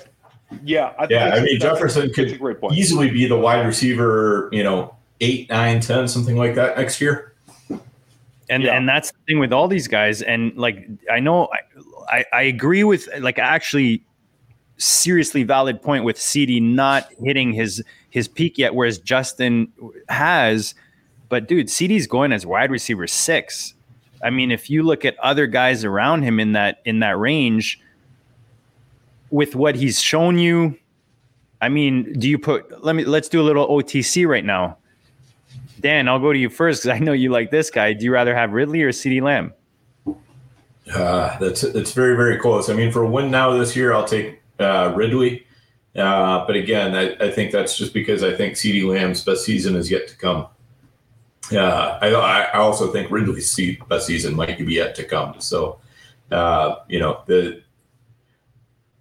Yeah. 0.63 0.93
I 0.99 1.07
yeah. 1.09 1.35
I 1.35 1.41
mean, 1.41 1.59
Jefferson 1.59 2.13
could 2.13 2.39
easily 2.73 3.11
be 3.11 3.27
the 3.27 3.39
wide 3.39 3.65
receiver. 3.65 4.51
You 4.53 4.63
know, 4.63 4.95
eight, 5.21 5.49
nine, 5.49 5.81
ten, 5.81 6.07
something 6.07 6.37
like 6.37 6.55
that 6.57 6.77
next 6.77 7.01
year. 7.01 7.35
And 8.51 8.63
yeah. 8.63 8.77
and 8.77 8.87
that's 8.87 9.11
the 9.11 9.19
thing 9.27 9.39
with 9.39 9.55
all 9.55 9.69
these 9.69 9.89
guys. 9.89 10.21
And 10.21 10.55
like 10.55 10.87
I 11.11 11.19
know 11.19 11.49
I, 12.11 12.19
I, 12.19 12.25
I 12.33 12.43
agree 12.43 12.85
with 12.85 13.09
like 13.21 13.39
actually 13.39 14.05
seriously 14.77 15.43
valid 15.43 15.81
point 15.83 16.05
with 16.05 16.17
CeeDee 16.17 16.63
not 16.63 17.09
hitting 17.23 17.53
his 17.53 17.83
his 18.11 18.29
peak 18.29 18.59
yet, 18.59 18.75
whereas 18.75 18.99
Justin 18.99 19.73
has. 20.09 20.75
But 21.29 21.49
dude, 21.49 21.67
CeeDee's 21.67 22.07
going 22.07 22.33
as 22.33 22.47
wide 22.47 22.71
receiver 22.71 23.07
six. 23.07 23.75
I 24.23 24.31
mean, 24.31 24.51
if 24.51 24.71
you 24.71 24.83
look 24.83 25.05
at 25.05 25.19
other 25.19 25.47
guys 25.47 25.85
around 25.85 26.23
him 26.23 26.41
in 26.41 26.53
that 26.53 26.81
in 26.85 27.01
that 27.01 27.19
range, 27.19 27.81
with 29.31 29.55
what 29.55 29.75
he's 29.75 30.01
shown 30.01 30.39
you, 30.39 30.79
I 31.61 31.69
mean, 31.69 32.13
do 32.19 32.29
you 32.29 32.39
put? 32.39 32.85
Let 32.85 32.95
me 32.95 33.05
let's 33.05 33.29
do 33.29 33.41
a 33.41 33.45
little 33.45 33.67
OTC 33.69 34.27
right 34.27 34.45
now. 34.45 34.79
Dan, 35.81 36.09
I'll 36.09 36.19
go 36.19 36.33
to 36.33 36.39
you 36.39 36.49
first 36.49 36.83
because 36.83 36.97
I 36.97 37.03
know 37.03 37.13
you 37.13 37.31
like 37.31 37.51
this 37.51 37.71
guy. 37.71 37.93
Do 37.93 38.05
you 38.05 38.13
rather 38.13 38.35
have 38.35 38.53
Ridley 38.53 38.83
or 38.83 38.91
CeeDee 38.91 39.21
Lamb? 39.21 39.53
Uh, 40.95 41.37
that's 41.39 41.65
it's 41.65 41.93
very 41.93 42.17
very 42.17 42.39
close. 42.39 42.69
I 42.71 42.75
mean, 42.75 42.93
for 42.93 43.03
a 43.03 43.09
win 43.09 43.31
now 43.31 43.57
this 43.57 43.75
year, 43.75 43.93
I'll 43.93 44.05
take 44.05 44.41
uh, 44.59 44.93
Ridley. 44.95 45.47
Uh, 45.97 46.45
but 46.47 46.57
again, 46.57 46.95
I, 46.95 47.15
I, 47.25 47.31
think 47.31 47.53
that's 47.53 47.77
just 47.79 47.95
because 47.95 48.25
I 48.25 48.35
think 48.35 48.55
CeeDee 48.55 48.85
Lamb's 48.85 49.23
best 49.23 49.45
season 49.45 49.77
is 49.77 49.91
yet 49.91 50.09
to 50.09 50.17
come. 50.17 50.49
Uh, 51.53 51.99
I, 52.03 52.09
I 52.53 52.59
also 52.59 52.91
think 52.91 53.11
Ridley's 53.11 53.79
best 53.89 54.07
season 54.07 54.35
might 54.35 54.59
be 54.59 54.75
yet 54.75 54.97
to 54.97 55.05
come. 55.05 55.41
So, 55.41 55.79
uh, 56.33 56.77
you 56.89 56.99
know, 56.99 57.23
the 57.27 57.63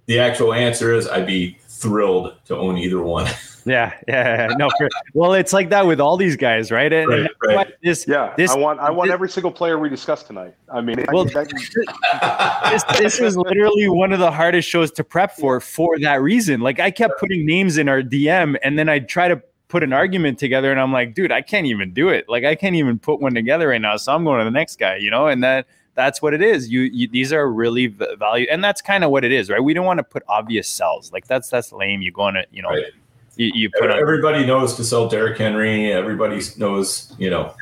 the 0.06 0.20
actual 0.20 0.54
answer 0.54 0.94
is 0.94 1.08
I'd 1.08 1.26
be 1.26 1.58
thrilled 1.84 2.36
to 2.46 2.58
own 2.58 2.78
either 2.78 3.02
one. 3.02 3.28
Yeah, 3.66 3.94
yeah, 4.10 4.50
no. 4.58 4.70
For, 4.78 4.90
well, 5.14 5.36
it's 5.36 5.54
like 5.54 5.70
that 5.70 5.88
with 5.88 6.02
all 6.02 6.18
these 6.18 6.36
guys, 6.36 6.70
right? 6.70 6.92
And, 6.92 7.08
right, 7.08 7.32
right. 7.46 7.74
This, 7.82 8.06
yeah, 8.06 8.34
this, 8.36 8.52
I 8.52 8.58
want, 8.58 8.82
I 8.82 8.92
want 8.92 9.08
this, 9.08 9.14
every 9.14 9.30
single 9.30 9.52
player 9.52 9.80
we 9.80 9.88
discussed 9.88 10.28
tonight. 10.28 10.54
I 10.68 10.82
mean, 10.82 11.06
well, 11.14 11.24
this, 11.24 12.84
this 13.00 13.22
was 13.22 13.38
literally 13.38 13.88
one 13.88 14.12
of 14.12 14.20
the 14.20 14.32
hardest 14.32 14.68
shows 14.68 14.92
to 14.92 15.06
prep 15.06 15.38
for 15.38 15.62
for 15.62 15.98
that 16.00 16.22
reason. 16.22 16.60
Like, 16.60 16.82
I 16.82 16.92
kept 16.92 17.18
putting 17.22 17.46
names 17.46 17.78
in 17.78 17.88
our 17.88 18.02
DM, 18.02 18.58
and 18.64 18.78
then 18.78 18.90
I 18.90 19.00
try 19.00 19.30
to 19.30 19.42
put 19.70 19.82
an 19.82 19.94
argument 19.94 20.40
together, 20.40 20.70
and 20.70 20.78
I'm 20.78 20.92
like, 20.92 21.16
dude, 21.16 21.32
I 21.32 21.42
can't 21.42 21.66
even 21.66 21.94
do 21.94 22.10
it. 22.10 22.28
Like, 22.28 22.44
I 22.44 22.56
can't 22.56 22.76
even 22.76 23.00
put 23.00 23.22
one 23.22 23.34
together 23.34 23.70
right 23.70 23.80
now. 23.80 23.96
So 23.96 24.14
I'm 24.14 24.26
going 24.26 24.40
to 24.40 24.46
the 24.46 24.52
next 24.52 24.78
guy, 24.78 24.98
you 24.98 25.10
know, 25.10 25.28
and 25.28 25.42
that 25.42 25.68
that's 25.96 26.22
what 26.22 26.34
it 26.34 26.42
is. 26.42 26.70
You, 26.70 26.82
you 26.82 27.08
these 27.08 27.32
are 27.32 27.52
really 27.52 27.88
value, 27.88 28.48
and 28.50 28.64
that's 28.64 28.82
kind 28.82 29.04
of 29.04 29.12
what 29.12 29.24
it 29.24 29.32
is, 29.32 29.50
right? 29.50 29.64
We 29.64 29.74
don't 29.74 29.86
want 29.86 30.00
to 30.00 30.04
put 30.04 30.24
obvious 30.28 30.68
sells. 30.68 31.12
Like 31.12 31.28
that's 31.28 31.50
that's 31.50 31.72
lame. 31.72 32.02
You 32.02 32.12
go 32.12 32.24
on 32.24 32.36
it, 32.36 32.48
you 32.52 32.62
know. 32.62 32.70
Right 32.70 32.94
you, 33.36 33.52
you 33.54 33.70
put 33.70 33.90
everybody 33.90 34.40
on. 34.40 34.48
knows 34.48 34.76
to 34.76 34.84
sell 34.84 35.08
Derrick 35.08 35.38
Henry. 35.38 35.92
Everybody 35.92 36.40
knows, 36.58 37.14
you 37.18 37.30
know, 37.30 37.56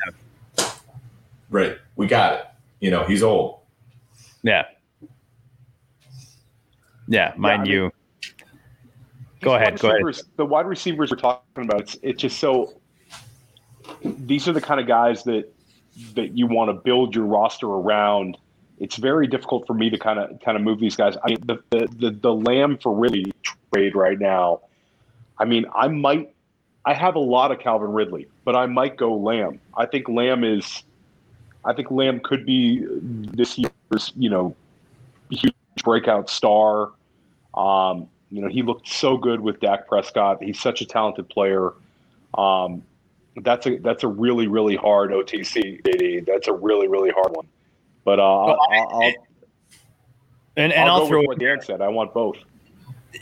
yeah. 0.58 0.70
right? 1.50 1.78
We 1.96 2.06
got 2.06 2.34
it. 2.34 2.46
You 2.80 2.90
know, 2.90 3.04
he's 3.04 3.22
old. 3.22 3.60
Yeah. 4.42 4.64
Yeah, 7.08 7.32
mind 7.36 7.66
yeah, 7.66 7.72
you. 7.72 7.82
Mean, 7.82 7.92
go 9.40 9.54
ahead. 9.54 9.78
Go 9.78 9.88
ahead. 9.88 10.22
The 10.36 10.46
wide 10.46 10.66
receivers 10.66 11.10
we're 11.10 11.16
talking 11.16 11.64
about, 11.64 11.80
it's, 11.80 11.96
it's 12.02 12.20
just 12.20 12.38
so. 12.38 12.74
These 14.02 14.48
are 14.48 14.52
the 14.52 14.60
kind 14.60 14.80
of 14.80 14.86
guys 14.86 15.24
that 15.24 15.52
that 16.14 16.36
you 16.36 16.46
want 16.46 16.68
to 16.68 16.74
build 16.74 17.14
your 17.14 17.24
roster 17.24 17.66
around. 17.66 18.36
It's 18.78 18.96
very 18.96 19.26
difficult 19.26 19.66
for 19.66 19.74
me 19.74 19.90
to 19.90 19.98
kind 19.98 20.18
of 20.18 20.40
kind 20.40 20.56
of 20.56 20.62
move 20.62 20.80
these 20.80 20.96
guys. 20.96 21.16
I 21.24 21.30
mean, 21.30 21.38
the 21.44 21.58
the 21.70 21.88
the, 21.98 22.10
the 22.10 22.34
Lamb 22.34 22.78
for 22.78 22.94
Ridley 22.94 23.32
trade 23.72 23.94
right 23.94 24.18
now 24.18 24.60
I 25.42 25.44
mean, 25.44 25.66
I 25.74 25.88
might. 25.88 26.32
I 26.84 26.94
have 26.94 27.16
a 27.16 27.20
lot 27.20 27.50
of 27.50 27.58
Calvin 27.58 27.92
Ridley, 27.92 28.28
but 28.44 28.54
I 28.56 28.66
might 28.66 28.96
go 28.96 29.16
Lamb. 29.16 29.60
I 29.76 29.86
think 29.86 30.08
Lamb 30.08 30.44
is. 30.44 30.84
I 31.64 31.72
think 31.72 31.90
Lamb 31.90 32.20
could 32.20 32.46
be 32.46 32.84
this 32.88 33.58
year's, 33.58 34.12
you 34.16 34.30
know, 34.30 34.54
huge 35.30 35.54
breakout 35.84 36.30
star. 36.30 36.90
Um, 37.54 38.08
you 38.30 38.40
know, 38.40 38.48
he 38.48 38.62
looked 38.62 38.88
so 38.88 39.16
good 39.16 39.40
with 39.40 39.60
Dak 39.60 39.88
Prescott. 39.88 40.42
He's 40.42 40.60
such 40.60 40.80
a 40.80 40.86
talented 40.86 41.28
player. 41.28 41.72
Um, 42.34 42.82
that's 43.36 43.66
a 43.66 43.78
that's 43.78 44.04
a 44.04 44.08
really 44.08 44.46
really 44.46 44.76
hard 44.76 45.10
OTC. 45.10 46.26
That's 46.26 46.48
a 46.48 46.52
really 46.52 46.88
really 46.88 47.10
hard 47.10 47.34
one. 47.34 47.46
But 48.04 48.18
uh, 48.18 48.22
I'll, 48.22 48.58
I'll, 48.70 49.02
I'll, 49.02 49.12
and 50.56 50.72
and 50.72 50.88
I'll, 50.88 51.02
I'll 51.02 51.06
throw 51.06 51.22
what 51.22 51.38
Dan 51.38 51.60
said. 51.62 51.80
I 51.80 51.88
want 51.88 52.12
both. 52.12 52.36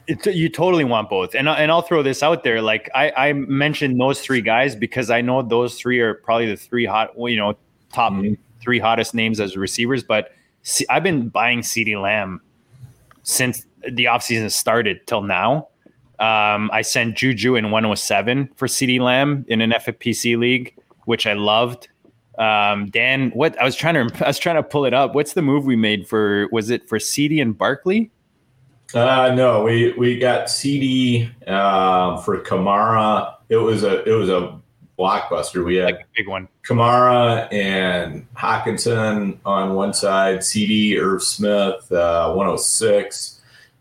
It, 0.06 0.24
you 0.26 0.48
totally 0.48 0.84
want 0.84 1.10
both, 1.10 1.34
and 1.34 1.48
and 1.48 1.70
I'll 1.70 1.82
throw 1.82 2.02
this 2.02 2.22
out 2.22 2.44
there. 2.44 2.62
Like 2.62 2.90
I, 2.94 3.12
I 3.16 3.32
mentioned 3.32 4.00
those 4.00 4.20
three 4.20 4.40
guys 4.40 4.74
because 4.74 5.10
I 5.10 5.20
know 5.20 5.42
those 5.42 5.78
three 5.78 6.00
are 6.00 6.14
probably 6.14 6.46
the 6.46 6.56
three 6.56 6.86
hot, 6.86 7.10
you 7.16 7.36
know, 7.36 7.56
top 7.92 8.12
mm-hmm. 8.12 8.34
three 8.60 8.78
hottest 8.78 9.14
names 9.14 9.40
as 9.40 9.56
receivers. 9.56 10.02
But 10.02 10.32
see, 10.62 10.86
I've 10.88 11.02
been 11.02 11.28
buying 11.28 11.60
CeeDee 11.60 12.00
Lamb 12.00 12.40
since 13.22 13.66
the 13.82 14.04
offseason 14.04 14.50
started 14.50 15.06
till 15.06 15.22
now. 15.22 15.68
Um, 16.20 16.70
I 16.72 16.82
sent 16.82 17.16
Juju 17.16 17.56
in 17.56 17.70
107 17.70 18.50
for 18.54 18.68
CeeDee 18.68 19.00
Lamb 19.00 19.46
in 19.48 19.62
an 19.62 19.70
FFPC 19.70 20.36
league, 20.36 20.76
which 21.06 21.26
I 21.26 21.32
loved. 21.32 21.88
Um, 22.38 22.90
Dan, 22.90 23.30
what 23.30 23.58
I 23.60 23.64
was 23.64 23.74
trying 23.74 23.94
to 24.08 24.24
I 24.24 24.28
was 24.28 24.38
trying 24.38 24.56
to 24.56 24.62
pull 24.62 24.84
it 24.84 24.94
up. 24.94 25.14
What's 25.14 25.32
the 25.32 25.42
move 25.42 25.64
we 25.64 25.76
made 25.76 26.06
for? 26.06 26.48
Was 26.52 26.70
it 26.70 26.88
for 26.88 26.98
CeeDee 26.98 27.40
and 27.40 27.56
Barkley? 27.56 28.10
Uh, 28.94 29.32
no, 29.34 29.62
we 29.62 29.92
we 29.92 30.18
got 30.18 30.46
CeeDee 30.46 31.30
uh, 31.46 32.18
for 32.18 32.42
Kamara. 32.42 33.34
It 33.48 33.56
was 33.56 33.82
a 33.82 34.04
it 34.04 34.12
was 34.12 34.28
a 34.28 34.60
blockbuster. 34.98 35.64
We 35.64 35.76
had 35.76 35.86
like 35.86 36.06
big 36.14 36.28
one. 36.28 36.48
Kamara 36.66 37.50
and 37.52 38.26
Hockenson 38.34 39.38
on 39.46 39.74
one 39.74 39.94
side, 39.94 40.40
CeeDee 40.40 40.98
Irv 40.98 41.22
Smith, 41.22 41.90
uh, 41.90 42.32
106. 42.34 43.39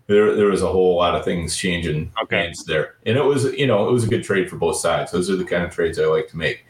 There, 0.10 0.36
there 0.36 0.48
was 0.48 0.64
a 0.64 0.68
whole 0.68 0.96
lot 0.96 1.14
of 1.14 1.24
things 1.24 1.56
changing 1.56 2.12
okay. 2.24 2.46
hands 2.46 2.66
there, 2.66 2.96
and 3.06 3.16
it 3.16 3.24
was 3.24 3.46
you 3.54 3.68
know 3.68 3.88
it 3.88 3.92
was 3.92 4.04
a 4.04 4.08
good 4.08 4.24
trade 4.24 4.50
for 4.50 4.58
both 4.58 4.78
sides. 4.78 5.12
Those 5.12 5.30
are 5.30 5.36
the 5.36 5.46
kind 5.46 5.64
of 5.64 5.72
trades 5.72 6.00
I 6.00 6.06
like 6.06 6.28
to 6.30 6.38
make. 6.38 6.66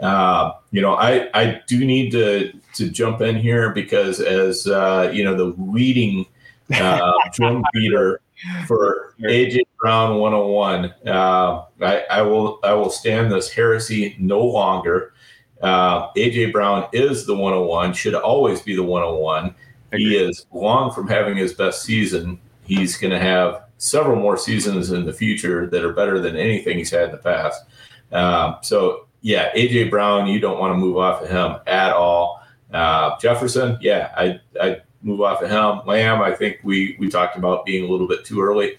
Uh, 0.00 0.54
you 0.72 0.82
know, 0.82 0.94
I 0.94 1.28
I 1.32 1.62
do 1.68 1.84
need 1.84 2.10
to 2.10 2.52
to 2.74 2.90
jump 2.90 3.20
in 3.20 3.36
here 3.36 3.70
because 3.70 4.18
as 4.18 4.66
uh, 4.66 5.12
you 5.14 5.22
know 5.22 5.36
the 5.36 5.54
leading 5.62 6.26
uh, 6.74 7.12
drum 7.32 7.64
beater 7.72 8.20
for 8.66 9.14
AJ 9.20 9.60
Brown 9.80 10.18
101. 10.18 10.92
Uh, 11.06 11.64
I, 11.80 12.04
I, 12.10 12.22
will 12.22 12.58
I 12.64 12.72
will 12.74 12.90
stand 12.90 13.30
this 13.30 13.50
heresy 13.50 14.16
no 14.18 14.40
longer. 14.44 15.14
Uh, 15.60 16.10
AJ 16.14 16.52
Brown 16.52 16.88
is 16.92 17.24
the 17.26 17.34
101, 17.34 17.92
should 17.92 18.14
always 18.14 18.62
be 18.62 18.74
the 18.74 18.82
101. 18.82 19.54
He 19.92 20.16
is 20.16 20.46
long 20.52 20.92
from 20.92 21.06
having 21.06 21.36
his 21.36 21.52
best 21.52 21.82
season. 21.82 22.40
He's 22.78 22.96
going 22.96 23.10
to 23.10 23.18
have 23.18 23.64
several 23.76 24.16
more 24.16 24.36
seasons 24.36 24.92
in 24.92 25.04
the 25.04 25.12
future 25.12 25.66
that 25.66 25.84
are 25.84 25.92
better 25.92 26.20
than 26.20 26.36
anything 26.36 26.78
he's 26.78 26.90
had 26.90 27.04
in 27.04 27.10
the 27.10 27.18
past. 27.18 27.64
Um, 28.12 28.56
so, 28.62 29.06
yeah, 29.20 29.52
AJ 29.54 29.90
Brown, 29.90 30.26
you 30.26 30.40
don't 30.40 30.58
want 30.58 30.72
to 30.72 30.78
move 30.78 30.96
off 30.96 31.22
of 31.22 31.28
him 31.28 31.56
at 31.66 31.92
all. 31.92 32.42
Uh, 32.72 33.18
Jefferson, 33.18 33.76
yeah, 33.80 34.12
I, 34.16 34.40
I 34.60 34.82
move 35.02 35.20
off 35.20 35.42
of 35.42 35.50
him. 35.50 35.86
Lamb, 35.86 36.22
I 36.22 36.32
think 36.32 36.60
we 36.62 36.96
we 36.98 37.08
talked 37.08 37.36
about 37.36 37.66
being 37.66 37.84
a 37.84 37.88
little 37.88 38.08
bit 38.08 38.24
too 38.24 38.40
early. 38.40 38.78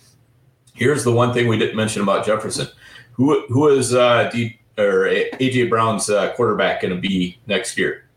Here's 0.73 1.03
the 1.03 1.11
one 1.11 1.33
thing 1.33 1.47
we 1.47 1.59
didn't 1.59 1.75
mention 1.75 2.01
about 2.01 2.25
Jefferson. 2.25 2.67
Who 3.13 3.45
who 3.47 3.67
is 3.67 3.93
uh, 3.93 4.29
D, 4.31 4.59
or 4.77 5.05
AJ 5.05 5.69
Brown's 5.69 6.09
uh, 6.09 6.33
quarterback 6.33 6.81
going 6.81 6.95
to 6.95 6.99
be 6.99 7.37
next 7.45 7.77
year? 7.77 8.09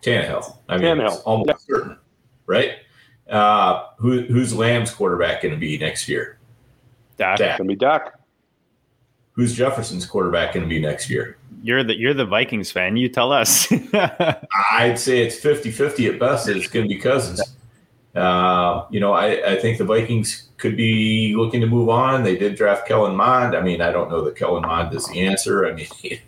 Tannehill. 0.00 0.56
I 0.68 0.78
mean, 0.78 0.86
Tannehill. 0.86 1.22
almost 1.24 1.48
yep. 1.48 1.58
certain, 1.58 1.98
right? 2.46 2.76
Uh, 3.28 3.84
who, 3.98 4.22
who's 4.22 4.54
Lamb's 4.54 4.90
quarterback 4.90 5.42
going 5.42 5.52
to 5.54 5.60
be 5.60 5.76
next 5.78 6.08
year? 6.08 6.38
Dak. 7.16 7.38
Dak. 7.38 7.58
Gonna 7.58 7.68
be 7.68 7.76
Dak. 7.76 8.14
Who's 9.32 9.54
Jefferson's 9.54 10.06
quarterback 10.06 10.54
going 10.54 10.64
to 10.64 10.68
be 10.68 10.80
next 10.80 11.08
year? 11.10 11.36
You're 11.62 11.84
the 11.84 11.96
you're 11.96 12.14
the 12.14 12.26
Vikings 12.26 12.70
fan. 12.70 12.96
You 12.96 13.08
tell 13.08 13.32
us. 13.32 13.70
I'd 14.72 14.98
say 14.98 15.20
it's 15.20 15.38
50-50 15.38 16.14
at 16.14 16.18
best. 16.18 16.48
It's 16.48 16.68
going 16.68 16.88
to 16.88 16.94
be 16.94 17.00
Cousins. 17.00 17.40
Uh, 18.14 18.86
you 18.90 18.98
know, 18.98 19.12
I, 19.12 19.52
I 19.52 19.56
think 19.56 19.78
the 19.78 19.84
Vikings 19.84 20.48
could 20.56 20.76
be 20.76 21.34
looking 21.36 21.60
to 21.60 21.66
move 21.66 21.88
on. 21.88 22.24
They 22.24 22.36
did 22.36 22.56
draft 22.56 22.88
Kellen 22.88 23.14
Mond. 23.14 23.54
I 23.54 23.60
mean, 23.60 23.80
I 23.80 23.92
don't 23.92 24.10
know 24.10 24.22
that 24.24 24.34
Kellen 24.34 24.62
Mond 24.62 24.92
is 24.94 25.06
the 25.06 25.20
answer. 25.20 25.66
I 25.66 25.72
mean, 25.72 25.86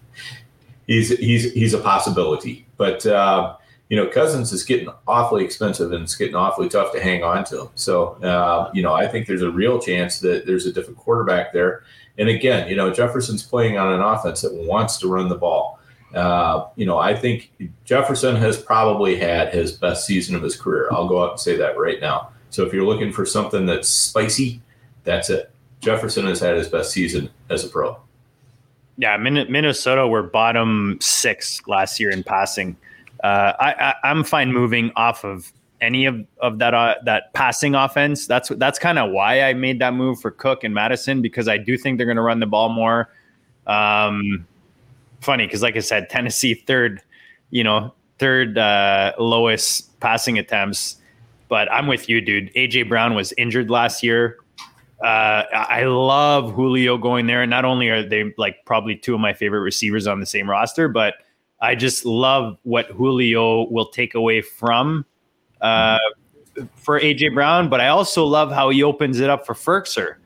he's 0.86 1.16
he's 1.18 1.52
he's 1.52 1.74
a 1.74 1.78
possibility, 1.78 2.66
but 2.76 3.04
uh, 3.06 3.56
you 3.90 3.96
know, 3.96 4.06
Cousins 4.06 4.52
is 4.52 4.62
getting 4.62 4.88
awfully 5.08 5.44
expensive 5.44 5.92
and 5.92 6.04
it's 6.04 6.14
getting 6.14 6.36
awfully 6.36 6.68
tough 6.68 6.92
to 6.92 7.02
hang 7.02 7.24
on 7.24 7.44
to. 7.46 7.68
So, 7.74 8.12
uh, 8.22 8.70
you 8.72 8.82
know, 8.82 8.94
I 8.94 9.08
think 9.08 9.26
there's 9.26 9.42
a 9.42 9.50
real 9.50 9.80
chance 9.80 10.20
that 10.20 10.46
there's 10.46 10.64
a 10.64 10.72
different 10.72 10.96
quarterback 10.96 11.52
there. 11.52 11.82
And 12.16 12.28
again, 12.28 12.68
you 12.68 12.76
know, 12.76 12.92
Jefferson's 12.92 13.42
playing 13.42 13.78
on 13.78 13.92
an 13.92 14.00
offense 14.00 14.42
that 14.42 14.54
wants 14.54 14.98
to 14.98 15.08
run 15.08 15.28
the 15.28 15.34
ball. 15.34 15.80
Uh, 16.14 16.68
you 16.76 16.86
know, 16.86 16.98
I 16.98 17.16
think 17.16 17.52
Jefferson 17.84 18.36
has 18.36 18.60
probably 18.60 19.16
had 19.16 19.52
his 19.52 19.72
best 19.72 20.06
season 20.06 20.36
of 20.36 20.42
his 20.42 20.54
career. 20.56 20.88
I'll 20.92 21.08
go 21.08 21.24
out 21.24 21.32
and 21.32 21.40
say 21.40 21.56
that 21.56 21.76
right 21.76 22.00
now. 22.00 22.30
So 22.50 22.64
if 22.64 22.72
you're 22.72 22.86
looking 22.86 23.12
for 23.12 23.26
something 23.26 23.66
that's 23.66 23.88
spicy, 23.88 24.60
that's 25.02 25.30
it. 25.30 25.50
Jefferson 25.80 26.26
has 26.26 26.38
had 26.38 26.56
his 26.56 26.68
best 26.68 26.92
season 26.92 27.28
as 27.48 27.64
a 27.64 27.68
pro. 27.68 27.98
Yeah, 28.98 29.16
Minnesota 29.16 30.06
were 30.06 30.22
bottom 30.22 30.98
six 31.00 31.60
last 31.66 31.98
year 31.98 32.10
in 32.10 32.22
passing. 32.22 32.76
Uh, 33.22 33.52
I, 33.60 33.94
I, 34.02 34.10
am 34.10 34.24
fine 34.24 34.52
moving 34.52 34.92
off 34.96 35.24
of 35.24 35.52
any 35.80 36.06
of, 36.06 36.24
of 36.38 36.58
that 36.58 36.74
uh, 36.74 36.94
that 37.04 37.32
passing 37.34 37.74
offense. 37.74 38.26
That's 38.26 38.48
that's 38.56 38.78
kind 38.78 38.98
of 38.98 39.10
why 39.10 39.42
I 39.42 39.54
made 39.54 39.78
that 39.80 39.94
move 39.94 40.20
for 40.20 40.30
Cook 40.30 40.64
and 40.64 40.74
Madison 40.74 41.20
because 41.22 41.48
I 41.48 41.58
do 41.58 41.76
think 41.76 41.98
they're 41.98 42.06
going 42.06 42.16
to 42.16 42.22
run 42.22 42.40
the 42.40 42.46
ball 42.46 42.68
more. 42.70 43.10
Um, 43.66 44.46
funny 45.20 45.46
because, 45.46 45.62
like 45.62 45.76
I 45.76 45.80
said, 45.80 46.08
Tennessee 46.08 46.54
third, 46.54 47.02
you 47.50 47.62
know, 47.62 47.92
third 48.18 48.58
uh, 48.58 49.12
lowest 49.18 49.98
passing 50.00 50.38
attempts. 50.38 50.96
But 51.48 51.70
I'm 51.72 51.88
with 51.88 52.08
you, 52.08 52.20
dude. 52.20 52.52
AJ 52.54 52.88
Brown 52.88 53.14
was 53.14 53.32
injured 53.36 53.70
last 53.70 54.02
year. 54.02 54.38
Uh, 55.02 55.44
I 55.52 55.84
love 55.84 56.52
Julio 56.52 56.98
going 56.98 57.26
there. 57.26 57.42
And 57.42 57.50
not 57.50 57.64
only 57.64 57.88
are 57.88 58.06
they 58.06 58.32
like 58.36 58.64
probably 58.66 58.94
two 58.94 59.14
of 59.14 59.20
my 59.20 59.32
favorite 59.32 59.60
receivers 59.60 60.06
on 60.06 60.20
the 60.20 60.26
same 60.26 60.48
roster, 60.48 60.88
but 60.88 61.14
I 61.60 61.74
just 61.74 62.04
love 62.04 62.58
what 62.62 62.86
Julio 62.86 63.68
will 63.70 63.90
take 63.90 64.14
away 64.14 64.40
from 64.40 65.04
uh, 65.60 65.98
for 66.74 66.98
AJ 66.98 67.34
Brown. 67.34 67.68
But 67.68 67.80
I 67.80 67.88
also 67.88 68.24
love 68.24 68.50
how 68.50 68.70
he 68.70 68.82
opens 68.82 69.20
it 69.20 69.30
up 69.30 69.46
for 69.46 69.54
Firkser. 69.54 70.16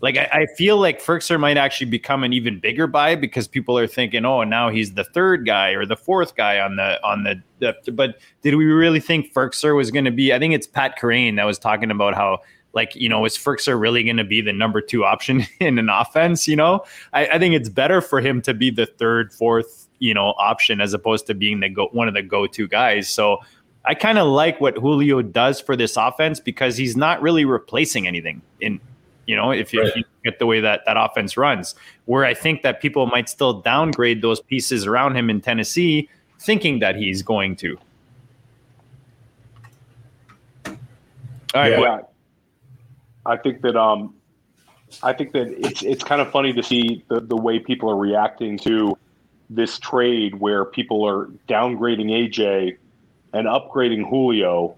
Like 0.00 0.18
I, 0.18 0.28
I, 0.32 0.46
feel 0.54 0.76
like 0.76 1.02
Firkser 1.02 1.40
might 1.40 1.56
actually 1.56 1.88
become 1.88 2.24
an 2.24 2.34
even 2.34 2.58
bigger 2.60 2.86
buy 2.86 3.14
because 3.14 3.48
people 3.48 3.78
are 3.78 3.86
thinking, 3.86 4.26
oh, 4.26 4.42
now 4.44 4.68
he's 4.68 4.92
the 4.92 5.04
third 5.04 5.46
guy 5.46 5.70
or 5.70 5.86
the 5.86 5.96
fourth 5.96 6.36
guy 6.36 6.60
on 6.60 6.76
the 6.76 7.02
on 7.02 7.24
the. 7.24 7.42
the 7.60 7.90
but 7.90 8.18
did 8.42 8.56
we 8.56 8.66
really 8.66 9.00
think 9.00 9.32
Firkser 9.32 9.74
was 9.74 9.90
going 9.90 10.04
to 10.04 10.10
be? 10.10 10.32
I 10.34 10.38
think 10.38 10.52
it's 10.52 10.66
Pat 10.66 10.98
Kerrane 10.98 11.36
that 11.36 11.44
was 11.44 11.58
talking 11.58 11.90
about 11.90 12.14
how 12.14 12.40
like 12.74 12.94
you 12.94 13.08
know 13.08 13.24
is 13.24 13.38
Firkser 13.38 13.80
really 13.80 14.04
going 14.04 14.18
to 14.18 14.24
be 14.24 14.42
the 14.42 14.52
number 14.52 14.82
two 14.82 15.06
option 15.06 15.46
in 15.60 15.78
an 15.78 15.88
offense? 15.88 16.46
You 16.46 16.56
know, 16.56 16.84
I, 17.14 17.26
I 17.26 17.38
think 17.38 17.54
it's 17.54 17.70
better 17.70 18.02
for 18.02 18.20
him 18.20 18.42
to 18.42 18.52
be 18.52 18.70
the 18.70 18.86
third, 18.86 19.32
fourth 19.32 19.83
you 19.98 20.14
know 20.14 20.34
option 20.38 20.80
as 20.80 20.92
opposed 20.92 21.26
to 21.26 21.34
being 21.34 21.60
the 21.60 21.68
go 21.68 21.88
one 21.92 22.08
of 22.08 22.14
the 22.14 22.22
go 22.22 22.46
to 22.46 22.68
guys. 22.68 23.08
So 23.08 23.38
I 23.84 23.94
kind 23.94 24.18
of 24.18 24.26
like 24.26 24.60
what 24.60 24.76
Julio 24.78 25.22
does 25.22 25.60
for 25.60 25.76
this 25.76 25.96
offense 25.96 26.40
because 26.40 26.76
he's 26.76 26.96
not 26.96 27.20
really 27.20 27.44
replacing 27.44 28.06
anything 28.06 28.40
in 28.60 28.80
you 29.26 29.36
know 29.36 29.50
if 29.50 29.72
you, 29.72 29.80
right. 29.80 29.88
if 29.88 29.96
you 29.96 30.04
get 30.24 30.38
the 30.38 30.46
way 30.46 30.60
that 30.60 30.82
that 30.86 30.96
offense 30.96 31.36
runs. 31.36 31.74
Where 32.06 32.24
I 32.24 32.34
think 32.34 32.62
that 32.62 32.80
people 32.80 33.06
might 33.06 33.28
still 33.28 33.60
downgrade 33.60 34.22
those 34.22 34.40
pieces 34.40 34.86
around 34.86 35.16
him 35.16 35.30
in 35.30 35.40
Tennessee, 35.40 36.08
thinking 36.40 36.78
that 36.80 36.96
he's 36.96 37.22
going 37.22 37.56
to. 37.56 37.78
All 40.66 40.74
right, 41.60 41.78
yeah. 41.78 42.00
I 43.26 43.36
think 43.36 43.62
that 43.62 43.76
um, 43.76 44.14
I 45.02 45.12
think 45.12 45.32
that 45.32 45.48
it's 45.48 45.82
it's 45.82 46.04
kind 46.04 46.20
of 46.20 46.30
funny 46.30 46.52
to 46.52 46.62
see 46.62 47.04
the 47.08 47.20
the 47.20 47.36
way 47.36 47.58
people 47.58 47.90
are 47.90 47.96
reacting 47.96 48.58
to 48.58 48.96
this 49.50 49.78
trade 49.78 50.36
where 50.36 50.64
people 50.64 51.06
are 51.06 51.26
downgrading 51.48 52.10
AJ 52.10 52.76
and 53.32 53.46
upgrading 53.46 54.08
Julio, 54.08 54.76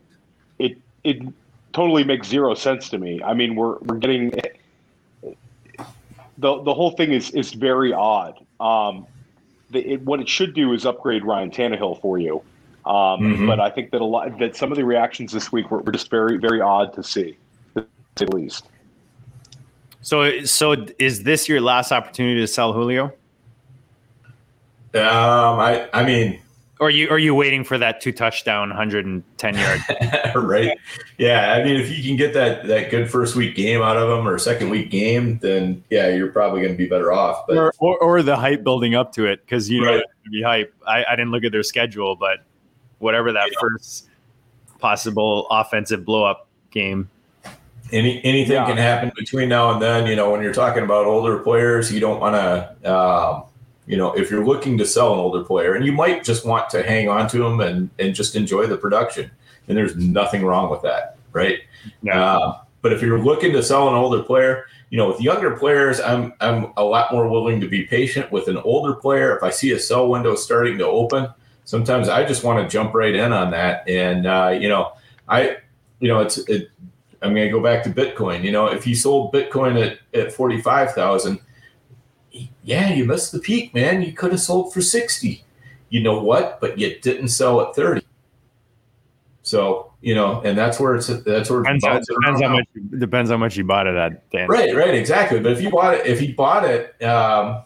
it 0.58 0.78
it 1.04 1.22
totally 1.72 2.04
makes 2.04 2.26
zero 2.26 2.54
sense 2.54 2.88
to 2.90 2.98
me. 2.98 3.22
I 3.22 3.34
mean, 3.34 3.54
we're 3.54 3.78
we're 3.78 3.98
getting 3.98 4.32
the 6.38 6.62
the 6.62 6.74
whole 6.74 6.90
thing 6.90 7.12
is 7.12 7.30
is 7.30 7.52
very 7.52 7.92
odd. 7.92 8.44
Um, 8.60 9.06
the, 9.70 9.80
it, 9.92 10.02
what 10.02 10.20
it 10.20 10.28
should 10.28 10.54
do 10.54 10.72
is 10.72 10.86
upgrade 10.86 11.24
Ryan 11.24 11.50
Tannehill 11.50 12.00
for 12.00 12.18
you. 12.18 12.42
Um, 12.84 12.94
mm-hmm. 12.94 13.46
But 13.46 13.60
I 13.60 13.70
think 13.70 13.90
that 13.90 14.00
a 14.00 14.04
lot 14.04 14.38
that 14.38 14.56
some 14.56 14.70
of 14.70 14.76
the 14.76 14.84
reactions 14.84 15.32
this 15.32 15.50
week 15.50 15.70
were, 15.70 15.78
were 15.78 15.92
just 15.92 16.10
very 16.10 16.36
very 16.38 16.60
odd 16.60 16.92
to 16.94 17.02
see, 17.02 17.36
at 17.76 18.32
least. 18.32 18.68
So 20.02 20.44
so 20.44 20.86
is 20.98 21.24
this 21.24 21.48
your 21.48 21.60
last 21.60 21.90
opportunity 21.92 22.40
to 22.40 22.46
sell 22.46 22.72
Julio? 22.72 23.12
Um, 24.94 25.58
I 25.60 25.88
I 25.92 26.04
mean, 26.04 26.40
or 26.78 26.90
you 26.90 27.08
are 27.08 27.18
you 27.18 27.34
waiting 27.34 27.64
for 27.64 27.78
that 27.78 28.00
two 28.00 28.12
touchdown, 28.12 28.70
hundred 28.70 29.06
and 29.06 29.22
ten 29.38 29.56
yard? 29.56 29.80
right. 30.34 30.78
Yeah. 31.16 31.54
I 31.54 31.64
mean, 31.64 31.80
if 31.80 31.96
you 31.96 32.02
can 32.02 32.16
get 32.16 32.34
that 32.34 32.66
that 32.66 32.90
good 32.90 33.10
first 33.10 33.34
week 33.34 33.56
game 33.56 33.80
out 33.82 33.96
of 33.96 34.08
them 34.08 34.28
or 34.28 34.38
second 34.38 34.68
week 34.68 34.90
game, 34.90 35.38
then 35.38 35.82
yeah, 35.90 36.08
you're 36.08 36.30
probably 36.30 36.60
going 36.60 36.72
to 36.72 36.78
be 36.78 36.86
better 36.86 37.12
off. 37.12 37.46
But 37.46 37.56
or, 37.56 37.72
or, 37.78 37.98
or 37.98 38.22
the 38.22 38.36
hype 38.36 38.62
building 38.62 38.94
up 38.94 39.12
to 39.14 39.24
it 39.24 39.40
because 39.44 39.70
you 39.70 39.80
know 39.80 39.96
right. 39.96 40.04
to 40.24 40.30
be 40.30 40.42
hype. 40.42 40.74
I, 40.86 41.04
I 41.04 41.16
didn't 41.16 41.30
look 41.30 41.44
at 41.44 41.52
their 41.52 41.62
schedule, 41.62 42.14
but 42.14 42.44
whatever 42.98 43.32
that 43.32 43.48
yeah. 43.52 43.58
first 43.58 44.08
possible 44.78 45.46
offensive 45.50 46.04
blow 46.04 46.24
up 46.24 46.46
game. 46.70 47.08
Any 47.90 48.22
anything 48.24 48.56
yeah. 48.56 48.66
can 48.66 48.76
happen 48.76 49.12
between 49.16 49.48
now 49.48 49.70
and 49.70 49.80
then. 49.80 50.06
You 50.06 50.16
know, 50.16 50.30
when 50.30 50.42
you're 50.42 50.52
talking 50.52 50.82
about 50.82 51.06
older 51.06 51.38
players, 51.38 51.90
you 51.90 52.00
don't 52.00 52.20
want 52.20 52.34
to. 52.34 52.92
Um, 52.92 53.44
you 53.86 53.96
know, 53.96 54.12
if 54.14 54.30
you're 54.30 54.44
looking 54.44 54.76
to 54.78 54.86
sell 54.86 55.12
an 55.12 55.18
older 55.18 55.44
player, 55.44 55.74
and 55.74 55.84
you 55.84 55.92
might 55.92 56.24
just 56.24 56.44
want 56.44 56.68
to 56.70 56.82
hang 56.82 57.08
on 57.08 57.28
to 57.28 57.38
them 57.38 57.60
and 57.60 57.90
and 57.98 58.14
just 58.14 58.36
enjoy 58.36 58.66
the 58.66 58.76
production, 58.76 59.30
and 59.68 59.76
there's 59.76 59.96
nothing 59.96 60.44
wrong 60.44 60.70
with 60.70 60.82
that, 60.82 61.16
right? 61.32 61.60
Yeah. 62.02 62.36
Uh, 62.36 62.60
but 62.82 62.92
if 62.92 63.02
you're 63.02 63.18
looking 63.18 63.52
to 63.52 63.62
sell 63.62 63.88
an 63.88 63.94
older 63.94 64.22
player, 64.22 64.66
you 64.90 64.98
know, 64.98 65.08
with 65.08 65.20
younger 65.20 65.56
players, 65.56 66.00
I'm 66.00 66.34
I'm 66.40 66.72
a 66.76 66.84
lot 66.84 67.12
more 67.12 67.28
willing 67.28 67.60
to 67.60 67.68
be 67.68 67.82
patient. 67.82 68.30
With 68.30 68.48
an 68.48 68.56
older 68.58 68.94
player, 68.94 69.36
if 69.36 69.42
I 69.42 69.50
see 69.50 69.72
a 69.72 69.78
sell 69.78 70.08
window 70.08 70.34
starting 70.34 70.78
to 70.78 70.86
open, 70.86 71.28
sometimes 71.64 72.08
I 72.08 72.24
just 72.24 72.44
want 72.44 72.62
to 72.62 72.72
jump 72.72 72.94
right 72.94 73.14
in 73.14 73.32
on 73.32 73.50
that. 73.52 73.88
And 73.88 74.26
uh, 74.26 74.56
you 74.58 74.68
know, 74.68 74.92
I, 75.28 75.58
you 76.00 76.08
know, 76.08 76.20
it's 76.20 76.38
it. 76.48 76.70
I'm 77.22 77.34
going 77.34 77.46
to 77.46 77.52
go 77.52 77.62
back 77.62 77.82
to 77.84 77.90
Bitcoin. 77.90 78.44
You 78.44 78.52
know, 78.52 78.66
if 78.66 78.86
you 78.86 78.94
sold 78.94 79.32
Bitcoin 79.32 79.84
at 79.84 79.98
at 80.18 80.32
forty 80.32 80.60
five 80.60 80.92
thousand 80.92 81.40
yeah, 82.62 82.92
you 82.92 83.04
missed 83.04 83.32
the 83.32 83.38
peak, 83.38 83.74
man. 83.74 84.02
You 84.02 84.12
could 84.12 84.32
have 84.32 84.40
sold 84.40 84.72
for 84.72 84.80
60. 84.80 85.44
You 85.88 86.02
know 86.02 86.20
what? 86.20 86.60
But 86.60 86.78
you 86.78 86.98
didn't 87.00 87.28
sell 87.28 87.60
at 87.60 87.74
30. 87.74 88.02
So, 89.42 89.92
you 90.00 90.14
know, 90.14 90.40
and 90.44 90.58
that's 90.58 90.80
where 90.80 90.96
it's 90.96 91.06
that's 91.06 91.48
where 91.48 91.62
depends, 91.62 91.84
how, 91.84 92.00
depends 92.00 92.42
how 92.42 92.48
much 92.48 92.66
depends 92.98 93.30
how 93.30 93.36
much 93.36 93.56
you 93.56 93.62
bought 93.62 93.86
it 93.86 93.94
at. 93.94 94.28
Dan. 94.30 94.48
Right, 94.48 94.74
right, 94.74 94.92
exactly. 94.92 95.38
But 95.38 95.52
if 95.52 95.62
you 95.62 95.70
bought 95.70 95.94
it, 95.94 96.06
if 96.06 96.20
you 96.20 96.34
bought 96.34 96.64
it, 96.64 97.00
um, 97.04 97.62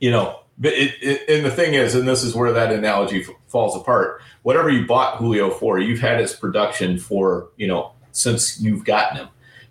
you 0.00 0.10
know, 0.10 0.40
it, 0.62 0.94
it, 1.00 1.28
and 1.30 1.46
the 1.46 1.50
thing 1.50 1.72
is, 1.72 1.94
and 1.94 2.06
this 2.06 2.22
is 2.22 2.34
where 2.34 2.52
that 2.52 2.72
analogy 2.72 3.22
f- 3.22 3.30
falls 3.48 3.74
apart. 3.74 4.20
Whatever 4.42 4.68
you 4.68 4.86
bought 4.86 5.16
Julio 5.16 5.48
for, 5.48 5.78
you've 5.78 6.00
had 6.00 6.20
his 6.20 6.34
production 6.34 6.98
for 6.98 7.48
you 7.56 7.66
know 7.66 7.92
since 8.12 8.60
you've 8.60 8.84
gotten 8.84 9.16
him. 9.16 9.28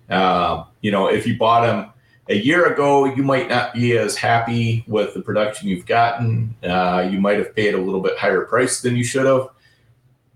Uh, 0.09 0.63
you 0.81 0.89
know, 0.89 1.07
if 1.07 1.27
you 1.27 1.37
bought 1.37 1.69
him 1.69 1.91
a 2.27 2.35
year 2.35 2.71
ago, 2.71 3.05
you 3.05 3.23
might 3.23 3.49
not 3.49 3.73
be 3.73 3.97
as 3.97 4.15
happy 4.15 4.83
with 4.87 5.13
the 5.13 5.21
production 5.21 5.67
you've 5.67 5.85
gotten. 5.85 6.55
Uh, 6.63 7.07
you 7.09 7.21
might 7.21 7.37
have 7.37 7.55
paid 7.55 7.75
a 7.75 7.77
little 7.77 8.01
bit 8.01 8.17
higher 8.17 8.41
price 8.41 8.81
than 8.81 8.95
you 8.95 9.03
should 9.03 9.25
have. 9.25 9.49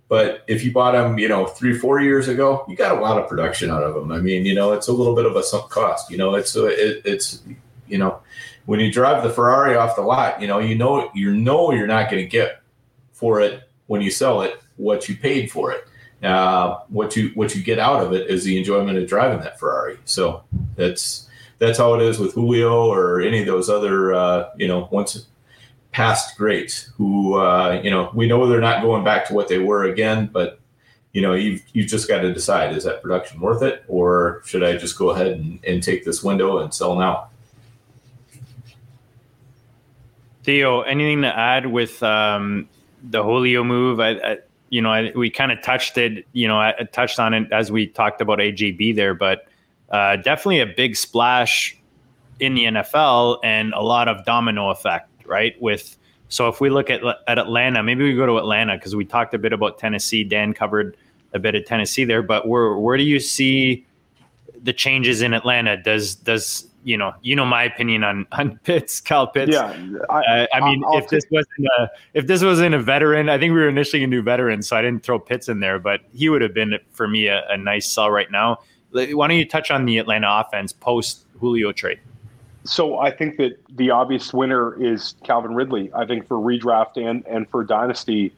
But 0.07 0.44
if 0.48 0.64
you 0.64 0.72
bought 0.72 0.94
them, 0.94 1.20
you 1.20 1.28
know, 1.28 1.45
three, 1.45 1.78
four 1.78 2.02
years 2.02 2.28
ago, 2.28 2.66
you 2.68 2.76
got 2.76 2.98
a 2.98 2.99
lot 2.99 3.20
of 3.20 3.30
production 3.30 3.70
out 3.70 3.84
of 3.84 3.94
them. 3.94 4.11
I 4.11 4.20
mean, 4.20 4.45
you 4.45 4.56
know, 4.56 4.74
it's 4.74 4.88
a 4.88 4.94
little 4.94 5.16
bit 5.16 5.26
of 5.26 5.36
a 5.36 5.44
sunk 5.44 5.70
cost. 5.70 6.10
You 6.10 6.18
know, 6.18 6.36
it's 6.36 6.56
a, 6.56 6.66
it, 6.66 7.02
it's, 7.06 7.44
you 7.88 7.98
know, 7.98 8.20
when 8.66 8.80
you 8.80 8.91
drive 8.91 9.24
the 9.24 9.30
Ferrari 9.30 9.76
off 9.76 9.95
the 9.95 10.02
lot, 10.02 10.41
you 10.41 10.48
know, 10.48 10.60
you 10.60 10.76
know, 10.76 11.11
you 11.14 11.36
know, 11.36 11.72
you're 11.72 11.88
not 11.88 12.10
going 12.10 12.24
to 12.24 12.30
get 12.30 12.61
for 13.11 13.41
it 13.41 13.70
when 13.88 14.02
you 14.02 14.10
sell 14.11 14.41
it 14.41 14.60
what 14.78 15.10
you 15.10 15.16
paid 15.16 15.52
for 15.52 15.72
it. 15.72 15.86
Uh, 16.24 16.80
what 16.90 17.16
you 17.16 17.30
what 17.36 17.56
you 17.56 17.64
get 17.64 17.80
out 17.80 18.03
of 18.03 18.11
it 18.11 18.30
is 18.30 18.44
the 18.44 18.57
enjoyment 18.57 18.98
of 18.98 19.07
driving 19.07 19.40
that 19.40 19.60
Ferrari. 19.60 19.98
So 20.06 20.44
that's 20.76 21.28
that's 21.60 21.77
how 21.77 21.94
it 21.94 22.02
is 22.02 22.19
with 22.19 22.34
Julio 22.34 22.91
or 22.91 23.22
any 23.22 23.41
of 23.41 23.45
those 23.45 23.69
other, 23.69 24.14
uh, 24.14 24.49
you 24.57 24.68
know, 24.68 24.88
once 24.91 25.27
past 25.91 26.38
greats 26.38 26.91
who, 26.98 27.36
uh, 27.36 27.80
you 27.84 27.91
know, 27.91 28.11
we 28.14 28.27
know 28.27 28.48
they're 28.48 28.61
not 28.61 28.81
going 28.81 29.03
back 29.03 29.27
to 29.27 29.34
what 29.34 29.48
they 29.48 29.60
were 29.60 29.84
again, 29.84 30.30
but 30.31 30.60
you 31.11 31.22
know, 31.22 31.34
you've 31.34 31.64
you've 31.73 31.88
just 31.88 32.07
got 32.07 32.19
to 32.19 32.34
decide 32.34 32.76
is 32.76 32.84
that 32.84 33.02
production 33.02 33.41
worth 33.41 33.64
it, 33.64 33.84
or 33.88 34.41
should 34.45 34.64
I 34.64 34.77
just 34.77 34.98
go 34.98 35.10
ahead 35.10 35.27
and, 35.27 35.60
and 35.65 35.81
take 35.81 36.06
this 36.06 36.23
window 36.23 36.60
and 36.60 36.73
sell 36.73 36.95
now? 36.95 37.30
Theo, 40.44 40.81
anything 40.81 41.23
to 41.23 41.36
add 41.36 41.65
with 41.65 42.02
um, 42.03 42.69
the 43.03 43.23
Julio 43.23 43.64
move? 43.64 43.99
I, 43.99 44.10
I 44.11 44.38
you 44.69 44.81
know, 44.81 44.91
I, 44.91 45.11
we 45.15 45.31
kind 45.31 45.52
of 45.52 45.61
touched 45.64 45.98
it, 45.98 46.27
you 46.34 46.48
know, 46.48 46.60
I, 46.60 46.73
touched 46.91 47.19
on 47.19 47.34
it 47.34 47.52
as 47.52 47.72
we 47.72 47.88
talked 47.88 48.22
about 48.22 48.38
AJB 48.38 48.95
there, 48.95 49.15
but 49.15 49.49
uh, 49.91 50.18
definitely 50.18 50.60
a 50.60 50.66
big 50.66 50.95
splash 50.95 51.78
in 52.40 52.53
the 52.53 52.66
NFL 52.66 53.40
and 53.44 53.74
a 53.74 53.82
lot 53.82 54.07
of 54.07 54.26
domino 54.26 54.70
effect, 54.70 55.10
right? 55.26 55.60
With 55.61 55.98
so 56.30 56.48
if 56.48 56.61
we 56.61 56.70
look 56.70 56.90
at 56.90 57.02
at 57.28 57.40
Atlanta, 57.40 57.84
maybe 57.84 58.03
we 58.03 58.16
go 58.16 58.26
to 58.26 58.38
Atlanta 58.38 58.76
because 58.76 58.95
we 58.95 59.06
talked 59.06 59.34
a 59.34 59.38
bit 59.38 59.53
about 59.53 59.78
Tennessee. 59.78 60.24
Dan 60.24 60.53
covered 60.53 60.95
a 61.34 61.40
bit 61.40 61.56
of 61.56 61.66
Tennessee 61.66 62.06
there, 62.06 62.22
but 62.22 62.48
where 62.48 62.76
where 62.78 62.98
do 62.98 63.03
you 63.03 63.20
see 63.20 63.86
the 64.61 64.74
changes 64.74 65.22
in 65.22 65.34
Atlanta? 65.34 65.82
Does 65.82 66.16
does 66.16 66.70
you 66.84 66.98
know 66.98 67.14
you 67.22 67.36
know 67.36 67.45
my 67.45 67.64
opinion 67.64 68.03
on 68.03 68.28
on 68.32 68.60
Pitts, 68.64 69.02
Kyle 69.02 69.28
Pitts. 69.28 69.52
Yeah, 69.53 69.76
I, 70.10 70.18
uh, 70.18 70.48
I 70.53 70.60
mean, 70.61 70.84
I'll, 70.86 70.94
I'll 70.94 70.98
if 70.99 71.10
this 71.10 71.26
wasn't 71.32 71.68
a 71.80 71.90
if 72.14 72.28
this 72.28 72.44
wasn't 72.44 72.76
a 72.76 72.80
veteran, 72.80 73.30
I 73.30 73.38
think 73.38 73.53
we 73.53 73.60
were 73.60 73.70
initially 73.70 74.03
a 74.03 74.07
new 74.07 74.22
veteran, 74.22 74.61
so 74.61 74.78
I 74.78 74.82
didn't 74.82 75.03
throw 75.03 75.20
Pitts 75.20 75.49
in 75.49 75.60
there, 75.60 75.80
but 75.80 76.02
he 76.14 76.30
would 76.30 76.41
have 76.41 76.53
been 76.53 76.78
for 76.91 77.07
me 77.07 77.28
a, 77.28 77.45
a 77.49 77.57
nice 77.57 77.88
sell 77.88 78.11
right 78.11 78.30
now. 78.32 78.60
Why 78.91 79.28
don't 79.28 79.38
you 79.38 79.45
touch 79.45 79.72
on 79.72 79.86
the 79.86 79.98
Atlanta 79.98 80.28
offense 80.30 80.74
post 80.74 81.26
Julio 81.40 81.72
trade? 81.72 81.99
So 82.64 82.99
I 82.99 83.11
think 83.11 83.38
that 83.38 83.60
the 83.76 83.91
obvious 83.91 84.34
winner 84.34 84.82
is 84.82 85.16
Calvin 85.24 85.56
Ridley. 85.56 85.91
I 85.94 86.06
think 86.06 86.28
for 86.28 86.38
redraft 86.38 86.98
and 86.98 87.26
and 87.26 87.49
for 87.49 87.64
dynasty, 87.64 88.34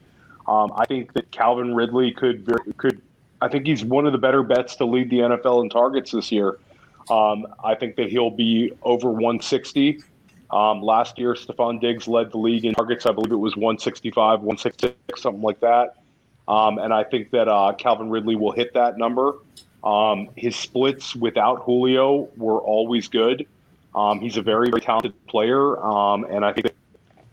um, 0.46 0.72
I 0.76 0.86
think 0.86 1.12
that 1.14 1.30
Calvin 1.30 1.74
Ridley 1.74 2.12
could 2.12 2.46
could. 2.76 3.00
I 3.40 3.48
think 3.48 3.66
he's 3.66 3.84
one 3.84 4.06
of 4.06 4.12
the 4.12 4.18
better 4.18 4.42
bets 4.42 4.76
to 4.76 4.84
lead 4.84 5.10
the 5.10 5.18
NFL 5.18 5.64
in 5.64 5.70
targets 5.70 6.12
this 6.12 6.30
year. 6.30 6.58
Um, 7.10 7.46
I 7.64 7.74
think 7.74 7.96
that 7.96 8.08
he'll 8.08 8.30
be 8.30 8.72
over 8.82 9.08
160. 9.10 10.00
Um, 10.52 10.82
last 10.82 11.18
year, 11.18 11.34
Stefon 11.34 11.80
Diggs 11.80 12.06
led 12.06 12.30
the 12.30 12.38
league 12.38 12.64
in 12.64 12.74
targets. 12.74 13.06
I 13.06 13.12
believe 13.12 13.32
it 13.32 13.36
was 13.36 13.56
165, 13.56 14.40
166, 14.40 15.20
something 15.20 15.42
like 15.42 15.58
that. 15.60 15.96
Um, 16.46 16.78
and 16.78 16.92
I 16.92 17.04
think 17.04 17.30
that 17.30 17.48
uh, 17.48 17.72
Calvin 17.78 18.10
Ridley 18.10 18.36
will 18.36 18.52
hit 18.52 18.74
that 18.74 18.98
number. 18.98 19.38
Um, 19.84 20.28
his 20.36 20.54
splits 20.56 21.16
without 21.16 21.62
Julio 21.62 22.28
were 22.36 22.58
always 22.58 23.08
good. 23.08 23.46
Um, 23.94 24.20
he's 24.20 24.36
a 24.36 24.42
very, 24.42 24.70
very 24.70 24.80
talented 24.80 25.14
player, 25.26 25.78
um, 25.84 26.24
and 26.24 26.44
I 26.44 26.52
think 26.52 26.68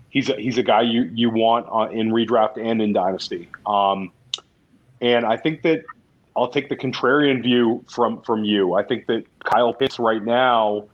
he's 0.10 0.30
a, 0.30 0.36
he's 0.36 0.58
a 0.58 0.64
guy 0.64 0.82
you 0.82 1.04
you 1.14 1.30
want 1.30 1.68
uh, 1.72 1.92
in 1.92 2.10
redraft 2.10 2.58
and 2.58 2.82
in 2.82 2.92
dynasty. 2.92 3.50
Um, 3.66 4.12
and 5.00 5.26
I 5.26 5.38
think 5.38 5.62
that 5.62 5.86
I'll 6.36 6.50
take 6.50 6.70
the 6.70 6.76
contrarian 6.76 7.42
view 7.42 7.86
from 7.88 8.22
from 8.24 8.44
you. 8.44 8.74
I 8.74 8.84
think 8.84 9.06
that 9.08 9.24
Kyle 9.44 9.74
Pitts 9.74 10.00
right 10.00 10.24
now 10.24 10.88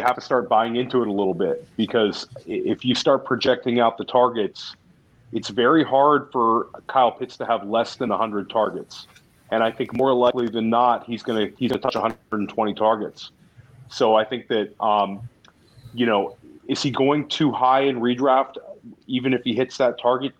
you 0.00 0.06
have 0.06 0.16
to 0.16 0.22
start 0.22 0.48
buying 0.48 0.76
into 0.76 1.02
it 1.02 1.08
a 1.08 1.12
little 1.12 1.34
bit 1.34 1.66
because 1.76 2.26
if 2.46 2.84
you 2.84 2.94
start 2.94 3.26
projecting 3.26 3.80
out 3.80 3.98
the 3.98 4.04
targets, 4.04 4.74
it's 5.32 5.50
very 5.50 5.84
hard 5.84 6.30
for 6.32 6.68
Kyle 6.86 7.12
Pitts 7.12 7.36
to 7.36 7.44
have 7.44 7.68
less 7.68 7.96
than 7.96 8.08
100 8.08 8.48
targets. 8.48 9.06
And 9.50 9.62
I 9.62 9.70
think 9.70 9.92
more 9.92 10.14
likely 10.14 10.48
than 10.48 10.70
not, 10.70 11.04
he's 11.06 11.22
going 11.22 11.46
to 11.46 11.56
he's 11.56 11.70
going 11.70 11.80
to 11.80 11.82
touch 11.82 11.96
120 11.96 12.74
targets. 12.74 13.30
So 13.88 14.14
I 14.14 14.24
think 14.24 14.48
that, 14.48 14.80
um, 14.80 15.28
you 15.92 16.06
know, 16.06 16.36
is 16.68 16.82
he 16.82 16.90
going 16.90 17.28
too 17.28 17.50
high 17.50 17.80
in 17.80 18.00
redraft? 18.00 18.56
Even 19.06 19.34
if 19.34 19.42
he 19.42 19.54
hits 19.54 19.76
that 19.78 20.00
target, 20.00 20.32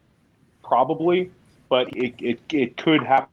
probably, 0.63 1.31
but 1.69 1.89
it, 1.97 2.15
it, 2.21 2.41
it 2.53 2.77
could 2.77 3.03
happen. 3.03 3.29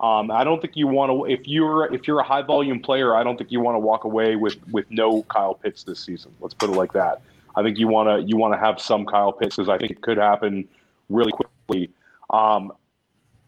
Um, 0.00 0.30
I 0.30 0.42
don't 0.42 0.60
think 0.60 0.76
you 0.76 0.86
want 0.86 1.10
to 1.10 1.32
if 1.32 1.46
you're 1.46 1.92
if 1.94 2.08
you're 2.08 2.18
a 2.18 2.24
high 2.24 2.42
volume 2.42 2.80
player. 2.80 3.14
I 3.14 3.22
don't 3.22 3.36
think 3.36 3.52
you 3.52 3.60
want 3.60 3.76
to 3.76 3.78
walk 3.78 4.04
away 4.04 4.36
with 4.36 4.56
with 4.70 4.90
no 4.90 5.22
Kyle 5.24 5.54
Pitts 5.54 5.84
this 5.84 6.00
season. 6.00 6.32
Let's 6.40 6.54
put 6.54 6.68
it 6.68 6.72
like 6.72 6.92
that. 6.94 7.20
I 7.54 7.62
think 7.62 7.78
you 7.78 7.86
want 7.86 8.08
to 8.08 8.28
you 8.28 8.36
want 8.36 8.54
to 8.54 8.58
have 8.58 8.80
some 8.80 9.06
Kyle 9.06 9.32
Pitts 9.32 9.56
because 9.56 9.68
I 9.68 9.78
think 9.78 9.92
it 9.92 10.00
could 10.00 10.18
happen 10.18 10.68
really 11.08 11.32
quickly. 11.32 11.90
Um, 12.30 12.72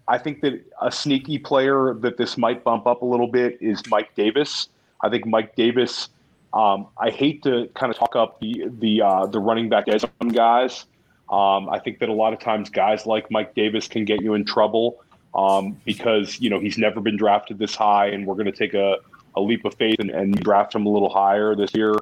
I 0.08 0.18
think 0.18 0.40
that 0.42 0.60
a 0.80 0.90
sneaky 0.90 1.38
player 1.38 1.94
that 2.00 2.16
this 2.16 2.36
might 2.36 2.62
bump 2.62 2.86
up 2.86 3.02
a 3.02 3.04
little 3.04 3.26
bit 3.26 3.58
is 3.60 3.82
Mike 3.88 4.14
Davis. 4.14 4.68
I 5.00 5.08
think 5.08 5.26
Mike 5.26 5.56
Davis. 5.56 6.08
Um, 6.54 6.86
I 6.98 7.10
hate 7.10 7.42
to 7.42 7.68
kind 7.74 7.92
of 7.92 7.98
talk 7.98 8.16
up 8.16 8.40
the 8.40 8.64
the 8.78 9.02
uh, 9.02 9.26
the 9.26 9.40
running 9.40 9.68
back 9.68 9.88
as 9.88 10.04
guys. 10.32 10.86
Um, 11.28 11.68
I 11.68 11.80
think 11.80 11.98
that 11.98 12.08
a 12.08 12.12
lot 12.12 12.32
of 12.32 12.38
times 12.38 12.70
guys 12.70 13.04
like 13.04 13.30
Mike 13.30 13.54
Davis 13.54 13.88
can 13.88 14.04
get 14.04 14.22
you 14.22 14.34
in 14.34 14.44
trouble 14.44 15.02
um, 15.34 15.76
because 15.84 16.40
you 16.40 16.48
know 16.48 16.60
he's 16.60 16.78
never 16.78 17.00
been 17.00 17.16
drafted 17.16 17.58
this 17.58 17.74
high, 17.74 18.06
and 18.06 18.26
we're 18.26 18.34
going 18.34 18.46
to 18.46 18.52
take 18.52 18.74
a, 18.74 18.98
a 19.34 19.40
leap 19.40 19.64
of 19.64 19.74
faith 19.74 19.98
and, 19.98 20.10
and 20.10 20.40
draft 20.40 20.74
him 20.74 20.86
a 20.86 20.88
little 20.88 21.10
higher 21.10 21.54
this 21.56 21.74
year. 21.74 21.94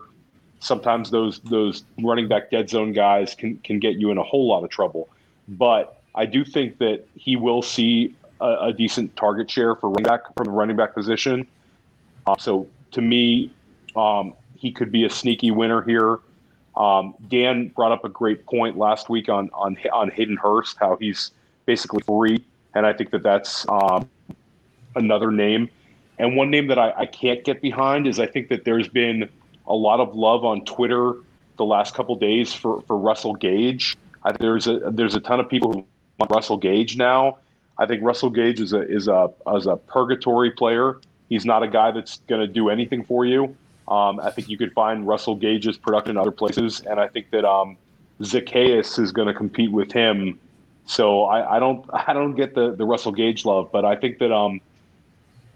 Sometimes 0.61 1.11
those 1.11 1.41
those 1.41 1.85
running 1.99 2.29
back 2.29 2.51
dead 2.51 2.69
zone 2.69 2.93
guys 2.93 3.35
can 3.35 3.57
can 3.59 3.79
get 3.79 3.97
you 3.97 4.11
in 4.11 4.19
a 4.19 4.23
whole 4.23 4.47
lot 4.47 4.63
of 4.63 4.71
trouble, 4.71 5.09
but 5.49 6.03
I 6.15 6.27
do 6.27 6.45
think 6.45 6.79
that 6.79 7.07
he 7.15 7.37
will 7.37 7.63
see 7.63 8.15
a, 8.41 8.67
a 8.69 8.73
decent 8.73 9.17
target 9.17 9.51
share 9.51 9.75
for 9.75 9.91
running 9.91 10.05
back 10.05 10.35
from 10.37 10.47
the 10.47 10.53
running 10.53 10.77
back 10.77 10.95
position. 10.95 11.47
Uh, 12.27 12.37
so 12.39 12.67
to 12.93 13.01
me, 13.01 13.51
um, 13.97 14.35
he 14.57 14.71
could 14.71 14.93
be 14.93 15.05
a 15.05 15.11
sneaky 15.11 15.51
winner 15.51 15.83
here. 15.83 16.21
Um, 16.77 17.15
Dan 17.29 17.69
brought 17.69 17.93
up 17.93 18.05
a 18.05 18.09
great 18.09 18.47
point 18.47 18.77
last 18.77 19.09
week 19.09 19.29
on 19.29 19.51
on 19.53 19.77
on 19.93 20.11
Hayden 20.11 20.37
Hurst, 20.37 20.77
how 20.79 20.97
he's 20.97 21.31
basically 21.67 22.03
free, 22.03 22.45
and 22.75 22.85
I 22.85 22.93
think 22.93 23.11
that 23.11 23.23
that's 23.23 23.67
um, 23.69 24.09
another 24.97 25.31
name. 25.31 25.69
And 26.19 26.37
one 26.37 26.51
name 26.51 26.69
that 26.69 26.79
I, 26.79 26.93
I, 26.97 27.07
can't 27.07 27.43
get 27.43 27.61
behind 27.61 28.07
is 28.07 28.21
I 28.21 28.27
think 28.27 28.49
that 28.49 28.65
there's 28.65 28.87
been 28.87 29.29
a 29.67 29.75
lot 29.75 29.99
of 29.99 30.15
love 30.15 30.45
on 30.45 30.65
Twitter 30.65 31.15
the 31.57 31.65
last 31.65 31.93
couple 31.95 32.15
days 32.15 32.53
for, 32.53 32.83
for 32.83 32.97
Russell 32.97 33.35
Gage. 33.35 33.97
I, 34.23 34.33
there's 34.33 34.67
a 34.67 34.79
there's 34.91 35.15
a 35.15 35.21
ton 35.21 35.41
of 35.41 35.49
people 35.49 35.73
who 35.73 35.85
Russell 36.31 36.57
Gage 36.57 36.97
now. 36.97 37.39
I 37.79 37.87
think 37.87 38.03
Russell 38.03 38.31
Gage 38.31 38.61
is 38.61 38.73
a 38.73 38.83
is 38.83 39.09
a 39.09 39.31
as 39.53 39.67
a 39.67 39.77
purgatory 39.77 40.51
player. 40.51 41.01
He's 41.29 41.45
not 41.45 41.63
a 41.63 41.69
guy 41.69 41.91
that's 41.91 42.19
going 42.29 42.41
to 42.41 42.47
do 42.47 42.69
anything 42.69 43.05
for 43.05 43.25
you. 43.25 43.57
Um, 43.89 44.21
I 44.21 44.31
think 44.31 44.49
you 44.49 44.57
could 44.57 44.73
find 44.73 45.07
Russell 45.07 45.35
Gage's 45.35 45.77
production 45.77 46.17
other 46.17 46.31
places, 46.31 46.81
and 46.81 47.01
I 47.01 47.09
think 47.09 47.31
that 47.31 47.45
um, 47.45 47.77
Zaccheaus 48.21 48.99
is 48.99 49.13
going 49.13 49.29
to 49.29 49.35
compete 49.35 49.73
with 49.73 49.93
him. 49.93 50.39
So 50.87 51.25
I, 51.25 51.57
I, 51.57 51.59
don't 51.59 51.85
I 51.93 52.13
don't 52.13 52.35
get 52.35 52.55
the, 52.55 52.75
the 52.75 52.85
Russell 52.85 53.13
Gage 53.13 53.45
love, 53.45 53.71
but 53.73 53.85
I 53.85 53.97
think 53.97 54.19
that 54.19 54.33
um, 54.33 54.61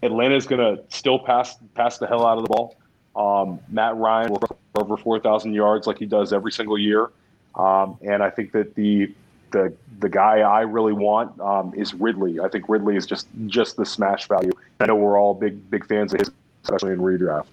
Atlanta 0.02 0.36
is 0.36 0.47
going 0.47 0.60
to 0.60 0.82
still 0.94 1.18
pass 1.18 1.56
pass 1.74 1.98
the 1.98 2.06
hell 2.06 2.26
out 2.26 2.39
of 2.39 2.44
the 2.44 2.48
ball. 2.48 2.76
Um, 3.16 3.60
Matt 3.68 3.97
Ryan 3.97 4.32
will 4.32 4.43
over 4.74 4.97
four 4.97 5.18
thousand 5.20 5.55
yards 5.55 5.86
like 5.86 5.98
he 5.98 6.06
does 6.06 6.32
every 6.32 6.52
single 6.52 6.78
year, 6.78 7.10
um, 7.55 7.98
and 8.02 8.22
I 8.22 8.30
think 8.30 8.52
that 8.52 8.74
the 8.74 9.12
the 9.51 9.73
the 10.01 10.09
guy 10.09 10.41
I 10.41 10.61
really 10.62 10.93
want 10.93 11.39
um, 11.41 11.75
is 11.75 11.95
Ridley. 11.95 12.41
I 12.41 12.49
think 12.49 12.69
Ridley 12.69 12.97
is 12.97 13.07
just 13.07 13.29
just 13.47 13.77
the 13.77 13.85
smash 13.85 14.29
value. 14.29 14.53
I 14.81 14.87
know 14.87 14.97
we're 14.97 15.19
all 15.19 15.35
big 15.35 15.70
big 15.70 15.87
fans 15.87 16.12
of 16.12 16.20
his, 16.20 16.31
especially 16.65 16.93
in 16.93 16.99
redraft. 16.99 17.47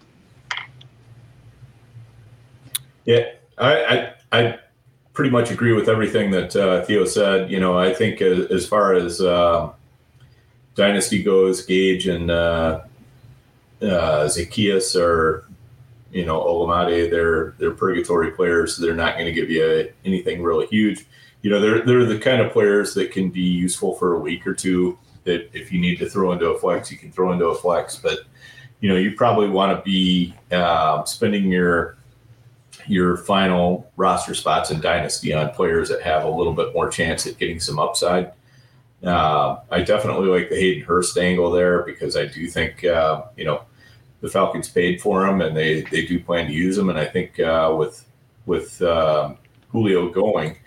Yeah, 3.06 3.32
I 3.58 4.14
I, 4.32 4.40
I 4.40 4.60
pretty 5.14 5.32
much 5.32 5.52
agree 5.52 5.74
with 5.74 5.90
everything 5.90 6.32
that 6.32 6.56
uh, 6.56 6.84
Theo 6.86 7.06
said. 7.06 7.50
You 7.50 7.60
know, 7.60 7.78
I 7.78 7.94
think 7.94 8.22
as, 8.22 8.46
as 8.48 8.68
far 8.68 8.94
as 8.94 9.22
uh, 9.22 9.72
dynasty 10.76 11.24
goes, 11.24 11.66
Gage 11.66 12.08
and 12.08 12.30
uh, 12.30 12.82
uh, 13.82 14.26
Zaccheaus 14.26 14.96
are 15.00 15.48
you 16.12 16.26
know 16.26 16.40
Olamide. 16.40 17.10
They're 17.10 17.56
they're 17.58 17.72
purgatory 17.72 18.32
players. 18.32 18.76
So 18.76 18.84
they're 18.84 18.96
not 18.96 19.16
going 19.16 19.26
to 19.26 19.32
give 19.34 19.50
you 19.50 19.92
anything 20.04 20.44
really 20.44 20.68
huge 20.68 21.06
you 21.46 21.52
know, 21.52 21.60
they're 21.60 21.86
they're 21.86 22.06
the 22.06 22.18
kind 22.18 22.42
of 22.42 22.52
players 22.52 22.96
that 22.96 23.12
can 23.12 23.30
be 23.30 23.42
useful 23.42 23.94
for 23.94 24.16
a 24.16 24.20
week 24.20 24.48
or 24.48 24.56
two. 24.56 24.98
That 25.26 25.48
if 25.54 25.72
you 25.72 25.80
need 25.80 26.00
to 26.00 26.10
throw 26.10 26.32
into 26.32 26.50
a 26.50 26.58
flex, 26.58 26.92
you 26.92 26.98
can 26.98 27.12
throw 27.12 27.34
into 27.34 27.46
a 27.46 27.54
flex. 27.54 27.98
But 27.98 28.22
you 28.80 28.90
know, 28.90 28.96
you 28.96 29.12
probably 29.12 29.48
want 29.48 29.78
to 29.78 29.84
be 29.84 30.34
uh, 30.52 31.04
spending 31.04 31.52
your 31.52 31.98
your 32.88 33.18
final 33.18 33.92
roster 33.96 34.34
spots 34.34 34.72
in 34.72 34.82
dynasty 34.82 35.34
on 35.34 35.52
players 35.52 35.88
that 35.90 36.02
have 36.02 36.24
a 36.24 36.28
little 36.28 36.52
bit 36.52 36.74
more 36.74 36.90
chance 36.90 37.28
at 37.28 37.38
getting 37.38 37.60
some 37.60 37.78
upside. 37.78 38.32
Uh, 39.04 39.60
I 39.70 39.84
definitely 39.84 40.30
like 40.30 40.50
the 40.50 40.56
Hayden 40.56 40.84
Hurst 40.84 41.16
angle 41.16 41.52
there 41.52 41.84
because 41.84 42.18
I 42.18 42.26
do 42.26 42.48
think 42.48 42.84
uh, 42.84 43.22
you 43.38 43.46
know 43.46 43.62
the 44.22 44.30
Falcons 44.30 44.68
paid 44.68 45.00
for 45.00 45.28
him 45.28 45.42
and 45.42 45.56
they 45.56 45.82
they 45.82 46.08
do 46.08 46.20
plan 46.20 46.48
to 46.48 46.54
use 46.54 46.76
him, 46.76 46.90
and 46.90 46.98
I 46.98 47.06
think 47.06 47.40
uh, 47.40 47.76
with 47.78 48.04
with 48.48 48.82
um, 48.82 49.38
Julio 49.72 50.10
going, 50.10 50.58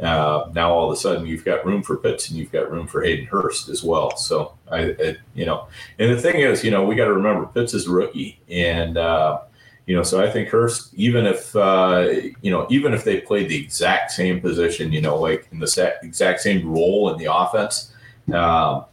uh, 0.00 0.50
now 0.54 0.72
all 0.72 0.90
of 0.90 0.92
a 0.92 1.00
sudden 1.00 1.26
you've 1.26 1.44
got 1.44 1.64
room 1.64 1.82
for 1.82 1.96
Pitts 1.96 2.28
and 2.28 2.38
you've 2.38 2.50
got 2.50 2.70
room 2.70 2.86
for 2.86 3.02
Hayden 3.02 3.26
Hurst 3.26 3.68
as 3.68 3.84
well. 3.84 4.16
So 4.16 4.54
I, 4.70 5.16
you 5.34 5.46
know, 5.46 5.68
and 5.98 6.10
the 6.10 6.20
thing 6.20 6.40
is, 6.40 6.64
you 6.64 6.70
know, 6.70 6.84
we 6.84 6.94
got 6.94 7.06
to 7.06 7.14
remember 7.14 7.46
Pitts 7.46 7.74
is 7.74 7.86
a 7.86 7.90
rookie, 7.90 8.40
and 8.48 8.96
uh, 8.96 9.40
you 9.86 9.94
know, 9.94 10.02
so 10.02 10.22
I 10.22 10.30
think 10.30 10.48
Hurst, 10.48 10.94
even 10.94 11.26
if 11.26 11.54
uh, 11.54 12.08
you 12.42 12.50
know, 12.50 12.66
even 12.70 12.94
if 12.94 13.04
they 13.04 13.20
played 13.20 13.48
the 13.48 13.62
exact 13.62 14.12
same 14.12 14.40
position, 14.40 14.92
you 14.92 15.00
know, 15.00 15.16
like 15.16 15.46
in 15.52 15.58
the 15.60 15.94
exact 16.02 16.40
same 16.40 16.66
role 16.66 17.12
in 17.12 17.18
the 17.18 17.32
offense, 17.32 17.92
um, 18.32 18.86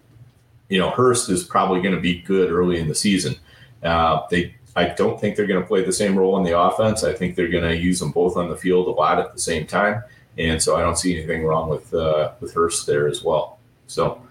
you 0.69 0.79
know, 0.79 0.89
Hurst 0.89 1.29
is 1.29 1.43
probably 1.43 1.81
going 1.81 1.95
to 1.95 2.01
be 2.01 2.21
good 2.21 2.51
early 2.51 2.79
in 2.79 2.87
the 2.87 2.95
season. 2.95 3.35
Uh, 3.83 4.21
they, 4.29 4.55
I 4.75 4.85
don't 4.85 5.19
think 5.19 5.35
they're 5.35 5.47
going 5.47 5.61
to 5.61 5.67
play 5.67 5.83
the 5.83 5.91
same 5.91 6.17
role 6.17 6.37
in 6.37 6.43
the 6.43 6.57
offense. 6.57 7.03
I 7.03 7.13
think 7.13 7.35
they're 7.35 7.49
going 7.49 7.63
to 7.69 7.75
use 7.75 7.99
them 7.99 8.11
both 8.11 8.37
on 8.37 8.49
the 8.49 8.55
field 8.55 8.87
a 8.87 8.91
lot 8.91 9.19
at 9.19 9.33
the 9.33 9.39
same 9.39 9.67
time, 9.67 10.03
and 10.37 10.61
so 10.61 10.75
I 10.75 10.81
don't 10.81 10.97
see 10.97 11.15
anything 11.17 11.45
wrong 11.45 11.69
with 11.69 11.93
uh, 11.93 12.33
with 12.39 12.53
Hurst 12.53 12.87
there 12.87 13.07
as 13.07 13.23
well. 13.23 13.59
So. 13.87 14.21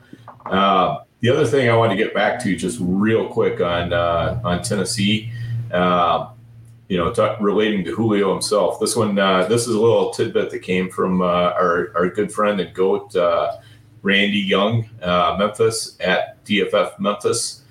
Uh, 0.47 1.05
the 1.21 1.29
other 1.29 1.47
thing 1.47 1.69
I 1.69 1.77
want 1.77 1.91
to 1.91 1.97
get 1.97 2.15
back 2.15 2.43
to 2.45 2.57
just 2.57 2.79
real 2.81 3.29
quick 3.29 3.61
on 3.61 3.93
uh, 3.93 4.41
on 4.43 4.63
Tennessee, 4.63 5.31
uh, 5.71 6.31
you 6.89 6.97
know, 6.97 7.13
relating 7.41 7.85
to 7.85 7.95
Julio 7.95 8.33
himself. 8.33 8.81
This 8.81 8.97
one, 8.97 9.19
uh, 9.19 9.45
this 9.47 9.63
is 9.69 9.75
a 9.75 9.81
little 9.81 10.11
tidbit 10.11 10.51
that 10.51 10.61
came 10.61 10.91
from 10.91 11.21
uh, 11.21 11.25
our 11.25 11.93
our 11.95 12.09
good 12.09 12.33
friend 12.33 12.59
and 12.61 12.75
goat 12.75 13.15
Randy 14.03 14.39
Young, 14.39 14.89
Memphis 15.39 15.99
at 16.01 16.43
DFF 16.47 16.99
Memphis, 16.99 17.63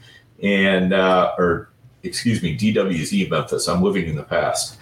and 0.43 0.93
or 0.93 1.72
excuse 2.03 2.43
me, 2.43 2.56
DWZ 2.56 3.31
Memphis. 3.31 3.68
I'm 3.68 3.81
living 3.81 4.07
in 4.07 4.15
the 4.15 4.23
past. 4.23 4.77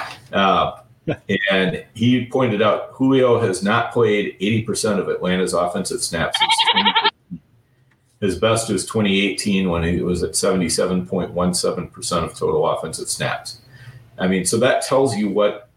And 1.51 1.85
he 1.93 2.25
pointed 2.25 2.61
out 2.61 2.89
Julio 2.91 3.39
has 3.39 3.63
not 3.63 3.93
played 3.93 4.37
80% 4.39 4.99
of 4.99 5.09
Atlanta's 5.09 5.53
offensive 5.53 6.03
snaps 6.03 6.37
his 8.19 8.37
best 8.37 8.69
was 8.69 8.85
2018 8.85 9.69
when 9.69 9.83
he 9.83 10.01
was 10.01 10.23
at 10.23 10.31
77.17% 10.31 12.23
of 12.23 12.33
total 12.33 12.67
offensive 12.67 13.09
snaps. 13.09 13.59
I 14.17 14.27
mean, 14.27 14.45
so 14.45 14.57
that 14.57 14.81
tells 14.81 15.15
you 15.15 15.29
what 15.29 15.69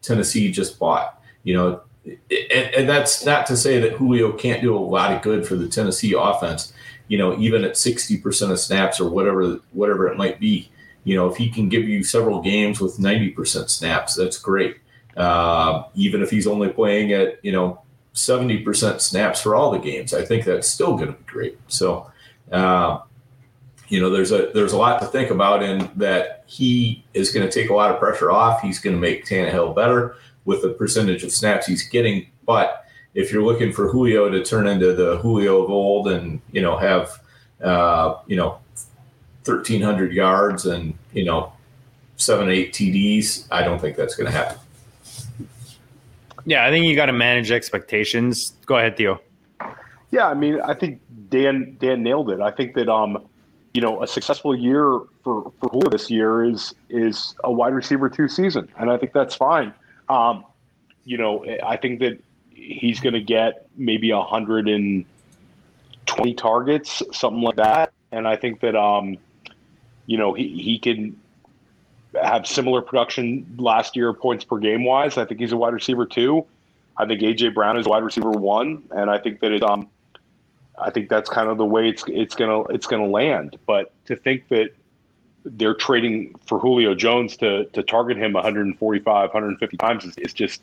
Tennessee 0.00 0.50
just 0.50 0.78
bought. 0.78 1.20
You 1.44 1.54
know, 1.54 1.80
and, 2.04 2.74
and, 2.74 2.88
that's 2.88 3.24
not 3.26 3.46
to 3.46 3.56
say 3.56 3.80
that 3.80 3.92
Julio 3.92 4.32
can't 4.32 4.62
do 4.62 4.76
a 4.76 4.78
lot 4.78 5.12
of 5.12 5.22
good 5.22 5.46
for 5.46 5.56
the 5.56 5.68
Tennessee 5.68 6.14
offense. 6.16 6.72
You 7.08 7.18
know, 7.18 7.38
even 7.38 7.64
at 7.64 7.72
60% 7.72 8.50
of 8.50 8.58
snaps 8.58 9.00
or 9.00 9.10
whatever 9.10 9.58
whatever 9.72 10.08
it 10.08 10.16
might 10.16 10.40
be. 10.40 10.70
You 11.04 11.16
know, 11.16 11.28
if 11.28 11.36
he 11.36 11.50
can 11.50 11.68
give 11.68 11.84
you 11.84 12.04
several 12.04 12.40
games 12.40 12.80
with 12.80 12.98
90% 12.98 13.68
snaps, 13.68 14.14
that's 14.14 14.38
great. 14.38 14.76
Uh, 15.16 15.84
even 15.94 16.22
if 16.22 16.30
he's 16.30 16.46
only 16.46 16.68
playing 16.68 17.12
at 17.12 17.38
you 17.44 17.52
know 17.52 17.82
70% 18.14 19.00
snaps 19.00 19.40
for 19.40 19.54
all 19.54 19.70
the 19.70 19.78
games, 19.78 20.14
I 20.14 20.24
think 20.24 20.44
that's 20.44 20.68
still 20.68 20.96
going 20.96 21.12
to 21.12 21.18
be 21.18 21.24
great. 21.26 21.58
So, 21.68 22.10
uh, 22.50 23.00
you 23.88 24.00
know, 24.00 24.10
there's 24.10 24.32
a 24.32 24.50
there's 24.54 24.72
a 24.72 24.78
lot 24.78 25.00
to 25.00 25.06
think 25.06 25.30
about 25.30 25.62
in 25.62 25.90
that 25.96 26.44
he 26.46 27.04
is 27.14 27.30
going 27.30 27.46
to 27.46 27.52
take 27.52 27.70
a 27.70 27.74
lot 27.74 27.90
of 27.90 27.98
pressure 27.98 28.30
off. 28.30 28.62
He's 28.62 28.78
going 28.78 28.96
to 28.96 29.00
make 29.00 29.26
Tannehill 29.26 29.74
better 29.74 30.16
with 30.44 30.62
the 30.62 30.70
percentage 30.70 31.22
of 31.24 31.32
snaps 31.32 31.66
he's 31.66 31.86
getting. 31.88 32.26
But 32.46 32.84
if 33.14 33.32
you're 33.32 33.42
looking 33.42 33.72
for 33.72 33.88
Julio 33.88 34.30
to 34.30 34.42
turn 34.42 34.66
into 34.66 34.94
the 34.94 35.18
Julio 35.18 35.62
of 35.62 35.70
old 35.70 36.08
and 36.08 36.40
you 36.52 36.62
know 36.62 36.76
have 36.76 37.20
uh, 37.62 38.14
you 38.26 38.36
know 38.36 38.58
1,300 39.44 40.12
yards 40.12 40.66
and 40.66 40.94
you 41.12 41.24
know 41.24 41.52
seven 42.16 42.48
eight 42.48 42.72
TDs, 42.72 43.46
I 43.50 43.62
don't 43.62 43.80
think 43.80 43.96
that's 43.96 44.14
going 44.14 44.30
to 44.30 44.36
happen. 44.36 44.58
Yeah, 46.44 46.66
I 46.66 46.70
think 46.70 46.86
you 46.86 46.96
got 46.96 47.06
to 47.06 47.12
manage 47.12 47.50
expectations. 47.50 48.52
Go 48.66 48.76
ahead, 48.76 48.96
Theo. 48.96 49.20
Yeah, 50.10 50.28
I 50.28 50.34
mean, 50.34 50.60
I 50.60 50.74
think 50.74 51.00
Dan 51.30 51.76
Dan 51.80 52.02
nailed 52.02 52.30
it. 52.30 52.40
I 52.40 52.50
think 52.50 52.74
that 52.74 52.88
um, 52.88 53.26
you 53.74 53.80
know, 53.80 54.02
a 54.02 54.06
successful 54.06 54.54
year 54.54 55.00
for 55.22 55.52
for 55.60 55.70
Julio 55.70 55.88
this 55.88 56.10
year 56.10 56.44
is 56.44 56.74
is 56.88 57.34
a 57.44 57.50
wide 57.50 57.74
receiver 57.74 58.08
two 58.08 58.28
season, 58.28 58.68
and 58.76 58.90
I 58.90 58.98
think 58.98 59.12
that's 59.12 59.34
fine. 59.34 59.72
Um, 60.08 60.44
you 61.04 61.16
know, 61.16 61.44
I 61.64 61.76
think 61.76 62.00
that 62.00 62.22
he's 62.50 63.00
going 63.00 63.14
to 63.14 63.22
get 63.22 63.66
maybe 63.76 64.10
a 64.10 64.20
hundred 64.20 64.68
and 64.68 65.04
twenty 66.06 66.34
targets, 66.34 67.02
something 67.12 67.42
like 67.42 67.56
that, 67.56 67.92
and 68.10 68.26
I 68.26 68.36
think 68.36 68.60
that 68.60 68.76
um, 68.76 69.16
you 70.06 70.18
know, 70.18 70.32
he 70.32 70.48
he 70.48 70.78
can 70.78 71.18
have 72.20 72.46
similar 72.46 72.82
production 72.82 73.46
last 73.58 73.96
year, 73.96 74.12
points 74.12 74.44
per 74.44 74.58
game 74.58 74.84
wise. 74.84 75.16
I 75.16 75.24
think 75.24 75.40
he's 75.40 75.52
a 75.52 75.56
wide 75.56 75.74
receiver 75.74 76.06
too. 76.06 76.46
I 76.96 77.06
think 77.06 77.20
AJ 77.20 77.54
Brown 77.54 77.78
is 77.78 77.86
wide 77.86 78.04
receiver 78.04 78.30
one, 78.30 78.82
and 78.90 79.10
I 79.10 79.18
think 79.18 79.40
that 79.40 79.52
it, 79.52 79.62
um, 79.62 79.88
I 80.78 80.90
think 80.90 81.08
that's 81.08 81.30
kind 81.30 81.48
of 81.48 81.56
the 81.56 81.64
way 81.64 81.88
it's 81.88 82.04
it's 82.06 82.34
gonna 82.34 82.62
it's 82.64 82.86
gonna 82.86 83.06
land. 83.06 83.58
But 83.66 83.92
to 84.06 84.16
think 84.16 84.48
that 84.48 84.70
they're 85.44 85.74
trading 85.74 86.34
for 86.46 86.58
Julio 86.58 86.94
Jones 86.94 87.36
to 87.38 87.64
to 87.66 87.82
target 87.82 88.18
him 88.18 88.32
145, 88.34 89.04
150 89.04 89.76
times 89.78 90.04
is, 90.04 90.16
is 90.18 90.32
just 90.32 90.62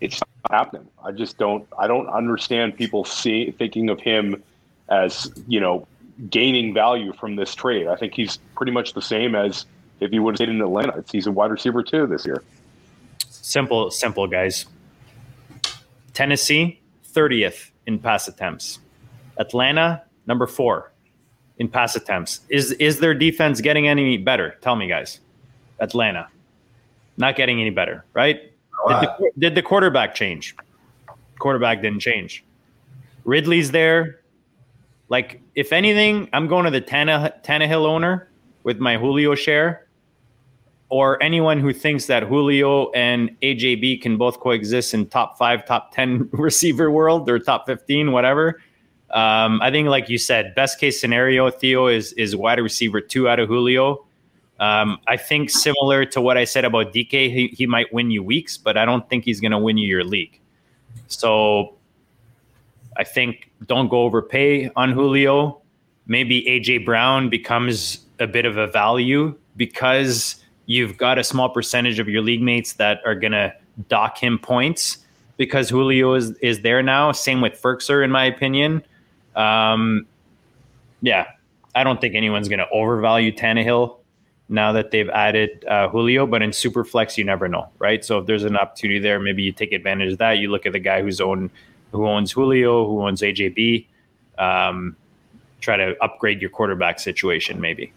it's 0.00 0.20
not 0.20 0.58
happening. 0.58 0.88
I 1.02 1.12
just 1.12 1.38
don't 1.38 1.66
I 1.78 1.86
don't 1.86 2.08
understand 2.08 2.76
people 2.76 3.04
see 3.04 3.50
thinking 3.52 3.88
of 3.88 4.00
him 4.00 4.42
as 4.88 5.32
you 5.48 5.60
know 5.60 5.86
gaining 6.30 6.72
value 6.72 7.12
from 7.12 7.36
this 7.36 7.54
trade. 7.54 7.86
I 7.88 7.96
think 7.96 8.14
he's 8.14 8.38
pretty 8.54 8.72
much 8.72 8.94
the 8.94 9.02
same 9.02 9.34
as 9.34 9.66
if 10.00 10.10
he 10.10 10.18
would 10.18 10.32
have 10.32 10.36
stayed 10.38 10.48
in 10.48 10.60
Atlanta. 10.60 11.04
He's 11.10 11.26
a 11.26 11.32
wide 11.32 11.50
receiver 11.50 11.82
too 11.82 12.06
this 12.06 12.26
year. 12.26 12.42
Simple, 13.28 13.90
simple, 13.90 14.26
guys. 14.26 14.66
Tennessee, 16.12 16.80
30th 17.12 17.70
in 17.86 17.98
pass 17.98 18.28
attempts. 18.28 18.78
Atlanta, 19.38 20.02
number 20.26 20.46
four 20.46 20.92
in 21.58 21.68
pass 21.68 21.96
attempts. 21.96 22.40
Is 22.48 22.72
is 22.72 23.00
their 23.00 23.14
defense 23.14 23.60
getting 23.60 23.88
any 23.88 24.16
better? 24.16 24.56
Tell 24.62 24.76
me, 24.76 24.88
guys. 24.88 25.20
Atlanta, 25.78 26.28
not 27.16 27.36
getting 27.36 27.60
any 27.60 27.70
better, 27.70 28.04
right? 28.14 28.40
Did 28.88 29.00
the, 29.00 29.30
did 29.38 29.54
the 29.54 29.62
quarterback 29.62 30.14
change? 30.14 30.56
Quarterback 31.38 31.82
didn't 31.82 32.00
change. 32.00 32.44
Ridley's 33.24 33.70
there. 33.72 34.20
Like, 35.08 35.40
if 35.54 35.72
anything, 35.72 36.28
I'm 36.32 36.48
going 36.48 36.64
to 36.64 36.70
the 36.70 36.80
Tannehill, 36.80 37.42
Tannehill 37.44 37.86
owner 37.86 38.28
with 38.64 38.78
my 38.78 38.96
Julio 38.96 39.34
share 39.34 39.86
or 40.88 41.20
anyone 41.22 41.58
who 41.60 41.72
thinks 41.72 42.06
that 42.06 42.24
Julio 42.24 42.90
and 42.92 43.30
AJB 43.40 44.02
can 44.02 44.16
both 44.16 44.40
coexist 44.40 44.94
in 44.94 45.06
top 45.06 45.36
five, 45.38 45.66
top 45.66 45.92
10 45.92 46.28
receiver 46.32 46.90
world 46.90 47.28
or 47.28 47.38
top 47.38 47.66
15, 47.66 48.12
whatever. 48.12 48.60
Um, 49.10 49.60
I 49.62 49.70
think, 49.70 49.88
like 49.88 50.08
you 50.08 50.18
said, 50.18 50.54
best 50.54 50.80
case 50.80 51.00
scenario, 51.00 51.48
Theo 51.50 51.86
is 51.86 52.12
is 52.14 52.34
wide 52.34 52.58
receiver 52.58 53.00
two 53.00 53.28
out 53.28 53.38
of 53.38 53.48
Julio. 53.48 54.04
Um, 54.58 54.98
I 55.06 55.16
think 55.16 55.50
similar 55.50 56.04
to 56.06 56.20
what 56.20 56.36
I 56.36 56.44
said 56.44 56.64
about 56.64 56.92
DK, 56.92 57.32
he, 57.32 57.48
he 57.48 57.66
might 57.66 57.92
win 57.92 58.10
you 58.10 58.22
weeks, 58.22 58.56
but 58.56 58.76
I 58.76 58.84
don't 58.84 59.08
think 59.08 59.24
he's 59.24 59.40
going 59.40 59.52
to 59.52 59.58
win 59.58 59.76
you 59.76 59.86
your 59.86 60.02
league. 60.02 60.40
So 61.08 61.75
I 62.98 63.04
think 63.04 63.50
don't 63.66 63.88
go 63.88 64.02
overpay 64.02 64.70
on 64.76 64.92
Julio. 64.92 65.60
Maybe 66.06 66.42
AJ 66.42 66.84
Brown 66.84 67.28
becomes 67.28 68.00
a 68.18 68.26
bit 68.26 68.46
of 68.46 68.56
a 68.56 68.66
value 68.66 69.36
because 69.56 70.42
you've 70.66 70.96
got 70.96 71.18
a 71.18 71.24
small 71.24 71.48
percentage 71.48 71.98
of 71.98 72.08
your 72.08 72.22
league 72.22 72.42
mates 72.42 72.74
that 72.74 73.00
are 73.04 73.14
going 73.14 73.32
to 73.32 73.54
dock 73.88 74.18
him 74.18 74.38
points 74.38 74.98
because 75.36 75.68
Julio 75.68 76.14
is, 76.14 76.32
is 76.38 76.62
there 76.62 76.82
now. 76.82 77.12
Same 77.12 77.40
with 77.40 77.60
Firkser, 77.60 78.04
in 78.04 78.10
my 78.10 78.24
opinion. 78.24 78.82
Um, 79.34 80.06
yeah, 81.02 81.26
I 81.74 81.84
don't 81.84 82.00
think 82.00 82.14
anyone's 82.14 82.48
going 82.48 82.58
to 82.58 82.68
overvalue 82.70 83.32
Tannehill 83.32 83.98
now 84.48 84.72
that 84.72 84.90
they've 84.90 85.08
added 85.10 85.64
uh, 85.66 85.88
Julio, 85.88 86.26
but 86.26 86.42
in 86.42 86.50
Superflex, 86.50 87.16
you 87.16 87.24
never 87.24 87.48
know, 87.48 87.68
right? 87.78 88.04
So 88.04 88.18
if 88.18 88.26
there's 88.26 88.44
an 88.44 88.56
opportunity 88.56 89.00
there, 89.00 89.18
maybe 89.18 89.42
you 89.42 89.52
take 89.52 89.72
advantage 89.72 90.12
of 90.12 90.18
that. 90.18 90.38
You 90.38 90.50
look 90.50 90.66
at 90.66 90.72
the 90.72 90.78
guy 90.78 91.02
who's 91.02 91.20
own, 91.20 91.50
who 91.96 92.06
owns 92.06 92.32
Julio, 92.32 92.86
who 92.86 93.02
owns 93.02 93.22
AJB, 93.22 93.86
um, 94.38 94.96
try 95.60 95.76
to 95.76 95.96
upgrade 96.02 96.40
your 96.40 96.50
quarterback 96.50 97.00
situation, 97.00 97.60
maybe. 97.60 97.92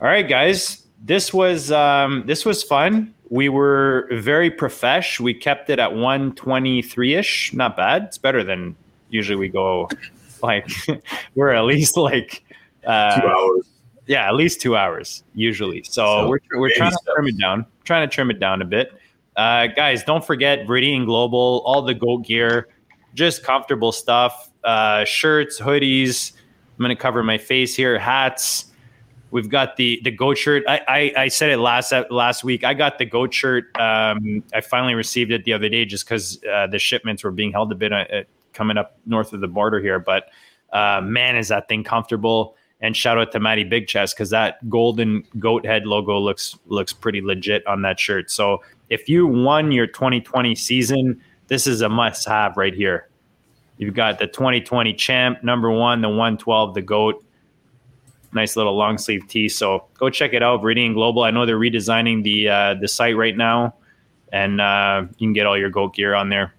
All 0.00 0.08
right, 0.08 0.28
guys. 0.28 0.86
This 1.04 1.34
was 1.34 1.72
um, 1.72 2.22
this 2.26 2.44
was 2.44 2.62
fun. 2.62 3.12
We 3.28 3.48
were 3.48 4.08
very 4.12 4.50
profesh. 4.50 5.18
We 5.18 5.34
kept 5.34 5.68
it 5.70 5.78
at 5.78 5.92
123 5.92 7.14
ish. 7.14 7.52
Not 7.52 7.76
bad. 7.76 8.04
It's 8.04 8.18
better 8.18 8.44
than 8.44 8.76
usually 9.10 9.36
we 9.36 9.48
go 9.48 9.88
like 10.42 10.68
we're 11.34 11.50
at 11.50 11.64
least 11.64 11.96
like 11.96 12.44
uh, 12.86 13.20
two 13.20 13.26
hours. 13.26 13.68
Yeah, 14.06 14.28
at 14.28 14.34
least 14.34 14.60
two 14.60 14.76
hours 14.76 15.22
usually. 15.34 15.82
So, 15.84 15.90
so 15.92 16.28
we're 16.28 16.40
we're 16.56 16.74
trying 16.74 16.90
to 16.90 16.98
trim 17.14 17.28
it 17.28 17.38
down. 17.38 17.66
Trying 17.84 18.08
to 18.08 18.14
trim 18.14 18.30
it 18.30 18.40
down 18.40 18.62
a 18.62 18.64
bit. 18.64 18.92
Uh, 19.36 19.66
guys, 19.68 20.02
don't 20.04 20.24
forget 20.24 20.66
Viridian 20.66 21.06
Global, 21.06 21.62
all 21.64 21.82
the 21.82 21.94
goat 21.94 22.26
gear, 22.26 22.68
just 23.14 23.42
comfortable 23.42 23.92
stuff, 23.92 24.50
uh, 24.64 25.04
shirts, 25.04 25.60
hoodies. 25.60 26.32
I'm 26.78 26.82
gonna 26.82 26.96
cover 26.96 27.22
my 27.22 27.38
face 27.38 27.74
here, 27.74 27.98
hats. 27.98 28.66
We've 29.30 29.48
got 29.48 29.76
the 29.76 30.00
the 30.04 30.10
goat 30.10 30.36
shirt. 30.36 30.64
I, 30.68 30.80
I, 30.86 31.22
I 31.22 31.28
said 31.28 31.50
it 31.50 31.56
last 31.56 31.92
last 32.10 32.44
week. 32.44 32.64
I 32.64 32.74
got 32.74 32.98
the 32.98 33.06
goat 33.06 33.32
shirt. 33.32 33.64
Um, 33.80 34.44
I 34.52 34.60
finally 34.60 34.94
received 34.94 35.32
it 35.32 35.44
the 35.44 35.54
other 35.54 35.70
day 35.70 35.86
just 35.86 36.04
because 36.04 36.38
uh, 36.44 36.66
the 36.66 36.78
shipments 36.78 37.24
were 37.24 37.30
being 37.30 37.50
held 37.50 37.72
a 37.72 37.74
bit 37.74 37.92
uh, 37.94 38.04
coming 38.52 38.76
up 38.76 38.98
north 39.06 39.32
of 39.32 39.40
the 39.40 39.48
border 39.48 39.80
here. 39.80 39.98
But 39.98 40.24
uh, 40.70 41.00
man, 41.02 41.36
is 41.36 41.48
that 41.48 41.66
thing 41.66 41.82
comfortable! 41.82 42.56
And 42.82 42.96
shout 42.96 43.16
out 43.16 43.30
to 43.32 43.40
Matty 43.40 43.62
Big 43.62 43.86
Chest 43.86 44.16
because 44.16 44.30
that 44.30 44.68
golden 44.68 45.24
goat 45.38 45.64
head 45.64 45.86
logo 45.86 46.18
looks 46.18 46.58
looks 46.66 46.92
pretty 46.92 47.22
legit 47.22 47.64
on 47.66 47.82
that 47.82 47.98
shirt. 47.98 48.30
So 48.30 48.62
if 48.90 49.08
you 49.08 49.26
won 49.26 49.70
your 49.70 49.86
2020 49.86 50.54
season, 50.56 51.22
this 51.46 51.66
is 51.68 51.80
a 51.80 51.88
must 51.88 52.26
have 52.26 52.56
right 52.56 52.74
here. 52.74 53.08
You've 53.78 53.94
got 53.94 54.18
the 54.18 54.26
2020 54.26 54.94
champ, 54.94 55.42
number 55.42 55.70
one, 55.70 56.02
the 56.02 56.08
112, 56.08 56.74
the 56.74 56.82
GOAT. 56.82 57.24
Nice 58.32 58.56
little 58.56 58.76
long 58.76 58.98
sleeve 58.98 59.26
tee. 59.28 59.48
So 59.48 59.86
go 59.98 60.10
check 60.10 60.32
it 60.32 60.42
out, 60.42 60.62
Viridian 60.62 60.94
Global. 60.94 61.22
I 61.22 61.30
know 61.30 61.46
they're 61.46 61.58
redesigning 61.58 62.22
the 62.22 62.48
uh, 62.48 62.74
the 62.74 62.88
site 62.88 63.16
right 63.16 63.36
now, 63.36 63.74
and 64.32 64.60
uh, 64.60 65.04
you 65.18 65.26
can 65.26 65.32
get 65.32 65.46
all 65.46 65.58
your 65.58 65.70
GOAT 65.70 65.94
gear 65.94 66.14
on 66.14 66.30
there. 66.30 66.54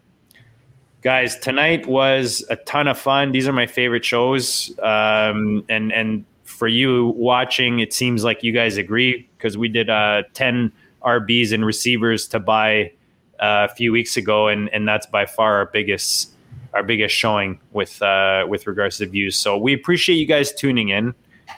Guys, 1.04 1.38
tonight 1.38 1.86
was 1.86 2.46
a 2.50 2.56
ton 2.56 2.88
of 2.88 2.98
fun. 2.98 3.34
These 3.34 3.46
are 3.46 3.52
my 3.52 3.68
favorite 3.68 4.06
shows, 4.06 4.72
um, 4.80 5.66
and 5.68 5.92
and 5.92 6.24
for 6.46 6.70
you 6.70 7.14
watching, 7.18 7.80
it 7.80 7.92
seems 7.92 8.24
like 8.24 8.42
you 8.42 8.54
guys 8.54 8.78
agree 8.78 9.28
because 9.38 9.58
we 9.58 9.68
did 9.68 9.90
uh, 9.90 10.24
10 10.34 10.72
RBs 11.02 11.52
and 11.52 11.66
receivers 11.66 12.26
to 12.28 12.40
buy 12.40 12.94
uh, 13.42 13.68
a 13.70 13.76
few 13.76 13.92
weeks 13.92 14.16
ago, 14.16 14.48
and 14.48 14.70
and 14.70 14.88
that's 14.88 15.06
by 15.06 15.26
far 15.26 15.58
our 15.58 15.66
biggest 15.66 16.32
our 16.74 16.84
biggest 16.84 17.14
showing 17.14 17.60
with 17.74 18.02
uh, 18.02 18.46
with 18.48 18.66
regards 18.66 19.00
to 19.00 19.06
views. 19.06 19.38
So 19.38 19.58
we 19.58 19.74
appreciate 19.74 20.16
you 20.16 20.26
guys 20.26 20.54
tuning 20.54 20.88
in. 20.88 21.14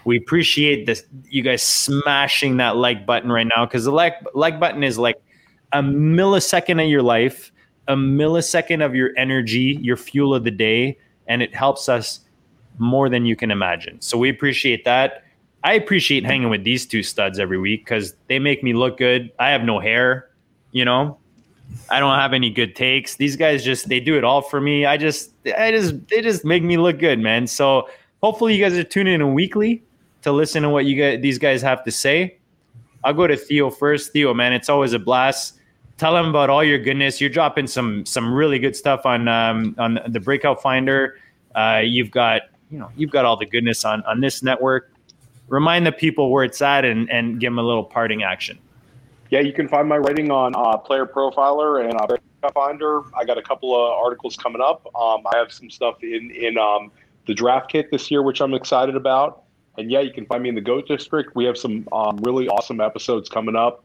We 0.05 0.17
appreciate 0.17 0.87
this 0.87 1.03
you 1.29 1.43
guys 1.43 1.61
smashing 1.61 2.57
that 2.57 2.77
like 2.77 3.05
button 3.05 3.31
right 3.31 3.47
now 3.55 3.67
because 3.67 3.85
the 3.85 3.91
like 3.91 4.15
like 4.33 4.59
button 4.59 4.83
is 4.83 4.97
like 4.97 5.21
a 5.71 5.83
millisecond 5.83 6.83
of 6.83 6.89
your 6.89 7.03
life, 7.03 7.51
a 7.87 7.95
millisecond 7.95 8.83
of 8.83 8.95
your 8.95 9.11
energy, 9.17 9.79
your 9.81 9.97
fuel 9.97 10.33
of 10.33 10.43
the 10.43 10.51
day, 10.51 10.97
and 11.27 11.41
it 11.41 11.53
helps 11.53 11.89
us 11.89 12.21
more 12.77 13.09
than 13.09 13.25
you 13.25 13.35
can 13.35 13.51
imagine. 13.51 14.01
So 14.01 14.17
we 14.17 14.29
appreciate 14.29 14.85
that. 14.85 15.23
I 15.63 15.73
appreciate 15.73 16.25
hanging 16.25 16.49
with 16.49 16.63
these 16.63 16.85
two 16.85 17.01
studs 17.01 17.39
every 17.39 17.57
week 17.57 17.85
because 17.85 18.15
they 18.27 18.37
make 18.37 18.63
me 18.63 18.73
look 18.73 18.97
good. 18.97 19.31
I 19.39 19.49
have 19.49 19.63
no 19.63 19.79
hair, 19.79 20.29
you 20.71 20.85
know. 20.85 21.17
I 21.89 21.99
don't 21.99 22.15
have 22.15 22.33
any 22.33 22.51
good 22.51 22.75
takes. 22.75 23.15
These 23.15 23.35
guys 23.35 23.63
just 23.63 23.89
they 23.89 23.99
do 23.99 24.15
it 24.15 24.23
all 24.23 24.43
for 24.43 24.61
me. 24.61 24.85
I 24.85 24.97
just 24.97 25.31
I 25.57 25.71
just 25.71 26.07
they 26.07 26.21
just 26.21 26.45
make 26.45 26.61
me 26.61 26.77
look 26.77 26.99
good, 26.99 27.19
man. 27.19 27.47
So 27.47 27.89
hopefully 28.21 28.55
you 28.55 28.63
guys 28.63 28.77
are 28.77 28.83
tuning 28.83 29.15
in 29.15 29.33
weekly 29.33 29.83
to 30.21 30.31
listen 30.31 30.61
to 30.63 30.69
what 30.69 30.85
you 30.85 31.01
guys 31.01 31.21
these 31.21 31.39
guys 31.39 31.63
have 31.63 31.83
to 31.85 31.91
say. 31.91 32.37
I'll 33.03 33.13
go 33.13 33.25
to 33.25 33.35
Theo 33.35 33.69
first. 33.69 34.13
Theo, 34.13 34.33
man, 34.33 34.53
it's 34.53 34.69
always 34.69 34.93
a 34.93 34.99
blast. 34.99 35.59
Tell 35.97 36.13
them 36.13 36.27
about 36.27 36.49
all 36.49 36.63
your 36.63 36.77
goodness. 36.77 37.21
You're 37.21 37.29
dropping 37.29 37.67
some 37.67 38.05
some 38.05 38.33
really 38.33 38.59
good 38.59 38.75
stuff 38.75 39.05
on 39.05 39.27
um, 39.29 39.75
on 39.77 39.99
the 40.07 40.19
Breakout 40.19 40.61
Finder. 40.61 41.19
Uh, 41.55 41.81
you've 41.83 42.11
got 42.11 42.41
you 42.69 42.79
know 42.79 42.91
you've 42.97 43.11
got 43.11 43.23
all 43.23 43.37
the 43.37 43.45
goodness 43.45 43.85
on 43.85 44.03
on 44.03 44.19
this 44.19 44.43
network. 44.43 44.91
Remind 45.47 45.85
the 45.85 45.93
people 45.93 46.31
where 46.31 46.43
it's 46.43 46.61
at 46.61 46.83
and 46.83 47.09
and 47.09 47.39
give 47.39 47.51
them 47.51 47.59
a 47.59 47.63
little 47.63 47.83
parting 47.83 48.23
action. 48.23 48.59
Yeah, 49.29 49.39
you 49.39 49.53
can 49.53 49.69
find 49.69 49.87
my 49.87 49.97
writing 49.97 50.31
on 50.31 50.53
uh, 50.55 50.77
Player 50.77 51.05
Profiler 51.05 51.87
and 51.89 51.99
uh, 51.99 52.07
Breakout 52.07 52.53
Finder. 52.53 53.03
I 53.17 53.23
got 53.23 53.37
a 53.37 53.41
couple 53.41 53.73
of 53.73 53.93
articles 53.93 54.35
coming 54.35 54.61
up. 54.61 54.85
Um, 54.95 55.21
I 55.33 55.37
have 55.37 55.53
some 55.53 55.69
stuff 55.69 56.03
in 56.03 56.29
in 56.31 56.57
um, 56.57 56.91
the 57.25 57.33
draft 57.33 57.71
kit 57.71 57.89
this 57.89 58.11
year, 58.11 58.21
which 58.21 58.41
I'm 58.41 58.53
excited 58.53 58.97
about. 58.97 59.43
And 59.77 59.89
yeah, 59.89 60.01
you 60.01 60.11
can 60.11 60.25
find 60.25 60.43
me 60.43 60.49
in 60.49 60.55
the 60.55 60.61
Goat 60.61 60.89
District. 60.89 61.33
We 61.35 61.45
have 61.45 61.57
some 61.57 61.87
um, 61.93 62.17
really 62.17 62.49
awesome 62.49 62.81
episodes 62.81 63.29
coming 63.29 63.55
up 63.55 63.84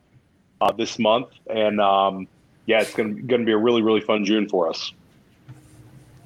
uh, 0.60 0.72
this 0.72 0.98
month, 0.98 1.28
and 1.48 1.80
um, 1.80 2.28
yeah, 2.66 2.80
it's 2.80 2.94
gonna 2.94 3.14
gonna 3.22 3.44
be 3.44 3.52
a 3.52 3.58
really 3.58 3.82
really 3.82 4.00
fun 4.00 4.24
June 4.24 4.48
for 4.48 4.68
us. 4.68 4.92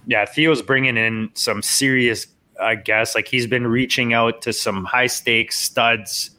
Yeah, 0.06 0.24
Theo's 0.26 0.62
bringing 0.62 0.96
in 0.96 1.30
some 1.34 1.62
serious, 1.62 2.26
I 2.60 2.74
guess. 2.74 3.14
Like 3.14 3.28
he's 3.28 3.46
been 3.46 3.66
reaching 3.66 4.12
out 4.12 4.42
to 4.42 4.52
some 4.52 4.84
high 4.84 5.06
stakes 5.06 5.58
studs. 5.58 6.30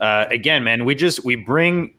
Uh, 0.00 0.26
again, 0.30 0.62
man, 0.62 0.84
we 0.84 0.94
just 0.94 1.24
we 1.24 1.34
bring 1.34 1.92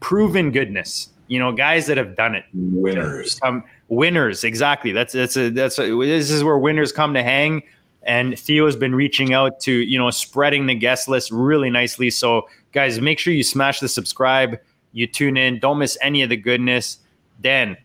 proven 0.00 0.50
goodness. 0.50 1.08
You 1.26 1.38
know, 1.38 1.52
guys 1.52 1.86
that 1.86 1.96
have 1.96 2.16
done 2.16 2.34
it. 2.34 2.44
Winners. 2.52 3.40
Um, 3.42 3.64
winners, 3.88 4.44
exactly. 4.44 4.92
That's 4.92 5.12
that's 5.12 5.36
a 5.36 5.50
that's 5.50 5.78
a, 5.78 5.96
this 5.96 6.30
is 6.30 6.44
where 6.44 6.58
winners 6.58 6.92
come 6.92 7.14
to 7.14 7.22
hang. 7.22 7.62
And 8.06 8.38
Theo 8.38 8.66
has 8.66 8.76
been 8.76 8.94
reaching 8.94 9.32
out 9.32 9.60
to 9.60 9.72
you 9.72 9.98
know 9.98 10.10
spreading 10.10 10.66
the 10.66 10.74
guest 10.74 11.08
list 11.08 11.30
really 11.32 11.70
nicely. 11.70 12.10
So 12.10 12.48
guys, 12.72 13.00
make 13.00 13.18
sure 13.18 13.32
you 13.32 13.42
smash 13.42 13.80
the 13.80 13.88
subscribe. 13.88 14.58
You 14.94 15.06
tune 15.08 15.36
in. 15.36 15.58
Don't 15.58 15.78
miss 15.78 15.98
any 16.00 16.22
of 16.22 16.30
the 16.30 16.36
goodness. 16.36 16.98
Dan, 17.40 17.76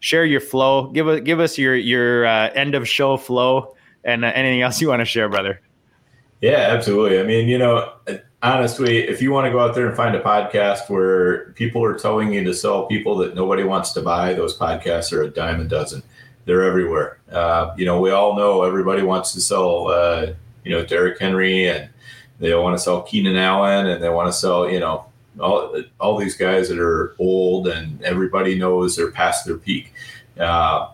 share 0.00 0.24
your 0.24 0.40
flow. 0.40 0.88
Give 0.88 1.08
us 1.08 1.20
give 1.20 1.40
us 1.40 1.56
your 1.56 1.74
your 1.76 2.26
uh, 2.26 2.50
end 2.54 2.74
of 2.74 2.86
show 2.86 3.16
flow 3.16 3.76
and 4.04 4.24
uh, 4.24 4.32
anything 4.34 4.60
else 4.60 4.80
you 4.80 4.88
want 4.88 5.00
to 5.00 5.06
share, 5.06 5.28
brother. 5.28 5.60
Yeah, 6.40 6.68
absolutely. 6.70 7.20
I 7.20 7.22
mean, 7.22 7.48
you 7.48 7.56
know, 7.56 7.92
honestly, 8.42 8.98
if 8.98 9.22
you 9.22 9.30
want 9.30 9.46
to 9.46 9.52
go 9.52 9.60
out 9.60 9.76
there 9.76 9.86
and 9.86 9.96
find 9.96 10.16
a 10.16 10.20
podcast 10.20 10.90
where 10.90 11.52
people 11.52 11.84
are 11.84 11.96
telling 11.96 12.32
you 12.32 12.42
to 12.42 12.52
sell 12.52 12.86
people 12.86 13.16
that 13.18 13.36
nobody 13.36 13.62
wants 13.62 13.92
to 13.92 14.02
buy, 14.02 14.34
those 14.34 14.58
podcasts 14.58 15.12
are 15.12 15.22
a 15.22 15.30
dime 15.30 15.60
a 15.60 15.64
dozen. 15.64 16.02
They're 16.44 16.64
everywhere. 16.64 17.20
Uh, 17.30 17.72
you 17.76 17.84
know, 17.84 18.00
we 18.00 18.10
all 18.10 18.34
know 18.34 18.64
everybody 18.64 19.02
wants 19.02 19.32
to 19.34 19.40
sell, 19.40 19.86
uh, 19.86 20.32
you 20.64 20.72
know, 20.72 20.84
Derrick 20.84 21.20
Henry 21.20 21.68
and 21.68 21.88
they 22.40 22.52
want 22.54 22.76
to 22.76 22.82
sell 22.82 23.02
Keenan 23.02 23.36
Allen 23.36 23.86
and 23.86 24.02
they 24.02 24.08
want 24.08 24.26
to 24.26 24.32
sell, 24.32 24.68
you 24.68 24.80
know, 24.80 25.04
all, 25.42 25.82
all 26.00 26.16
these 26.16 26.36
guys 26.36 26.68
that 26.68 26.78
are 26.78 27.14
old 27.18 27.68
and 27.68 28.02
everybody 28.02 28.58
knows 28.58 28.96
they're 28.96 29.10
past 29.10 29.44
their 29.44 29.58
peak. 29.58 29.92
Uh, 30.38 30.90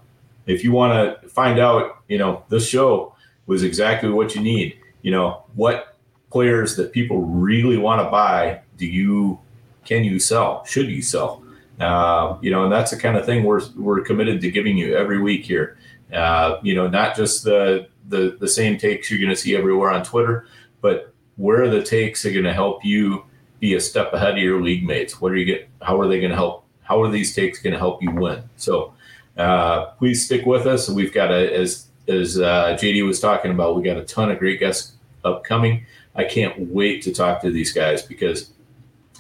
if 0.47 0.65
you 0.65 0.73
want 0.73 1.23
to 1.23 1.29
find 1.29 1.59
out, 1.59 1.99
you 2.09 2.19
know, 2.19 2.45
this 2.49 2.67
show 2.69 3.15
was 3.47 3.63
exactly 3.63 4.11
what 4.11 4.35
you 4.35 4.41
need. 4.41 4.79
You 5.03 5.13
know, 5.13 5.45
what 5.55 5.97
players 6.31 6.77
that 6.77 6.93
people 6.93 7.23
really 7.23 7.77
want 7.77 8.05
to 8.05 8.11
buy 8.11 8.61
do 8.77 8.87
you 8.87 9.39
can 9.85 10.05
you 10.05 10.19
sell 10.19 10.65
should 10.65 10.89
you 10.89 11.01
sell 11.01 11.43
uh, 11.81 12.37
you 12.41 12.51
know 12.51 12.65
and 12.65 12.73
that's 12.73 12.91
the 12.91 12.97
kind 12.97 13.17
of 13.17 13.25
thing 13.25 13.45
we're 13.45 13.63
we're 13.77 14.01
committed 14.03 14.41
to 14.41 14.51
giving 14.51 14.77
you 14.77 14.95
every 14.95 15.21
week 15.21 15.45
here 15.45 15.79
uh, 16.13 16.59
you 16.63 16.75
know 16.75 16.87
not 16.87 17.17
just 17.17 17.45
the 17.45 17.89
the 18.09 18.37
the 18.41 18.49
same 18.49 18.77
takes 18.77 19.11
you're 19.11 19.21
going 19.21 19.31
to 19.31 19.37
see 19.37 19.57
everywhere 19.57 19.91
on 19.91 20.03
twitter 20.03 20.47
but 20.81 21.13
where 21.37 21.63
are 21.63 21.71
the 21.71 21.83
takes 21.83 22.25
are 22.27 22.33
going 22.33 22.45
to 22.45 22.53
help 22.53 22.85
you 22.85 23.25
be 23.61 23.75
a 23.75 23.81
step 23.81 24.13
ahead 24.13 24.33
of 24.33 24.39
your 24.39 24.63
league 24.63 24.87
mates 24.87 25.21
what 25.21 25.33
are 25.33 25.37
you 25.37 25.45
get 25.45 25.69
how 25.83 25.99
are 26.01 26.09
they 26.09 26.21
going 26.21 26.31
to 26.31 26.37
help 26.37 26.65
how 26.83 27.01
are 27.03 27.11
these 27.11 27.35
takes 27.35 27.61
going 27.61 27.73
to 27.73 27.79
help 27.79 28.03
you 28.03 28.11
win 28.11 28.43
so 28.57 28.93
uh, 29.37 29.87
please 29.99 30.25
stick 30.25 30.47
with 30.47 30.67
us 30.67 30.89
we've 30.89 31.13
got 31.13 31.31
a 31.31 31.55
as 31.55 31.87
as 32.09 32.39
uh, 32.39 32.77
jd 32.81 33.07
was 33.07 33.21
talking 33.21 33.51
about 33.51 33.77
we 33.77 33.83
got 33.83 33.97
a 33.97 34.05
ton 34.05 34.31
of 34.31 34.39
great 34.39 34.59
guests 34.59 34.93
upcoming 35.25 35.85
I 36.19 36.25
can't 36.25 36.59
wait 36.59 37.03
to 37.03 37.13
talk 37.13 37.41
to 37.43 37.51
these 37.51 37.73
guys 37.73 38.03
because 38.03 38.51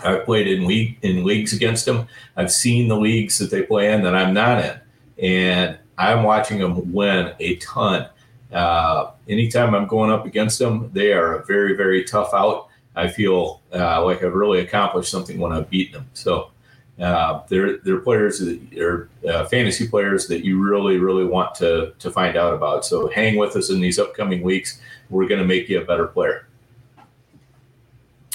I've 0.04 0.24
played 0.24 0.48
in 0.48 0.66
league 0.66 0.98
in 1.02 1.24
leagues 1.24 1.52
against 1.52 1.86
them. 1.86 2.08
I've 2.36 2.50
seen 2.50 2.88
the 2.88 2.96
leagues 2.96 3.38
that 3.38 3.50
they 3.50 3.62
play 3.62 3.92
in 3.92 4.02
that 4.02 4.16
I'm 4.16 4.34
not 4.34 4.64
in, 4.64 4.80
and 5.24 5.78
I'm 5.96 6.24
watching 6.24 6.58
them 6.58 6.92
win 6.92 7.32
a 7.38 7.56
ton. 7.56 8.08
Uh, 8.52 9.12
anytime 9.28 9.74
I'm 9.74 9.86
going 9.86 10.10
up 10.10 10.26
against 10.26 10.58
them, 10.58 10.90
they 10.92 11.12
are 11.12 11.36
a 11.36 11.46
very 11.46 11.76
very 11.76 12.04
tough 12.04 12.34
out. 12.34 12.68
I 12.96 13.08
feel 13.08 13.62
uh, 13.72 14.04
like 14.04 14.22
I've 14.22 14.34
really 14.34 14.60
accomplished 14.60 15.10
something 15.10 15.38
when 15.38 15.52
I've 15.52 15.70
beaten 15.70 15.94
them. 15.94 16.10
So 16.14 16.50
uh, 17.00 17.42
they're 17.48 17.78
they're 17.78 18.00
players 18.00 18.40
that 18.40 18.78
are 18.78 19.08
uh, 19.28 19.44
fantasy 19.44 19.86
players 19.86 20.26
that 20.28 20.44
you 20.44 20.60
really 20.60 20.98
really 20.98 21.24
want 21.24 21.54
to 21.56 21.92
to 21.98 22.10
find 22.10 22.36
out 22.36 22.54
about. 22.54 22.84
So 22.84 23.08
hang 23.08 23.36
with 23.36 23.54
us 23.54 23.70
in 23.70 23.80
these 23.80 23.98
upcoming 23.98 24.42
weeks. 24.42 24.80
We're 25.10 25.28
going 25.28 25.40
to 25.40 25.46
make 25.46 25.68
you 25.68 25.80
a 25.80 25.84
better 25.84 26.06
player. 26.06 26.48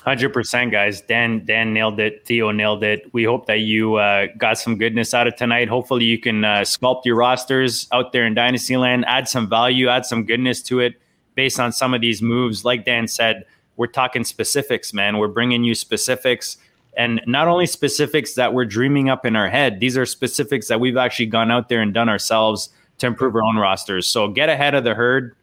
Hundred 0.03 0.33
percent, 0.33 0.71
guys. 0.71 0.99
Dan 0.99 1.45
Dan 1.45 1.73
nailed 1.73 1.97
it. 1.99 2.25
Theo 2.25 2.51
nailed 2.51 2.83
it. 2.83 3.09
We 3.13 3.23
hope 3.23 3.45
that 3.45 3.59
you 3.59 3.95
uh, 3.95 4.27
got 4.37 4.57
some 4.57 4.77
goodness 4.77 5.13
out 5.13 5.27
of 5.27 5.37
tonight. 5.37 5.69
Hopefully, 5.69 6.03
you 6.03 6.19
can 6.19 6.43
uh, 6.43 6.59
sculpt 6.59 7.05
your 7.05 7.15
rosters 7.15 7.87
out 7.93 8.11
there 8.11 8.25
in 8.25 8.33
Dynasty 8.33 8.75
Land. 8.75 9.05
add 9.07 9.29
some 9.29 9.47
value, 9.47 9.87
add 9.87 10.05
some 10.05 10.25
goodness 10.25 10.61
to 10.63 10.81
it 10.81 10.95
based 11.35 11.57
on 11.57 11.71
some 11.71 11.93
of 11.93 12.01
these 12.01 12.21
moves. 12.21 12.65
Like 12.65 12.83
Dan 12.83 13.07
said, 13.07 13.45
we're 13.77 13.87
talking 13.87 14.23
specifics, 14.23 14.93
man. 14.93 15.17
We're 15.17 15.27
bringing 15.27 15.63
you 15.63 15.75
specifics, 15.75 16.57
and 16.95 17.21
not 17.25 17.47
only 17.47 17.65
specifics 17.65 18.35
that 18.35 18.53
we're 18.53 18.65
dreaming 18.65 19.09
up 19.09 19.25
in 19.25 19.35
our 19.35 19.49
head. 19.49 19.79
These 19.79 19.97
are 19.97 20.05
specifics 20.05 20.67
that 20.67 20.79
we've 20.79 20.97
actually 20.97 21.25
gone 21.27 21.51
out 21.51 21.69
there 21.69 21.81
and 21.81 21.93
done 21.93 22.09
ourselves 22.09 22.69
to 22.99 23.07
improve 23.07 23.35
our 23.35 23.43
own 23.43 23.57
rosters. 23.57 24.07
So 24.07 24.27
get 24.27 24.49
ahead 24.49 24.75
of 24.75 24.83
the 24.83 24.93
herd 24.93 25.35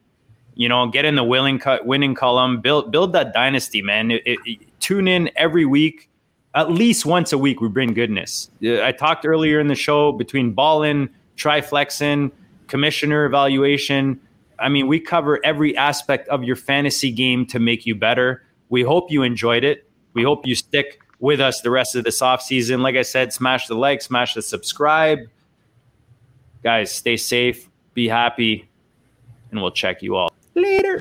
you 0.60 0.68
know, 0.68 0.86
get 0.86 1.06
in 1.06 1.14
the 1.14 1.24
willing 1.24 1.58
cut 1.58 1.86
winning 1.86 2.14
column, 2.14 2.60
build 2.60 2.90
build 2.90 3.14
that 3.14 3.32
dynasty, 3.32 3.80
man. 3.80 4.10
It, 4.10 4.22
it, 4.26 4.80
tune 4.80 5.08
in 5.08 5.30
every 5.36 5.64
week, 5.64 6.10
at 6.54 6.70
least 6.70 7.06
once 7.06 7.32
a 7.32 7.38
week. 7.38 7.62
We 7.62 7.68
bring 7.68 7.94
goodness. 7.94 8.50
I 8.62 8.92
talked 8.92 9.24
earlier 9.24 9.58
in 9.58 9.68
the 9.68 9.74
show 9.74 10.12
between 10.12 10.52
ballin, 10.52 11.08
triflexin, 11.36 12.30
commissioner 12.66 13.24
evaluation. 13.24 14.20
I 14.60 14.68
mean, 14.68 14.86
we 14.86 15.00
cover 15.00 15.40
every 15.44 15.76
aspect 15.76 16.28
of 16.28 16.44
your 16.44 16.56
fantasy 16.56 17.10
game 17.10 17.46
to 17.46 17.58
make 17.58 17.86
you 17.86 17.94
better. 17.94 18.44
We 18.68 18.82
hope 18.82 19.10
you 19.10 19.22
enjoyed 19.22 19.64
it. 19.64 19.90
We 20.12 20.22
hope 20.22 20.46
you 20.46 20.54
stick 20.54 21.00
with 21.18 21.40
us 21.40 21.60
the 21.60 21.70
rest 21.70 21.96
of 21.96 22.04
this 22.04 22.20
off 22.22 22.42
season. 22.42 22.82
Like 22.82 22.96
I 22.96 23.02
said, 23.02 23.32
smash 23.32 23.66
the 23.66 23.74
like, 23.74 24.02
smash 24.02 24.34
the 24.34 24.42
subscribe. 24.42 25.20
Guys, 26.62 26.92
stay 26.92 27.16
safe, 27.16 27.68
be 27.94 28.08
happy, 28.08 28.68
and 29.50 29.62
we'll 29.62 29.70
check 29.70 30.02
you 30.02 30.16
all. 30.16 30.30
Later. 30.54 31.00